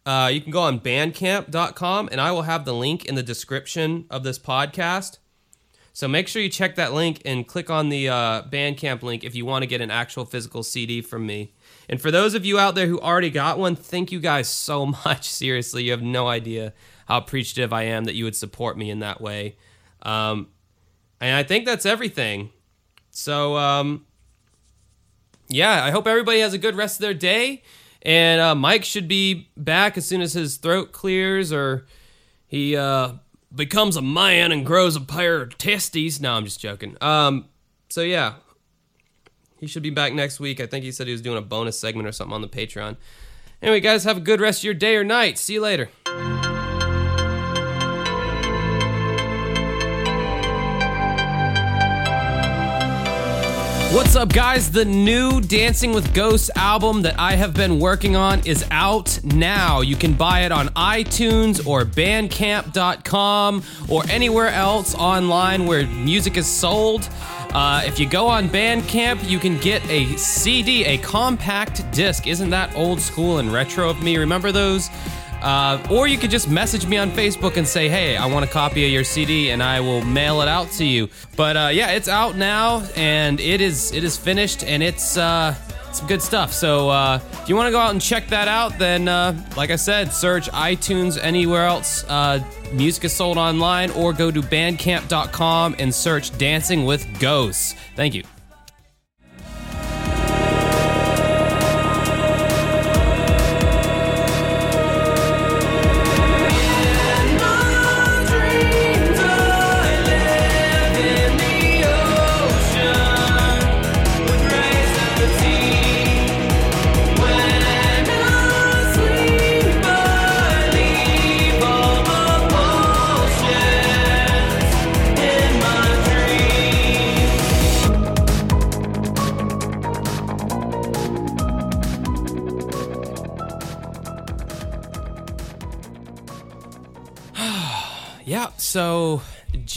uh, 0.06 0.31
you 0.32 0.40
can 0.40 0.51
go 0.51 0.60
on 0.60 0.81
bandcamp.com 0.81 2.09
and 2.10 2.20
I 2.20 2.32
will 2.32 2.43
have 2.43 2.64
the 2.64 2.74
link 2.74 3.05
in 3.05 3.14
the 3.14 3.22
description 3.22 4.06
of 4.10 4.24
this 4.24 4.39
podcast. 4.39 5.18
So 5.93 6.09
make 6.09 6.28
sure 6.28 6.40
you 6.40 6.48
check 6.48 6.77
that 6.77 6.93
link 6.93 7.20
and 7.24 7.47
click 7.47 7.68
on 7.68 7.89
the 7.89 8.09
uh, 8.09 8.43
Bandcamp 8.43 9.02
link 9.02 9.24
if 9.24 9.35
you 9.35 9.44
want 9.44 9.62
to 9.62 9.66
get 9.66 9.81
an 9.81 9.90
actual 9.90 10.24
physical 10.24 10.62
CD 10.62 11.02
from 11.02 11.27
me. 11.27 11.52
And 11.89 12.01
for 12.01 12.10
those 12.10 12.35
of 12.35 12.47
you 12.47 12.59
out 12.59 12.74
there 12.74 12.86
who 12.86 13.01
already 13.01 13.31
got 13.31 13.59
one, 13.59 13.77
thank 13.77 14.12
you 14.12 14.20
guys 14.20 14.48
so 14.52 14.86
much. 14.86 15.28
Seriously, 15.28 15.85
you 15.85 15.90
have 15.90 16.02
no 16.02 16.28
idea 16.28 16.72
how 17.06 17.18
appreciative 17.18 17.72
I 17.72 17.82
am 17.82 18.05
that 18.05 18.14
you 18.14 18.24
would 18.24 18.36
support 18.36 18.78
me 18.78 18.90
in 18.90 19.01
that 19.01 19.20
way. 19.20 19.56
Um, 20.02 20.48
and 21.20 21.36
I 21.36 21.43
think 21.43 21.66
that's 21.66 21.85
everything. 21.85 22.51
So, 23.10 23.56
um, 23.56 24.06
yeah, 25.48 25.85
I 25.85 25.90
hope 25.90 26.06
everybody 26.06 26.40
has 26.40 26.55
a 26.55 26.59
good 26.59 26.77
rest 26.77 26.98
of 26.98 27.02
their 27.02 27.14
day. 27.14 27.62
And 28.02 28.40
uh, 28.40 28.55
Mike 28.55 28.85
should 28.85 29.09
be 29.09 29.51
back 29.56 29.97
as 29.97 30.06
soon 30.06 30.20
as 30.20 30.32
his 30.32 30.56
throat 30.56 30.93
clears 30.93 31.52
or 31.52 31.86
he 32.47 32.77
uh, 32.77 33.12
becomes 33.55 33.97
a 33.97 34.02
man 34.02 34.52
and 34.52 34.64
grows 34.64 34.97
a 34.97 35.01
pair 35.01 35.43
of 35.43 35.59
testes. 35.59 36.20
No, 36.20 36.32
I'm 36.32 36.44
just 36.44 36.60
joking. 36.60 36.97
Um, 37.01 37.47
so 37.89 38.01
yeah, 38.01 38.35
he 39.59 39.66
should 39.66 39.82
be 39.82 39.90
back 39.90 40.14
next 40.14 40.40
week. 40.40 40.60
I 40.60 40.66
think 40.66 40.85
he 40.85 40.93
said 40.93 41.06
he 41.06 41.12
was 41.12 41.22
doing 41.22 41.36
a 41.36 41.43
bonus 41.43 41.78
segment 41.78 42.09
or 42.09 42.12
something 42.12 42.35
on 42.35 42.40
the 42.40 42.48
Patreon. 42.48 42.97
Anyway, 43.62 43.81
guys, 43.81 44.05
have 44.05 44.16
a 44.16 44.20
good 44.20 44.40
rest 44.40 44.60
of 44.60 44.64
your 44.64 44.74
day 44.74 44.97
or 44.97 45.05
night. 45.05 45.36
See 45.36 45.55
you 45.55 45.60
later. 45.60 45.90
What's 53.92 54.14
up, 54.14 54.32
guys? 54.32 54.70
The 54.70 54.84
new 54.84 55.40
Dancing 55.40 55.92
with 55.92 56.14
Ghosts 56.14 56.48
album 56.54 57.02
that 57.02 57.18
I 57.18 57.34
have 57.34 57.54
been 57.54 57.80
working 57.80 58.14
on 58.14 58.38
is 58.46 58.64
out 58.70 59.18
now. 59.24 59.80
You 59.80 59.96
can 59.96 60.12
buy 60.12 60.42
it 60.42 60.52
on 60.52 60.68
iTunes 60.68 61.66
or 61.66 61.84
Bandcamp.com 61.84 63.64
or 63.88 64.04
anywhere 64.08 64.50
else 64.50 64.94
online 64.94 65.66
where 65.66 65.88
music 65.88 66.36
is 66.36 66.46
sold. 66.46 67.08
Uh, 67.52 67.82
if 67.84 67.98
you 67.98 68.08
go 68.08 68.28
on 68.28 68.48
Bandcamp, 68.48 69.28
you 69.28 69.40
can 69.40 69.58
get 69.58 69.84
a 69.90 70.16
CD, 70.16 70.84
a 70.84 70.96
compact 70.98 71.90
disc. 71.90 72.28
Isn't 72.28 72.50
that 72.50 72.72
old 72.76 73.00
school 73.00 73.38
and 73.38 73.52
retro 73.52 73.90
of 73.90 74.04
me? 74.04 74.18
Remember 74.18 74.52
those? 74.52 74.88
Uh, 75.42 75.82
or 75.90 76.06
you 76.06 76.18
could 76.18 76.30
just 76.30 76.50
message 76.50 76.86
me 76.86 76.96
on 76.96 77.10
Facebook 77.10 77.56
and 77.56 77.66
say, 77.66 77.88
"Hey, 77.88 78.16
I 78.16 78.26
want 78.26 78.44
a 78.44 78.48
copy 78.48 78.84
of 78.84 78.90
your 78.90 79.04
CD," 79.04 79.50
and 79.50 79.62
I 79.62 79.80
will 79.80 80.02
mail 80.02 80.42
it 80.42 80.48
out 80.48 80.70
to 80.72 80.84
you. 80.84 81.08
But 81.36 81.56
uh, 81.56 81.70
yeah, 81.72 81.92
it's 81.92 82.08
out 82.08 82.36
now, 82.36 82.82
and 82.96 83.40
it 83.40 83.60
is 83.60 83.92
it 83.92 84.04
is 84.04 84.16
finished, 84.16 84.64
and 84.64 84.82
it's 84.82 85.16
uh, 85.16 85.54
some 85.92 86.06
good 86.06 86.22
stuff. 86.22 86.52
So 86.52 86.90
uh, 86.90 87.20
if 87.32 87.48
you 87.48 87.56
want 87.56 87.68
to 87.68 87.72
go 87.72 87.78
out 87.78 87.90
and 87.92 88.00
check 88.00 88.28
that 88.28 88.48
out, 88.48 88.78
then 88.78 89.08
uh, 89.08 89.34
like 89.56 89.70
I 89.70 89.76
said, 89.76 90.12
search 90.12 90.50
iTunes 90.50 91.18
anywhere 91.20 91.66
else. 91.66 92.04
Uh, 92.04 92.42
music 92.72 93.04
is 93.04 93.12
sold 93.12 93.38
online, 93.38 93.90
or 93.92 94.12
go 94.12 94.30
to 94.30 94.42
Bandcamp.com 94.42 95.76
and 95.78 95.94
search 95.94 96.36
"Dancing 96.38 96.84
with 96.84 97.06
Ghosts." 97.20 97.74
Thank 97.96 98.14
you. 98.14 98.24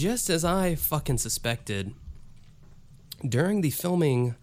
Just 0.03 0.29
as 0.29 0.43
I 0.43 0.75
fucking 0.75 1.17
suspected, 1.17 1.93
during 3.25 3.61
the 3.61 3.69
filming 3.69 4.35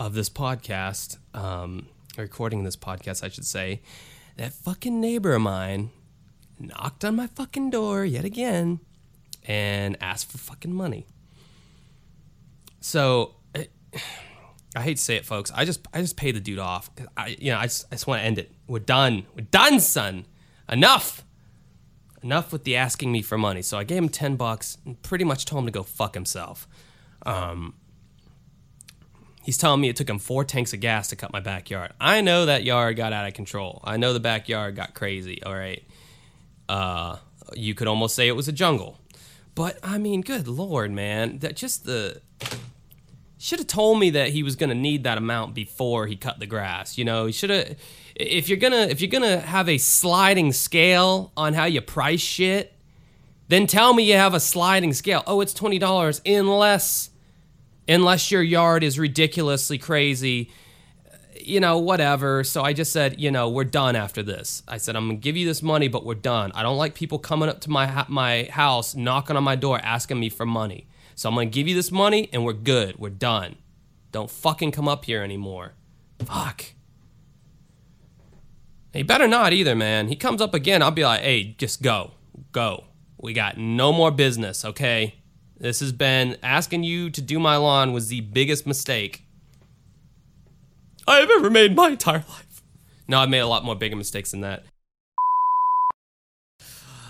of 0.00 0.14
this 0.14 0.28
podcast, 0.28 1.18
um, 1.34 1.86
recording 2.16 2.64
this 2.64 2.74
podcast, 2.74 3.22
I 3.22 3.28
should 3.28 3.44
say, 3.44 3.80
that 4.38 4.52
fucking 4.52 5.00
neighbor 5.00 5.34
of 5.34 5.42
mine 5.42 5.90
knocked 6.58 7.04
on 7.04 7.14
my 7.14 7.28
fucking 7.28 7.70
door 7.70 8.04
yet 8.04 8.24
again 8.24 8.80
and 9.46 9.96
asked 10.00 10.32
for 10.32 10.38
fucking 10.38 10.74
money. 10.74 11.06
So, 12.80 13.36
I, 13.54 13.68
hate 14.82 14.96
to 14.96 15.02
say 15.02 15.14
it, 15.14 15.24
folks. 15.24 15.52
I 15.54 15.64
just 15.64 15.86
I 15.94 16.00
just 16.00 16.16
pay 16.16 16.32
the 16.32 16.40
dude 16.40 16.58
off. 16.58 16.90
I 17.16 17.36
you 17.38 17.52
know 17.52 17.58
I 17.58 17.66
just, 17.66 17.86
I 17.92 17.94
just 17.94 18.08
want 18.08 18.22
to 18.22 18.26
end 18.26 18.38
it. 18.38 18.50
We're 18.66 18.80
done. 18.80 19.26
We're 19.36 19.42
done, 19.44 19.78
son. 19.78 20.26
Enough 20.68 21.22
enough 22.28 22.52
with 22.52 22.64
the 22.64 22.76
asking 22.76 23.10
me 23.10 23.22
for 23.22 23.38
money. 23.38 23.62
So 23.62 23.78
I 23.78 23.84
gave 23.84 23.98
him 23.98 24.10
10 24.10 24.36
bucks 24.36 24.76
and 24.84 25.00
pretty 25.02 25.24
much 25.24 25.46
told 25.46 25.62
him 25.62 25.66
to 25.66 25.72
go 25.72 25.82
fuck 25.82 26.12
himself. 26.12 26.68
Um, 27.24 27.72
he's 29.42 29.56
telling 29.56 29.80
me 29.80 29.88
it 29.88 29.96
took 29.96 30.10
him 30.10 30.18
four 30.18 30.44
tanks 30.44 30.74
of 30.74 30.80
gas 30.80 31.08
to 31.08 31.16
cut 31.16 31.32
my 31.32 31.40
backyard. 31.40 31.94
I 31.98 32.20
know 32.20 32.44
that 32.44 32.64
yard 32.64 32.96
got 32.96 33.14
out 33.14 33.26
of 33.26 33.32
control. 33.32 33.80
I 33.82 33.96
know 33.96 34.12
the 34.12 34.20
backyard 34.20 34.76
got 34.76 34.92
crazy, 34.92 35.42
all 35.42 35.54
right? 35.54 35.82
Uh, 36.68 37.16
you 37.54 37.74
could 37.74 37.88
almost 37.88 38.14
say 38.14 38.28
it 38.28 38.36
was 38.36 38.46
a 38.46 38.52
jungle. 38.52 38.98
But 39.54 39.78
I 39.82 39.96
mean, 39.96 40.20
good 40.20 40.46
lord, 40.46 40.92
man, 40.92 41.38
that 41.38 41.56
just 41.56 41.86
the 41.86 42.20
should 43.38 43.60
have 43.60 43.68
told 43.68 43.98
me 43.98 44.10
that 44.10 44.30
he 44.30 44.42
was 44.42 44.54
going 44.54 44.68
to 44.68 44.74
need 44.74 45.04
that 45.04 45.16
amount 45.16 45.54
before 45.54 46.06
he 46.06 46.16
cut 46.16 46.40
the 46.40 46.46
grass. 46.46 46.98
You 46.98 47.04
know, 47.04 47.24
he 47.26 47.32
should 47.32 47.50
have. 47.50 47.76
If 48.18 48.48
you're 48.48 48.58
gonna 48.58 48.88
if 48.88 49.00
you're 49.00 49.10
gonna 49.10 49.40
have 49.40 49.68
a 49.68 49.78
sliding 49.78 50.52
scale 50.52 51.32
on 51.36 51.54
how 51.54 51.64
you 51.64 51.80
price 51.80 52.20
shit, 52.20 52.74
then 53.48 53.66
tell 53.66 53.94
me 53.94 54.02
you 54.02 54.16
have 54.16 54.34
a 54.34 54.40
sliding 54.40 54.92
scale. 54.92 55.22
Oh, 55.26 55.40
it's 55.40 55.54
twenty 55.54 55.78
dollars 55.78 56.20
unless 56.26 57.10
unless 57.86 58.30
your 58.30 58.42
yard 58.42 58.82
is 58.82 58.98
ridiculously 58.98 59.78
crazy 59.78 60.50
you 61.48 61.60
know, 61.60 61.78
whatever. 61.78 62.44
So 62.44 62.62
I 62.62 62.72
just 62.72 62.92
said, 62.92 63.20
you 63.20 63.30
know, 63.30 63.48
we're 63.48 63.64
done 63.64 63.96
after 63.96 64.22
this. 64.22 64.62
I 64.68 64.76
said, 64.76 64.96
I'm 64.96 65.06
gonna 65.08 65.18
give 65.18 65.36
you 65.36 65.46
this 65.46 65.62
money, 65.62 65.88
but 65.88 66.04
we're 66.04 66.14
done. 66.14 66.52
I 66.54 66.62
don't 66.62 66.76
like 66.76 66.94
people 66.94 67.18
coming 67.18 67.48
up 67.48 67.60
to 67.62 67.70
my 67.70 68.04
my 68.08 68.48
house, 68.50 68.94
knocking 68.94 69.36
on 69.36 69.44
my 69.44 69.56
door, 69.56 69.80
asking 69.82 70.20
me 70.20 70.28
for 70.28 70.46
money. 70.46 70.88
So 71.14 71.28
I'm 71.28 71.34
gonna 71.34 71.46
give 71.46 71.66
you 71.66 71.74
this 71.74 71.90
money, 71.90 72.28
and 72.32 72.44
we're 72.44 72.52
good. 72.52 72.98
We're 72.98 73.10
done. 73.10 73.56
Don't 74.12 74.30
fucking 74.30 74.72
come 74.72 74.88
up 74.88 75.04
here 75.04 75.22
anymore. 75.22 75.74
Fuck. 76.24 76.64
He 78.98 79.04
better 79.04 79.28
not 79.28 79.52
either, 79.52 79.76
man. 79.76 80.08
He 80.08 80.16
comes 80.16 80.40
up 80.40 80.54
again, 80.54 80.82
I'll 80.82 80.90
be 80.90 81.04
like, 81.04 81.20
hey, 81.20 81.54
just 81.56 81.82
go, 81.82 82.14
go. 82.50 82.86
We 83.16 83.32
got 83.32 83.56
no 83.56 83.92
more 83.92 84.10
business, 84.10 84.64
okay? 84.64 85.20
This 85.56 85.78
has 85.78 85.92
been 85.92 86.36
asking 86.42 86.82
you 86.82 87.08
to 87.10 87.22
do 87.22 87.38
my 87.38 87.58
lawn 87.58 87.92
was 87.92 88.08
the 88.08 88.22
biggest 88.22 88.66
mistake 88.66 89.22
I 91.06 91.18
have 91.18 91.30
ever 91.30 91.48
made 91.48 91.76
my 91.76 91.90
entire 91.90 92.24
life. 92.28 92.64
No, 93.06 93.20
I've 93.20 93.28
made 93.28 93.38
a 93.38 93.46
lot 93.46 93.64
more 93.64 93.76
bigger 93.76 93.94
mistakes 93.94 94.32
than 94.32 94.40
that. 94.40 94.64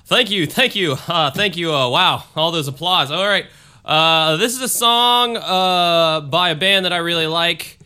Thank 0.05 0.31
you, 0.31 0.47
thank 0.47 0.77
you, 0.77 0.99
uh, 1.09 1.31
thank 1.31 1.57
you. 1.57 1.73
Uh, 1.73 1.89
wow, 1.89 2.25
all 2.37 2.51
those 2.51 2.69
applause. 2.69 3.11
All 3.11 3.27
right, 3.27 3.47
uh, 3.87 4.37
this 4.37 4.55
is 4.55 4.61
a 4.61 4.69
song 4.69 5.39
uh, 5.39 6.21
by 6.21 6.51
a 6.51 6.55
band 6.55 6.85
that 6.85 6.93
I 6.93 6.99
really 6.99 7.27
like. 7.27 7.79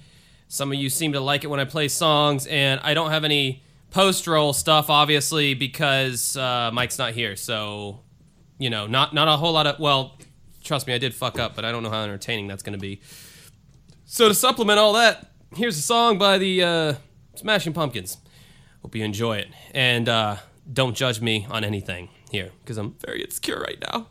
Some 0.49 0.73
of 0.73 0.79
you 0.79 0.91
seem 0.91 1.13
to 1.13 1.21
like 1.21 1.45
it 1.45 1.47
when 1.47 1.61
I 1.61 1.67
play 1.67 1.87
songs, 1.87 2.49
and 2.49 2.81
I 2.83 2.95
don't 2.95 3.13
have 3.13 3.23
any 3.23 3.62
post 3.93 4.27
roll 4.27 4.53
stuff, 4.53 4.91
obviously, 4.91 5.55
because 5.55 6.37
uh, 6.37 6.71
Mike's 6.73 6.99
not 6.99 7.13
here. 7.13 7.37
So, 7.37 8.01
you 8.59 8.71
know, 8.71 8.87
not 8.89 9.15
not 9.15 9.29
a 9.29 9.37
whole 9.37 9.53
lot 9.53 9.67
of. 9.69 9.79
Well, 9.79 10.19
trust 10.65 10.87
me, 10.87 10.95
I 10.95 10.99
did 10.99 11.15
fuck 11.15 11.39
up, 11.39 11.55
but 11.55 11.65
I 11.65 11.71
don't 11.71 11.85
know 11.85 11.91
how 11.91 12.03
entertaining 12.03 12.49
that's 12.49 12.63
going 12.63 12.75
to 12.75 12.81
be. 12.81 13.01
So 14.05 14.29
to 14.29 14.35
supplement 14.35 14.79
all 14.79 14.95
that, 14.95 15.31
here's 15.55 15.79
a 15.79 15.83
song 15.83 16.19
by 16.19 16.39
the 16.39 16.63
uh, 16.63 16.95
Smashing 17.37 17.73
Pumpkins. 17.73 18.19
Hope 18.83 18.97
you 18.97 19.05
enjoy 19.05 19.37
it. 19.39 19.49
And 19.73 20.09
uh, 20.09 20.37
don't 20.71 20.97
judge 20.97 21.21
me 21.21 21.47
on 21.49 21.63
anything 21.63 22.09
here, 22.31 22.51
because 22.63 22.79
I'm 22.79 22.97
very 23.07 23.23
insecure 23.23 23.61
right 23.61 23.79
now. 23.93 24.09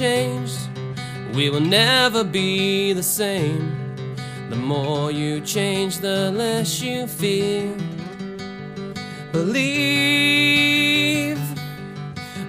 Changed. 0.00 0.58
We 1.34 1.50
will 1.50 1.60
never 1.60 2.24
be 2.24 2.94
the 2.94 3.02
same. 3.02 3.76
The 4.48 4.56
more 4.56 5.10
you 5.12 5.42
change, 5.42 5.98
the 5.98 6.30
less 6.30 6.80
you 6.80 7.06
feel. 7.06 7.76
Believe, 9.30 9.60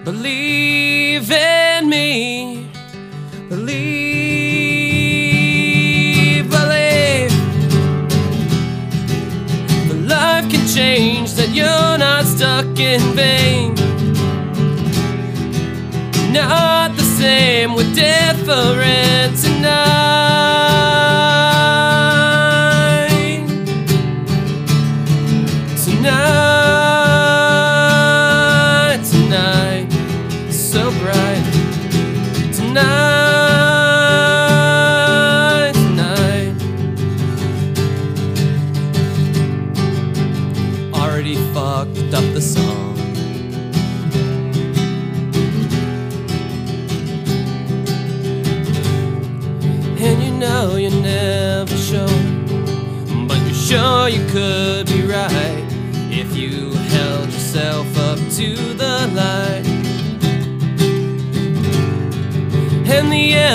believe 0.06 1.30
in 1.30 1.90
me. 1.90 2.70
Believe, 3.50 3.70
believe. 6.50 7.34
The 9.90 9.96
life 10.08 10.50
can 10.50 10.66
change, 10.68 11.34
that 11.34 11.50
you're 11.50 11.98
not 11.98 12.24
stuck 12.24 12.80
in 12.80 13.02
vain. 13.14 13.76
The 16.32 16.44
same, 17.22 17.76
we're 17.76 17.94
different 17.94 19.38
tonight. 19.38 20.11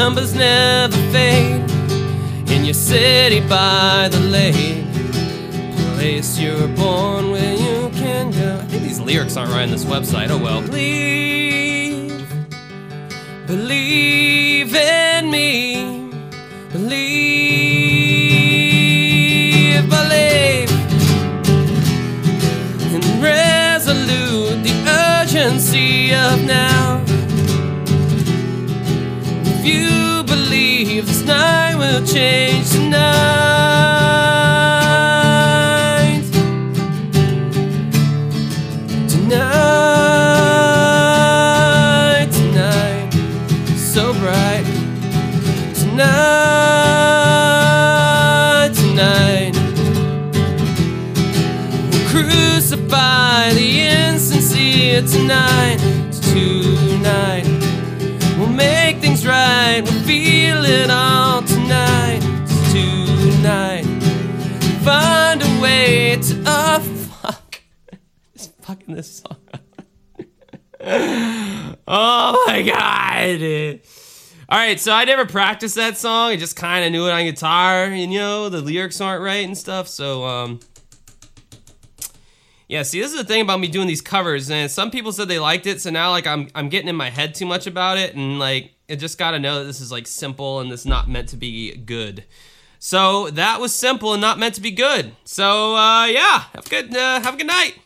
Embers 0.07 0.35
never 0.37 0.97
fade 1.11 1.69
in 2.49 2.65
your 2.65 2.75
city 2.75 3.41
by 3.49 4.09
the 4.09 4.21
lake. 4.21 4.87
Place 5.97 6.39
you're 6.39 6.69
born 6.69 7.33
where 7.33 7.55
you 7.55 7.91
can 7.91 8.31
go. 8.31 8.55
I 8.55 8.67
think 8.67 8.85
these 8.85 9.01
lyrics 9.01 9.37
aren't 9.37 9.51
right 9.51 9.65
on 9.65 9.71
this 9.73 9.85
website. 9.85 10.31
Oh 10.31 10.39
well. 10.39 10.63
Believe, 10.63 12.25
believe 13.49 14.77
in 14.77 15.29
me. 15.29 16.09
Believe, 16.71 17.11
believe. 19.91 20.71
And 22.95 23.05
resolute 23.21 24.63
the 24.63 24.73
urgency 24.87 26.15
of 26.15 26.45
now. 26.45 26.76
Will 31.87 32.05
change 32.07 32.71
tonight. 32.71 33.07
Tonight, 39.09 39.47
tonight, 42.33 43.11
so 43.77 44.13
bright. 44.15 44.65
Tonight, 45.75 46.07
tonight, 48.75 49.55
we'll 51.91 52.07
crucify 52.09 53.53
the 53.53 53.69
insincere 53.81 55.03
tonight. 55.03 55.79
Tonight, 56.33 57.47
we'll 58.39 58.49
make 58.49 59.01
things 59.01 59.27
right. 59.27 59.83
We'll 59.85 60.03
feel 60.03 60.65
it 60.65 60.91
all 60.91 61.06
fucking 68.67 68.95
this 68.95 69.23
song. 69.23 69.39
Oh 71.89 72.45
my 72.47 72.63
god. 72.63 73.81
All 74.49 74.59
right, 74.59 74.79
so 74.79 74.93
I 74.93 75.05
never 75.05 75.25
practiced 75.25 75.77
that 75.77 75.97
song. 75.97 76.31
I 76.31 76.37
just 76.37 76.55
kind 76.57 76.85
of 76.85 76.93
knew 76.93 77.07
it 77.07 77.13
on 77.13 77.25
guitar, 77.25 77.85
and 77.85 78.13
you 78.13 78.19
know 78.19 78.49
the 78.49 78.61
lyrics 78.61 79.01
aren't 79.01 79.23
right 79.23 79.45
and 79.45 79.57
stuff. 79.57 79.89
So, 79.89 80.25
um, 80.25 80.61
yeah. 82.69 82.83
See, 82.83 83.01
this 83.01 83.13
is 83.13 83.19
the 83.19 83.25
thing 83.25 83.41
about 83.41 83.59
me 83.61 83.69
doing 83.69 83.87
these 83.87 84.01
covers, 84.01 84.51
and 84.51 84.71
some 84.71 84.91
people 84.91 85.13
said 85.13 85.29
they 85.29 85.39
liked 85.39 85.67
it, 85.67 85.81
so 85.81 85.91
now 85.91 86.11
like 86.11 86.27
I'm 86.27 86.49
I'm 86.55 86.69
getting 86.69 86.89
in 86.89 86.97
my 86.97 87.11
head 87.11 87.35
too 87.35 87.47
much 87.47 87.67
about 87.67 87.99
it, 87.99 88.15
and 88.15 88.39
like 88.39 88.73
it 88.89 88.97
just 88.97 89.19
got 89.19 89.33
to 89.33 89.39
know 89.39 89.61
that 89.61 89.65
this 89.65 89.81
is 89.81 89.91
like 89.91 90.07
simple 90.07 90.61
and 90.61 90.71
this 90.71 90.85
not 90.85 91.09
meant 91.09 91.29
to 91.31 91.37
be 91.37 91.75
good. 91.77 92.25
So 92.79 93.31
that 93.31 93.61
was 93.61 93.75
simple 93.75 94.13
and 94.13 94.21
not 94.21 94.39
meant 94.39 94.57
to 94.57 94.61
be 94.61 94.73
good. 94.73 95.17
So 95.25 95.75
uh, 95.75 96.07
yeah, 96.07 96.45
have 96.55 96.67
a 96.67 96.69
good 96.69 96.97
uh, 96.97 97.21
have 97.21 97.35
a 97.35 97.37
good 97.37 97.47
night. 97.47 97.79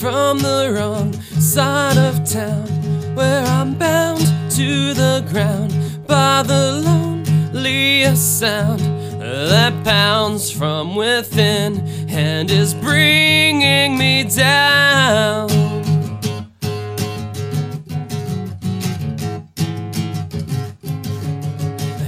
From 0.00 0.38
the 0.38 0.72
wrong 0.74 1.12
side 1.38 1.98
of 1.98 2.24
town 2.24 2.66
where 3.14 3.44
I'm 3.44 3.74
bound 3.74 4.24
to 4.52 4.94
the 4.94 5.22
ground 5.30 5.74
by 6.06 6.42
the 6.42 6.80
loneliest 6.82 8.38
sound 8.38 8.80
that 9.20 9.84
pounds 9.84 10.50
from 10.50 10.96
within 10.96 11.86
and 12.08 12.50
is 12.50 12.72
bringing 12.72 13.98
me 13.98 14.24
down. 14.24 15.50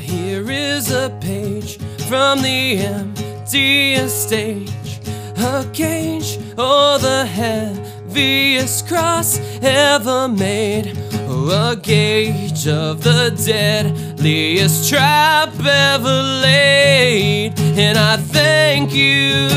Here 0.01 0.51
is 0.51 0.91
a 0.91 1.11
page 1.21 1.77
from 2.09 2.41
the 2.41 2.79
emptiest 2.79 4.29
stage, 4.29 4.99
a 5.37 5.69
cage 5.75 6.39
or 6.59 6.99
the 6.99 7.25
heaviest 7.27 8.87
cross 8.89 9.41
ever 9.63 10.29
made, 10.29 10.97
Oh, 11.35 11.71
a 11.71 11.77
gauge 11.77 12.69
of 12.69 13.03
the 13.03 13.31
deadliest 13.47 14.91
trap 14.91 15.49
ever 15.59 16.23
laid. 16.43 17.59
And 17.59 17.97
I 17.97 18.19
thank 18.19 18.93
you 18.93 19.49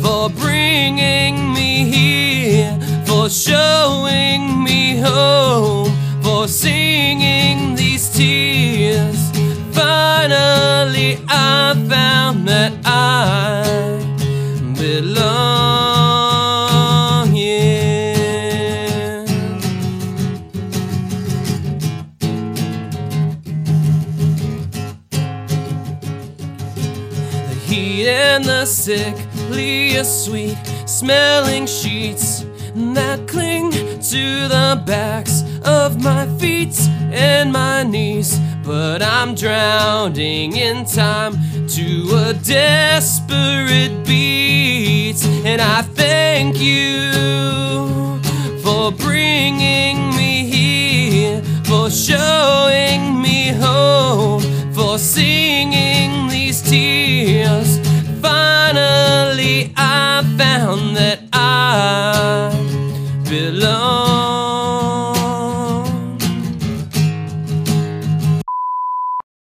for 0.00 0.30
bringing 0.30 1.52
me 1.52 1.90
here, 1.90 2.78
for 3.04 3.28
showing 3.28 4.62
me 4.62 4.98
home, 4.98 5.90
for 6.22 6.46
singing 6.46 7.74
these 7.74 8.08
tears. 8.10 9.18
Finally, 9.72 11.18
I 11.28 11.74
found 11.88 12.46
that 12.46 12.72
I 12.84 14.07
belong 14.88 15.26
here. 17.26 18.14
The 27.48 27.54
heat 27.66 28.08
and 28.08 28.44
the 28.44 28.64
sickliest 28.64 30.24
sweet 30.24 30.56
smelling 30.86 31.66
sheets 31.66 32.46
that 32.94 33.28
cling 33.28 33.72
to 33.72 34.48
the 34.48 34.82
backs 34.86 35.44
of 35.64 36.02
my 36.02 36.26
feet 36.38 36.74
and 37.12 37.52
my 37.52 37.82
knees. 37.82 38.40
But 38.68 39.02
I'm 39.02 39.34
drowning 39.34 40.54
in 40.54 40.84
time 40.84 41.32
to 41.68 42.28
a 42.28 42.34
desperate 42.34 44.04
beat. 44.06 45.24
And 45.46 45.62
I 45.62 45.80
thank 45.80 46.60
you 46.60 48.20
for 48.62 48.92
bringing 48.92 50.10
me 50.10 50.44
here, 50.44 51.42
for 51.64 51.88
showing 51.88 53.22
me 53.22 53.52
hope, 53.52 54.42
for 54.74 54.98
singing 54.98 56.28
these 56.28 56.60
tears. 56.60 57.78
Finally, 58.20 59.72
I 59.78 60.22
found 60.36 60.94
that 60.94 61.20
I 61.32 62.50
belong. 63.24 64.67